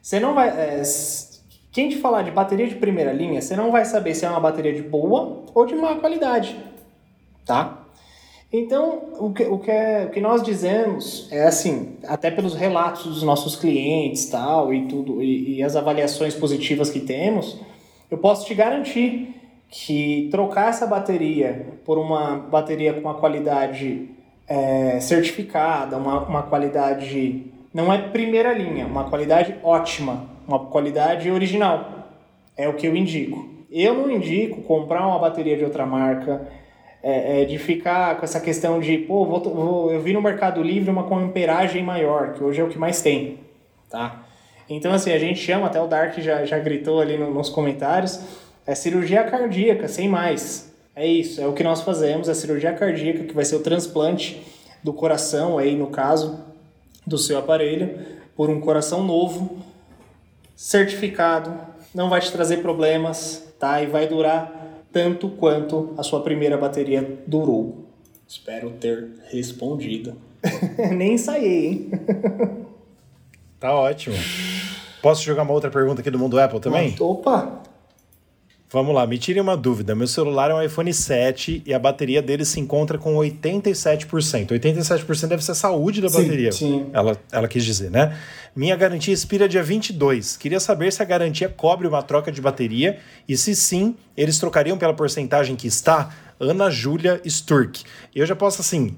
você 0.00 0.20
não 0.20 0.34
vai. 0.34 0.48
É, 0.48 0.82
quem 1.72 1.88
te 1.88 1.98
falar 1.98 2.22
de 2.22 2.30
bateria 2.30 2.68
de 2.68 2.76
primeira 2.76 3.12
linha, 3.12 3.42
você 3.42 3.56
não 3.56 3.72
vai 3.72 3.84
saber 3.84 4.14
se 4.14 4.24
é 4.24 4.30
uma 4.30 4.40
bateria 4.40 4.72
de 4.72 4.82
boa 4.82 5.44
ou 5.52 5.66
de 5.66 5.74
má 5.74 5.96
qualidade. 5.96 6.56
Tá? 7.50 7.78
Então, 8.52 9.08
o 9.18 9.32
que, 9.32 9.42
o 9.42 9.58
que, 9.58 9.72
é, 9.72 10.04
o 10.04 10.10
que 10.10 10.20
nós 10.20 10.40
dizemos 10.40 11.26
é 11.32 11.48
assim, 11.48 11.96
até 12.06 12.30
pelos 12.30 12.54
relatos 12.54 13.06
dos 13.06 13.24
nossos 13.24 13.56
clientes 13.56 14.26
tal, 14.26 14.72
e 14.72 14.86
tudo, 14.86 15.20
e, 15.20 15.56
e 15.56 15.62
as 15.64 15.74
avaliações 15.74 16.32
positivas 16.32 16.90
que 16.90 17.00
temos, 17.00 17.58
eu 18.08 18.18
posso 18.18 18.46
te 18.46 18.54
garantir 18.54 19.34
que 19.68 20.28
trocar 20.30 20.68
essa 20.68 20.86
bateria 20.86 21.74
por 21.84 21.98
uma 21.98 22.36
bateria 22.36 22.92
com 22.92 23.00
uma 23.00 23.14
qualidade 23.14 24.08
é, 24.46 25.00
certificada, 25.00 25.96
uma, 25.96 26.20
uma 26.20 26.42
qualidade 26.44 27.46
não 27.74 27.92
é 27.92 27.98
primeira 27.98 28.52
linha, 28.52 28.86
uma 28.86 29.10
qualidade 29.10 29.56
ótima, 29.64 30.24
uma 30.46 30.60
qualidade 30.60 31.28
original. 31.28 32.06
É 32.56 32.68
o 32.68 32.74
que 32.74 32.86
eu 32.86 32.94
indico. 32.94 33.48
Eu 33.68 33.94
não 33.94 34.08
indico 34.08 34.62
comprar 34.62 35.04
uma 35.04 35.18
bateria 35.18 35.56
de 35.56 35.64
outra 35.64 35.84
marca, 35.84 36.48
é, 37.02 37.42
é, 37.42 37.44
de 37.44 37.58
ficar 37.58 38.16
com 38.18 38.24
essa 38.24 38.40
questão 38.40 38.78
de, 38.80 38.98
pô, 38.98 39.24
vou, 39.24 39.40
vou, 39.42 39.92
eu 39.92 40.00
vi 40.00 40.12
no 40.12 40.20
Mercado 40.20 40.62
Livre 40.62 40.90
uma 40.90 41.04
com 41.04 41.18
amperagem 41.18 41.82
maior, 41.82 42.34
que 42.34 42.44
hoje 42.44 42.60
é 42.60 42.64
o 42.64 42.68
que 42.68 42.78
mais 42.78 43.00
tem, 43.00 43.38
tá? 43.88 44.26
Então, 44.68 44.92
assim, 44.92 45.12
a 45.12 45.18
gente 45.18 45.40
chama, 45.40 45.66
até 45.66 45.80
o 45.80 45.86
Dark 45.86 46.18
já, 46.18 46.44
já 46.44 46.58
gritou 46.58 47.00
ali 47.00 47.16
no, 47.16 47.32
nos 47.32 47.48
comentários, 47.48 48.20
é 48.66 48.74
cirurgia 48.74 49.24
cardíaca, 49.24 49.88
sem 49.88 50.08
mais. 50.08 50.72
É 50.94 51.06
isso, 51.06 51.40
é 51.40 51.46
o 51.46 51.52
que 51.52 51.62
nós 51.62 51.80
fazemos, 51.80 52.28
é 52.28 52.34
cirurgia 52.34 52.72
cardíaca, 52.72 53.24
que 53.24 53.34
vai 53.34 53.44
ser 53.44 53.56
o 53.56 53.60
transplante 53.60 54.42
do 54.82 54.92
coração 54.92 55.58
aí, 55.58 55.74
no 55.74 55.88
caso, 55.88 56.38
do 57.06 57.16
seu 57.16 57.38
aparelho 57.38 57.98
por 58.36 58.48
um 58.48 58.60
coração 58.60 59.02
novo, 59.02 59.58
certificado, 60.54 61.52
não 61.94 62.08
vai 62.08 62.20
te 62.20 62.30
trazer 62.30 62.58
problemas, 62.58 63.52
tá? 63.58 63.82
E 63.82 63.86
vai 63.86 64.06
durar 64.06 64.59
tanto 64.92 65.28
quanto 65.30 65.94
a 65.96 66.02
sua 66.02 66.22
primeira 66.22 66.56
bateria 66.56 67.18
durou. 67.26 67.86
Espero 68.26 68.70
ter 68.70 69.08
respondido. 69.30 70.14
Nem 70.96 71.14
ensaiei, 71.14 71.66
hein? 71.66 71.90
tá 73.58 73.74
ótimo. 73.74 74.16
Posso 75.02 75.22
jogar 75.22 75.42
uma 75.42 75.52
outra 75.52 75.70
pergunta 75.70 76.00
aqui 76.00 76.10
do 76.10 76.18
mundo 76.18 76.38
Apple 76.38 76.60
também? 76.60 76.94
Opa! 76.98 77.62
Vamos 78.72 78.94
lá, 78.94 79.04
me 79.04 79.18
tire 79.18 79.40
uma 79.40 79.56
dúvida. 79.56 79.96
Meu 79.96 80.06
celular 80.06 80.48
é 80.52 80.54
um 80.54 80.62
iPhone 80.62 80.94
7 80.94 81.64
e 81.66 81.74
a 81.74 81.78
bateria 81.78 82.22
dele 82.22 82.44
se 82.44 82.60
encontra 82.60 82.96
com 82.98 83.16
87%. 83.16 84.50
87% 84.50 85.26
deve 85.26 85.44
ser 85.44 85.50
a 85.50 85.54
saúde 85.56 86.00
da 86.00 86.08
sim, 86.08 86.22
bateria. 86.22 86.52
Sim. 86.52 86.86
Ela, 86.92 87.16
ela 87.32 87.48
quis 87.48 87.64
dizer, 87.64 87.90
né? 87.90 88.16
Minha 88.54 88.74
garantia 88.76 89.14
expira 89.14 89.48
dia 89.48 89.62
22. 89.62 90.36
Queria 90.36 90.58
saber 90.58 90.92
se 90.92 91.02
a 91.02 91.04
garantia 91.04 91.48
cobre 91.48 91.86
uma 91.86 92.02
troca 92.02 92.32
de 92.32 92.40
bateria 92.40 92.98
e 93.28 93.36
se 93.36 93.54
sim, 93.54 93.96
eles 94.16 94.38
trocariam 94.38 94.76
pela 94.76 94.94
porcentagem 94.94 95.56
que 95.56 95.66
está. 95.66 96.14
Ana 96.38 96.70
Júlia 96.70 97.20
Sturk. 97.24 97.84
Eu 98.14 98.26
já 98.26 98.34
posso 98.34 98.60
assim, 98.60 98.96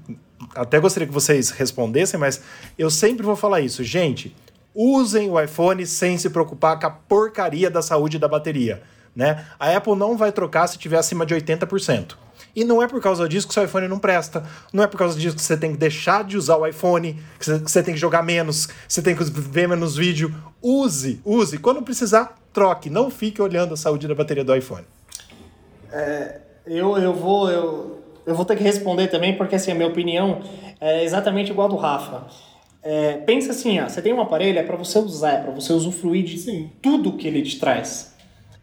até 0.55 0.79
gostaria 0.79 1.07
que 1.07 1.13
vocês 1.13 1.49
respondessem, 1.49 2.19
mas 2.19 2.41
eu 2.77 2.89
sempre 2.89 3.25
vou 3.25 3.35
falar 3.35 3.61
isso. 3.61 3.83
Gente, 3.83 4.35
usem 4.73 5.29
o 5.29 5.39
iPhone 5.39 5.85
sem 5.85 6.17
se 6.17 6.29
preocupar 6.29 6.79
com 6.79 6.87
a 6.87 6.89
porcaria 6.89 7.69
da 7.69 7.81
saúde 7.81 8.17
da 8.17 8.27
bateria 8.27 8.81
né? 9.15 9.45
A 9.59 9.75
Apple 9.75 9.95
não 9.95 10.17
vai 10.17 10.31
trocar 10.31 10.67
se 10.67 10.77
tiver 10.77 10.97
acima 10.97 11.25
de 11.25 11.35
80%. 11.35 12.15
E 12.55 12.63
não 12.63 12.81
é 12.81 12.87
por 12.87 13.01
causa 13.01 13.27
disso 13.27 13.47
que 13.47 13.53
seu 13.53 13.63
iPhone 13.63 13.87
não 13.87 13.97
presta. 13.97 14.43
Não 14.71 14.83
é 14.83 14.87
por 14.87 14.97
causa 14.97 15.17
disso 15.17 15.35
que 15.35 15.41
você 15.41 15.57
tem 15.57 15.71
que 15.71 15.77
deixar 15.77 16.23
de 16.23 16.37
usar 16.37 16.57
o 16.57 16.67
iPhone, 16.67 17.19
que 17.39 17.45
você 17.45 17.81
tem 17.81 17.93
que 17.93 17.99
jogar 17.99 18.21
menos, 18.21 18.67
que 18.67 18.73
você 18.87 19.01
tem 19.01 19.15
que 19.15 19.23
ver 19.23 19.67
menos 19.67 19.95
vídeo. 19.95 20.33
Use, 20.61 21.19
use. 21.25 21.57
Quando 21.57 21.81
precisar, 21.81 22.35
troque. 22.53 22.89
Não 22.89 23.09
fique 23.09 23.41
olhando 23.41 23.73
a 23.73 23.77
saúde 23.77 24.07
da 24.07 24.13
bateria 24.13 24.43
do 24.43 24.55
iPhone. 24.55 24.85
É, 25.91 26.41
eu, 26.65 26.97
eu, 26.97 27.13
vou, 27.13 27.49
eu, 27.49 28.03
eu 28.25 28.35
vou 28.35 28.45
ter 28.45 28.55
que 28.55 28.63
responder 28.63 29.07
também, 29.07 29.35
porque 29.35 29.55
assim, 29.55 29.71
a 29.71 29.75
minha 29.75 29.87
opinião 29.87 30.41
é 30.79 31.03
exatamente 31.03 31.51
igual 31.51 31.67
a 31.67 31.69
do 31.69 31.75
Rafa. 31.75 32.27
É, 32.83 33.13
pensa 33.17 33.51
assim, 33.51 33.79
ó, 33.79 33.87
você 33.87 34.01
tem 34.01 34.13
um 34.13 34.21
aparelho, 34.21 34.59
é 34.59 34.63
para 34.63 34.75
você 34.75 34.99
usar, 34.99 35.31
é 35.31 35.37
para 35.41 35.51
você 35.51 35.71
usufruir 35.71 36.25
de 36.25 36.37
Sim. 36.37 36.69
tudo 36.81 37.13
que 37.13 37.27
ele 37.27 37.41
te 37.41 37.57
traz. 37.57 38.12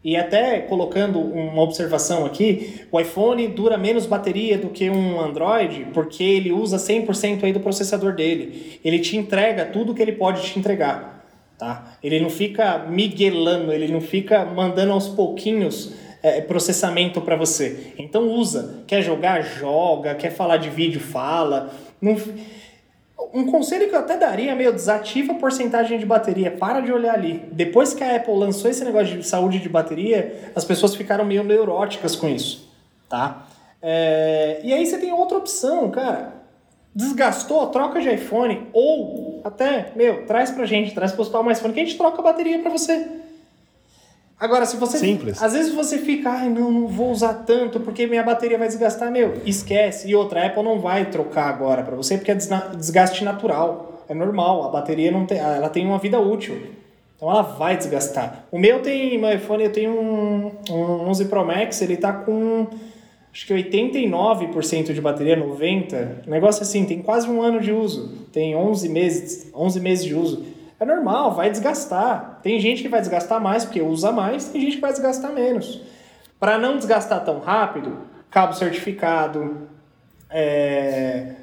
E 0.03 0.16
até 0.16 0.61
colocando 0.61 1.20
uma 1.20 1.62
observação 1.62 2.24
aqui, 2.24 2.80
o 2.90 2.98
iPhone 2.98 3.46
dura 3.48 3.76
menos 3.76 4.07
bateria 4.07 4.57
do 4.57 4.68
que 4.70 4.88
um 4.88 5.20
Android, 5.20 5.88
porque 5.92 6.24
ele 6.24 6.51
usa 6.51 6.78
100% 6.78 7.44
aí 7.44 7.53
do 7.53 7.61
processador 7.61 8.14
dele. 8.14 8.80
Ele 8.82 8.98
te 8.98 9.16
entrega 9.16 9.66
tudo 9.66 9.94
que 9.94 10.01
ele 10.01 10.12
pode 10.12 10.42
te 10.42 10.59
entregar, 10.59 11.26
tá? 11.59 11.98
Ele 12.03 12.18
não 12.18 12.30
fica 12.30 12.78
miguelando, 12.78 13.72
ele 13.72 13.88
não 13.88 14.01
fica 14.01 14.42
mandando 14.46 14.92
aos 14.92 15.07
pouquinhos 15.09 15.92
é, 16.22 16.40
processamento 16.40 17.20
para 17.20 17.36
você. 17.36 17.92
Então 17.98 18.28
usa. 18.30 18.82
Quer 18.86 19.03
jogar, 19.03 19.42
joga. 19.42 20.14
Quer 20.14 20.30
falar 20.30 20.59
de 20.59 20.70
vídeo, 20.70 21.01
fala. 21.01 21.70
Não 22.01 22.16
um 23.33 23.47
conselho 23.47 23.89
que 23.89 23.95
eu 23.95 23.99
até 23.99 24.16
daria, 24.16 24.55
meu, 24.55 24.73
desativa 24.73 25.33
a 25.33 25.37
porcentagem 25.37 25.99
de 25.99 26.07
bateria, 26.07 26.51
para 26.51 26.81
de 26.81 26.93
olhar 26.93 27.14
ali. 27.14 27.45
Depois 27.53 27.95
que 27.95 28.03
a 28.03 28.16
Apple 28.16 28.35
lançou 28.35 28.71
esse 28.71 28.85
negócio 28.85 29.16
de 29.16 29.27
saúde 29.27 29.59
de 29.59 29.68
bateria, 29.68 30.51
as 30.55 30.64
pessoas 30.64 30.95
ficaram 30.95 31.25
meio 31.25 31.45
neuróticas 31.45 32.16
com 32.16 32.29
isso, 32.29 32.68
tá? 33.09 33.47
É... 33.83 34.61
E 34.62 34.73
aí 34.73 34.87
você 34.87 34.99
tem 34.99 35.12
outra 35.12 35.39
opção, 35.39 35.91
cara. 35.91 36.35
Desgastou, 36.95 37.66
troca 37.68 38.01
de 38.01 38.09
iPhone, 38.09 38.66
ou 38.73 39.41
até, 39.45 39.93
meu, 39.95 40.27
traz 40.27 40.51
pra 40.51 40.66
gente, 40.66 40.95
traz 40.95 41.12
pro 41.12 41.23
hospital 41.23 41.43
mais 41.43 41.59
iPhone, 41.59 41.73
que 41.73 41.81
a 41.81 41.85
gente 41.85 41.97
troca 41.97 42.21
a 42.21 42.25
bateria 42.25 42.59
pra 42.59 42.71
você. 42.71 43.20
Agora, 44.41 44.64
se 44.64 44.78
você. 44.78 44.97
Simples. 44.97 45.43
Às 45.43 45.53
vezes 45.53 45.74
você 45.74 45.99
fica, 45.99 46.30
ai, 46.30 46.49
não, 46.49 46.72
não 46.72 46.88
vou 46.88 47.11
usar 47.11 47.34
tanto 47.34 47.78
porque 47.78 48.07
minha 48.07 48.22
bateria 48.22 48.57
vai 48.57 48.66
desgastar. 48.66 49.12
Meu, 49.12 49.34
esquece. 49.45 50.09
E 50.09 50.14
outra, 50.14 50.43
a 50.43 50.47
Apple 50.47 50.62
não 50.62 50.80
vai 50.80 51.05
trocar 51.11 51.51
agora 51.51 51.82
para 51.82 51.95
você 51.95 52.16
porque 52.16 52.30
é 52.30 52.34
desgaste 52.34 53.22
natural. 53.22 54.03
É 54.09 54.14
normal. 54.14 54.64
A 54.64 54.68
bateria 54.70 55.11
não 55.11 55.26
tem. 55.26 55.36
Ela 55.36 55.68
tem 55.68 55.86
uma 55.86 55.99
vida 55.99 56.18
útil. 56.18 56.59
Então 57.14 57.30
ela 57.30 57.43
vai 57.43 57.76
desgastar. 57.76 58.47
O 58.51 58.59
meu 58.59 58.80
tem. 58.80 59.18
Meu 59.18 59.30
iPhone, 59.30 59.62
eu 59.62 59.72
tenho 59.72 59.91
um, 59.91 60.51
um 60.70 61.09
11 61.11 61.26
Pro 61.26 61.47
Max, 61.47 61.82
ele 61.82 61.99
tá 61.99 62.11
com. 62.11 62.66
Acho 63.32 63.47
que 63.47 63.55
89% 63.55 64.93
de 64.93 65.01
bateria, 65.01 65.36
90%. 65.36 66.26
negócio 66.26 66.62
assim, 66.62 66.84
tem 66.84 67.01
quase 67.01 67.28
um 67.28 67.43
ano 67.43 67.61
de 67.61 67.72
uso. 67.72 68.26
Tem 68.32 68.57
11 68.57 68.88
meses, 68.88 69.51
11 69.55 69.80
meses 69.80 70.05
de 70.05 70.14
uso. 70.14 70.45
É 70.81 70.85
normal, 70.87 71.35
vai 71.35 71.51
desgastar. 71.51 72.41
Tem 72.43 72.59
gente 72.59 72.81
que 72.81 72.89
vai 72.89 73.01
desgastar 73.01 73.39
mais 73.39 73.66
porque 73.66 73.83
usa 73.83 74.11
mais, 74.11 74.47
tem 74.47 74.62
gente 74.62 74.76
que 74.76 74.81
vai 74.81 74.91
desgastar 74.91 75.31
menos. 75.31 75.83
Para 76.39 76.57
não 76.57 76.78
desgastar 76.78 77.22
tão 77.22 77.39
rápido, 77.39 77.99
cabo 78.31 78.55
certificado, 78.55 79.68
é, 80.31 81.35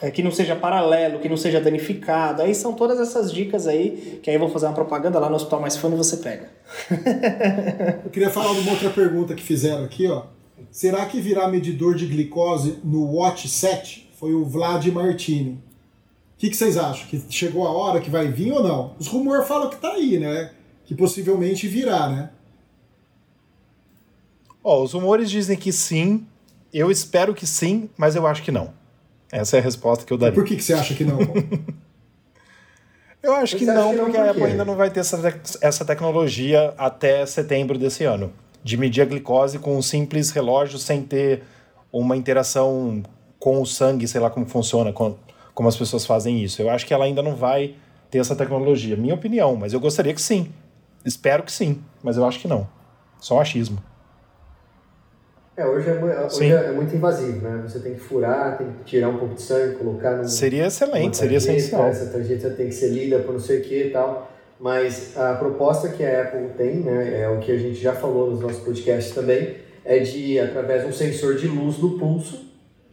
é, 0.00 0.10
que 0.10 0.22
não 0.22 0.30
seja 0.30 0.56
paralelo, 0.56 1.18
que 1.18 1.28
não 1.28 1.36
seja 1.36 1.60
danificado. 1.60 2.40
Aí 2.40 2.54
são 2.54 2.72
todas 2.72 2.98
essas 2.98 3.30
dicas 3.30 3.66
aí, 3.66 4.18
que 4.22 4.30
aí 4.30 4.38
vou 4.38 4.48
fazer 4.48 4.64
uma 4.64 4.74
propaganda 4.74 5.18
lá 5.18 5.28
no 5.28 5.36
Hospital 5.36 5.60
Mais 5.60 5.76
e 5.76 5.78
você 5.78 6.16
pega. 6.16 6.48
Eu 8.02 8.10
queria 8.10 8.30
falar 8.30 8.54
de 8.54 8.60
uma 8.60 8.72
outra 8.72 8.88
pergunta 8.88 9.34
que 9.34 9.42
fizeram 9.42 9.84
aqui, 9.84 10.06
ó. 10.06 10.24
Será 10.70 11.04
que 11.04 11.20
virar 11.20 11.48
medidor 11.48 11.94
de 11.94 12.06
glicose 12.06 12.78
no 12.82 13.12
Watch 13.12 13.46
7 13.46 14.10
foi 14.18 14.32
o 14.32 14.42
Vlad 14.42 14.86
Martini? 14.86 15.60
O 16.42 16.44
que, 16.44 16.50
que 16.50 16.56
vocês 16.56 16.76
acham? 16.76 17.06
Que 17.06 17.22
chegou 17.30 17.64
a 17.66 17.70
hora 17.70 18.00
que 18.00 18.10
vai 18.10 18.26
vir 18.26 18.50
ou 18.50 18.64
não? 18.64 18.96
Os 18.98 19.06
rumores 19.06 19.46
falam 19.46 19.70
que 19.70 19.76
tá 19.76 19.92
aí, 19.92 20.18
né? 20.18 20.50
Que 20.84 20.92
possivelmente 20.92 21.68
virá, 21.68 22.08
né? 22.08 22.30
Ó, 24.64 24.82
os 24.82 24.92
rumores 24.92 25.30
dizem 25.30 25.56
que 25.56 25.72
sim. 25.72 26.26
Eu 26.74 26.90
espero 26.90 27.32
que 27.32 27.46
sim, 27.46 27.88
mas 27.96 28.16
eu 28.16 28.26
acho 28.26 28.42
que 28.42 28.50
não. 28.50 28.70
Essa 29.30 29.56
é 29.56 29.60
a 29.60 29.62
resposta 29.62 30.04
que 30.04 30.12
eu 30.12 30.18
daria. 30.18 30.34
Por 30.34 30.44
que, 30.44 30.56
que 30.56 30.62
você 30.64 30.72
acha 30.74 30.94
que 30.94 31.04
não? 31.04 31.18
Eu 33.22 33.36
acho 33.36 33.56
que 33.56 33.64
não, 33.64 33.90
que 33.90 33.96
não 33.98 34.04
porque 34.06 34.18
por 34.18 34.26
a 34.26 34.30
Apple 34.32 34.44
ainda 34.46 34.64
não 34.64 34.74
vai 34.74 34.90
ter 34.90 34.98
essa, 34.98 35.16
tec- 35.16 35.56
essa 35.60 35.84
tecnologia 35.84 36.74
até 36.76 37.24
setembro 37.24 37.78
desse 37.78 38.02
ano. 38.02 38.32
De 38.64 38.76
medir 38.76 39.00
a 39.00 39.04
glicose 39.04 39.60
com 39.60 39.76
um 39.76 39.82
simples 39.82 40.32
relógio 40.32 40.76
sem 40.76 41.02
ter 41.04 41.44
uma 41.92 42.16
interação 42.16 43.00
com 43.38 43.62
o 43.62 43.64
sangue, 43.66 44.08
sei 44.08 44.20
lá 44.20 44.28
como 44.28 44.44
funciona, 44.46 44.92
com- 44.92 45.14
como 45.54 45.68
as 45.68 45.76
pessoas 45.76 46.06
fazem 46.06 46.42
isso. 46.42 46.60
Eu 46.60 46.70
acho 46.70 46.86
que 46.86 46.94
ela 46.94 47.04
ainda 47.04 47.22
não 47.22 47.34
vai 47.34 47.74
ter 48.10 48.18
essa 48.18 48.36
tecnologia. 48.36 48.96
Minha 48.96 49.14
opinião, 49.14 49.56
mas 49.56 49.72
eu 49.72 49.80
gostaria 49.80 50.14
que 50.14 50.20
sim. 50.20 50.52
Espero 51.04 51.42
que 51.42 51.52
sim, 51.52 51.82
mas 52.02 52.16
eu 52.16 52.24
acho 52.24 52.38
que 52.38 52.48
não. 52.48 52.68
Só 53.18 53.40
achismo. 53.40 53.78
É, 55.56 55.66
hoje, 55.66 55.88
é, 55.90 56.26
hoje 56.26 56.50
é 56.50 56.72
muito 56.72 56.96
invasivo, 56.96 57.46
né? 57.46 57.62
Você 57.66 57.78
tem 57.80 57.94
que 57.94 58.00
furar, 58.00 58.56
tem 58.56 58.72
que 58.72 58.84
tirar 58.84 59.08
um 59.10 59.18
pouco 59.18 59.34
de 59.34 59.42
sangue, 59.42 59.76
colocar 59.76 60.16
no. 60.16 60.26
Seria 60.26 60.66
excelente, 60.66 61.16
seria 61.16 61.36
essencial. 61.36 61.84
Essa 61.84 62.06
tarjeta 62.10 62.50
tem 62.50 62.68
que 62.68 62.74
ser 62.74 62.88
lida 62.88 63.18
por 63.18 63.32
não 63.32 63.40
sei 63.40 63.60
o 63.60 63.62
que 63.62 63.84
e 63.84 63.90
tal. 63.90 64.30
Mas 64.58 65.16
a 65.16 65.34
proposta 65.34 65.88
que 65.88 66.04
a 66.04 66.22
Apple 66.22 66.50
tem, 66.56 66.76
né, 66.76 67.22
é 67.22 67.28
o 67.28 67.40
que 67.40 67.50
a 67.50 67.58
gente 67.58 67.74
já 67.74 67.92
falou 67.92 68.30
nos 68.30 68.40
nossos 68.40 68.60
podcasts 68.60 69.12
também, 69.12 69.56
é 69.84 69.98
de, 69.98 70.38
através 70.38 70.82
de 70.82 70.88
um 70.88 70.92
sensor 70.92 71.34
de 71.34 71.48
luz 71.48 71.78
no 71.78 71.98
pulso, 71.98 72.48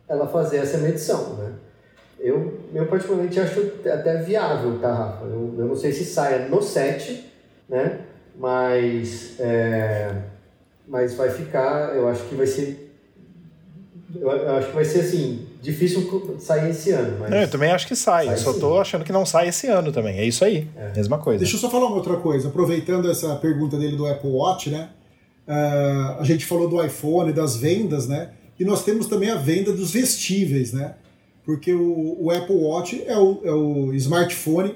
ela 0.08 0.28
fazer 0.28 0.58
essa 0.58 0.80
medição, 0.80 1.36
né? 1.36 1.54
Eu, 2.20 2.60
eu 2.74 2.86
particularmente 2.88 3.40
acho 3.40 3.72
até 3.86 4.18
viável, 4.22 4.78
tá, 4.80 4.94
Rafa? 4.94 5.26
Eu, 5.26 5.56
eu 5.58 5.66
não 5.66 5.76
sei 5.76 5.92
se 5.92 6.04
saia 6.04 6.48
no 6.48 6.62
7, 6.62 7.26
né? 7.68 8.02
Mas, 8.38 9.40
é, 9.40 10.14
mas 10.88 11.14
vai 11.16 11.30
ficar, 11.30 11.96
eu 11.96 12.08
acho 12.08 12.24
que 12.26 12.36
vai 12.36 12.48
ser 12.48 12.90
eu, 14.16 14.58
acho 14.58 14.70
que 14.70 14.76
vai 14.76 14.86
ser 14.86 15.02
assim, 15.02 15.46
difícil 15.62 16.38
sair 16.40 16.72
esse 16.72 16.92
ano, 16.92 17.18
mas 17.20 17.30
Não, 17.30 17.38
eu 17.38 17.50
também 17.50 17.72
acho 17.72 17.88
que 17.88 17.96
sai. 17.96 18.26
Sai 18.26 18.34
eu 18.34 18.38
só 18.40 18.54
tô 18.54 18.80
achando 18.80 19.06
que 19.06 19.12
não 19.12 19.26
sai 19.26 19.50
esse 19.50 19.68
ano 19.68 19.92
também. 19.92 20.18
É 20.18 20.26
isso 20.26 20.44
aí. 20.44 20.68
Mesma 20.96 21.20
coisa. 21.20 21.40
Deixa 21.40 21.56
eu 21.56 21.60
só 21.60 21.70
falar 21.70 21.88
uma 21.88 21.98
outra 21.98 22.18
coisa. 22.18 22.48
Aproveitando 22.48 23.10
essa 23.10 23.36
pergunta 23.36 23.78
dele 23.78 23.96
do 23.96 24.08
Apple 24.08 24.32
Watch, 24.32 24.70
né? 24.72 24.90
Ah, 25.48 26.18
a 26.20 26.24
gente 26.24 26.46
falou 26.46 26.68
do 26.68 26.84
iPhone, 26.84 27.32
das 27.32 27.56
vendas, 27.56 28.08
né? 28.08 28.32
E 28.60 28.66
nós 28.66 28.84
temos 28.84 29.06
também 29.06 29.30
a 29.30 29.36
venda 29.36 29.72
dos 29.72 29.92
vestíveis, 29.92 30.74
né? 30.74 30.96
Porque 31.50 31.74
o, 31.74 32.16
o 32.26 32.30
Apple 32.30 32.56
Watch 32.58 33.04
é 33.08 33.18
o, 33.18 33.42
é 33.44 33.52
o 33.52 33.92
smartphone, 33.96 34.76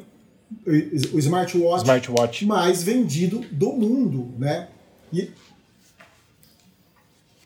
o 0.66 1.20
smartwatch 1.20 1.84
Smartwatch. 1.84 2.46
mais 2.48 2.82
vendido 2.82 3.46
do 3.52 3.74
mundo, 3.74 4.30
né? 4.40 4.70
E 5.14 5.30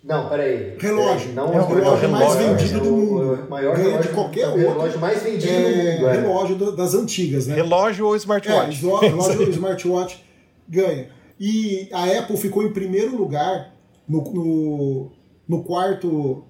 Não, 0.01 0.29
peraí. 0.29 0.77
Relógio. 0.79 1.33
Peraí, 1.33 1.35
Não 1.35 1.53
É 1.53 1.61
o 1.61 1.65
relógio 1.67 2.09
mais 2.09 2.35
vendido 2.35 2.79
do 2.79 2.93
o- 2.93 2.97
mundo. 2.97 3.33
O 3.45 3.49
maior 3.49 3.75
Ganha 3.75 3.83
de 3.85 3.91
relógio, 3.91 4.13
qualquer 4.13 4.47
o 4.47 4.51
outro. 4.51 4.67
relógio 4.69 4.99
mais 5.01 5.21
vendido 5.23 5.51
é, 5.53 5.61
do 5.61 5.75
mundo. 5.97 6.07
É. 6.07 6.21
relógio 6.21 6.55
do- 6.55 6.71
das 6.77 6.93
antigas, 6.93 7.47
né? 7.47 7.55
Relógio 7.55 8.07
ou 8.07 8.13
É, 8.13 8.17
smartwatch? 8.17 8.85
o 8.85 8.95
relógio 8.97 9.45
do 9.45 9.51
smartwatch 9.51 10.23
ganha. 10.69 11.09
E 11.37 11.89
a 11.91 12.05
Apple 12.19 12.37
ficou 12.37 12.63
em 12.63 12.71
primeiro 12.71 13.13
lugar 13.17 13.73
no, 14.07 14.21
no, 14.33 15.11
no 15.45 15.63
quarto 15.65 16.45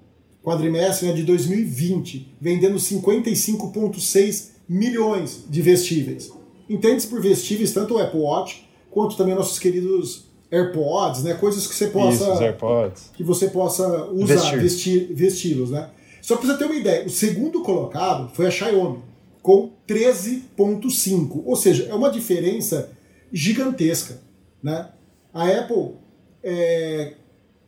quadrimestre 0.48 1.08
né, 1.08 1.12
de 1.12 1.22
2020, 1.24 2.36
vendendo 2.40 2.76
55,6 2.76 4.50
milhões 4.68 5.44
de 5.48 5.60
vestíveis. 5.60 6.32
Entende-se 6.68 7.06
por 7.06 7.20
vestíveis 7.20 7.72
tanto 7.72 7.94
o 7.94 7.98
Apple 7.98 8.20
Watch 8.20 8.68
quanto 8.90 9.16
também 9.16 9.34
nossos 9.34 9.58
queridos 9.58 10.26
AirPods, 10.50 11.22
né? 11.22 11.34
Coisas 11.34 11.66
que 11.66 11.74
você 11.74 11.88
possa 11.88 12.24
Isso, 12.24 13.12
que 13.14 13.22
você 13.22 13.48
possa 13.48 14.06
usar, 14.06 14.56
vestir, 14.56 15.12
vesti-los, 15.12 15.70
né? 15.70 15.90
Só 16.22 16.36
para 16.36 16.46
você 16.46 16.58
ter 16.58 16.64
uma 16.64 16.76
ideia, 16.76 17.06
o 17.06 17.10
segundo 17.10 17.62
colocado 17.62 18.30
foi 18.34 18.46
a 18.46 18.50
Xiaomi, 18.50 19.00
com 19.42 19.70
13.5, 19.86 21.42
ou 21.44 21.56
seja, 21.56 21.84
é 21.84 21.94
uma 21.94 22.10
diferença 22.10 22.90
gigantesca, 23.32 24.20
né? 24.62 24.88
A 25.32 25.46
Apple 25.46 25.94
é 26.42 27.14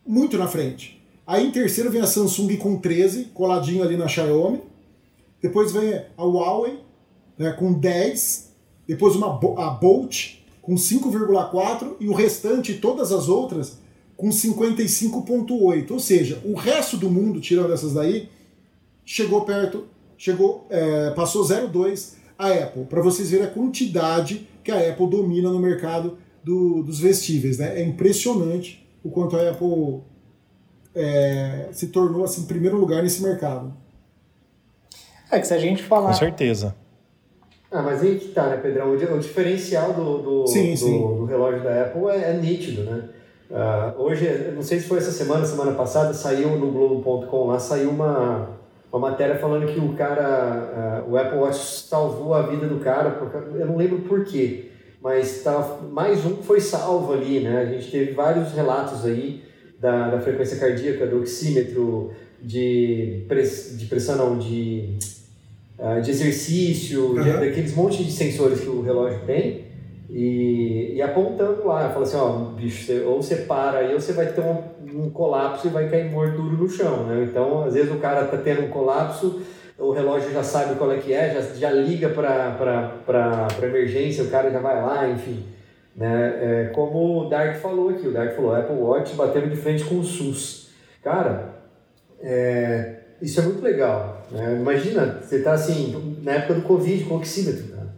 muito 0.06 0.36
na 0.36 0.48
frente. 0.48 0.99
Aí 1.30 1.46
em 1.46 1.52
terceiro 1.52 1.92
vem 1.92 2.00
a 2.00 2.06
Samsung 2.08 2.56
com 2.56 2.76
13, 2.76 3.26
coladinho 3.26 3.84
ali 3.84 3.96
na 3.96 4.08
Xiaomi. 4.08 4.62
Depois 5.40 5.70
vem 5.70 5.94
a 6.18 6.24
Huawei 6.24 6.80
né, 7.38 7.52
com 7.52 7.72
10. 7.72 8.50
Depois 8.88 9.14
uma, 9.14 9.28
a 9.64 9.70
Bolt 9.70 10.38
com 10.60 10.74
5,4 10.74 11.92
e 12.00 12.08
o 12.08 12.12
restante, 12.12 12.74
todas 12.74 13.12
as 13.12 13.28
outras, 13.28 13.78
com 14.16 14.28
55,8. 14.30 15.90
Ou 15.92 16.00
seja, 16.00 16.42
o 16.44 16.54
resto 16.54 16.96
do 16.96 17.08
mundo, 17.08 17.40
tirando 17.40 17.72
essas 17.72 17.92
daí, 17.94 18.28
chegou 19.04 19.42
perto, 19.42 19.84
chegou, 20.18 20.66
é, 20.68 21.10
passou 21.10 21.44
0,2 21.44 22.14
a 22.36 22.48
Apple. 22.48 22.86
Para 22.86 23.02
vocês 23.02 23.30
verem 23.30 23.46
a 23.46 23.50
quantidade 23.50 24.48
que 24.64 24.72
a 24.72 24.90
Apple 24.90 25.08
domina 25.08 25.48
no 25.48 25.60
mercado 25.60 26.18
do- 26.42 26.82
dos 26.82 26.98
vestíveis. 26.98 27.58
Né? 27.58 27.80
É 27.80 27.84
impressionante 27.84 28.84
o 29.04 29.10
quanto 29.10 29.36
a 29.36 29.48
Apple 29.50 30.00
é, 30.94 31.68
se 31.72 31.88
tornou 31.88 32.24
assim, 32.24 32.42
em 32.42 32.46
primeiro 32.46 32.76
lugar 32.76 33.02
nesse 33.02 33.22
mercado. 33.22 33.72
É 35.30 35.38
que 35.38 35.46
se 35.46 35.54
a 35.54 35.58
gente 35.58 35.82
falar. 35.82 36.08
Com 36.08 36.14
certeza. 36.14 36.74
Ah, 37.70 37.82
mas 37.82 38.02
aí 38.02 38.18
que 38.18 38.28
tá, 38.28 38.48
né, 38.48 38.56
Pedrão? 38.56 38.92
O 38.92 38.96
di- 38.96 39.04
O 39.04 39.18
diferencial 39.18 39.92
do, 39.92 40.18
do, 40.18 40.46
Sim, 40.48 40.72
do, 40.72 40.76
sim. 40.76 40.98
do 41.00 41.24
relógio 41.24 41.62
da 41.62 41.82
Apple 41.82 42.06
é, 42.08 42.30
é 42.30 42.32
nítido, 42.34 42.82
né? 42.82 43.08
Ah, 43.52 43.94
hoje, 43.96 44.26
não 44.54 44.62
sei 44.62 44.80
se 44.80 44.88
foi 44.88 44.98
essa 44.98 45.10
semana, 45.12 45.44
semana 45.46 45.72
passada, 45.72 46.12
saiu 46.14 46.56
no 46.56 46.70
Globo.com 46.72 47.46
lá, 47.46 47.58
saiu 47.60 47.90
uma, 47.90 48.50
uma 48.92 49.10
matéria 49.10 49.38
falando 49.38 49.72
que 49.72 49.78
o 49.78 49.92
cara, 49.94 50.24
ah, 50.24 51.04
o 51.08 51.16
Apple 51.16 51.38
Watch 51.38 51.58
salvou 51.58 52.34
a 52.34 52.42
vida 52.42 52.66
do 52.66 52.78
cara, 52.80 53.16
eu 53.54 53.66
não 53.66 53.76
lembro 53.76 54.00
por 54.00 54.24
quê, 54.24 54.70
mas 55.00 55.42
tá, 55.42 55.78
mais 55.92 56.24
um 56.26 56.36
foi 56.42 56.60
salvo 56.60 57.12
ali, 57.12 57.40
né? 57.40 57.60
A 57.60 57.66
gente 57.66 57.88
teve 57.90 58.12
vários 58.12 58.52
relatos 58.52 59.04
aí 59.04 59.44
da, 59.80 60.08
da 60.10 60.20
frequência 60.20 60.58
cardíaca, 60.58 61.06
do 61.06 61.20
oxímetro, 61.20 62.12
de, 62.42 63.24
press, 63.28 63.74
de 63.78 63.86
pressão, 63.86 64.16
não, 64.16 64.38
de 64.38 64.94
ah, 65.78 65.98
de 65.98 66.10
exercício, 66.10 67.14
de- 67.22 67.30
Aham. 67.30 67.40
daqueles 67.40 67.74
monte 67.74 68.04
de 68.04 68.12
sensores 68.12 68.60
que 68.60 68.68
o 68.68 68.82
relógio 68.82 69.20
tem, 69.26 69.64
e, 70.10 70.92
e 70.96 71.00
apontando 71.02 71.66
lá, 71.66 71.88
fala 71.88 72.04
assim, 72.04 72.16
ó, 72.16 72.32
bicho, 72.54 72.84
você- 72.84 73.00
ou 73.00 73.22
você 73.22 73.36
para 73.36 73.78
aí, 73.78 73.94
ou 73.94 74.00
você 74.00 74.12
vai 74.12 74.26
ter 74.26 74.42
um, 74.42 74.58
um 75.04 75.08
colapso 75.10 75.68
e 75.68 75.70
vai 75.70 75.88
cair 75.88 76.10
morto 76.10 76.36
duro 76.36 76.56
no 76.58 76.68
chão, 76.68 77.04
né? 77.06 77.26
Então, 77.30 77.64
às 77.64 77.72
vezes 77.74 77.90
o 77.90 77.96
cara 77.96 78.26
tá 78.26 78.36
tendo 78.36 78.62
um 78.62 78.68
colapso, 78.68 79.40
o 79.78 79.92
relógio 79.92 80.30
já 80.32 80.42
sabe 80.42 80.74
qual 80.74 80.92
é 80.92 80.98
que 80.98 81.14
é, 81.14 81.32
já, 81.32 81.40
já 81.54 81.70
liga 81.70 82.10
para 82.10 83.48
emergência, 83.62 84.24
o 84.24 84.28
cara 84.30 84.50
já 84.50 84.58
vai 84.58 84.82
lá, 84.82 85.08
enfim. 85.08 85.42
Né? 85.96 86.38
É, 86.40 86.70
como 86.72 87.26
o 87.26 87.28
Dark 87.28 87.56
falou 87.56 87.90
aqui, 87.90 88.06
o 88.06 88.12
Dark 88.12 88.34
falou, 88.34 88.54
Apple 88.54 88.76
Watch 88.76 89.14
batendo 89.14 89.50
de 89.50 89.56
frente 89.56 89.84
com 89.84 89.98
o 89.98 90.04
SUS. 90.04 90.70
Cara, 91.02 91.54
é, 92.20 92.96
isso 93.20 93.40
é 93.40 93.42
muito 93.42 93.62
legal. 93.62 94.26
Né? 94.30 94.56
Imagina, 94.58 95.20
você 95.20 95.40
tá 95.40 95.52
assim, 95.52 96.18
na 96.22 96.32
época 96.32 96.54
do 96.54 96.62
Covid, 96.62 97.04
com 97.04 97.16
oxímetro, 97.16 97.64
cara. 97.68 97.90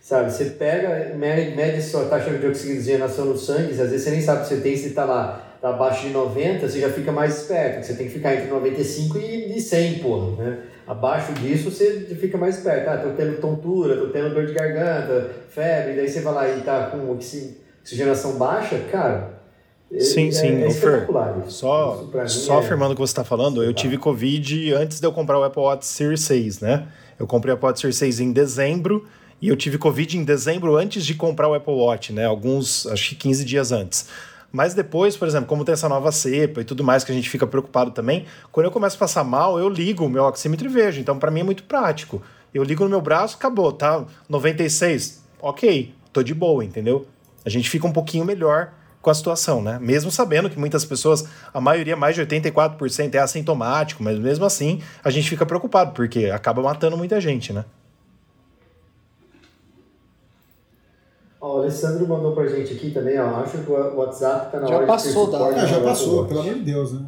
Sabe, 0.00 0.32
você 0.32 0.46
pega, 0.46 1.14
mede, 1.16 1.54
mede 1.54 1.80
sua 1.80 2.06
taxa 2.06 2.30
de 2.30 2.46
oxigenação 2.46 3.26
no 3.26 3.38
sangue, 3.38 3.70
às 3.70 3.90
vezes 3.90 4.02
você 4.02 4.10
nem 4.10 4.20
sabe 4.20 4.46
se 4.46 4.56
você 4.56 4.60
tem, 4.60 4.76
se 4.76 4.90
tá 4.90 5.04
lá 5.04 5.52
tá 5.62 5.68
abaixo 5.68 6.08
de 6.08 6.12
90, 6.12 6.68
você 6.68 6.80
já 6.80 6.90
fica 6.90 7.12
mais 7.12 7.38
esperto, 7.38 7.86
você 7.86 7.94
tem 7.94 8.08
que 8.08 8.14
ficar 8.14 8.34
entre 8.34 8.48
95 8.48 9.16
e, 9.16 9.56
e 9.56 9.60
100, 9.60 10.00
porra, 10.00 10.42
né? 10.42 10.58
Abaixo 10.86 11.32
disso 11.34 11.70
você 11.70 12.16
fica 12.20 12.36
mais 12.36 12.56
esperto. 12.58 12.88
Ah, 12.90 12.96
tô 12.98 13.10
tendo 13.10 13.40
tontura, 13.40 13.96
tô 13.96 14.08
tendo 14.08 14.34
dor 14.34 14.46
de 14.46 14.52
garganta, 14.52 15.30
febre, 15.50 15.94
daí 15.94 16.08
você 16.08 16.20
vai 16.20 16.34
lá 16.34 16.48
e 16.48 16.60
tá 16.62 16.86
com 16.86 17.10
oxi- 17.12 17.58
oxigenação 17.82 18.36
baixa, 18.38 18.78
cara. 18.90 19.40
é- 19.92 20.00
Sim, 20.00 20.28
é, 20.28 20.32
sim, 20.32 20.62
é 20.62 20.68
espetacular. 20.68 21.44
Só, 21.48 22.08
só 22.26 22.54
é- 22.56 22.58
afirmando 22.60 22.92
o 22.92 22.94
que 22.94 23.00
você 23.02 23.12
está 23.12 23.24
falando, 23.24 23.62
eu 23.62 23.72
tive 23.74 23.98
Covid 23.98 24.72
antes 24.74 24.98
de 24.98 25.06
eu 25.06 25.12
comprar 25.12 25.38
o 25.38 25.44
Apple 25.44 25.60
Watch 25.62 25.84
Series 25.86 26.20
6, 26.22 26.60
né? 26.60 26.88
Eu 27.18 27.26
comprei 27.26 27.52
o 27.52 27.54
Apple 27.54 27.66
Watch 27.66 27.80
Series 27.80 27.96
6 27.96 28.18
em 28.20 28.32
dezembro 28.32 29.06
E 29.40 29.48
eu 29.48 29.56
tive 29.56 29.76
Covid 29.76 30.16
em 30.16 30.22
dezembro 30.22 30.76
antes 30.76 31.04
de 31.04 31.14
comprar 31.14 31.48
o 31.48 31.54
Apple 31.54 31.74
Watch, 31.74 32.12
né? 32.12 32.24
Alguns, 32.24 32.86
acho 32.86 33.08
que 33.08 33.16
15 33.16 33.44
dias 33.44 33.72
antes. 33.72 34.06
Mas 34.52 34.74
depois, 34.74 35.16
por 35.16 35.26
exemplo, 35.26 35.46
como 35.46 35.64
tem 35.64 35.72
essa 35.72 35.88
nova 35.88 36.12
cepa 36.12 36.60
e 36.60 36.64
tudo 36.64 36.84
mais 36.84 37.02
que 37.02 37.10
a 37.10 37.14
gente 37.14 37.30
fica 37.30 37.46
preocupado 37.46 37.90
também, 37.90 38.26
quando 38.52 38.66
eu 38.66 38.70
começo 38.70 38.96
a 38.96 38.98
passar 38.98 39.24
mal, 39.24 39.58
eu 39.58 39.68
ligo 39.68 40.04
o 40.04 40.10
meu 40.10 40.24
oxímetro 40.24 40.68
e 40.68 40.70
vejo. 40.70 41.00
Então, 41.00 41.18
para 41.18 41.30
mim 41.30 41.40
é 41.40 41.44
muito 41.44 41.62
prático. 41.64 42.22
Eu 42.52 42.62
ligo 42.62 42.84
no 42.84 42.90
meu 42.90 43.00
braço, 43.00 43.36
acabou, 43.36 43.72
tá? 43.72 44.04
96, 44.28 45.24
ok, 45.40 45.94
tô 46.12 46.22
de 46.22 46.34
boa, 46.34 46.62
entendeu? 46.62 47.06
A 47.44 47.48
gente 47.48 47.70
fica 47.70 47.86
um 47.86 47.92
pouquinho 47.92 48.26
melhor 48.26 48.72
com 49.00 49.10
a 49.10 49.14
situação, 49.14 49.62
né? 49.62 49.78
Mesmo 49.80 50.10
sabendo 50.10 50.50
que 50.50 50.58
muitas 50.58 50.84
pessoas, 50.84 51.24
a 51.52 51.60
maioria, 51.60 51.96
mais 51.96 52.14
de 52.14 52.22
84% 52.22 53.14
é 53.14 53.18
assintomático, 53.18 54.02
mas 54.02 54.18
mesmo 54.18 54.44
assim 54.44 54.80
a 55.02 55.10
gente 55.10 55.28
fica 55.28 55.44
preocupado, 55.46 55.92
porque 55.92 56.26
acaba 56.26 56.62
matando 56.62 56.96
muita 56.96 57.20
gente, 57.20 57.52
né? 57.52 57.64
Ó, 61.44 61.56
o 61.56 61.58
Alessandro 61.62 62.06
mandou 62.06 62.32
pra 62.36 62.46
gente 62.46 62.72
aqui 62.72 62.92
também, 62.92 63.18
ó. 63.18 63.40
Acho 63.40 63.58
que 63.58 63.68
o 63.70 63.96
WhatsApp 63.96 64.52
tá 64.52 64.60
na 64.60 64.66
Já 64.68 64.76
hora 64.76 64.86
passou 64.86 65.26
de 65.26 65.32
ter 65.32 65.32
da- 65.32 65.38
suporte 65.38 65.60
Ah, 65.60 65.66
já 65.66 65.78
no 65.78 65.84
passou, 65.84 66.14
Apple 66.20 66.28
pelo 66.28 66.38
Watch. 66.40 66.50
amor 66.50 66.64
de 66.64 66.72
Deus, 66.72 66.92
né? 66.92 67.06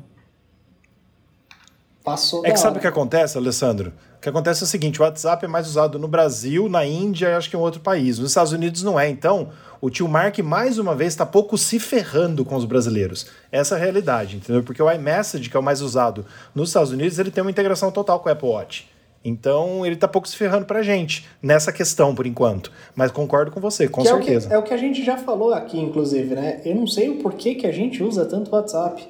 Passou 2.03 2.45
É 2.45 2.51
que 2.53 2.59
sabe 2.59 2.77
o 2.79 2.81
que 2.81 2.87
acontece, 2.87 3.39
Alessandro? 3.39 3.93
O 4.19 4.21
que 4.21 4.29
acontece 4.29 4.63
é 4.63 4.65
o 4.65 4.67
seguinte: 4.69 5.01
o 5.01 5.05
WhatsApp 5.05 5.45
é 5.45 5.49
mais 5.49 5.67
usado 5.69 5.99
no 5.99 6.07
Brasil, 6.09 6.69
na 6.69 6.85
Índia 6.85 7.29
e 7.29 7.33
acho 7.35 7.49
que 7.49 7.57
em 7.57 7.61
outro 7.61 7.81
país. 7.81 8.19
Nos 8.19 8.31
Estados 8.31 8.53
Unidos 8.53 8.83
não 8.83 8.99
é. 9.01 9.09
Então, 9.09 9.51
o 9.81 9.89
tio 9.89 10.07
Mark, 10.09 10.39
mais 10.41 10.79
uma 10.79 10.95
vez, 10.95 11.13
está 11.15 11.25
pouco 11.25 11.57
se 11.57 11.79
ferrando 11.79 12.45
com 12.45 12.57
os 12.57 12.65
brasileiros. 12.67 13.27
Essa 13.51 13.77
é 13.77 13.79
a 13.79 13.81
realidade, 13.81 14.37
entendeu? 14.37 14.63
Porque 14.63 14.83
o 14.83 14.91
iMessage, 14.93 15.49
que 15.49 15.57
é 15.57 15.61
o 15.61 15.63
mais 15.63 15.81
usado 15.81 16.27
nos 16.55 16.69
Estados 16.71 16.91
Unidos, 16.91 17.19
ele 17.19 17.31
tem 17.31 17.41
uma 17.43 17.51
integração 17.51 17.91
total 17.91 18.21
com 18.21 18.29
o 18.29 18.33
Apple 18.33 18.49
Watch. 18.49 18.91
Então, 19.25 19.87
ele 19.87 19.97
tá 19.97 20.07
pouco 20.07 20.29
se 20.29 20.37
ferrando 20.37 20.67
pra 20.67 20.83
gente 20.83 21.27
nessa 21.43 21.73
questão, 21.73 22.15
por 22.15 22.27
enquanto. 22.27 22.71
Mas 22.95 23.11
concordo 23.11 23.51
com 23.51 23.59
você, 23.61 23.89
com 23.89 24.03
Que 24.03 24.09
é 24.09 24.13
o 24.13 24.17
certeza. 24.19 24.49
que- 24.49 24.55
É 24.55 24.59
o 24.59 24.63
que 24.63 24.75
a 24.75 24.77
gente 24.77 25.03
já 25.03 25.17
falou 25.17 25.55
aqui, 25.55 25.79
inclusive, 25.81 26.35
né? 26.35 26.61
Eu 26.65 26.75
não 26.75 26.87
sei 26.87 27.09
o 27.09 27.17
porquê 27.17 27.55
que 27.55 27.67
a 27.67 27.73
gente 27.73 28.03
usa 28.03 28.27
tanto 28.27 28.51
o 28.53 28.55
WhatsApp. 28.55 29.09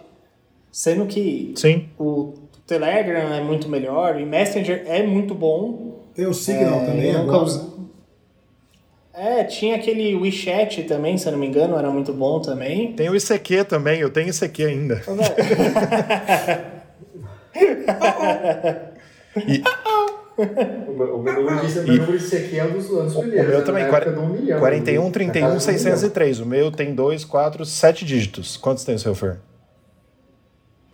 Sendo 0.71 1.07
que 1.07 1.53
Sim. 1.57 1.89
o 1.99 2.35
Telegram 2.67 3.33
é 3.35 3.41
muito 3.43 3.69
melhor, 3.69 4.17
o 4.17 4.25
Messenger 4.27 4.85
é 4.87 5.03
muito 5.03 5.35
bom. 5.35 6.01
Tem 6.15 6.27
o 6.27 6.35
Signal 6.35 6.81
É, 6.83 6.87
também 6.87 7.15
agora. 7.15 7.39
usei. 7.43 7.75
É, 9.13 9.45
tinha 9.45 9.77
aquele 9.77 10.15
WeChat 10.17 10.83
também, 10.85 11.17
se 11.19 11.27
eu 11.27 11.33
não 11.33 11.39
me 11.39 11.47
engano, 11.47 11.77
era 11.77 11.89
muito 11.91 12.13
bom 12.13 12.41
também. 12.41 12.93
Tem 12.95 13.09
o 13.09 13.15
ICQ 13.17 13.65
também, 13.65 14.01
eu 14.01 14.11
tenho 14.11 14.29
ICQ 14.29 14.65
ainda. 14.65 15.03
O 20.37 20.93
meu, 20.93 21.17
o 21.17 21.23
meu 21.23 21.33
número 21.33 21.61
disso, 21.65 21.79
o 21.81 21.83
meu 21.85 21.97
número 21.97 22.19
disso 22.19 22.35
aqui 22.35 22.59
é 22.59 22.65
um 22.65 22.73
dos, 22.73 22.91
um 22.91 23.05
dos 23.05 23.15
O 23.15 23.21
primeiros. 23.21 23.49
meu 23.51 23.65
também, 23.65 23.85
Na 23.85 23.89
quar- 23.89 24.03
época 24.03 24.17
do 24.17 24.23
um 24.23 24.29
milhão. 24.31 24.59
41, 24.59 25.05
Na 25.05 25.11
31, 25.13 25.33
casa 25.33 25.47
do 25.47 25.47
um 25.47 25.61
milhão. 25.61 25.79
603. 25.79 26.41
O 26.41 26.47
meu 26.47 26.73
tem 26.73 26.93
2, 26.93 27.25
4, 27.25 27.65
7 27.65 28.05
dígitos. 28.05 28.57
Quantos 28.57 28.83
tem 28.85 28.97
o 28.97 28.99
seu, 28.99 29.15
Fer? 29.15 29.39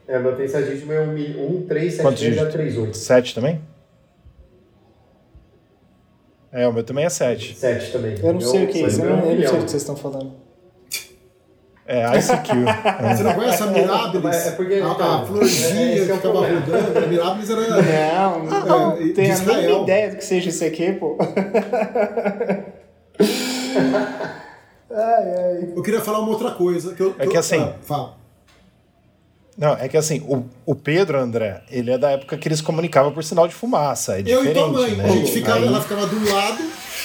É, 0.06 0.18
o 0.18 0.22
meu 0.22 0.36
tem 0.36 0.44
esse 0.44 0.62
dígito, 0.62 0.84
o 0.84 0.88
meu 0.88 0.96
é 1.02 1.06
um, 1.06 1.12
mil- 1.12 1.40
um 1.56 1.66
3, 1.66 1.92
7, 1.94 2.02
Quantos 2.04 2.20
3, 2.20 2.34
dígitos? 2.34 2.52
3, 2.54 2.76
8. 2.76 2.96
7 2.98 3.34
também? 3.34 3.60
É, 6.52 6.68
o 6.68 6.72
meu 6.74 6.82
também 6.84 7.04
é 7.06 7.08
7. 7.08 7.54
7 7.56 7.92
também. 7.92 8.18
Eu 8.22 8.32
não 8.34 8.40
sei 8.42 8.64
o 8.64 8.68
que 8.68 8.82
é 8.82 8.86
isso, 8.88 9.00
eu 9.02 9.08
não, 9.16 9.22
sei 9.22 9.34
o 9.36 9.36
que 9.64 9.70
vocês 9.70 9.74
estão 9.74 9.96
falando. 9.96 10.34
É, 11.92 12.04
ICQ. 12.18 12.48
Você 13.16 13.22
não 13.24 13.34
conhece 13.34 13.62
a 13.64 13.66
Mirabilis? 13.66 14.22
Mas 14.22 14.46
é 14.46 14.50
porque, 14.52 14.74
a, 14.74 14.78
então, 14.78 15.22
a 15.22 15.26
florzinha 15.26 15.92
esse 15.96 16.04
que 16.06 16.10
é 16.12 16.14
o 16.14 16.16
ficava 16.18 16.32
problema. 16.38 16.60
rodando. 16.60 16.98
A 16.98 17.06
Mirabilis 17.08 17.50
era. 17.50 17.60
Não, 17.82 18.44
não 18.44 18.92
É, 18.92 19.02
de 19.02 19.12
tenho 19.12 19.34
a 19.34 19.38
mínima 19.40 19.82
ideia 19.82 20.10
do 20.10 20.16
que 20.16 20.24
seja 20.24 20.48
isso 20.50 20.64
aqui, 20.64 20.92
pô. 20.92 21.16
ai, 24.90 25.24
ai. 25.36 25.72
Eu 25.76 25.82
queria 25.82 26.00
falar 26.00 26.20
uma 26.20 26.28
outra 26.30 26.50
coisa. 26.52 26.94
Que 26.94 27.02
eu, 27.02 27.14
É 27.18 27.26
que 27.26 27.36
eu- 27.36 27.40
assim- 27.40 27.60
ah, 27.60 27.74
fala. 27.82 28.20
Não, 29.58 29.74
é 29.74 29.88
que 29.88 29.96
assim, 29.96 30.20
o, 30.26 30.44
o 30.64 30.74
Pedro, 30.74 31.18
André, 31.18 31.60
ele 31.70 31.90
é 31.90 31.98
da 31.98 32.12
época 32.12 32.38
que 32.38 32.48
eles 32.48 32.60
comunicavam 32.62 33.12
por 33.12 33.22
sinal 33.22 33.46
de 33.46 33.54
fumaça. 33.54 34.16
É 34.18 34.22
Eu 34.24 34.44
e 34.44 34.54
tua 34.54 34.68
mãe, 34.68 34.92
né? 34.92 35.04
a 35.04 35.08
gente 35.08 35.32
ficava, 35.32 35.58
Aí- 35.58 35.66
ela 35.66 35.80
ficava 35.82 36.06
de 36.06 36.14
um 36.14 36.32
lado, 36.32 36.62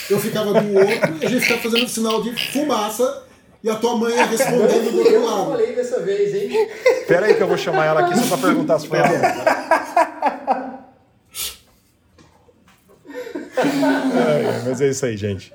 eu 0.10 0.20
ficava 0.20 0.54
do 0.62 0.74
outro, 0.80 1.18
e 1.22 1.26
a 1.26 1.30
gente 1.30 1.42
ficava 1.42 1.62
fazendo 1.62 1.88
sinal 1.90 2.22
de 2.22 2.32
fumaça, 2.54 3.24
e 3.66 3.70
a 3.70 3.76
tua 3.76 3.98
mãe 3.98 4.14
ia 4.16 4.26
respondendo 4.26 4.92
do 4.92 4.98
outro 5.00 5.14
Eu 5.14 5.26
lado. 5.26 5.52
falei 5.52 5.74
dessa 5.76 6.00
vez, 6.02 6.36
hein? 6.36 6.70
Pera 7.08 7.26
aí 7.26 7.34
que 7.34 7.42
eu 7.42 7.48
vou 7.48 7.58
chamar 7.58 7.86
ela 7.86 8.02
aqui 8.02 8.16
só 8.20 8.38
pra 8.38 8.48
perguntar 8.48 8.78
se 8.80 8.88
foi 8.88 9.00
ela. 9.00 9.10
É, 13.58 14.62
mas 14.70 14.82
é 14.82 14.90
isso 14.90 15.06
aí, 15.06 15.18
gente. 15.18 15.52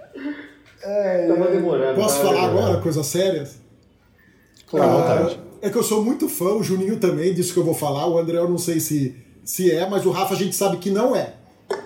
Tava 1.28 1.50
demorando. 1.50 2.00
Posso 2.00 2.16
tava 2.22 2.28
falar 2.34 2.46
agora 2.48 2.80
coisas 2.80 3.06
sérias? 3.06 3.56
Fica 4.66 4.82
à 4.82 4.84
Ah, 4.84 4.88
vontade. 4.88 5.40
É 5.62 5.68
que 5.68 5.76
eu 5.76 5.82
sou 5.82 6.02
muito 6.04 6.28
fã, 6.28 6.54
o 6.54 6.62
Juninho 6.62 6.96
também, 6.96 7.34
disso 7.34 7.52
que 7.52 7.58
eu 7.58 7.64
vou 7.64 7.74
falar. 7.74 8.06
O 8.08 8.18
André 8.18 8.38
eu 8.38 8.48
não 8.48 8.58
sei 8.58 8.80
se, 8.80 9.14
se 9.44 9.70
é, 9.70 9.88
mas 9.88 10.06
o 10.06 10.10
Rafa 10.10 10.34
a 10.34 10.36
gente 10.36 10.56
sabe 10.56 10.78
que 10.78 10.90
não 10.90 11.14
é. 11.14 11.34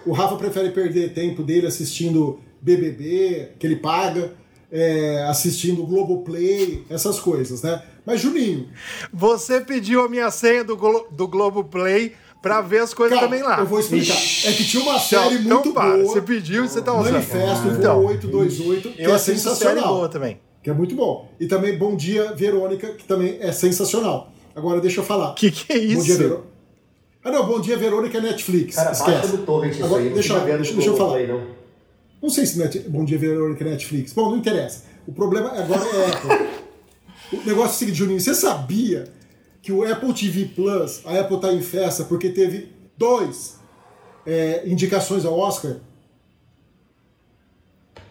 O 0.07 0.13
Rafa 0.13 0.37
prefere 0.37 0.71
perder 0.71 1.13
tempo 1.13 1.43
dele 1.43 1.67
assistindo 1.67 2.41
BBB, 2.61 3.51
que 3.59 3.67
ele 3.67 3.77
paga, 3.77 4.33
é, 4.77 5.25
assistindo 5.29 5.87
Globoplay, 5.87 6.85
essas 6.91 7.21
coisas, 7.21 7.63
né? 7.63 7.81
Mas 8.05 8.21
Juninho, 8.21 8.69
Você 9.13 9.61
pediu 9.61 10.05
a 10.05 10.09
minha 10.09 10.29
senha 10.33 10.65
do, 10.65 10.77
Glo 10.77 11.07
do 11.13 11.29
Globoplay 11.29 12.13
pra 12.43 12.61
ver 12.61 12.81
as 12.81 12.93
coisas 12.93 13.19
também 13.21 13.41
lá. 13.41 13.61
eu 13.61 13.67
vou 13.67 13.79
explicar. 13.79 14.17
É 14.17 14.53
que 14.53 14.65
tinha 14.65 14.83
uma 14.83 14.97
Então, 14.97 15.01
série 15.01 15.35
então 15.37 15.59
muito 15.59 15.73
para, 15.73 15.97
boa, 15.97 16.05
você 16.05 16.21
pediu 16.21 16.65
e 16.65 16.69
você 16.69 16.83
tá 16.83 16.93
usando. 16.93 17.13
Manifesto 17.15 17.69
Então, 17.69 18.01
Voo 18.01 18.09
828, 18.09 18.89
que 18.97 19.03
é 19.03 19.05
assisto 19.07 19.25
série 19.25 19.39
sensacional. 19.39 19.95
boa 19.95 20.09
também. 20.09 20.41
Que 20.63 20.71
é 20.71 20.73
muito 20.75 20.95
bom. 20.97 21.31
E 21.39 21.47
também 21.47 21.79
Bom 21.79 21.95
Dia 21.95 22.33
Verônica, 22.35 22.89
que 22.95 23.05
também 23.05 23.37
é 23.41 23.53
sensacional. 23.53 24.33
Agora 24.57 24.81
deixa 24.81 25.01
eu 25.01 25.05
falar. 25.05 25.35
Que 25.35 25.51
que 25.53 25.73
é 25.73 25.77
Bom 25.79 26.03
Dia 26.03 26.13
isso? 26.13 26.19
Verônica. 26.19 26.49
Ah, 27.25 27.31
não, 27.31 27.47
Bom 27.47 27.61
Dia 27.61 27.77
Verônica 27.79 28.19
é 28.19 28.21
Netflix. 28.21 28.75
Cara, 28.77 28.89
baixa 28.91 29.11
Esquece. 29.15 29.37
do 29.37 29.39
torrent 29.47 29.73
isso 29.75 29.85
Agora, 29.85 30.03
aí. 30.03 30.11
deixa, 30.11 30.39
vendo 30.41 30.57
deixa, 30.59 30.73
deixa 30.75 30.91
eu 30.91 30.97
falar. 30.97 31.19
Globoplay, 31.19 31.27
não. 31.49 31.54
Não 32.25 32.31
sei 32.31 32.47
se 32.47 32.59
Net, 32.59 32.79
Bom 32.89 33.05
Dia 33.05 33.19
Verônica 33.19 33.63
é 33.63 33.69
Netflix. 33.69 34.15
Bom, 34.15 34.31
não 34.31 34.39
interessa. 34.39 34.85
O 35.07 35.13
problema 35.13 35.51
agora 35.51 35.83
é 35.85 36.07
Apple. 36.11 37.39
o 37.39 37.47
negócio 37.47 37.73
é 37.73 37.75
o 37.75 37.79
seguinte, 37.79 37.99
Juninho, 37.99 38.19
você 38.19 38.35
sabia 38.35 39.05
que 39.61 39.71
o 39.71 39.85
Apple 39.87 40.15
TV 40.15 40.47
Plus, 40.47 41.03
a 41.05 41.21
Apple 41.21 41.39
tá 41.39 41.53
em 41.53 41.61
festa 41.61 42.03
porque 42.05 42.31
teve 42.31 42.73
dois 42.97 43.59
é, 44.25 44.63
indicações 44.67 45.27
ao 45.27 45.39
Oscar? 45.39 45.77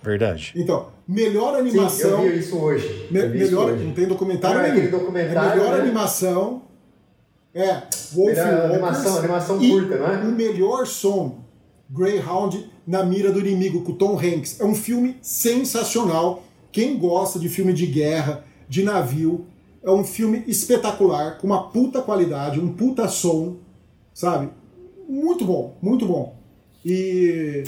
Verdade. 0.04 0.54
Então, 0.56 0.90
melhor 1.08 1.54
Sim, 1.56 1.62
animação. 1.62 2.24
eu 2.24 2.34
vi 2.34 2.38
isso 2.40 2.56
hoje. 2.56 3.08
Me- 3.10 3.28
vi 3.30 3.42
isso 3.42 3.52
melhor, 3.56 3.72
hoje. 3.72 3.84
não 3.84 3.94
tem 3.96 4.06
documentário 4.06 4.60
Ah, 4.60 4.62
nenhum. 4.62 4.76
aquele 4.76 4.90
documentário, 4.90 5.52
é 5.54 5.56
melhor 5.56 5.76
né? 5.78 5.82
animação. 5.82 6.62
É, 7.52 7.82
Wolf 8.14 8.28
Melhor 8.30 8.46
Walkers 8.46 8.72
animação, 8.74 9.18
animação 9.18 9.64
e 9.64 9.70
curta, 9.72 9.98
não 9.98 10.06
é? 10.08 10.18
O 10.24 10.32
melhor 10.32 10.86
som, 10.86 11.44
Greyhound 11.90 12.72
na 12.86 13.04
mira 13.04 13.32
do 13.32 13.40
inimigo 13.40 13.82
com 13.82 13.94
Tom 13.94 14.18
Hanks. 14.18 14.60
É 14.60 14.66
um 14.66 14.76
filme 14.76 15.18
sensacional. 15.22 16.44
Quem 16.72 16.98
gosta 16.98 17.40
de 17.40 17.50
filme 17.50 17.74
de 17.74 17.86
guerra, 17.86 18.46
de 18.68 18.84
navio, 18.84 19.46
é 19.84 19.92
um 19.92 20.04
filme 20.04 20.44
espetacular, 20.48 21.38
com 21.38 21.48
uma 21.48 21.70
puta 21.70 22.02
qualidade, 22.02 22.60
um 22.60 22.74
puta 22.74 23.08
som, 23.08 23.58
sabe? 24.14 24.50
Muito 25.08 25.46
bom, 25.46 25.78
muito 25.82 26.06
bom. 26.06 26.36
E 26.86 27.64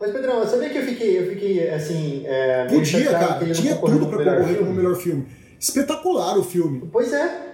Mas, 0.00 0.12
Pedrão, 0.12 0.46
sabia 0.46 0.70
que 0.70 0.78
eu 0.78 0.84
fiquei, 0.84 1.18
eu 1.18 1.28
fiquei 1.28 1.70
assim. 1.70 2.22
É, 2.24 2.66
podia, 2.66 3.10
cara, 3.10 3.52
tinha 3.52 3.76
tudo 3.76 4.06
melhor 4.06 4.36
concorrer 4.38 4.58
como 4.58 4.72
melhor 4.72 4.96
filme. 4.96 5.26
Espetacular 5.58 6.38
o 6.38 6.42
filme. 6.42 6.88
Pois 6.90 7.12
é. 7.12 7.50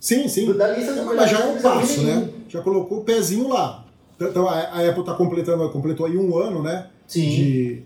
Sim, 0.00 0.26
sim. 0.26 0.52
Da 0.54 0.68
lista 0.68 0.94
dos 0.94 1.04
Mas 1.04 1.30
já 1.30 1.40
é 1.40 1.46
um 1.46 1.60
passo, 1.60 2.02
né? 2.02 2.28
Já 2.48 2.62
colocou 2.62 3.00
o 3.00 3.04
pezinho 3.04 3.48
lá. 3.48 3.79
Então 4.20 4.46
a 4.48 4.60
Apple 4.88 5.00
está 5.00 5.14
completando, 5.14 5.68
completou 5.70 6.04
aí 6.06 6.16
um 6.16 6.36
ano, 6.38 6.62
né? 6.62 6.88
Sim. 7.06 7.28
De, 7.30 7.82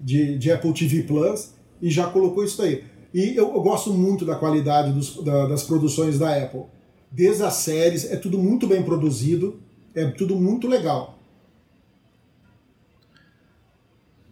de, 0.00 0.38
de 0.38 0.52
Apple 0.52 0.72
TV 0.74 1.02
Plus 1.04 1.54
e 1.80 1.90
já 1.90 2.06
colocou 2.08 2.44
isso 2.44 2.60
aí. 2.62 2.84
E 3.14 3.34
eu, 3.36 3.52
eu 3.54 3.60
gosto 3.62 3.92
muito 3.92 4.24
da 4.24 4.36
qualidade 4.36 4.92
dos- 4.92 5.22
da- 5.24 5.46
das 5.46 5.62
produções 5.64 6.18
da 6.18 6.36
Apple. 6.36 6.62
Desde 7.10 7.42
as 7.42 7.54
séries, 7.54 8.10
é 8.10 8.16
tudo 8.16 8.38
muito 8.38 8.66
bem 8.66 8.82
produzido, 8.82 9.58
é 9.94 10.04
tudo 10.06 10.36
muito 10.36 10.68
legal. 10.68 11.18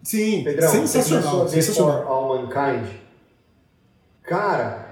Sim, 0.01 0.43
Pedrão, 0.43 0.69
sensacional, 0.71 1.39
você 1.47 1.61
sensacional. 1.61 2.07
All 2.07 2.41
Mankind. 2.41 2.87
Cara, 4.23 4.88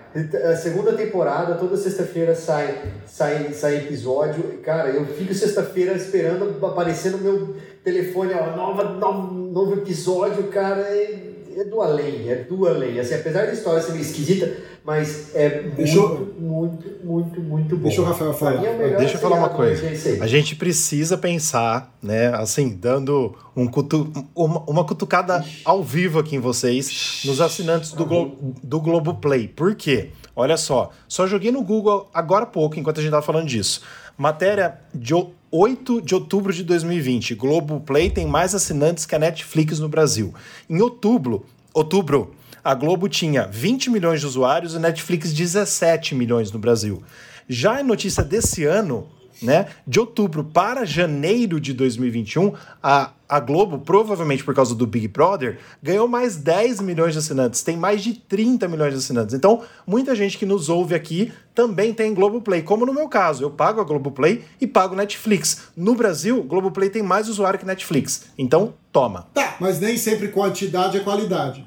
a 0.52 0.56
segunda 0.56 0.94
temporada, 0.94 1.56
toda 1.56 1.76
sexta-feira 1.78 2.34
sai, 2.34 2.76
sai, 3.06 3.54
sai 3.54 3.78
episódio. 3.78 4.60
Cara, 4.64 4.90
eu 4.90 5.06
fico 5.06 5.34
sexta-feira 5.34 5.94
esperando 5.94 6.66
aparecer 6.66 7.12
no 7.12 7.18
meu 7.20 7.56
telefone, 7.84 8.34
ó, 8.34 8.56
nova, 8.56 8.84
novo, 8.84 9.34
novo 9.34 9.74
episódio, 9.74 10.44
cara. 10.46 10.82
é- 10.82 11.27
é 11.60 11.64
do 11.66 11.82
além, 11.82 12.30
é 12.30 12.36
do 12.36 12.68
além. 12.68 13.00
Assim, 13.00 13.16
apesar 13.16 13.46
da 13.48 13.54
história 13.54 13.82
ser 13.82 13.92
meio 13.94 14.02
esquisita, 14.04 14.56
mas 14.84 15.34
é 15.36 15.64
Deixa 15.76 15.96
eu- 15.98 16.10
muito, 16.10 16.40
muito, 16.40 17.06
muito, 17.06 17.42
muito 17.42 17.76
bom. 17.78 17.84
Deixa 17.88 18.02
o 18.02 18.06
Rafael 18.06 18.34
falar. 18.34 18.64
é 18.64 18.96
Deixa 18.98 19.16
eu 19.16 19.20
falar 19.22 19.38
uma 19.38 19.50
coisa. 19.50 19.86
é. 19.86 20.22
A 20.22 20.28
gente 20.28 20.56
precisa 20.56 21.18
pensar, 21.18 21.94
né, 22.02 22.28
assim, 22.36 22.70
dando 22.70 23.36
um 23.56 23.68
cutu 23.68 24.12
uma, 24.36 24.60
uma 24.70 24.86
cutucada 24.86 25.44
ao 25.66 25.84
vivo 25.84 26.20
aqui 26.20 26.36
em 26.36 26.40
vocês, 26.40 27.22
nos 27.26 27.42
assinantes 27.42 27.92
do, 27.94 28.06
Glo 28.06 28.38
do 28.64 28.80
Globoplay. 28.80 29.48
Por 29.48 29.76
quê? 29.76 30.12
Olha 30.36 30.56
só, 30.58 30.92
só 31.08 31.26
joguei 31.26 31.52
no 31.52 31.64
Google 31.64 32.10
agora 32.14 32.44
há 32.44 32.48
pouco, 32.48 32.80
enquanto 32.80 33.00
a 33.00 33.02
gente 33.02 33.12
tava 33.12 33.26
falando 33.26 33.48
disso. 33.48 33.82
Matéria 34.18 34.80
de 34.94 35.14
8 35.52 36.02
de 36.02 36.14
outubro 36.14 36.52
de 36.52 36.64
2020. 36.64 37.36
Globoplay 37.36 38.10
tem 38.10 38.28
mais 38.28 38.54
assinantes 38.54 39.06
que 39.06 39.16
a 39.16 39.20
Netflix 39.20 39.80
no 39.80 39.88
Brasil. 39.88 40.34
Em 40.70 40.82
outubro, 40.82 41.46
outubro, 41.74 42.36
a 42.64 42.74
Globo 42.74 43.08
tinha 43.08 43.48
20 43.48 43.90
milhões 43.90 44.20
de 44.20 44.26
usuários 44.26 44.74
e 44.74 44.78
a 44.78 44.80
Netflix 44.80 45.34
17 45.34 46.14
milhões 46.16 46.52
no 46.52 46.60
Brasil. 46.60 47.02
Já 47.48 47.80
em 47.80 47.84
notícia 47.84 48.24
desse 48.24 48.66
ano, 48.66 49.08
né, 49.42 49.68
de 49.86 50.00
outubro 50.00 50.44
para 50.44 50.86
janeiro 50.86 51.60
de 51.60 51.74
2021, 51.74 52.54
a, 52.82 53.12
a 53.28 53.40
Globo, 53.40 53.80
provavelmente 53.80 54.44
por 54.44 54.56
causa 54.56 54.74
do 54.74 54.88
Big 54.88 55.08
Brother, 55.08 55.60
ganhou 55.82 56.08
mais 56.08 56.38
10 56.38 56.82
milhões 56.82 57.14
de 57.14 57.20
assinantes, 57.20 57.62
tem 57.62 57.76
mais 57.76 58.02
de 58.02 58.14
30 58.14 58.68
milhões 58.68 58.94
de 58.94 59.00
assinantes. 59.00 59.36
Então, 59.36 59.64
muita 59.86 60.16
gente 60.16 60.38
que 60.38 60.46
nos 60.46 60.70
ouve 60.70 60.96
aqui 60.96 61.32
também 61.54 61.94
tem 61.94 62.14
Globoplay, 62.14 62.62
como 62.62 62.86
no 62.86 62.94
meu 62.94 63.08
caso, 63.10 63.44
eu 63.44 63.50
pago 63.50 63.82
a 63.82 63.84
Globoplay 63.84 64.44
e 64.62 64.68
pago 64.68 64.96
Netflix. 64.96 65.64
No 65.76 65.96
Brasil, 65.96 66.42
Globoplay 66.44 66.90
tem 66.90 67.04
mais 67.04 67.28
usuário 67.28 67.60
que 67.60 67.66
Netflix. 67.66 68.26
Então, 68.38 68.74
toma. 68.92 69.28
Tá, 69.34 69.58
mas 69.60 69.80
nem 69.80 69.98
sempre 69.98 70.30
quantidade 70.30 70.98
é 70.98 71.00
qualidade. 71.02 71.66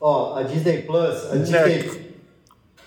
Ó, 0.00 0.36
a 0.36 0.42
Disney 0.42 0.78
Plus, 0.82 1.30
a 1.30 1.36
Disney, 1.36 1.90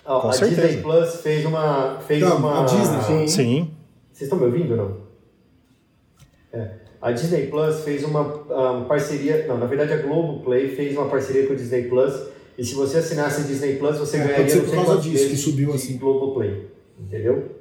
ó, 0.06 0.20
Com 0.22 0.30
a 0.30 0.34
certeza. 0.34 0.62
Disney 0.68 0.82
Plus 0.82 1.16
fez 1.22 1.46
uma, 1.46 2.00
fez 2.08 2.22
Não, 2.22 2.38
uma. 2.38 2.62
a 2.62 2.66
Disney. 2.66 3.04
Sim. 3.04 3.28
Sim. 3.28 3.72
Vocês 4.14 4.22
estão 4.32 4.38
me 4.38 4.46
ouvindo 4.46 4.72
ou 4.72 4.78
não? 4.78 4.98
É. 6.54 6.70
A 7.02 7.12
Disney 7.12 7.48
Plus 7.48 7.82
fez 7.84 8.04
uma 8.04 8.24
parceria. 8.88 9.46
Não, 9.48 9.58
na 9.58 9.66
verdade 9.66 9.92
a 9.94 9.98
Globoplay 9.98 10.74
fez 10.76 10.96
uma 10.96 11.08
parceria 11.10 11.46
com 11.48 11.54
a 11.54 11.56
Disney 11.56 11.84
Plus. 11.90 12.14
E 12.58 12.64
se 12.64 12.76
você 12.76 13.00
assinasse 13.00 13.42
a 13.42 13.44
Disney 13.44 13.76
Plus, 13.78 13.98
você 13.98 14.18
É, 14.18 14.20
pode 14.22 14.34
ganharia 14.44 14.62
por 14.64 14.76
causa 14.76 15.02
disso 15.02 15.28
que 15.30 15.36
subiu 15.36 15.74
assim. 15.74 15.98
Globoplay. 15.98 16.68
Entendeu? 17.00 17.56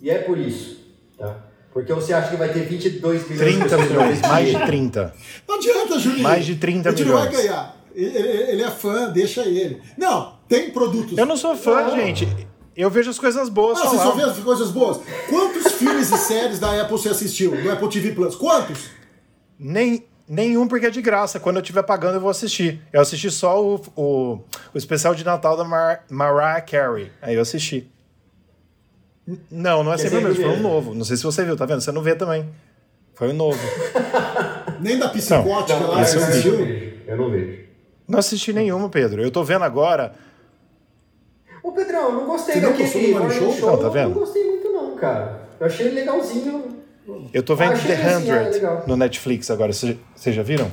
E 0.00 0.10
é 0.10 0.18
por 0.18 0.38
isso. 0.38 0.84
Tá? 1.18 1.44
Porque 1.72 1.92
você 1.92 2.12
acha 2.12 2.30
que 2.30 2.36
vai 2.36 2.52
ter 2.52 2.60
22 2.60 3.28
milhões 3.28 3.38
de 3.52 3.58
30 3.58 3.64
pessoas 3.64 3.88
milhões, 3.90 4.20
mais 4.20 4.44
de 4.50 4.56
assistir? 4.56 4.66
30. 4.66 5.14
Não 5.48 5.54
adianta, 5.56 5.98
Juninho. 5.98 6.22
Mais 6.22 6.46
de 6.46 6.54
30 6.56 6.88
A 6.88 6.92
gente 6.92 7.04
não 7.08 7.14
vai 7.14 7.28
milhões. 7.28 7.46
ganhar. 7.46 7.84
Ele, 7.94 8.18
ele- 8.18 8.50
ele 8.52 8.62
é 8.62 8.70
fã, 8.70 9.10
deixa 9.10 9.42
ele. 9.44 9.80
Não, 9.96 10.34
tem 10.48 10.70
produtos. 10.70 11.16
Eu 11.16 11.26
não 11.26 11.36
sou 11.36 11.56
fã, 11.56 11.82
Não. 11.82 11.96
gente. 11.96 12.28
Eu 12.76 12.90
vejo 12.90 13.08
as 13.10 13.18
coisas 13.18 13.48
boas 13.48 13.78
Ah, 13.80 13.88
você 13.88 13.96
só 13.98 14.12
vê 14.12 14.22
as 14.22 14.38
coisas 14.38 14.70
boas? 14.70 15.00
Quantos 15.28 15.72
filmes 15.72 16.10
e 16.10 16.18
séries 16.18 16.58
da 16.58 16.80
Apple 16.80 16.92
você 16.98 17.08
assistiu? 17.08 17.50
Do 17.60 17.70
Apple 17.70 17.88
TV 17.88 18.12
Plus? 18.12 18.34
Quantos? 18.34 18.88
Nem, 19.58 20.04
nenhum 20.28 20.66
porque 20.66 20.86
é 20.86 20.90
de 20.90 21.00
graça. 21.00 21.38
Quando 21.38 21.56
eu 21.56 21.62
estiver 21.62 21.82
pagando, 21.84 22.14
eu 22.16 22.20
vou 22.20 22.30
assistir. 22.30 22.80
Eu 22.92 23.00
assisti 23.00 23.30
só 23.30 23.62
o, 23.64 23.80
o, 23.96 24.38
o 24.74 24.78
especial 24.78 25.14
de 25.14 25.24
Natal 25.24 25.56
da 25.56 25.64
Mar 25.64 26.04
Mariah 26.10 26.60
Carey. 26.62 27.12
Aí 27.22 27.36
eu 27.36 27.42
assisti. 27.42 27.88
N- 29.26 29.38
Não, 29.50 29.84
não 29.84 29.92
é 29.92 29.94
É 29.94 29.98
sempre 29.98 30.18
o 30.18 30.22
mesmo. 30.22 30.36
Foi 30.36 30.44
um 30.46 30.50
mesmo. 30.54 30.62
novo. 30.68 30.94
Não 30.94 31.04
sei 31.04 31.16
se 31.16 31.22
você 31.22 31.44
viu, 31.44 31.56
tá 31.56 31.64
vendo? 31.66 31.80
Você 31.80 31.92
não 31.92 32.02
vê 32.02 32.14
também. 32.16 32.48
Foi 33.14 33.28
um 33.28 33.34
novo. 33.34 33.58
Nem 34.80 34.98
da 34.98 35.08
psicótica 35.08 35.78
Não, 35.78 35.90
lá, 35.92 36.04
você 36.04 36.16
eu 36.16 36.20
vi. 36.20 36.26
eu 36.26 36.28
assistiu? 36.28 36.58
não 37.08 37.16
não 37.16 37.30
vejo. 37.30 37.64
Não 38.08 38.18
assisti 38.18 38.52
nenhuma, 38.52 38.88
Pedro. 38.88 39.22
Eu 39.22 39.30
tô 39.30 39.44
vendo 39.44 39.62
agora. 39.64 40.12
Ô 41.64 41.72
Pedrão, 41.72 42.12
não 42.12 42.26
gostei 42.26 42.56
Você 42.56 42.60
daquele 42.60 43.14
Morning 43.14 43.30
Show? 43.30 43.70
Não, 43.70 43.78
tá 43.78 43.88
vendo? 43.88 44.02
Eu 44.02 44.08
não 44.10 44.20
gostei 44.20 44.44
muito 44.44 44.70
não, 44.70 44.94
cara. 44.96 45.48
Eu 45.58 45.66
achei 45.66 45.86
ele 45.86 45.94
legalzinho. 46.00 46.84
Eu 47.32 47.42
tô 47.42 47.56
vendo 47.56 47.72
The 47.72 47.94
assim, 47.94 48.30
ah, 48.30 48.44
100 48.44 48.52
legal. 48.52 48.84
no 48.86 48.96
Netflix 48.96 49.50
agora. 49.50 49.72
Vocês 49.72 49.96
já 50.26 50.42
viram? 50.42 50.70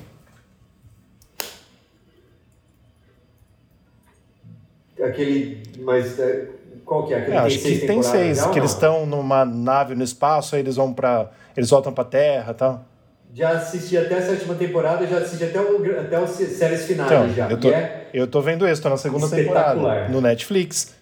Aquele, 5.02 5.64
mas 5.80 6.20
é, 6.20 6.50
qual 6.86 7.08
que 7.08 7.14
é? 7.14 7.20
Aquele 7.20 7.38
É, 7.38 7.40
acho 7.40 7.62
tem 7.62 7.72
que 7.72 7.78
seis 7.78 7.88
tem 7.88 8.04
seis. 8.04 8.46
Que 8.48 8.60
eles 8.60 8.72
estão 8.72 9.06
numa 9.06 9.46
nave 9.46 9.96
no 9.96 10.04
espaço, 10.04 10.56
aí 10.56 10.62
eles 10.62 10.76
vão 10.76 10.94
para 10.94 11.32
Eles 11.56 11.70
voltam 11.70 11.94
pra 11.94 12.04
Terra 12.04 12.52
e 12.52 12.56
tal. 12.56 12.86
Já 13.34 13.52
assisti 13.52 13.98
até 13.98 14.16
a 14.18 14.22
sétima 14.26 14.56
temporada, 14.56 15.08
já 15.08 15.20
assisti 15.20 15.46
até, 15.46 15.60
o, 15.60 16.00
até 16.00 16.18
as 16.18 16.32
séries 16.32 16.86
finais 16.86 17.10
Então, 17.12 17.34
já. 17.34 17.50
eu 17.50 17.58
tô, 17.58 17.70
é, 17.70 18.06
eu 18.14 18.28
tô 18.28 18.42
vendo 18.42 18.68
esse, 18.68 18.82
tô 18.82 18.90
na 18.90 18.98
segunda 18.98 19.30
temporada. 19.30 20.10
No 20.10 20.20
Netflix. 20.20 20.94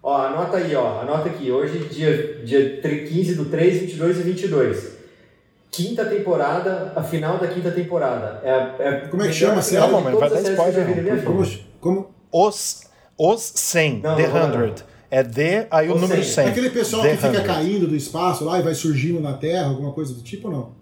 ó, 0.00 0.16
anota 0.26 0.58
aí, 0.58 0.74
ó, 0.76 1.00
anota 1.00 1.28
aqui. 1.28 1.50
Hoje, 1.50 1.78
dia, 1.88 2.40
dia 2.44 2.80
tre- 2.80 3.04
15 3.06 3.34
do 3.34 3.46
3, 3.46 3.80
22 3.80 4.20
e 4.20 4.22
22. 4.22 4.94
Quinta 5.72 6.04
temporada, 6.04 6.92
a 6.94 7.02
final 7.02 7.38
da 7.38 7.48
quinta 7.48 7.72
temporada. 7.72 8.40
É, 8.44 8.74
é 8.78 8.92
Como 9.08 9.24
é 9.24 9.26
que 9.26 9.32
chama 9.32 9.58
a 9.58 9.62
série? 9.62 9.80
Não, 9.90 10.00
mas 10.00 10.14
vai 10.16 10.30
dar 10.30 10.40
spoiler, 10.40 11.02
não. 11.16 11.22
Como, 11.24 11.46
como, 11.80 12.14
Os, 12.30 12.84
os 13.18 13.42
100, 13.42 14.00
Não, 14.00 14.14
The 14.14 14.22
não 14.22 14.30
vou 14.30 14.40
dar, 14.40 14.76
100. 14.76 14.84
É 15.16 15.22
The, 15.22 15.68
aí 15.70 15.88
o 15.88 15.94
número 15.96 16.22
100. 16.24 16.32
100. 16.34 16.44
É 16.44 16.48
aquele 16.48 16.70
pessoal 16.70 17.02
The 17.02 17.10
que 17.10 17.16
fica 17.18 17.34
100. 17.36 17.44
caindo 17.44 17.86
do 17.86 17.94
espaço 17.94 18.44
lá 18.44 18.58
e 18.58 18.62
vai 18.62 18.74
surgindo 18.74 19.20
na 19.20 19.34
Terra, 19.34 19.66
alguma 19.68 19.92
coisa 19.92 20.12
do 20.12 20.22
tipo 20.22 20.48
ou 20.48 20.54
não? 20.54 20.72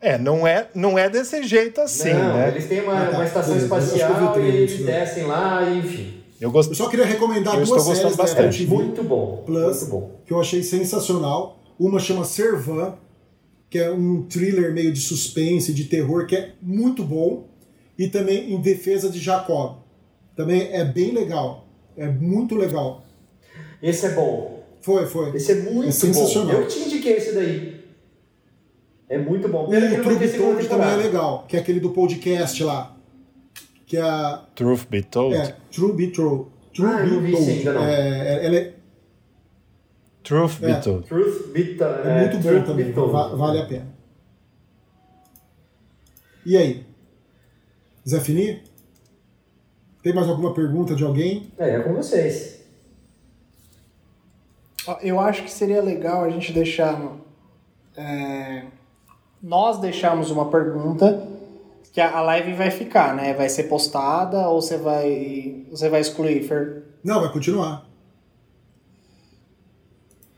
É, 0.00 0.16
não 0.16 0.46
é, 0.46 0.68
não 0.74 0.96
é 0.98 1.10
desse 1.10 1.42
jeito 1.42 1.80
assim, 1.80 2.12
não, 2.14 2.34
né? 2.34 2.48
eles 2.48 2.66
têm 2.66 2.80
uma, 2.80 2.94
Ah, 3.02 3.06
tá. 3.10 3.16
uma 3.18 3.24
estação 3.26 3.54
eu 3.56 3.62
espacial 3.62 4.30
e 4.30 4.32
trailer 4.32 4.54
eles 4.54 4.76
daí. 4.76 4.84
descem 4.86 5.24
lá, 5.24 5.68
e, 5.68 5.78
enfim. 5.80 6.14
Eu 6.40 6.48
Eu 6.48 6.50
gosto. 6.52 6.74
só 6.74 6.88
queria 6.88 7.04
recomendar 7.04 7.54
Eu 7.58 7.66
duas 7.66 7.80
estou 7.80 7.94
séries 7.94 8.02
gostando 8.04 8.16
da 8.16 8.22
Apple 8.22 8.34
bastante. 8.36 8.58
TV 8.64 8.74
Muito 8.74 9.02
bom, 9.02 9.42
Plus 9.44 9.80
muito 9.80 9.86
bom. 9.90 10.20
que 10.24 10.32
eu 10.32 10.40
achei 10.40 10.62
sensacional. 10.62 11.60
Uma 11.78 11.98
chama 11.98 12.24
Servan, 12.24 12.94
que 13.68 13.78
é 13.78 13.90
um 13.90 14.22
thriller 14.22 14.72
meio 14.72 14.92
de 14.92 15.00
suspense, 15.00 15.74
de 15.74 15.84
terror, 15.84 16.26
que 16.26 16.36
é 16.36 16.52
muito 16.62 17.02
bom. 17.04 17.48
E 17.98 18.06
também 18.08 18.54
Em 18.54 18.60
Defesa 18.60 19.10
de 19.10 19.18
Jacob. 19.18 19.78
Também 20.36 20.68
é 20.72 20.84
bem 20.84 21.12
legal. 21.12 21.66
É 21.96 22.06
muito 22.06 22.54
legal. 22.54 23.04
Esse 23.82 24.06
é 24.06 24.10
bom. 24.10 24.64
Foi, 24.80 25.06
foi. 25.06 25.36
Esse 25.36 25.52
é 25.52 25.54
muito 25.56 25.88
É 25.88 25.92
sensacional. 25.92 26.54
bom. 26.56 26.62
Eu 26.62 26.68
te 26.68 26.78
indiquei 26.80 27.16
esse 27.16 27.32
daí. 27.34 27.84
É 29.08 29.18
muito 29.18 29.48
bom. 29.48 29.64
O 29.64 29.70
Pena 29.70 29.88
ter 29.88 30.02
True 30.02 30.28
segunda 30.28 30.54
Told 30.54 30.68
também 30.68 30.88
é 30.90 30.96
legal, 30.96 31.44
que 31.48 31.56
é 31.56 31.60
aquele 31.60 31.80
do 31.80 31.90
podcast 31.90 32.62
lá. 32.62 32.96
Que 33.86 33.96
é 33.96 34.02
a 34.02 34.44
Truth 34.54 34.86
Be 34.90 35.02
Told. 35.02 35.34
é, 35.34 35.56
True 35.72 35.92
Be 35.94 36.08
True. 36.08 36.46
True 36.74 36.86
Ah, 36.86 37.00
eu 37.00 37.06
não 37.06 37.20
Be 37.22 37.26
vi 37.26 37.32
Told. 37.32 37.50
ainda, 37.50 37.72
não. 37.72 37.84
É, 37.84 38.28
é- 38.42 38.46
ela 38.46 38.56
é, 38.56 38.74
Truth 40.22 40.58
Be 40.60 40.70
É. 40.70 40.74
Told. 40.80 41.08
Truth 41.08 41.46
Be 41.52 41.64
to- 41.74 41.84
é 41.84 42.20
muito 42.20 42.36
bom 42.36 42.42
Truth 42.50 42.66
também. 42.66 42.86
Be 42.86 42.92
Told. 42.92 43.12
va- 43.12 43.28
vale 43.34 43.60
a 43.60 43.66
pena. 43.66 43.86
E 46.44 46.56
aí? 46.56 46.84
Zé 48.08 48.20
Fini? 48.20 48.62
Tem 50.02 50.14
mais 50.14 50.28
alguma 50.28 50.54
pergunta 50.54 50.94
de 50.94 51.04
alguém? 51.04 51.50
É, 51.58 51.76
é 51.76 51.80
com 51.80 51.94
vocês. 51.94 52.57
Eu 55.02 55.18
acho 55.20 55.42
que 55.42 55.50
seria 55.50 55.82
legal 55.82 56.24
a 56.24 56.30
gente 56.30 56.52
deixar. 56.52 57.00
é, 57.96 58.62
nós 59.42 59.78
deixarmos 59.78 60.30
uma 60.30 60.50
pergunta 60.50 61.26
que 61.92 62.00
a 62.00 62.16
a 62.18 62.20
live 62.22 62.54
vai 62.54 62.70
ficar, 62.70 63.14
né? 63.14 63.32
Vai 63.34 63.48
ser 63.48 63.64
postada 63.64 64.48
ou 64.48 64.60
você 64.60 64.76
vai. 64.76 65.64
Você 65.70 65.88
vai 65.88 66.00
excluir, 66.00 66.42
Fer? 66.46 66.82
Não, 67.04 67.20
vai 67.20 67.32
continuar. 67.32 67.86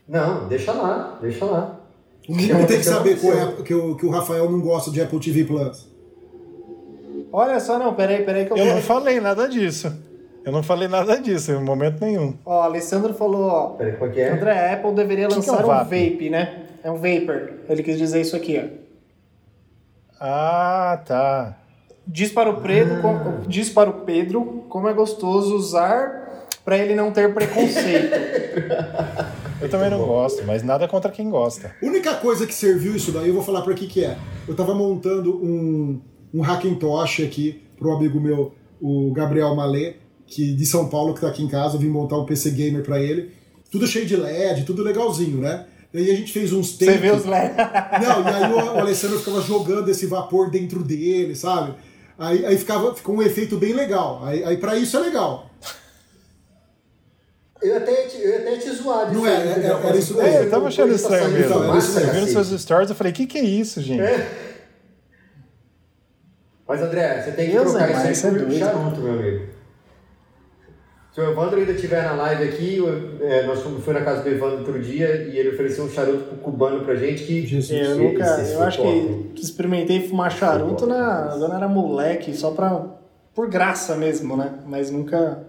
Não, 0.07 0.47
deixa 0.47 0.71
lá, 0.73 1.17
deixa 1.21 1.45
lá. 1.45 1.79
O 2.27 2.35
mínimo 2.35 2.67
tem 2.67 2.77
que 2.77 2.83
saber 2.83 3.17
que 3.19 3.25
o, 3.25 3.29
aconteceu. 3.29 3.49
Apple- 3.49 3.63
que, 3.63 3.73
o, 3.73 3.95
que 3.95 4.05
o 4.05 4.09
Rafael 4.09 4.49
não 4.51 4.61
gosta 4.61 4.91
de 4.91 5.01
Apple 5.01 5.19
TV 5.19 5.45
Plus. 5.45 5.87
Olha 7.33 7.59
só, 7.59 7.79
não, 7.79 7.93
peraí, 7.93 8.23
peraí 8.25 8.45
que 8.45 8.51
eu 8.51 8.57
Eu 8.57 8.65
vou. 8.65 8.75
não 8.75 8.81
falei 8.81 9.19
nada 9.21 9.47
disso. 9.47 9.91
Eu 10.43 10.51
não 10.51 10.63
falei 10.63 10.87
nada 10.87 11.19
disso 11.19 11.51
em 11.51 11.63
momento 11.63 12.01
nenhum. 12.03 12.33
Ó, 12.45 12.61
Alessandro 12.63 13.13
falou, 13.13 13.43
ó. 13.47 13.67
Peraí, 13.71 13.93
qual 13.97 14.09
que 14.09 14.19
é? 14.19 14.31
André, 14.31 14.51
a 14.51 14.73
Apple 14.73 14.93
deveria 14.93 15.27
Que 15.27 15.33
que 15.35 15.49
é 15.49 15.51
lançar 15.51 15.63
um 15.65 15.65
um 15.65 15.67
vape? 15.67 16.29
né? 16.29 16.63
É 16.83 16.89
um 16.89 16.95
vapor. 16.95 17.53
Ele 17.69 17.83
quis 17.83 17.97
dizer 17.97 18.21
isso 18.21 18.35
aqui, 18.35 18.59
ó. 18.59 18.81
Ah, 20.19 21.01
tá. 21.05 21.57
Diz 22.07 22.31
para 22.31 22.49
o 22.49 22.61
Pedro, 22.61 22.95
Ah. 22.97 23.01
com- 23.01 23.47
diz 23.47 23.69
para 23.69 23.89
o 23.89 23.93
Pedro 24.01 24.65
como 24.69 24.87
é 24.87 24.93
gostoso 24.93 25.55
usar 25.55 26.47
para 26.65 26.77
ele 26.77 26.95
não 26.95 27.11
ter 27.11 27.33
preconceito. 27.33 28.11
Eu 29.61 29.69
também 29.69 29.89
não 29.91 29.99
gosto, 30.05 30.43
mas 30.45 30.63
nada 30.63 30.87
contra 30.87 31.11
quem 31.11 31.29
gosta. 31.29 31.71
única 31.81 32.15
coisa 32.15 32.47
que 32.47 32.53
serviu 32.53 32.95
isso 32.95 33.11
daí, 33.11 33.27
eu 33.27 33.33
vou 33.33 33.43
falar 33.43 33.61
para 33.61 33.73
que 33.75 33.87
que 33.87 34.03
é. 34.03 34.17
Eu 34.47 34.55
tava 34.55 34.73
montando 34.73 35.35
um, 35.43 36.01
um 36.33 36.41
Hackintosh 36.43 37.21
aqui 37.23 37.63
pro 37.77 37.91
amigo 37.91 38.19
meu, 38.19 38.53
o 38.81 39.11
Gabriel 39.13 39.55
Malê, 39.55 39.95
que 40.31 40.53
de 40.55 40.65
São 40.65 40.87
Paulo, 40.87 41.13
que 41.13 41.21
tá 41.21 41.27
aqui 41.27 41.43
em 41.43 41.47
casa, 41.47 41.75
eu 41.75 41.79
vim 41.79 41.89
montar 41.89 42.17
um 42.17 42.25
PC 42.25 42.51
gamer 42.51 42.83
para 42.83 42.99
ele. 42.99 43.31
Tudo 43.69 43.85
cheio 43.85 44.05
de 44.05 44.15
LED, 44.15 44.63
tudo 44.63 44.81
legalzinho, 44.81 45.39
né? 45.41 45.65
E 45.93 45.97
aí 45.99 46.09
a 46.11 46.15
gente 46.15 46.31
fez 46.31 46.53
uns 46.53 46.71
Você 46.77 46.85
takes. 46.85 47.01
vê 47.01 47.11
os 47.11 47.25
LED. 47.25 47.53
Não, 48.01 48.23
e 48.23 48.27
aí 48.33 48.51
o, 48.53 48.55
o 48.75 48.79
Alessandro 48.79 49.19
ficava 49.19 49.41
jogando 49.41 49.89
esse 49.89 50.05
vapor 50.05 50.49
dentro 50.49 50.83
dele, 50.83 51.35
sabe? 51.35 51.73
Aí, 52.17 52.45
aí 52.45 52.57
ficava, 52.57 52.93
ficou 52.95 53.15
um 53.15 53.21
efeito 53.21 53.57
bem 53.57 53.73
legal. 53.73 54.21
Aí, 54.25 54.43
aí 54.43 54.57
para 54.57 54.75
isso 54.77 54.95
é 54.97 54.99
legal. 55.01 55.49
Eu 57.61 57.77
até, 57.77 57.93
te- 58.07 58.17
eu 58.21 58.35
até 58.37 58.57
te 58.57 58.69
zoar 58.71 59.07
disso 59.09 59.19
Não 59.19 59.27
é, 59.27 59.33
é- 59.33 59.67
é- 59.67 59.87
era 59.87 59.97
isso 59.97 60.13
daí. 60.15 60.33
É, 60.33 60.39
eu 60.43 60.49
tava 60.49 60.67
achando 60.67 60.93
estranho 60.95 61.29
mesmo. 61.29 61.45
Então, 61.45 61.63
era 61.69 61.77
isso. 61.77 61.99
Eu 61.99 62.13
vi 62.13 62.21
nos 62.21 62.29
seus 62.31 62.61
stories, 62.61 62.89
eu 62.89 62.95
falei, 62.95 63.11
o 63.11 63.15
que, 63.15 63.27
que 63.27 63.37
é 63.37 63.43
isso, 63.43 63.81
gente? 63.81 64.01
Mas 66.67 66.81
André, 66.81 67.21
você 67.21 67.31
tem 67.33 67.47
que 67.47 67.51
Deus 67.51 67.69
trocar 67.71 68.07
é 68.07 68.11
isso 68.11 68.27
aí 68.27 68.33
é 68.33 68.37
por 68.37 68.45
doido. 68.47 68.59
charuto, 68.59 69.01
meu 69.01 69.13
amigo. 69.13 69.50
Se 71.13 71.19
o 71.19 71.29
Evandro 71.29 71.59
ainda 71.59 71.73
estiver 71.73 72.01
na 72.03 72.13
live 72.13 72.43
aqui, 72.45 72.77
eu- 72.77 73.17
é, 73.27 73.43
nós 73.45 73.59
fomos 73.61 73.83
foi 73.83 73.93
na 73.93 74.01
casa 74.01 74.23
do 74.23 74.29
Evandro 74.29 74.59
outro 74.59 74.79
dia 74.81 75.27
e 75.29 75.37
ele 75.37 75.49
ofereceu 75.49 75.83
um 75.83 75.89
charuto 75.89 76.23
pro 76.23 76.37
cubano 76.37 76.85
pra 76.85 76.95
gente 76.95 77.23
que. 77.25 77.45
Jesus. 77.45 77.69
Eu 77.69 77.91
Esse- 77.91 77.99
nunca. 77.99 78.41
esse 78.41 78.53
Eu 78.53 78.63
acho 78.63 78.81
que 78.81 79.31
experimentei 79.35 80.07
fumar 80.07 80.31
charuto 80.31 80.87
na, 80.87 81.27
quando 81.31 81.43
eu 81.45 81.53
era 81.53 81.67
moleque, 81.67 82.33
só 82.33 82.51
pra. 82.51 82.85
por 83.35 83.49
graça 83.49 83.95
mesmo, 83.95 84.37
né? 84.37 84.53
Mas 84.65 84.89
nunca. 84.89 85.39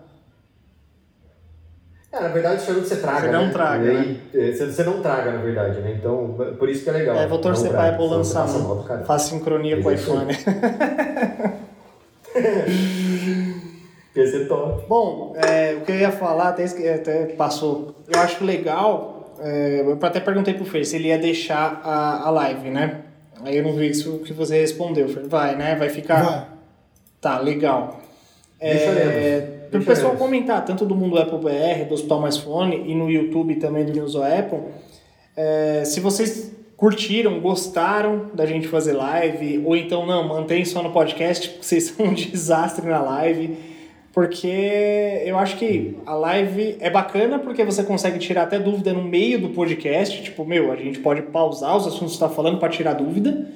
É, 2.13 2.21
na 2.21 2.29
verdade, 2.29 2.61
o 2.63 2.67
charuto 2.67 2.87
você 2.89 2.97
traga. 2.97 3.21
Você 3.21 3.31
não 3.33 3.47
né? 3.47 3.53
traga, 3.53 3.89
aí, 3.91 4.21
é, 4.35 4.53
Você, 4.53 4.83
não 4.85 5.01
traga, 5.01 5.33
na 5.33 5.43
verdade, 5.43 5.81
né? 5.81 5.95
Então, 5.99 6.37
por 6.59 6.69
isso 6.69 6.83
que 6.83 6.91
é 6.91 6.93
legal. 6.93 7.17
É, 7.17 7.27
vou 7.29 7.39
torcer 7.39 7.71
pra 7.71 7.89
Apple 7.89 8.09
lançar 8.09 8.47
um. 8.49 8.83
caralho. 8.83 9.07
Faz 9.07 9.23
sincronia 9.23 9.81
com 9.81 9.89
o 9.89 9.93
é 9.93 9.95
iPhone. 9.95 10.27
Ia 14.15 14.27
ser 14.27 14.47
top. 14.47 14.85
Bom, 14.89 15.35
é, 15.37 15.75
o 15.75 15.81
que 15.83 15.93
eu 15.93 15.97
ia 15.97 16.13
falar, 16.13 16.51
até, 16.51 16.65
até 16.65 17.27
passou. 17.27 17.95
Eu 18.13 18.21
acho 18.21 18.45
legal. 18.45 19.35
É, 19.41 19.81
eu 19.81 19.99
até 20.03 20.21
perguntei 20.21 20.55
pro 20.55 20.65
Fer 20.65 20.85
se 20.85 20.97
ele 20.97 21.09
ia 21.09 21.19
deixar 21.19 21.81
a, 21.83 22.27
a 22.27 22.31
live, 22.31 22.71
né? 22.71 23.03
Aí 23.43 23.57
eu 23.57 23.63
não 23.63 23.73
vi 23.73 23.91
isso 23.91 24.19
que 24.19 24.33
você 24.33 24.61
respondeu. 24.61 25.09
Fer. 25.09 25.27
Vai, 25.27 25.57
né? 25.57 25.75
Vai 25.75 25.89
ficar. 25.89 26.23
Vai. 26.23 26.47
Tá, 27.21 27.39
legal. 27.39 28.01
É, 28.61 29.67
Para 29.71 29.81
o 29.81 29.85
pessoal 29.85 30.15
comentar, 30.15 30.65
tanto 30.65 30.85
do 30.87 30.95
Mundo 30.95 31.19
Apple 31.19 31.39
BR, 31.39 31.85
do 31.89 31.95
Hospital 31.95 32.21
Mais 32.21 32.37
Fone 32.37 32.85
e 32.87 32.95
no 32.95 33.11
YouTube 33.11 33.57
também 33.57 33.85
do 33.85 33.93
News 33.93 34.15
Apple, 34.15 34.61
é, 35.37 35.83
se 35.85 35.99
vocês 35.99 36.53
curtiram, 36.77 37.41
gostaram 37.41 38.31
da 38.35 38.47
gente 38.47 38.69
fazer 38.69 38.93
live, 38.93 39.63
ou 39.65 39.77
então 39.77 40.07
não, 40.07 40.27
mantém 40.27 40.65
só 40.65 40.83
no 40.83 40.91
podcast, 40.91 41.49
porque 41.49 41.65
vocês 41.65 41.85
são 41.85 42.07
um 42.07 42.15
desastre 42.15 42.87
na 42.87 43.01
live, 43.01 43.57
porque 44.13 45.23
eu 45.25 45.39
acho 45.39 45.57
que 45.57 45.97
a 46.05 46.15
live 46.15 46.77
é 46.81 46.91
bacana 46.91 47.39
porque 47.39 47.65
você 47.65 47.83
consegue 47.83 48.19
tirar 48.19 48.43
até 48.43 48.59
dúvida 48.59 48.93
no 48.93 49.03
meio 49.03 49.41
do 49.41 49.49
podcast, 49.51 50.23
tipo, 50.23 50.45
meu, 50.45 50.71
a 50.71 50.77
gente 50.77 50.99
pode 50.99 51.23
pausar 51.23 51.77
os 51.77 51.87
assuntos 51.87 52.09
que 52.09 52.25
está 52.25 52.29
falando 52.29 52.59
para 52.59 52.69
tirar 52.69 52.93
dúvida, 52.93 53.49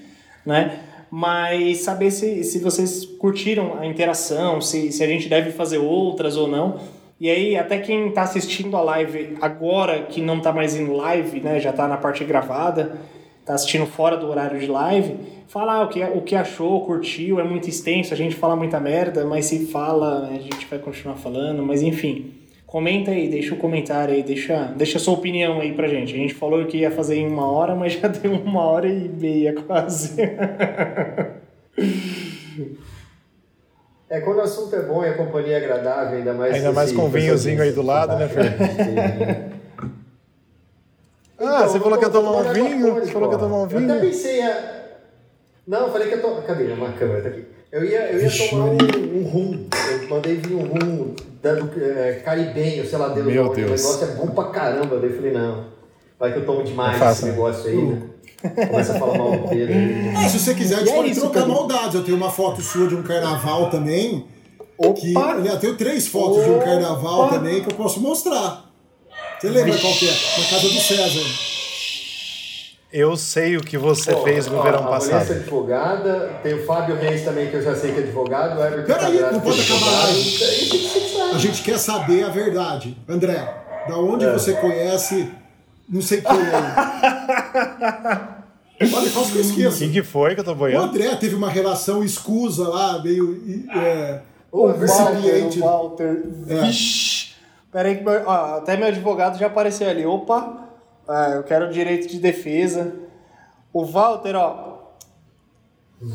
né? 0.46 0.80
Mas 1.10 1.78
saber 1.78 2.10
se, 2.10 2.42
se 2.42 2.58
vocês 2.58 3.04
curtiram 3.04 3.78
a 3.78 3.86
interação, 3.86 4.60
se, 4.60 4.90
se 4.90 5.04
a 5.04 5.06
gente 5.06 5.28
deve 5.28 5.50
fazer 5.50 5.78
outras 5.78 6.36
ou 6.36 6.48
não. 6.48 6.80
E 7.20 7.30
aí, 7.30 7.56
até 7.56 7.78
quem 7.78 8.08
está 8.08 8.22
assistindo 8.22 8.76
a 8.76 8.82
live 8.82 9.36
agora, 9.40 10.02
que 10.02 10.20
não 10.20 10.38
está 10.38 10.52
mais 10.52 10.74
em 10.74 10.86
live, 10.86 11.40
né, 11.40 11.60
já 11.60 11.70
está 11.70 11.86
na 11.86 11.96
parte 11.96 12.24
gravada, 12.24 12.98
está 13.46 13.54
assistindo 13.54 13.86
fora 13.86 14.16
do 14.16 14.28
horário 14.28 14.58
de 14.58 14.66
live, 14.66 15.16
fala 15.46 15.74
ah, 15.74 15.84
o, 15.84 15.88
que, 15.88 16.02
o 16.02 16.20
que 16.20 16.34
achou, 16.34 16.84
curtiu, 16.84 17.38
é 17.38 17.44
muito 17.44 17.68
extenso, 17.68 18.12
a 18.12 18.16
gente 18.16 18.34
fala 18.34 18.56
muita 18.56 18.80
merda, 18.80 19.24
mas 19.24 19.46
se 19.46 19.66
fala, 19.66 20.26
a 20.26 20.32
gente 20.32 20.66
vai 20.66 20.80
continuar 20.80 21.14
falando, 21.14 21.62
mas 21.62 21.80
enfim. 21.80 22.32
Comenta 22.66 23.12
aí, 23.12 23.28
deixa 23.28 23.54
o 23.54 23.56
comentário 23.56 24.12
aí, 24.12 24.24
deixa, 24.24 24.74
deixa 24.76 24.98
a 24.98 25.00
sua 25.00 25.14
opinião 25.14 25.60
aí 25.60 25.72
pra 25.72 25.86
gente. 25.86 26.12
A 26.12 26.16
gente 26.16 26.34
falou 26.34 26.66
que 26.66 26.78
ia 26.78 26.90
fazer 26.90 27.14
em 27.18 27.28
uma 27.28 27.48
hora, 27.48 27.76
mas 27.76 27.92
já 27.92 28.08
deu 28.10 28.32
uma 28.32 28.62
hora 28.62 28.88
e 28.88 29.08
meia 29.08 29.54
quase. 29.54 30.20
É, 34.10 34.20
quando 34.20 34.38
o 34.38 34.40
assunto 34.40 34.74
é 34.74 34.82
bom 34.82 35.04
e 35.04 35.08
a 35.08 35.14
companhia 35.14 35.52
é 35.52 35.64
agradável, 35.64 36.18
ainda 36.18 36.34
mais. 36.34 36.54
Ainda 36.54 36.72
mais 36.72 36.90
com 36.90 37.08
vinhozinho 37.08 37.62
aí 37.62 37.70
do 37.70 37.82
lado, 37.82 38.16
né, 38.16 38.28
Fer? 38.28 39.55
Ah, 41.38 41.44
Então, 41.44 41.68
você 41.68 41.80
falou 41.80 41.98
que 41.98 42.04
ia 42.04 42.10
vou- 42.10 42.22
tomar 42.22 42.36
um 42.36 42.38
tomar 42.42 42.52
vinho? 42.54 42.94
Você 42.94 43.12
falou 43.12 43.28
que 43.28 43.34
ia 43.34 43.38
tomar 43.38 43.56
um 43.56 43.60
Eu 43.60 43.66
até 43.66 43.78
vinho? 43.78 44.00
pensei. 44.00 44.42
a- 44.42 44.76
Não, 45.66 45.80
eu 45.86 45.92
falei 45.92 46.08
que 46.08 46.14
eu 46.14 46.22
tô. 46.22 46.30
Cadê? 46.42 46.64
Uma 46.72 46.92
câmera 46.92 47.22
tá 47.22 47.28
aqui. 47.28 47.44
Eu 47.72 47.84
ia, 47.84 48.10
eu 48.12 48.20
ia 48.22 48.28
Vixe, 48.28 48.48
tomar 48.50 48.64
um, 48.66 48.76
um 49.18 49.22
rum. 49.28 49.66
Eu 50.02 50.08
mandei 50.08 50.36
vir 50.36 50.54
um 50.54 50.62
rum 50.66 51.14
da- 51.42 51.54
do, 51.54 51.70
é, 51.82 52.22
caribenho, 52.24 52.86
sei 52.88 52.98
lá, 52.98 53.08
Deus 53.08 53.26
Meu 53.26 53.42
onde. 53.50 53.62
O 53.64 53.66
Deus. 53.66 53.82
negócio 53.82 54.04
é 54.06 54.10
bom 54.14 54.28
pra 54.28 54.44
caramba. 54.44 54.98
Daí 54.98 55.10
eu 55.10 55.16
falei, 55.16 55.32
não. 55.32 55.64
Vai 56.18 56.32
que 56.32 56.38
eu 56.38 56.46
tomo 56.46 56.62
demais 56.62 56.96
faça, 56.98 57.12
esse 57.12 57.24
né? 57.26 57.30
negócio 57.32 57.68
aí, 57.68 57.76
né? 57.82 58.02
Começa 58.70 58.92
a 58.92 58.98
falar 58.98 59.18
mal 59.18 59.32
do 59.32 59.48
Pedro. 59.48 59.74
Ah, 60.16 60.28
se 60.28 60.38
você 60.38 60.54
quiser, 60.54 60.76
a 60.76 60.78
gente 60.78 60.90
é 60.90 60.94
pode 60.94 61.10
isso, 61.10 61.20
trocar 61.20 61.40
Pedro. 61.40 61.54
maldades. 61.54 61.94
Eu 61.96 62.04
tenho 62.04 62.16
uma 62.16 62.30
foto 62.30 62.62
sua 62.62 62.86
de 62.86 62.94
um 62.94 63.02
carnaval 63.02 63.68
também. 63.68 64.24
Que, 64.94 65.16
Opa! 65.16 65.30
aliás, 65.32 65.54
eu 65.54 65.60
tenho 65.60 65.76
três 65.76 66.06
fotos 66.06 66.44
de 66.44 66.50
um 66.50 66.58
carnaval 66.60 67.22
Opa! 67.26 67.34
também 67.34 67.62
que 67.62 67.70
eu 67.70 67.74
posso 67.76 68.00
mostrar. 68.00 68.70
Você 69.40 69.48
lembra 69.48 69.78
qual 69.78 69.92
que 69.94 70.08
é? 70.08 70.12
Na 70.12 70.44
casa 70.48 70.68
do 70.68 70.80
César. 70.80 71.20
Eu 72.92 73.16
sei 73.16 73.56
o 73.56 73.60
que 73.60 73.76
você 73.76 74.12
Pô, 74.12 74.22
fez 74.22 74.46
no 74.46 74.56
ó, 74.58 74.62
verão 74.62 74.78
a 74.78 74.90
Vanessa 74.90 75.10
é 75.10 75.18
passado. 75.18 75.36
advogada, 75.38 76.40
tem 76.42 76.54
o 76.54 76.64
Fábio 76.64 76.96
Reis 76.96 77.24
também, 77.24 77.50
que 77.50 77.56
eu 77.56 77.62
já 77.62 77.74
sei 77.74 77.92
que 77.92 78.00
é 78.00 78.02
advogado, 78.04 78.58
o 78.58 78.64
Everton 78.64 78.86
Peraí, 78.86 79.20
não 79.20 79.28
que 79.28 79.36
é 79.36 79.40
pode 79.40 79.60
acabar 79.60 80.06
aí. 80.06 81.30
A 81.34 81.38
gente 81.38 81.62
quer 81.62 81.78
saber 81.78 82.22
a 82.24 82.28
verdade. 82.28 82.96
André, 83.08 83.54
da 83.88 83.98
onde 83.98 84.24
É. 84.24 84.32
você 84.32 84.54
conhece 84.54 85.28
não 85.88 86.00
sei 86.00 86.20
quem 86.22 86.30
aí? 86.30 86.46
Olha, 88.94 89.10
quase 89.10 89.32
que 89.32 89.38
eu 89.38 89.42
esqueço. 89.42 89.78
Quem 89.78 89.90
que 89.92 90.02
foi 90.02 90.34
que 90.34 90.40
eu 90.40 90.44
tô 90.44 90.52
O 90.52 90.54
boiando? 90.54 90.84
André 90.86 91.14
teve 91.16 91.34
uma 91.34 91.50
relação 91.50 92.02
escusa 92.04 92.68
lá, 92.68 93.02
meio 93.02 93.64
é, 93.74 94.20
O 94.52 94.68
Walter, 94.68 95.44
o 95.44 95.60
Walter. 95.60 96.22
É. 96.48 96.60
Vixe. 96.62 97.25
Pera 97.76 97.90
aí 97.90 97.96
que 97.98 98.02
meu, 98.02 98.22
ó, 98.24 98.56
até 98.56 98.74
meu 98.74 98.88
advogado 98.88 99.38
já 99.38 99.48
apareceu 99.48 99.86
ali. 99.86 100.06
Opa, 100.06 100.66
ah, 101.06 101.32
eu 101.34 101.42
quero 101.42 101.70
direito 101.70 102.08
de 102.08 102.18
defesa. 102.18 102.94
O 103.70 103.84
Walter, 103.84 104.34
ó. 104.34 104.78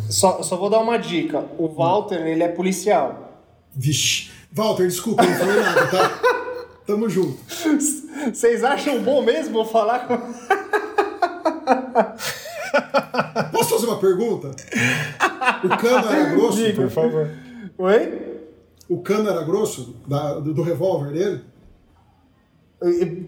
Só, 0.10 0.42
só 0.42 0.56
vou 0.56 0.72
dar 0.72 0.80
uma 0.80 0.98
dica. 0.98 1.46
O 1.60 1.68
Walter, 1.68 2.26
ele 2.26 2.42
é 2.42 2.48
policial. 2.48 3.44
Vixe. 3.72 4.32
Walter, 4.52 4.88
desculpa, 4.88 5.22
não 5.22 5.36
falei 5.36 5.62
nada, 5.62 5.86
tá? 5.86 6.20
Tamo 6.88 7.08
junto. 7.08 7.38
Vocês 8.34 8.64
acham 8.64 9.04
bom 9.04 9.22
mesmo 9.22 9.60
eu 9.60 9.66
falar 9.66 10.08
com. 10.08 10.18
Posso 13.54 13.70
fazer 13.76 13.86
uma 13.86 14.00
pergunta? 14.00 14.50
O 15.64 15.70
cano 15.78 16.10
era 16.10 16.24
grosso? 16.32 16.74
Por 16.74 16.90
favor. 16.90 17.30
Oi? 17.78 18.40
O 18.90 19.00
cano 19.04 19.30
era 19.30 19.44
grosso 19.44 19.96
da- 20.08 20.40
do, 20.40 20.56
do 20.56 20.64
revólver 20.64 21.12
dele? 21.14 21.51
Eu, 22.82 23.26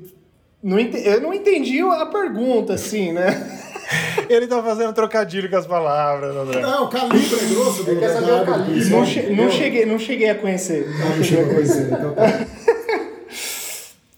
não 0.64 0.80
ente- 0.80 1.06
eu 1.06 1.22
não 1.22 1.34
entendi 1.34 1.80
a 1.82 2.06
pergunta, 2.06 2.74
assim, 2.74 3.12
né? 3.12 3.60
Ele 4.30 4.48
tá 4.48 4.64
fazendo 4.64 4.94
trocadilho 4.94 5.50
com 5.50 5.58
as 5.58 5.68
palavras, 5.68 6.36
André. 6.36 6.62
Não, 6.62 6.86
o 6.86 6.88
calibre 6.90 7.20
é 7.36 7.54
grosso 7.54 7.84
Ele 7.90 8.00
quer 8.00 8.08
da 8.08 8.14
saber 8.22 8.32
o 8.32 8.46
calibre. 8.46 8.90
Não, 8.90 9.06
che- 9.06 9.30
não 9.30 9.50
cheguei, 9.52 9.86
não 9.86 10.00
cheguei 10.00 10.30
a 10.30 10.36
conhecer. 10.36 10.88
Ah, 11.04 11.16
não 11.18 11.24
chegou 11.24 11.46
a 11.46 11.54
conhecer, 11.54 11.88
então 11.92 12.14
tá. 12.14 12.24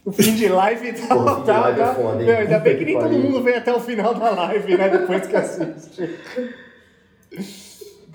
O 0.05 0.11
fim 0.11 0.35
de 0.35 0.47
live 0.47 0.93
tá. 0.93 1.15
Pô, 1.15 1.35
tá, 1.41 1.61
live 1.61 1.81
é 1.81 1.83
tá- 1.83 1.95
foda, 1.95 2.21
hein? 2.21 2.27
Meu, 2.27 2.37
ainda 2.37 2.59
bem 2.59 2.77
que 2.77 2.85
nem 2.85 2.99
todo 2.99 3.09
mundo 3.17 3.41
vem 3.41 3.55
até 3.55 3.73
o 3.73 3.79
final 3.79 4.13
da 4.13 4.29
live, 4.29 4.77
né? 4.77 4.87
Depois 4.89 5.25
que 5.25 5.35
assiste. 5.35 6.09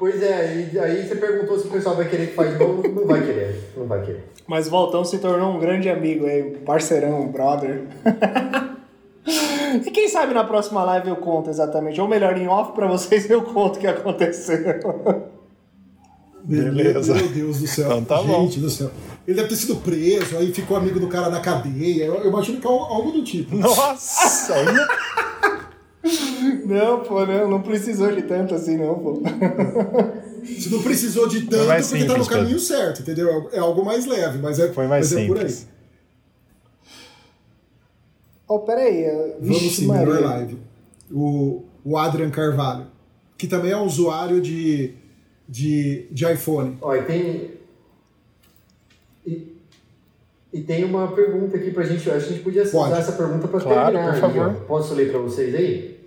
Pois 0.01 0.23
é, 0.23 0.71
e 0.73 0.79
aí 0.79 1.07
você 1.07 1.15
perguntou 1.15 1.59
se 1.59 1.67
o 1.67 1.71
pessoal 1.71 1.95
vai 1.95 2.09
querer 2.09 2.29
que 2.29 2.35
faz 2.35 2.53
de 2.53 2.59
novo. 2.59 2.89
Não 2.89 3.07
vai 3.07 3.21
querer, 3.21 3.71
não 3.77 3.87
vai 3.87 4.01
querer. 4.01 4.25
Mas 4.47 4.67
Voltão 4.67 5.05
se 5.05 5.19
tornou 5.19 5.55
um 5.55 5.61
grande 5.61 5.91
amigo 5.91 6.25
aí, 6.25 6.43
um 6.43 6.65
parceirão, 6.65 7.21
um 7.21 7.31
brother. 7.31 7.83
e 9.85 9.91
quem 9.91 10.09
sabe 10.09 10.33
na 10.33 10.43
próxima 10.43 10.83
live 10.85 11.11
eu 11.11 11.17
conto 11.17 11.51
exatamente. 11.51 12.01
Ou 12.01 12.09
melhor, 12.09 12.35
em 12.39 12.49
off 12.49 12.73
pra 12.73 12.87
vocês 12.87 13.29
eu 13.29 13.43
conto 13.43 13.77
o 13.77 13.79
que 13.79 13.87
aconteceu. 13.87 14.65
Beleza. 16.45 17.13
Meu 17.13 17.29
Deus 17.29 17.61
do 17.61 17.67
céu. 17.67 17.99
Então 17.99 18.05
tá 18.05 18.23
bom. 18.23 18.45
Gente 18.45 18.61
do 18.61 18.71
céu. 18.71 18.91
Ele 19.29 19.37
deve 19.37 19.51
ter 19.51 19.57
sido 19.57 19.77
preso, 19.77 20.39
aí 20.39 20.51
ficou 20.51 20.79
amigo 20.79 20.99
do 20.99 21.09
cara 21.09 21.29
na 21.29 21.41
cadeia. 21.41 22.07
Eu, 22.07 22.15
eu 22.15 22.31
imagino 22.31 22.59
que 22.59 22.67
é 22.67 22.71
algo 22.71 22.85
algo 22.85 23.13
do 23.13 23.23
tipo. 23.23 23.55
Nossa! 23.55 24.55
Não, 26.67 27.01
pô, 27.05 27.25
não, 27.27 27.49
não 27.51 27.63
precisou 27.63 28.11
de 28.13 28.23
tanto 28.23 28.55
assim, 28.55 28.77
não, 28.77 28.99
pô. 28.99 29.23
Se 30.45 30.71
não 30.71 30.83
precisou 30.83 31.29
de 31.29 31.43
tanto, 31.43 31.67
porque 31.67 31.67
tá 31.67 31.77
no 31.79 31.83
simples, 32.25 32.29
caminho 32.29 32.59
certo, 32.59 33.03
entendeu? 33.03 33.49
É 33.53 33.59
algo 33.59 33.85
mais 33.85 34.07
leve, 34.07 34.39
mas 34.39 34.59
é, 34.59 34.73
Foi 34.73 34.87
mais 34.87 35.11
mas 35.13 35.23
é 35.23 35.27
por 35.27 35.39
aí. 35.39 35.49
simples. 35.49 35.69
Ó, 38.49 38.59
peraí. 38.59 39.05
eu- 39.05 39.37
Vamos 39.41 39.61
Vixe, 39.63 39.83
sim, 39.83 39.93
melhor 39.93 40.21
live. 40.23 40.59
O, 41.13 41.63
o 41.85 41.97
Adrian 41.97 42.31
Carvalho, 42.31 42.87
que 43.39 43.47
também 43.47 43.71
é 43.73 43.77
um 43.77 43.85
usuário 43.85 44.41
de, 44.41 44.95
de, 45.49 46.07
de 46.11 46.33
iPhone. 46.33 46.77
Ó, 46.81 46.95
e 46.95 47.03
tem. 47.03 47.51
E, 49.27 49.57
e 50.53 50.61
tem 50.63 50.85
uma 50.85 51.09
pergunta 51.13 51.57
aqui 51.57 51.71
pra 51.71 51.85
gente. 51.85 52.11
A 52.11 52.19
gente 52.19 52.41
podia 52.41 52.63
usar 52.65 52.99
essa 52.99 53.13
pergunta 53.13 53.47
pra 53.47 53.61
Claro, 53.61 53.93
terminar. 53.93 54.13
por 54.15 54.21
favor. 54.21 54.55
Posso 54.67 54.95
ler 54.95 55.11
pra 55.11 55.21
vocês 55.21 55.55
aí? 55.55 56.00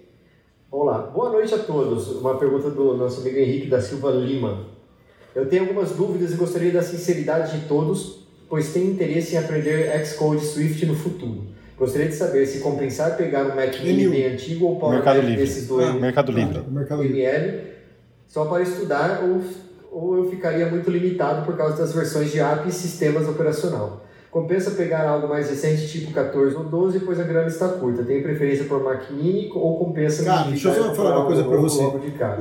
Vamos 0.74 0.88
lá. 0.88 0.98
Boa 1.04 1.30
noite 1.30 1.54
a 1.54 1.60
todos. 1.60 2.08
Uma 2.20 2.36
pergunta 2.40 2.68
do 2.72 2.98
nosso 2.98 3.22
amigo 3.22 3.38
Henrique 3.38 3.68
da 3.68 3.80
Silva 3.80 4.10
Lima. 4.10 4.66
Eu 5.36 5.48
tenho 5.48 5.66
algumas 5.66 5.92
dúvidas 5.92 6.32
e 6.32 6.36
gostaria 6.36 6.72
da 6.72 6.82
sinceridade 6.82 7.60
de 7.60 7.68
todos, 7.68 8.26
pois 8.50 8.74
tenho 8.74 8.90
interesse 8.92 9.36
em 9.36 9.38
aprender 9.38 10.04
Xcode 10.04 10.44
Swift 10.44 10.84
no 10.88 10.96
futuro. 10.96 11.44
Gostaria 11.78 12.08
de 12.08 12.16
saber 12.16 12.48
se 12.48 12.58
compensar 12.58 13.16
pegar 13.16 13.44
um 13.46 13.56
Mac 13.56 13.80
Mini 13.84 14.08
bem 14.10 14.26
antigo 14.26 14.66
ou 14.66 14.80
Power 14.80 14.96
Mercado 14.96 15.18
Mac 15.18 15.26
Livre. 15.26 15.42
desses 15.44 15.68
dois 15.68 15.88
Ah, 15.88 15.94
Mercado 15.94 16.32
Livre. 16.32 16.58
Ah, 16.58 16.72
Mercado 16.72 17.04
Livre. 17.04 17.20
ML 17.22 17.62
só 18.28 18.46
para 18.46 18.64
estudar 18.64 19.24
ou, 19.24 19.42
ou 19.92 20.18
eu 20.18 20.30
ficaria 20.32 20.66
muito 20.72 20.90
limitado 20.90 21.46
por 21.46 21.56
causa 21.56 21.78
das 21.78 21.94
versões 21.94 22.32
de 22.32 22.40
API 22.40 22.70
e 22.70 22.72
sistemas 22.72 23.28
operacional. 23.28 24.08
Compensa 24.34 24.72
pegar 24.72 25.08
algo 25.08 25.30
mais 25.30 25.48
recente, 25.48 25.88
tipo 25.88 26.12
14 26.12 26.56
ou 26.56 26.64
12, 26.64 27.02
pois 27.02 27.20
a 27.20 27.24
grana 27.24 27.48
está 27.48 27.68
curta. 27.68 28.04
Tem 28.04 28.24
preferência 28.24 28.66
por 28.66 28.84
Mac 28.84 29.12
Mini 29.12 29.52
ou 29.54 29.78
compensa 29.78 30.24
Cara, 30.24 30.50
deixa 30.50 30.70
eu 30.70 30.86
só 30.86 30.96
falar 30.96 31.20
uma 31.20 31.28
coisa 31.28 31.44
pra 31.44 31.56
novo 31.56 31.70
você. 31.70 31.84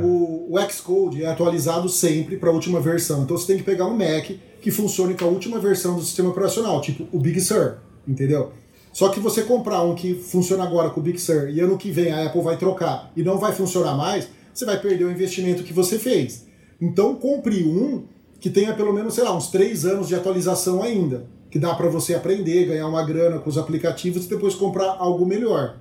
O, 0.03 0.57
o 0.57 0.71
Xcode 0.71 1.23
é 1.23 1.27
atualizado 1.29 1.91
sempre 1.91 2.39
para 2.39 2.49
a 2.49 2.53
última 2.55 2.81
versão. 2.81 3.25
Então 3.25 3.37
você 3.37 3.47
tem 3.47 3.59
que 3.59 3.63
pegar 3.63 3.85
um 3.85 3.95
Mac 3.95 4.25
que 4.63 4.71
funcione 4.71 5.13
com 5.13 5.27
a 5.27 5.29
última 5.29 5.59
versão 5.59 5.95
do 5.95 6.01
sistema 6.01 6.31
operacional, 6.31 6.81
tipo 6.81 7.07
o 7.15 7.21
Big 7.21 7.39
Sur, 7.43 7.75
entendeu? 8.09 8.53
Só 8.91 9.11
que 9.11 9.21
você 9.21 9.43
comprar 9.43 9.83
um 9.83 9.95
que 9.95 10.15
funciona 10.15 10.65
agora 10.65 10.89
com 10.89 11.01
o 11.01 11.03
Big 11.03 11.21
Sur 11.21 11.51
e 11.51 11.61
ano 11.61 11.77
que 11.77 11.91
vem 11.91 12.11
a 12.11 12.25
Apple 12.25 12.41
vai 12.41 12.57
trocar 12.57 13.13
e 13.15 13.23
não 13.23 13.37
vai 13.37 13.53
funcionar 13.53 13.95
mais, 13.95 14.29
você 14.55 14.65
vai 14.65 14.81
perder 14.81 15.05
o 15.05 15.11
investimento 15.11 15.63
que 15.63 15.75
você 15.75 15.99
fez. 15.99 16.47
Então 16.81 17.15
compre 17.17 17.65
um 17.65 18.05
que 18.41 18.49
tenha 18.49 18.73
pelo 18.73 18.95
menos, 18.95 19.13
sei 19.13 19.25
lá, 19.25 19.37
uns 19.37 19.49
três 19.49 19.85
anos 19.85 20.09
de 20.09 20.15
atualização 20.15 20.83
ainda. 20.83 21.27
Que 21.53 21.59
dá 21.59 21.75
para 21.75 21.87
você 21.91 22.15
aprender, 22.15 22.65
ganhar 22.65 22.89
uma 22.89 23.05
grana 23.05 23.39
com 23.39 23.51
os 23.51 23.59
aplicativos 23.59 24.25
e 24.25 24.29
depois 24.31 24.55
comprar 24.55 24.97
algo 24.99 25.27
melhor. 25.27 25.77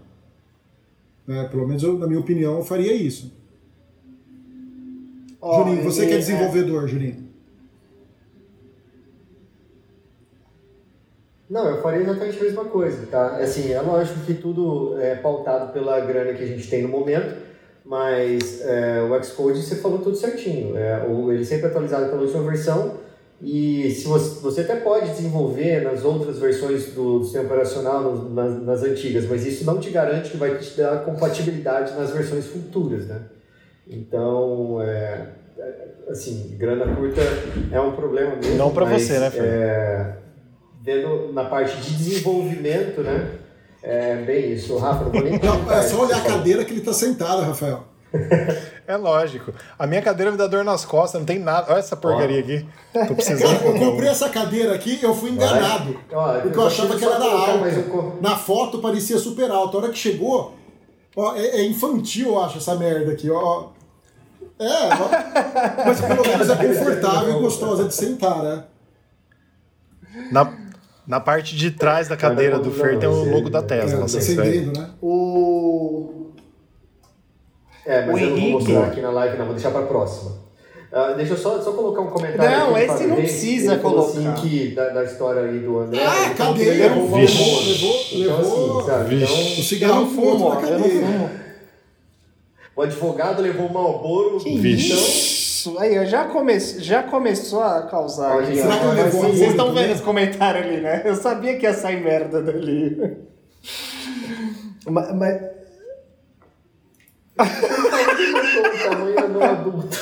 Né? 1.26 1.48
Pelo 1.50 1.66
menos, 1.66 1.82
eu, 1.82 1.98
na 1.98 2.06
minha 2.08 2.20
opinião, 2.20 2.58
eu 2.58 2.64
faria 2.66 2.92
isso. 2.94 3.32
Ó, 5.42 5.64
Juninho, 5.64 5.84
você 5.86 6.06
que 6.06 6.12
é 6.12 6.16
é- 6.16 6.20
desenvolvedor, 6.20 6.88
Juninho. 6.90 7.32
Não, 11.50 11.68
eu 11.68 11.82
faria 11.82 12.02
exatamente 12.02 12.38
a 12.40 12.44
mesma 12.44 12.66
coisa, 12.66 13.06
tá? 13.08 13.38
Assim, 13.38 13.72
é 13.72 13.82
lógico 13.82 14.20
que 14.26 14.34
tudo 14.34 14.98
é 15.00 15.16
pautado 15.16 15.72
pela 15.74 16.00
grana 16.02 16.34
que 16.34 16.44
a 16.44 16.48
gente 16.48 16.70
tem 16.70 16.82
no 16.84 16.90
momento, 16.90 17.36
mas 17.86 18.62
é, 18.62 19.02
o 19.02 19.24
Xcode 19.24 19.62
você 19.62 19.76
falou 19.78 20.00
tudo 20.00 20.16
certinho. 20.18 20.78
É, 20.78 21.06
o- 21.08 21.32
ele 21.32 21.44
sempre 21.46 21.66
é 21.68 21.70
atualizado 21.70 22.10
pela 22.10 22.22
última 22.22 22.44
versão 22.44 22.98
e 23.44 23.90
se 23.92 24.06
você, 24.08 24.40
você 24.40 24.62
até 24.62 24.76
pode 24.76 25.10
desenvolver 25.10 25.82
nas 25.84 26.04
outras 26.06 26.38
versões 26.38 26.88
do, 26.94 27.20
do 27.20 27.24
sistema 27.24 27.46
operacional, 27.46 28.04
no- 28.04 28.30
nas, 28.34 28.62
nas 28.64 28.84
antigas, 28.84 29.26
mas 29.28 29.46
isso 29.46 29.66
não 29.66 29.80
te 29.80 29.90
garante 29.90 30.30
que 30.30 30.38
vai 30.38 30.58
te 30.58 30.78
dar 30.78 31.04
compatibilidade 31.04 31.94
nas 31.96 32.12
versões 32.12 32.46
futuras, 32.46 33.08
né? 33.08 33.20
Então, 33.88 34.82
é, 34.82 35.28
é, 35.58 35.88
assim, 36.10 36.56
grana 36.58 36.96
curta 36.96 37.20
é 37.72 37.80
um 37.82 37.94
problema 37.94 38.36
mesmo. 38.36 38.56
Não 38.58 38.72
pra 38.72 38.86
mas, 38.86 39.02
você, 39.02 39.20
né, 39.20 39.30
Fer? 39.32 39.44
é, 39.44 40.18
vendo 40.84 41.34
na 41.34 41.46
parte 41.46 41.76
de 41.82 41.96
desenvolvimento, 41.96 43.02
né? 43.02 43.28
É 43.84 44.16
bem 44.18 44.54
isso. 44.54 44.78
Rafa, 44.78 45.06
não 45.06 45.12
vou 45.12 45.24
nem 45.24 45.40
Não, 45.40 45.72
é 45.72 45.82
só 45.82 46.06
olhar 46.06 46.20
a 46.20 46.22
cadeira 46.22 46.64
que 46.64 46.72
ele 46.74 46.82
tá 46.82 46.94
sentado, 46.94 47.42
Rafael. 47.42 47.86
É 48.88 48.98
lógico. 48.98 49.54
A 49.80 49.88
minha 49.88 50.02
cadeira 50.02 50.32
me 50.32 50.38
dá 50.38 50.48
dor 50.48 50.64
nas 50.64 50.84
costas, 50.84 51.20
não 51.22 51.26
tem 51.26 51.40
nada. 51.40 51.72
Olha 51.72 51.80
essa 51.80 51.96
porcaria 51.96 52.40
aqui. 52.40 52.66
Tô 53.08 53.16
precisando. 53.16 53.58
Cara, 53.58 53.66
eu 53.66 53.80
comprei 53.80 54.10
essa 54.10 54.30
cadeira 54.30 54.76
aqui, 54.76 55.00
eu 55.02 55.14
fui 55.14 55.32
enganado. 55.32 55.98
Ó, 56.12 56.40
porque 56.40 56.58
eu 56.58 56.68
achava 56.68 56.98
que 56.98 57.06
era 57.06 57.16
colocar 57.16 57.52
alta. 57.52 58.22
Na 58.22 58.36
foto 58.36 58.80
parecia 58.80 59.18
super 59.18 59.50
alta. 59.50 59.78
A 59.78 59.82
hora 59.82 59.90
que 59.92 59.98
chegou, 59.98 60.56
ó, 61.16 61.36
é, 61.36 61.62
é 61.62 61.66
infantil, 61.66 62.30
eu 62.30 62.44
acho, 62.44 62.58
essa 62.58 62.76
merda 62.76 63.14
aqui, 63.14 63.30
ó. 63.30 63.70
É, 64.60 64.66
ó, 64.66 65.82
mas 65.88 66.02
pelo 66.02 66.28
menos 66.28 66.50
é 66.50 66.56
confortável 66.56 67.38
e 67.38 67.42
gostosa 67.42 67.86
de 67.86 67.96
sentar, 67.96 68.44
né? 68.44 68.64
Na, 70.32 70.54
na 71.08 71.20
parte 71.20 71.56
de 71.56 71.72
trás 71.72 72.08
da 72.08 72.18
cadeira 72.18 72.60
do 72.60 72.72
Fer 72.72 73.00
tem 73.00 73.08
o 73.08 73.32
logo 73.32 73.50
da 73.50 73.62
Tesla. 73.62 74.02
É, 74.02 74.04
acendendo, 74.04 74.80
né? 74.80 74.90
O. 75.02 76.21
É, 77.86 78.06
mas 78.06 78.16
O 78.16 78.20
eu 78.20 78.30
não 78.30 78.30
vou 78.30 78.38
Henrique- 78.40 78.52
mostrar 78.74 78.88
aqui 78.92 79.02
na 79.02 79.10
live, 79.12 79.38
não, 79.38 79.46
vou 79.46 79.56
deixar 79.56 79.72
pra 79.72 79.82
próxima. 79.84 80.40
Ah, 80.94 81.14
deixa 81.14 81.34
eu 81.34 81.38
só, 81.38 81.60
só 81.62 81.72
colocar 81.72 82.02
um 82.02 82.08
comentário 82.08 82.60
Não, 82.60 82.76
aqui 82.76 82.86
do 82.88 82.94
esse 82.94 83.08
não 83.08 83.16
precisa 83.16 83.74
Ele 83.74 83.82
colocar. 83.82 84.10
Assim, 84.10 84.34
que, 84.42 84.68
da, 84.76 84.90
da 84.90 85.04
história 85.06 85.42
aí 85.44 85.60
do 85.60 85.80
André. 85.80 86.04
Ah, 86.06 86.30
que 86.30 86.36
cadeira, 86.36 86.72
ele 86.74 86.84
levou 86.84 87.08
Vixe. 87.18 87.38
Levou- 87.38 88.02
Então, 88.12 88.38
levou- 88.38 88.78
assim, 88.80 88.88
sabe? 88.90 89.16
O 89.16 89.18
Então, 89.24 89.38
Eu 89.38 89.64
cigarro 89.64 90.06
fumo, 90.08 90.46
ó, 90.46 90.56
na 90.56 90.62
eu 90.68 90.72
não 90.80 90.80
cadeira. 90.84 91.08
fumo. 91.08 91.30
o 92.76 92.82
advogado 92.82 93.42
levou 93.42 93.68
um 93.68 93.74
Malboro. 93.74 94.38
Que 94.40 94.58
Vixe. 94.58 94.92
isso? 94.94 95.78
Aí, 95.80 96.06
já, 96.08 96.26
come... 96.26 96.60
já 96.60 97.04
começou 97.04 97.62
a 97.64 97.84
causar. 97.84 98.36
Olha, 98.36 98.54
será 98.54 98.78
que 98.80 98.86
levou 98.88 99.24
a 99.24 99.28
Vocês 99.30 99.52
estão 99.52 99.74
vendo 99.74 99.94
os 99.94 100.02
comentários 100.02 100.66
ali, 100.66 100.82
né? 100.82 101.04
Eu 101.06 101.16
sabia 101.16 101.56
que 101.58 101.66
ia 101.66 101.74
sair 101.74 102.04
merda 102.04 102.42
dali. 102.42 103.18
mas, 104.90 105.16
mas- 105.16 105.42
o 108.02 108.90
tamanho 108.90 109.30
do 109.34 109.44
adulto. 109.44 109.98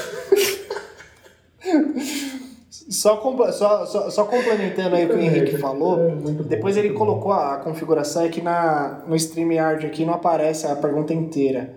Só, 2.89 3.21
só, 3.51 3.85
só, 3.85 4.09
só 4.09 4.25
complementando 4.25 4.95
aí 4.95 5.05
o 5.05 5.09
que 5.09 5.15
o 5.15 5.19
Henrique 5.19 5.57
falou, 5.57 5.99
É, 5.99 6.15
muito 6.15 6.43
bom, 6.43 6.49
depois 6.49 6.75
ele 6.75 6.89
colocou 6.89 7.31
a 7.31 7.57
configuração 7.57 8.25
aqui 8.25 8.41
na, 8.41 9.03
no 9.07 9.15
StreamYard 9.15 9.85
aqui 9.85 10.03
não 10.03 10.15
aparece 10.15 10.65
a 10.65 10.75
pergunta 10.75 11.13
inteira. 11.13 11.75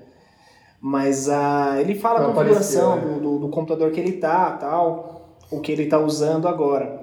Mas 0.81 1.29
ah, 1.29 1.77
ele 1.79 1.95
fala 1.95 2.19
a 2.19 2.23
Não 2.23 2.33
configuração 2.33 2.95
apareceu, 2.95 3.21
do, 3.21 3.21
do, 3.21 3.39
do 3.41 3.49
computador 3.51 3.91
que 3.93 4.01
ele 4.01 4.13
tá, 4.13 4.53
tal, 4.53 5.37
o 5.51 5.61
que 5.61 5.71
ele 5.71 5.87
tá 5.87 5.99
usando 5.99 6.49
agora. 6.49 7.03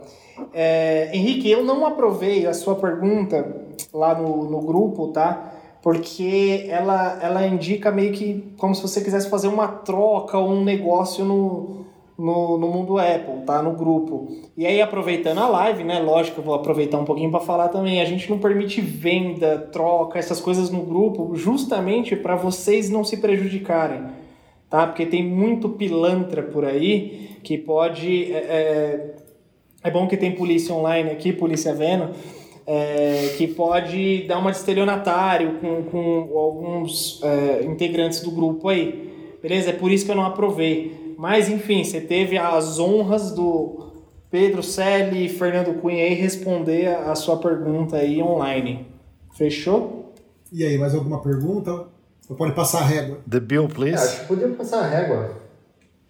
É, 0.53 1.09
Henrique, 1.13 1.49
eu 1.49 1.63
não 1.63 1.85
aprovei 1.85 2.47
a 2.47 2.53
sua 2.53 2.75
pergunta 2.75 3.45
lá 3.93 4.15
no, 4.15 4.49
no 4.49 4.61
grupo, 4.61 5.09
tá? 5.09 5.48
Porque 5.81 6.65
ela, 6.67 7.19
ela 7.21 7.47
indica 7.47 7.91
meio 7.91 8.11
que 8.11 8.53
como 8.57 8.75
se 8.75 8.81
você 8.81 9.01
quisesse 9.01 9.29
fazer 9.29 9.47
uma 9.47 9.67
troca 9.67 10.37
ou 10.37 10.49
um 10.49 10.63
negócio 10.63 11.23
no, 11.23 11.85
no, 12.19 12.57
no 12.57 12.67
mundo 12.67 12.97
Apple, 12.97 13.45
tá? 13.45 13.63
No 13.63 13.71
grupo. 13.71 14.27
E 14.57 14.67
aí, 14.67 14.81
aproveitando 14.81 15.37
a 15.37 15.47
live, 15.47 15.85
né? 15.85 15.99
Lógico, 15.99 16.41
eu 16.41 16.43
vou 16.43 16.53
aproveitar 16.53 16.99
um 16.99 17.05
pouquinho 17.05 17.31
para 17.31 17.39
falar 17.39 17.69
também. 17.69 18.01
A 18.01 18.05
gente 18.05 18.29
não 18.29 18.37
permite 18.39 18.81
venda, 18.81 19.57
troca, 19.71 20.19
essas 20.19 20.41
coisas 20.41 20.69
no 20.69 20.81
grupo, 20.81 21.33
justamente 21.35 22.17
para 22.17 22.35
vocês 22.35 22.89
não 22.89 23.05
se 23.05 23.15
prejudicarem, 23.17 24.01
tá? 24.69 24.85
Porque 24.85 25.05
tem 25.05 25.25
muito 25.25 25.69
pilantra 25.69 26.43
por 26.43 26.65
aí 26.65 27.37
que 27.41 27.57
pode. 27.57 28.33
é, 28.33 28.37
é, 28.37 29.15
é 29.81 29.89
bom 29.89 30.07
que 30.07 30.17
tem 30.17 30.35
polícia 30.35 30.75
online 30.75 31.11
aqui, 31.11 31.31
polícia 31.31 31.73
vendo, 31.73 32.09
é, 32.71 33.33
que 33.35 33.47
pode 33.47 34.27
dar 34.27 34.37
uma 34.37 34.51
de 34.51 34.57
estelionatário 34.57 35.53
com, 35.59 35.83
com 35.85 36.37
alguns 36.37 37.19
é, 37.23 37.63
integrantes 37.63 38.21
do 38.21 38.29
grupo 38.29 38.69
aí. 38.69 39.09
Beleza? 39.41 39.71
É 39.71 39.73
por 39.73 39.89
isso 39.91 40.05
que 40.05 40.11
eu 40.11 40.15
não 40.15 40.23
aprovei. 40.23 41.15
Mas, 41.17 41.49
enfim, 41.49 41.83
você 41.83 41.99
teve 41.99 42.37
as 42.37 42.77
honras 42.77 43.31
do 43.31 43.89
Pedro 44.29 44.61
Selle 44.61 45.25
e 45.25 45.29
Fernando 45.29 45.81
Cunha 45.81 46.03
aí 46.03 46.13
responder 46.13 46.87
a, 46.89 47.15
sua 47.15 47.37
pergunta 47.37 47.95
aí 47.97 48.21
online. 48.21 48.85
Fechou? 49.35 50.13
E 50.51 50.63
aí, 50.63 50.77
mais 50.77 50.93
alguma 50.93 51.23
pergunta? 51.23 51.87
Ou 52.29 52.35
pode 52.35 52.53
passar 52.53 52.81
a 52.81 52.85
régua? 52.85 53.17
The 53.27 53.39
bill, 53.39 53.65
É, 53.65 53.67
please. 53.67 53.95
acho 53.95 54.19
que 54.21 54.27
podemos 54.27 54.55
passar 54.55 54.81
a 54.81 54.87
régua. 54.87 55.31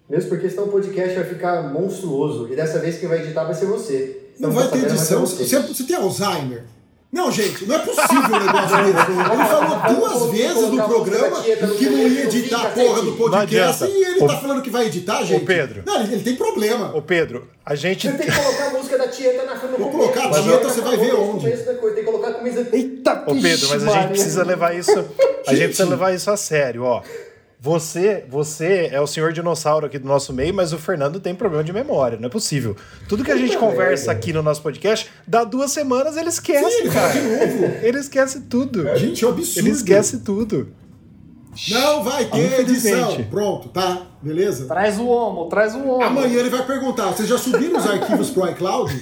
Mesmo 0.10 0.30
porque 0.30 0.50
senão 0.50 0.66
o 0.66 0.70
podcast 0.70 1.16
vai 1.16 1.24
ficar 1.24 1.72
monstruoso. 1.72 2.52
E 2.52 2.56
dessa 2.58 2.80
vez 2.80 2.98
quem 3.00 3.08
vai 3.08 3.20
editar 3.20 3.46
vai 3.46 3.54
ser 3.54 3.68
você. 3.68 4.29
Não 4.40 4.52
vai 4.52 4.68
ter 4.70 4.84
edição. 4.84 5.26
ser 5.26 5.44
Você, 5.44 5.60
você 5.60 5.84
tem 5.84 5.96
Alzheimer? 5.96 6.64
Não, 7.12 7.32
gente, 7.32 7.66
não 7.66 7.76
é 7.76 7.80
possível 7.80 8.36
o 8.36 8.40
negócio 8.40 8.78
desse. 8.78 9.12
Ele 9.12 9.46
falou 9.46 9.96
duas 9.96 10.32
vezes 10.32 10.70
no 10.70 10.84
programa 10.84 11.42
que 11.42 11.90
não 11.90 12.08
ia 12.08 12.24
editar 12.26 12.62
a 12.62 12.70
porra 12.70 13.02
do 13.02 13.14
podcast 13.14 13.86
e 13.86 14.04
ele 14.06 14.20
tá 14.20 14.38
falando 14.38 14.62
que 14.62 14.70
vai 14.70 14.86
editar, 14.86 15.24
gente. 15.24 15.44
Pedro. 15.44 15.82
Não, 15.88 16.02
ele, 16.02 16.14
ele 16.14 16.24
tem 16.24 16.36
problema. 16.36 16.96
Ô 16.96 17.02
Pedro, 17.02 17.48
a 17.66 17.74
gente. 17.74 18.08
Você 18.08 18.16
tem 18.16 18.28
que 18.28 18.36
colocar 18.36 18.68
a 18.68 18.70
música 18.70 18.98
da 19.00 19.08
Tieta 19.08 19.44
na 19.44 19.56
frente 19.60 19.72
do 19.72 19.78
Vou 19.80 19.92
colocar 19.92 20.28
a. 20.28 20.42
Tieta, 20.42 20.70
você 20.70 20.82
vai 20.82 20.98
ver 20.98 21.16
onde. 21.16 21.50
Tem 21.50 21.96
que 21.96 22.04
colocar 22.04 22.28
a 22.28 22.34
camisa. 22.36 22.70
Eita, 22.72 23.24
Ô 23.26 23.34
Pedro, 23.42 23.70
mas 23.70 23.88
a 23.88 23.92
gente 23.92 24.08
precisa 24.10 24.44
levar 24.44 24.76
isso. 24.76 25.06
A 25.48 25.56
gente 25.56 25.66
precisa 25.66 25.90
levar 25.90 26.14
isso 26.14 26.30
a 26.30 26.38
sério, 26.38 26.84
ó. 26.84 27.02
Você, 27.62 28.24
você 28.30 28.90
é 28.90 29.02
o 29.02 29.08
senhor 29.08 29.34
dinossauro 29.34 29.86
aqui 29.86 30.00
do 30.00 30.08
nosso 30.08 30.32
meio, 30.32 30.54
mas 30.54 30.72
o 30.72 30.78
Fernando 30.78 31.20
tem 31.20 31.36
problema 31.36 31.62
de 31.62 31.74
memória, 31.74 32.18
não 32.18 32.28
é 32.28 32.32
possível. 32.32 32.74
Tudo 33.10 33.22
que 33.22 33.32
a 33.32 33.36
gente 33.36 33.58
conversa 33.58 34.14
aqui 34.14 34.32
no 34.32 34.42
nosso 34.42 34.62
podcast, 34.62 35.10
dá 35.28 35.44
duas 35.44 35.70
semanas 35.72 36.16
ele 36.16 36.30
esquece, 36.30 36.84
Sim, 36.84 36.90
cara. 36.90 37.12
de 37.12 37.20
novo. 37.20 37.66
Ele 37.82 38.00
esquece 38.00 38.42
tudo. 38.42 38.96
Gente, 38.96 39.26
é 39.26 39.28
um 39.28 39.32
absurdo. 39.32 39.60
Ele 39.60 39.76
esquece 39.76 40.20
tudo. 40.20 40.70
Não 41.70 42.02
vai 42.02 42.24
ter 42.26 42.62
edição. 42.62 43.22
Pronto, 43.26 43.68
tá? 43.68 44.04
Beleza? 44.22 44.66
Traz 44.66 44.98
o 44.98 45.06
homo, 45.08 45.50
traz 45.50 45.76
o 45.76 45.80
homo. 45.80 46.02
Amanhã 46.02 46.40
ele 46.40 46.50
vai 46.50 46.66
perguntar: 46.66 47.08
vocês 47.08 47.28
já 47.28 47.38
subiram 47.38 47.78
os 47.78 47.86
arquivos 47.86 48.30
pro 48.30 48.50
iCloud? 48.52 48.98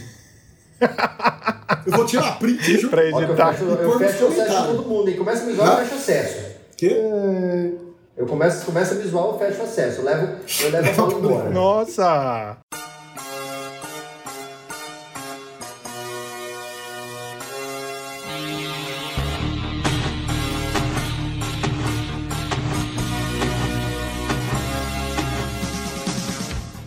Eu 1.85 1.93
vou 1.93 2.05
tirar 2.05 2.39
print. 2.39 2.87
Pra 2.87 3.03
que 3.03 3.09
eu 3.13 3.21
editar. 3.21 3.55
E 3.59 3.61
eu 3.69 3.77
pôr 3.77 3.99
nos 3.99 4.11
fecho 4.11 4.25
o 4.25 4.27
acesso 4.29 4.61
de 4.61 4.67
todo 4.67 4.83
mundo. 4.83 5.09
E 5.11 5.13
começa 5.13 5.43
a 5.43 5.45
me 5.45 5.53
Hã? 5.53 5.63
eu 5.63 5.77
fecho 5.77 5.95
acesso. 5.95 6.45
Quê? 6.75 7.77
Eu 8.17 8.25
começo, 8.25 8.65
começo 8.65 8.95
a 8.95 8.97
visual, 8.97 9.33
eu 9.33 9.37
fecho 9.37 9.61
o 9.61 9.63
acesso. 9.63 10.01
Eu 10.01 10.05
levo, 10.05 10.37
eu 10.63 10.71
levo 10.71 10.89
a 10.89 10.93
bola 11.05 11.13
embora. 11.13 11.49
Nossa! 11.51 12.57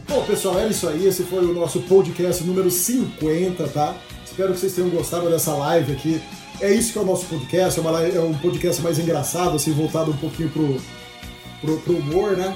Bom, 0.09 0.25
pessoal, 0.25 0.59
era 0.59 0.69
isso 0.69 0.89
aí. 0.89 1.07
Esse 1.07 1.23
foi 1.23 1.45
o 1.45 1.55
nosso 1.55 1.83
podcast 1.83 2.43
número 2.43 2.69
50, 2.69 3.69
tá? 3.69 3.95
Espero 4.25 4.53
que 4.53 4.59
vocês 4.59 4.75
tenham 4.75 4.91
gostado 4.91 5.31
dessa 5.31 5.55
live 5.55 5.93
aqui. 5.93 6.21
É 6.61 6.73
isso 6.73 6.93
que 6.93 6.99
é 6.99 7.03
o 7.03 7.07
nosso 7.07 7.27
podcast, 7.27 7.79
é, 7.79 7.83
uma, 7.83 8.03
é 8.03 8.21
um 8.21 8.35
podcast 8.35 8.83
mais 8.83 8.99
engraçado, 8.99 9.55
assim, 9.55 9.73
voltado 9.73 10.11
um 10.11 10.17
pouquinho 10.17 10.51
pro, 10.51 10.77
pro, 11.61 11.77
pro 11.79 11.97
humor, 11.97 12.37
né? 12.37 12.55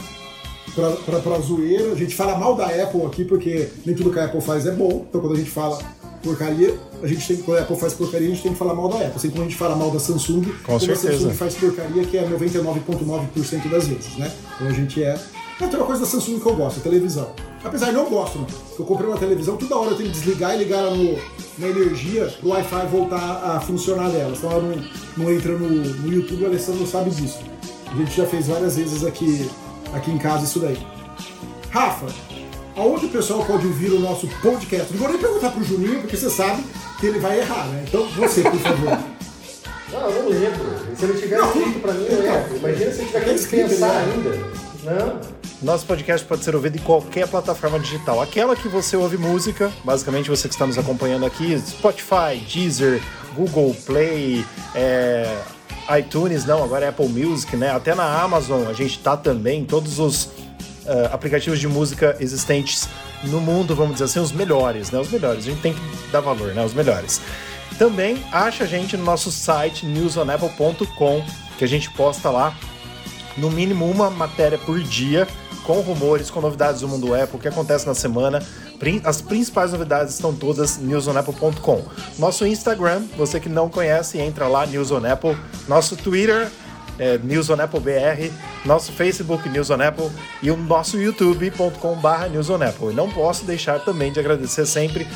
Pra, 0.75 0.91
pra, 0.91 1.19
pra 1.21 1.39
zoeira. 1.39 1.93
A 1.93 1.97
gente 1.97 2.15
fala 2.15 2.39
mal 2.39 2.55
da 2.57 2.67
Apple 2.67 3.03
aqui, 3.07 3.25
porque 3.25 3.69
nem 3.85 3.95
tudo 3.95 4.11
que 4.11 4.19
a 4.19 4.25
Apple 4.25 4.41
faz 4.41 4.67
é 4.67 4.73
bom. 4.73 5.05
Então 5.09 5.21
quando 5.21 5.35
a 5.35 5.39
gente 5.39 5.51
fala 5.51 5.79
porcaria, 6.23 6.75
a 7.03 7.07
gente 7.07 7.27
tem, 7.27 7.37
quando 7.37 7.59
a 7.59 7.61
Apple 7.63 7.77
faz 7.77 7.93
porcaria, 7.93 8.27
a 8.27 8.31
gente 8.31 8.43
tem 8.43 8.53
que 8.53 8.59
falar 8.59 8.75
mal 8.75 8.89
da 8.89 8.97
Apple. 8.97 9.13
Assim 9.17 9.31
como 9.31 9.43
a 9.43 9.45
gente 9.45 9.57
fala 9.57 9.77
mal 9.77 9.91
da 9.91 10.01
Samsung, 10.01 10.43
Com 10.65 10.77
a. 10.77 10.81
Samsung 10.81 11.35
faz 11.35 11.55
porcaria, 11.55 12.05
que 12.05 12.17
é 12.17 12.27
99,9% 12.27 13.71
das 13.71 13.87
vezes, 13.87 14.17
né? 14.17 14.33
Então 14.57 14.67
a 14.67 14.73
gente 14.73 15.03
é. 15.03 15.19
Tem 15.59 15.69
uma 15.69 15.87
coisa 15.87 16.01
da 16.01 16.07
Samsung 16.07 16.41
que 16.41 16.47
eu 16.47 16.57
gosto, 16.57 16.81
a 16.81 16.83
televisão. 16.83 17.31
Apesar 17.63 17.87
de 17.87 17.93
não 17.93 18.11
gosto, 18.11 18.39
não. 18.39 18.47
Eu 18.79 18.85
comprei 18.85 19.09
uma 19.09 19.17
televisão, 19.17 19.57
toda 19.57 19.77
hora 19.77 19.91
eu 19.93 19.97
tenho 19.97 20.11
que 20.11 20.19
desligar 20.19 20.55
e 20.55 20.59
ligar 20.59 20.81
ela 20.81 20.95
no, 20.95 21.17
na 21.59 21.69
energia 21.69 22.27
pro 22.41 22.51
Wi-Fi 22.51 22.87
voltar 22.87 23.17
a 23.17 23.61
funcionar 23.61 24.11
dela. 24.11 24.35
Senão 24.35 24.53
ela 24.53 24.63
não, 24.63 24.85
não 25.17 25.33
entra 25.33 25.53
no, 25.53 25.69
no 25.69 26.13
YouTube, 26.13 26.43
o 26.43 26.47
Alessandro 26.47 26.87
sabe 26.87 27.11
disso. 27.11 27.39
A 27.91 27.97
gente 27.97 28.17
já 28.17 28.27
fez 28.27 28.49
várias 28.49 28.77
vezes 28.77 29.05
aqui, 29.05 29.51
aqui 29.93 30.11
em 30.11 30.19
casa 30.19 30.45
isso 30.45 30.59
daí. 30.59 30.79
Rafa, 31.71 32.07
aonde 32.77 33.07
o 33.07 33.09
pessoal 33.09 33.45
pode 33.45 33.67
ouvir 33.67 33.93
o 33.93 34.01
nosso 34.01 34.27
podcast? 34.43 34.93
Não 34.93 35.01
vou 35.01 35.09
nem 35.09 35.19
perguntar 35.19 35.51
pro 35.51 35.65
Juninho, 35.65 36.01
porque 36.01 36.17
você 36.17 36.31
sabe 36.31 36.63
que 36.99 37.07
ele 37.07 37.19
vai 37.19 37.41
errar, 37.41 37.67
né? 37.67 37.85
Então 37.87 38.07
você, 38.11 38.43
por 38.43 38.59
favor. 38.59 38.99
Não, 39.93 40.11
eu 40.11 40.23
não 40.23 40.29
lembro. 40.29 40.97
Se 40.97 41.07
não 41.07 41.15
tiver 41.15 41.39
Não, 41.39 41.49
escrito 41.49 41.81
pra 41.81 41.93
mim, 41.93 42.05
eu 42.05 42.19
então, 42.19 42.35
lembro. 42.35 42.57
Imagina 42.57 42.91
se 42.91 42.99
eu 43.01 43.07
tiver 43.07 43.21
tá 43.21 43.25
que 43.27 43.35
escrito, 43.35 43.69
pensar 43.69 43.89
né? 43.89 44.13
ainda. 44.13 44.65
Não. 45.05 45.35
Nosso 45.63 45.87
podcast 45.87 46.27
pode 46.27 46.45
ser 46.45 46.55
ouvido 46.55 46.77
em 46.77 46.81
qualquer 46.81 47.27
plataforma 47.29 47.79
digital. 47.79 48.21
Aquela 48.21 48.55
que 48.55 48.69
você 48.69 48.97
ouve 48.97 49.17
música, 49.17 49.73
basicamente 49.85 50.29
você 50.29 50.49
que 50.49 50.55
está 50.55 50.67
nos 50.67 50.77
acompanhando 50.77 51.25
aqui, 51.25 51.59
Spotify, 51.59 52.37
Deezer, 52.53 53.01
Google 53.35 53.75
Play, 53.87 54.45
é, 54.75 55.39
iTunes, 55.99 56.45
não, 56.45 56.63
agora 56.63 56.87
é 56.87 56.89
Apple 56.89 57.09
Music, 57.09 57.57
né? 57.57 57.71
Até 57.71 57.95
na 57.95 58.23
Amazon 58.23 58.67
a 58.69 58.73
gente 58.73 58.99
tá 58.99 59.17
também, 59.17 59.65
todos 59.65 59.99
os 59.99 60.31
eh, 60.87 61.11
aplicativos 61.13 61.59
de 61.59 61.69
música 61.69 62.17
existentes 62.21 62.89
no 63.25 63.41
mundo, 63.41 63.75
vamos 63.75 63.95
dizer 63.95 64.05
assim, 64.05 64.21
os 64.21 64.33
melhores, 64.33 64.91
né? 64.91 64.99
Os 64.99 65.11
melhores, 65.11 65.47
a 65.47 65.51
gente 65.51 65.61
tem 65.61 65.73
que 65.73 65.81
dar 66.11 66.21
valor, 66.21 66.55
né? 66.55 66.65
Os 66.65 66.75
melhores. 66.75 67.21
Também 67.79 68.23
acha 68.31 68.65
a 68.65 68.67
gente 68.67 68.97
no 68.97 69.05
nosso 69.05 69.33
site 69.33 69.85
newsonapple.com, 69.87 71.25
que 71.59 71.65
a 71.65 71.69
gente 71.69 71.91
posta 71.91 72.31
lá 72.31 72.57
no 73.37 73.51
mínimo 73.51 73.91
uma 73.91 74.11
matéria 74.11 74.59
por 74.59 74.81
dia 74.81 75.27
com 75.65 75.81
rumores, 75.81 76.31
com 76.31 76.41
novidades 76.41 76.83
do 76.83 76.89
mundo 76.89 77.15
Apple, 77.15 77.37
o 77.37 77.39
que 77.41 77.49
acontece 77.49 77.87
na 77.87 77.95
semana. 77.95 78.43
As 79.03 79.21
principais 79.21 79.73
novidades 79.73 80.15
estão 80.15 80.35
todas 80.35 80.77
newsonapple.com. 80.79 81.83
Nosso 82.19 82.47
Instagram, 82.47 83.03
você 83.17 83.41
que 83.41 83.49
não 83.49 83.69
conhece, 83.69 84.19
entra 84.19 84.47
lá, 84.47 84.67
News 84.67 84.91
on 84.91 85.05
Apple. 85.05 85.37
Nosso 85.67 85.97
Twitter, 85.97 86.49
é, 86.99 87.19
News 87.19 87.49
on 87.49 87.61
Apple 87.61 87.81
BR. 87.81 88.31
Nosso 88.65 88.93
Facebook, 88.93 89.49
News 89.49 89.71
on 89.71 89.81
Apple. 89.81 90.11
E 90.43 90.51
o 90.51 90.57
nosso 90.57 90.99
youtube.com.br 90.99 92.29
News 92.31 92.51
on 92.51 92.63
Apple. 92.63 92.91
E 92.91 92.95
não 92.95 93.11
posso 93.11 93.45
deixar 93.45 93.81
também 93.81 94.13
de 94.13 94.21
agradecer 94.21 94.67
sempre 94.67 95.09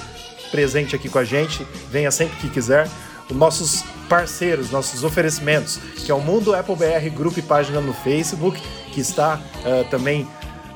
presente 0.51 0.97
aqui 0.97 1.11
com 1.11 1.19
a 1.19 1.25
gente, 1.25 1.67
venha 1.91 2.11
sempre 2.11 2.37
que 2.39 2.49
quiser. 2.49 2.89
Os 3.31 3.37
nossos 3.37 3.85
parceiros, 4.09 4.71
nossos 4.71 5.05
oferecimentos, 5.05 5.79
que 5.97 6.11
é 6.11 6.15
o 6.15 6.21
Mundo 6.21 6.55
Apple 6.55 6.75
BR, 6.75 7.11
grupo 7.15 7.39
e 7.39 7.43
página 7.43 7.79
no 7.79 7.93
Facebook, 7.93 8.59
que 8.91 9.01
está 9.03 9.39
eh, 9.67 9.85
também 9.91 10.27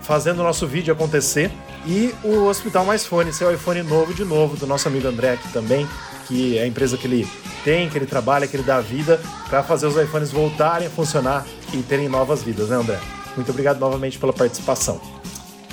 fazendo 0.02 0.40
o 0.40 0.42
nosso 0.42 0.66
vídeo 0.66 0.92
acontecer. 0.92 1.50
E 1.86 2.14
o 2.22 2.44
Hospital 2.44 2.84
Mais 2.84 3.04
Fone, 3.04 3.32
seu 3.32 3.52
iPhone 3.52 3.82
novo 3.82 4.14
de 4.14 4.24
novo, 4.24 4.56
do 4.56 4.66
nosso 4.66 4.86
amigo 4.86 5.08
André 5.08 5.32
aqui 5.32 5.52
também, 5.52 5.88
que 6.28 6.58
é 6.58 6.62
a 6.62 6.66
empresa 6.66 6.96
que 6.96 7.06
ele 7.06 7.28
tem, 7.64 7.88
que 7.88 7.98
ele 7.98 8.06
trabalha, 8.06 8.46
que 8.46 8.56
ele 8.56 8.62
dá 8.62 8.80
vida, 8.80 9.20
para 9.48 9.62
fazer 9.62 9.86
os 9.86 9.96
iPhones 9.96 10.30
voltarem 10.30 10.86
a 10.86 10.90
funcionar 10.90 11.46
e 11.72 11.82
terem 11.82 12.08
novas 12.08 12.42
vidas, 12.42 12.68
né, 12.68 12.76
André? 12.76 12.98
Muito 13.36 13.50
obrigado 13.50 13.78
novamente 13.78 14.18
pela 14.18 14.32
participação. 14.32 15.00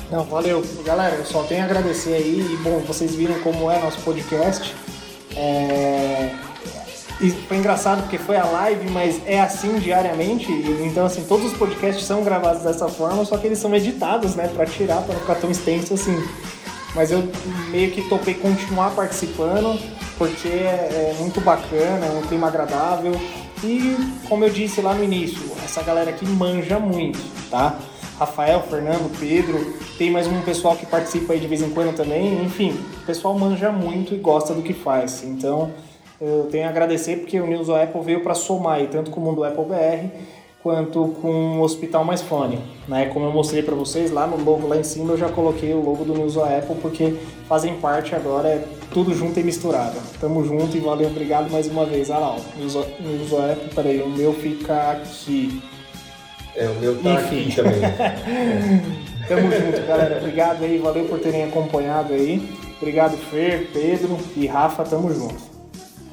Não, 0.10 0.24
valeu. 0.24 0.64
Galera, 0.84 1.16
eu 1.16 1.26
só 1.26 1.44
tenho 1.44 1.62
a 1.62 1.66
agradecer 1.66 2.14
aí. 2.14 2.40
E, 2.40 2.58
bom, 2.64 2.80
vocês 2.80 3.14
viram 3.14 3.40
como 3.42 3.70
é 3.70 3.80
nosso 3.80 4.00
podcast. 4.02 4.76
É... 5.36 6.49
E 7.22 7.32
foi 7.32 7.58
engraçado 7.58 8.04
porque 8.04 8.18
foi 8.18 8.38
a 8.38 8.46
live, 8.46 8.90
mas 8.92 9.22
é 9.26 9.42
assim 9.42 9.78
diariamente. 9.80 10.50
Então, 10.86 11.06
assim, 11.06 11.24
todos 11.26 11.52
os 11.52 11.58
podcasts 11.58 12.06
são 12.06 12.24
gravados 12.24 12.64
dessa 12.64 12.88
forma, 12.88 13.26
só 13.26 13.38
que 13.38 13.46
eles 13.46 13.60
são 13.60 13.76
editados, 13.76 14.36
né? 14.36 14.48
Pra 14.48 14.66
tirar, 14.66 15.02
pra 15.02 15.14
não 15.14 15.22
ficar 15.22 15.36
tão 15.36 15.52
extenso 15.52 15.94
assim. 15.94 16.16
Mas 16.96 17.12
eu 17.12 17.28
meio 17.70 17.92
que 17.92 18.08
topei 18.08 18.34
continuar 18.34 18.92
participando, 18.92 19.78
porque 20.18 20.48
é, 20.48 21.14
é 21.14 21.16
muito 21.20 21.42
bacana, 21.42 22.06
é 22.06 22.10
um 22.12 22.22
clima 22.22 22.48
agradável. 22.48 23.12
E, 23.64 23.98
como 24.30 24.46
eu 24.46 24.50
disse 24.50 24.80
lá 24.80 24.94
no 24.94 25.04
início, 25.04 25.52
essa 25.64 25.84
galera 25.84 26.10
aqui 26.12 26.26
manja 26.26 26.80
muito, 26.80 27.20
tá? 27.50 27.78
Rafael, 28.18 28.62
Fernando, 28.70 29.10
Pedro, 29.20 29.78
tem 29.98 30.10
mais 30.12 30.28
um 30.28 30.42
pessoal 30.42 30.76
que 30.76 30.86
participa 30.86 31.34
aí 31.34 31.40
de 31.40 31.48
vez 31.48 31.62
em 31.62 31.70
quando 31.70 31.96
também. 31.96 32.44
Enfim, 32.44 32.78
o 33.02 33.06
pessoal 33.06 33.38
manja 33.38 33.72
muito 33.72 34.14
e 34.14 34.18
gosta 34.18 34.54
do 34.54 34.62
que 34.62 34.74
faz. 34.74 35.24
Então, 35.24 35.72
eu 36.22 36.48
tenho 36.52 36.66
a 36.66 36.70
agradecer 36.70 37.18
porque 37.18 37.40
o 37.40 37.48
News 37.48 37.70
Apple 37.70 38.02
veio 38.02 38.22
para 38.22 38.34
somar 38.34 38.76
aí, 38.76 38.88
tanto 38.88 39.12
com 39.12 39.20
o 39.20 39.24
Mundo 39.24 39.44
Apple 39.44 39.66
BR 39.66 40.10
quanto 40.62 41.16
com 41.22 41.60
o 41.60 41.62
Hospital 41.62 42.04
Mais 42.04 42.22
Fone. 42.22 42.60
Né? 42.88 43.06
Como 43.08 43.26
eu 43.26 43.32
mostrei 43.32 43.64
para 43.64 43.76
vocês, 43.76 44.12
lá 44.12 44.28
no 44.28 44.38
logo 44.44 44.68
lá 44.68 44.78
em 44.78 44.84
cima 44.84 45.14
eu 45.14 45.18
já 45.18 45.30
coloquei 45.30 45.74
o 45.74 45.82
logo 45.82 46.04
do 46.04 46.14
News 46.14 46.38
Apple 46.38 46.76
porque 46.82 47.16
fazem 47.48 47.76
parte 47.76 48.14
agora, 48.14 48.50
é 48.50 48.64
tudo 48.92 49.14
junto 49.14 49.40
e 49.40 49.44
misturado. 49.44 49.98
Tamo 50.20 50.44
junto 50.44 50.76
e 50.76 50.80
valeu, 50.80 51.08
obrigado 51.10 51.50
mais 51.50 51.68
uma 51.68 51.86
vez. 51.86 52.12
Ah 52.12 52.18
lá, 52.18 52.36
ó, 52.36 52.40
News, 52.58 52.76
News 53.00 53.34
Apple, 53.34 53.74
peraí, 53.74 54.02
o 54.02 54.10
meu 54.10 54.34
fica 54.34 54.92
aqui. 54.92 55.62
É, 56.56 56.68
o 56.68 56.76
meu 56.76 57.02
tá 57.02 57.14
Enfim. 57.14 57.44
aqui 57.44 57.56
também. 57.56 57.80
Tamo 59.28 59.52
junto, 59.52 59.88
galera. 59.88 60.18
Obrigado 60.18 60.64
aí, 60.64 60.78
valeu 60.80 61.06
por 61.06 61.20
terem 61.20 61.44
acompanhado 61.44 62.14
aí. 62.14 62.50
Obrigado, 62.82 63.16
Fer, 63.16 63.70
Pedro 63.72 64.18
e 64.36 64.48
Rafa, 64.48 64.84
tamo 64.84 65.14
junto. 65.14 65.49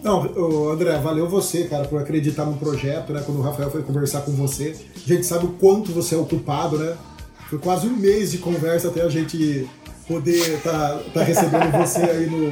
Não, 0.07 0.70
André, 0.70 0.97
valeu 0.99 1.28
você, 1.28 1.65
cara, 1.65 1.85
por 1.89 2.01
acreditar 2.01 2.45
no 2.45 2.57
projeto, 2.57 3.12
né? 3.12 3.20
Quando 3.27 3.39
o 3.39 3.43
Rafael 3.43 3.73
foi 3.73 3.83
conversar 3.83 4.20
com 4.20 4.31
você. 4.31 4.77
A 5.05 5.09
gente 5.09 5.27
sabe 5.27 5.47
o 5.47 5.49
quanto 5.49 5.91
você 5.91 6.15
é 6.15 6.19
ocupado, 6.19 6.78
né? 6.78 6.97
Foi 7.51 7.59
quase 7.59 7.89
um 7.89 7.97
mês 7.97 8.31
de 8.31 8.39
conversa 8.39 8.87
até 8.87 9.03
a 9.03 9.09
gente 9.09 9.69
poder 10.07 10.62
tá, 10.62 11.01
tá 11.12 11.24
recebendo 11.24 11.73
você 11.73 12.03
aí 12.03 12.31
no, 12.31 12.51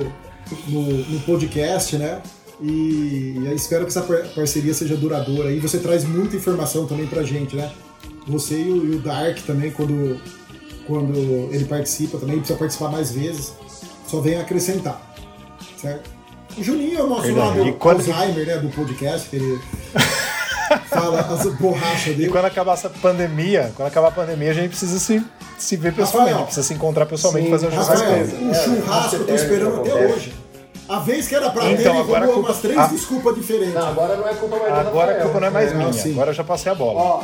no, 0.69 0.97
no 1.11 1.21
podcast, 1.21 1.97
né? 1.97 2.21
E 2.61 3.41
eu 3.45 3.55
espero 3.55 3.85
que 3.85 3.91
essa 3.91 4.03
par- 4.03 4.27
parceria 4.35 4.75
seja 4.75 4.97
duradoura. 4.97 5.53
E 5.53 5.61
você 5.61 5.79
traz 5.79 6.05
muita 6.05 6.35
informação 6.35 6.87
também 6.87 7.07
pra 7.07 7.23
gente, 7.23 7.55
né? 7.55 7.71
Você 8.27 8.61
e 8.61 8.69
o, 8.69 8.95
e 8.95 8.97
o 8.97 8.99
Dark 8.99 9.39
também, 9.47 9.71
quando, 9.71 10.21
quando 10.89 11.17
ele 11.53 11.67
participa 11.67 12.19
também, 12.19 12.39
precisa 12.39 12.59
participar 12.59 12.91
mais 12.91 13.13
vezes. 13.13 13.53
Só 14.09 14.21
vem 14.21 14.39
acrescentar, 14.41 15.15
certo? 15.81 16.11
O 16.57 16.63
Juninho 16.63 16.99
é 16.99 17.03
o 17.03 17.07
nosso 17.09 17.23
Verdade. 17.23 17.59
lado 17.59 17.69
E 17.69 17.73
quando- 17.73 17.99
Alzheimer, 17.99 18.47
né, 18.47 18.57
do 18.59 18.69
podcast, 18.69 19.29
que 19.29 19.37
ele 19.37 19.61
fala 20.89 21.21
as 21.21 21.47
borrachas 21.55 22.07
E 22.13 22.15
dele. 22.15 22.31
quando 22.31 22.45
acabar 22.45 22.75
essa 22.75 22.89
pandemia, 22.91 23.73
quando 23.77 23.89
acabar 23.89 24.09
a 24.09 24.13
pandemia, 24.13 24.51
a 24.51 24.55
gente 24.55 24.69
precisa 24.69 24.99
se, 24.99 25.25
se 25.59 25.77
ver 25.77 25.93
pessoalmente, 25.93 26.31
Rafael. 26.33 26.47
precisa 26.47 26.67
se 26.67 26.75
encontrar 26.75 27.07
pessoalmente 27.07 27.47
e 27.49 27.51
Sim, 27.51 27.53
fazer 27.53 27.67
um 27.67 27.77
Rafael, 27.79 27.99
churrasco. 28.27 28.37
o 28.37 28.55
churrasco 28.83 29.17
eu 29.17 29.27
tô 29.27 29.35
esperando 29.35 29.81
até 29.81 29.91
acontece. 29.91 30.13
hoje. 30.15 30.35
A 30.87 30.99
vez 31.01 31.27
que 31.27 31.35
era 31.35 31.51
pra 31.51 31.65
Então, 31.65 31.77
ter, 31.83 31.89
ele 31.89 31.99
agora 31.99 32.25
a 32.25 32.27
roubou 32.27 32.35
culpa- 32.35 32.49
umas 32.51 32.59
três 32.61 32.79
Ah. 32.79 32.87
desculpas 32.87 33.35
diferentes. 33.35 33.75
Não, 33.75 33.89
agora 33.89 34.17
não 34.17 34.29
é 34.29 34.35
culpa 34.35 34.57
mais 34.59 34.87
Agora 34.87 35.13
a 35.13 35.23
culpa 35.23 35.41
não 35.41 35.47
é 35.47 35.51
mais 35.51 35.73
É, 35.73 35.75
minha, 35.75 35.93
sim. 35.95 36.13
agora 36.13 36.31
eu 36.31 36.35
já 36.35 36.45
passei 36.45 36.71
a 36.71 36.75
bola. 36.75 37.01
Ó, 37.01 37.23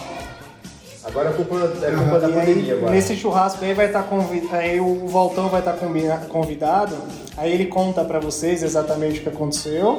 Agora 1.02 1.31
a 1.31 1.32
culpa 1.32 1.56
é 1.56 1.90
culpa 1.97 2.18
da 2.20 2.28
e 2.28 2.32
pandemia 2.32 2.74
agora. 2.74 2.93
nesse 2.93 3.16
churrasco 3.16 3.64
aí 3.64 3.72
vai 3.72 3.86
estar 3.86 4.02
convidado, 4.02 4.55
aí 4.56 4.78
o 4.81 5.06
Voltão 5.06 5.48
vai 5.48 5.60
estar 5.60 5.72
combina- 5.72 6.18
convidado, 6.28 6.94
aí 7.39 7.52
ele 7.52 7.66
conta 7.66 8.05
pra 8.05 8.20
vocês 8.20 8.62
exatamente 8.62 9.20
o 9.20 9.22
que 9.22 9.28
aconteceu, 9.31 9.98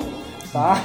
tá? 0.54 0.84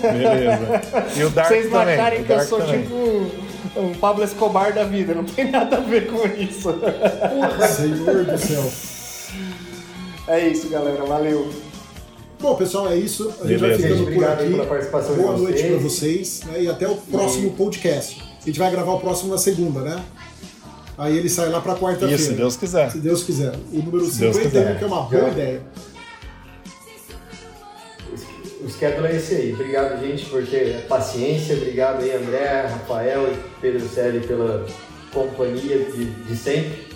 Beleza. 0.00 0.80
E 1.14 1.24
o 1.24 1.30
Dark 1.30 1.48
vocês 1.48 1.70
não 1.70 1.80
acharem 1.80 2.24
que 2.24 2.32
eu 2.32 2.40
sou 2.40 2.58
também. 2.60 2.82
tipo 2.82 2.94
um, 2.94 3.30
um 3.76 3.94
Pablo 3.94 4.24
Escobar 4.24 4.72
da 4.72 4.84
vida, 4.84 5.14
não 5.14 5.24
tem 5.24 5.50
nada 5.50 5.76
a 5.76 5.80
ver 5.80 6.10
com 6.10 6.26
isso. 6.26 6.74
Senhor 7.76 8.24
do 8.24 8.38
céu. 8.38 8.64
É 10.26 10.48
isso, 10.48 10.68
galera, 10.70 11.04
valeu. 11.04 11.50
Bom, 12.40 12.54
pessoal, 12.54 12.88
é 12.90 12.96
isso. 12.96 13.30
A 13.42 13.46
gente 13.46 13.58
vai 13.60 13.70
Beleza. 13.70 13.82
ficando 13.82 13.98
por 13.98 14.02
Obrigado 14.12 14.38
aí 14.40 14.46
aqui. 14.46 14.54
pela 14.54 14.66
participação 14.66 15.14
de 15.14 15.20
Boa 15.20 15.36
noite 15.36 15.62
pra 15.64 15.76
vocês. 15.76 16.40
né, 16.46 16.62
e 16.62 16.68
até 16.70 16.88
o 16.88 16.94
próximo 16.96 17.50
podcast. 17.50 18.29
A 18.42 18.46
gente 18.46 18.58
vai 18.58 18.70
gravar 18.70 18.92
o 18.92 19.00
próximo 19.00 19.30
na 19.30 19.38
segunda, 19.38 19.80
né? 19.80 20.02
Aí 20.96 21.16
ele 21.16 21.28
sai 21.28 21.48
lá 21.48 21.60
pra 21.60 21.74
quarta-feira. 21.76 22.14
Isso, 22.14 22.26
se 22.26 22.34
Deus 22.34 22.56
quiser. 22.56 22.90
Se 22.90 22.98
Deus 22.98 23.22
quiser. 23.22 23.54
O 23.72 23.78
número 23.78 24.04
Se 24.06 24.20
Deus 24.20 24.36
51, 24.36 24.50
quiser. 24.50 24.78
que 24.78 24.84
é 24.84 24.86
uma 24.86 25.02
boa 25.02 25.28
ideia. 25.28 25.62
O 28.62 28.68
schedule 28.68 29.06
é 29.06 29.16
esse 29.16 29.34
aí. 29.34 29.52
Obrigado, 29.54 30.00
gente, 30.00 30.26
por 30.26 30.46
ter 30.46 30.86
paciência. 30.86 31.56
Obrigado 31.56 32.02
aí, 32.02 32.14
André, 32.14 32.66
Rafael 32.66 33.32
e 33.32 33.36
Pedro 33.60 33.88
Selle 33.88 34.20
pela 34.26 34.66
companhia 35.12 35.78
de, 35.84 36.04
de 36.04 36.36
sempre. 36.36 36.86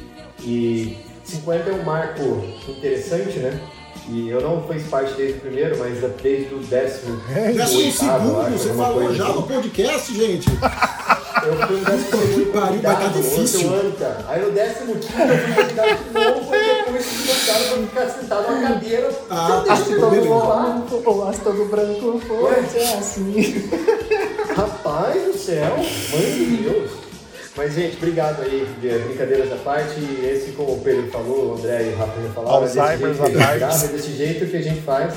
E 0.43 0.99
50 1.25 1.71
é 1.71 1.73
um 1.73 1.83
marco 1.85 2.45
interessante, 2.69 3.39
né? 3.39 3.59
E 4.11 4.29
eu 4.29 4.43
não 4.43 4.63
fiz 4.69 4.87
parte 4.89 5.15
desde 5.15 5.39
o 5.39 5.41
primeiro, 5.41 5.79
mas 5.79 5.99
desde 6.21 6.55
o 6.55 6.59
décimo. 6.59 7.19
Décimo 7.27 7.91
segundo, 7.93 8.51
você 8.51 8.75
falou 8.75 9.15
já 9.15 9.25
assim. 9.25 9.35
no 9.35 9.43
podcast, 9.45 10.15
gente. 10.15 10.47
Eu 11.43 11.67
fui 11.67 11.77
no 11.77 11.85
décimo 11.85 12.11
segundo 12.11 12.53
pariu, 12.53 12.81
vai 12.81 12.95
tá 12.95 13.01
convidado, 13.01 13.23
difícil. 13.23 13.75
ano, 13.75 13.93
cara. 13.93 14.25
Aí 14.29 14.43
no 14.43 14.51
décimo 14.53 14.95
quinto 14.95 15.21
eu 15.21 15.39
fui 15.39 15.55
convidado 15.55 16.05
de 16.05 16.11
novo 16.15 16.55
e 16.55 16.85
depois 16.85 17.05
fui 17.05 17.35
convidado 17.35 17.65
pra 17.65 18.05
ficar 18.05 18.21
sentado 18.21 18.51
numa 18.51 18.69
cadeira. 18.69 19.11
Ah, 19.31 19.65
tá, 19.67 19.77
mundo 19.77 20.49
lá. 20.49 20.81
O 20.91 21.41
todo 21.41 21.65
branco 21.67 22.21
foi 22.27 22.81
é 22.81 22.95
assim. 22.95 23.71
Rapaz 24.55 25.23
do 25.25 25.37
céu, 25.37 25.77
mãe 25.77 26.33
de 26.33 26.57
Deus. 26.63 26.91
Mas, 27.57 27.73
gente, 27.73 27.97
obrigado 27.97 28.43
aí, 28.43 28.67
de 28.81 28.89
brincadeiras 28.99 29.53
à 29.53 29.57
parte. 29.57 30.01
Esse, 30.23 30.53
como 30.53 30.73
o 30.73 30.81
Pedro 30.81 31.09
falou, 31.11 31.53
o 31.53 31.55
André 31.57 31.85
e 31.85 31.95
o 31.95 31.97
Rafa 31.97 32.21
já 32.21 32.29
falaram, 32.31 32.59
é 32.59 32.67
desse 32.67 32.75
jeito 32.75 33.85
é 33.85 33.89
desse 33.89 34.13
jeito 34.13 34.47
que 34.51 34.57
a 34.57 34.63
gente 34.63 34.81
faz. 34.83 35.15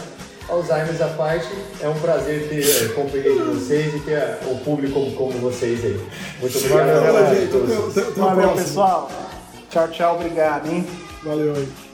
Alzheimer's 0.49 1.01
à 1.01 1.07
parte, 1.09 1.47
é 1.81 1.89
um 1.89 1.99
prazer 1.99 2.47
ter 2.47 2.85
a 2.85 2.93
companhia 2.93 3.33
de 3.33 3.39
vocês 3.39 3.93
e 3.95 3.99
ter 3.99 4.15
a- 4.15 4.37
o 4.47 4.57
público 4.59 5.11
como, 5.11 5.31
vocês 5.39 5.83
aí. 5.83 5.99
Muito 6.39 6.57
obrigado. 6.57 6.87
Valeu, 6.87 7.17
a 7.17 8.25
Valeu, 8.25 8.49
pessoal. 8.51 9.11
Tchau, 9.69 9.87
tchau. 9.89 10.15
Obrigado, 10.15 10.67
hein? 10.71 10.87
Valeu 11.23 11.53
aí. 11.55 11.86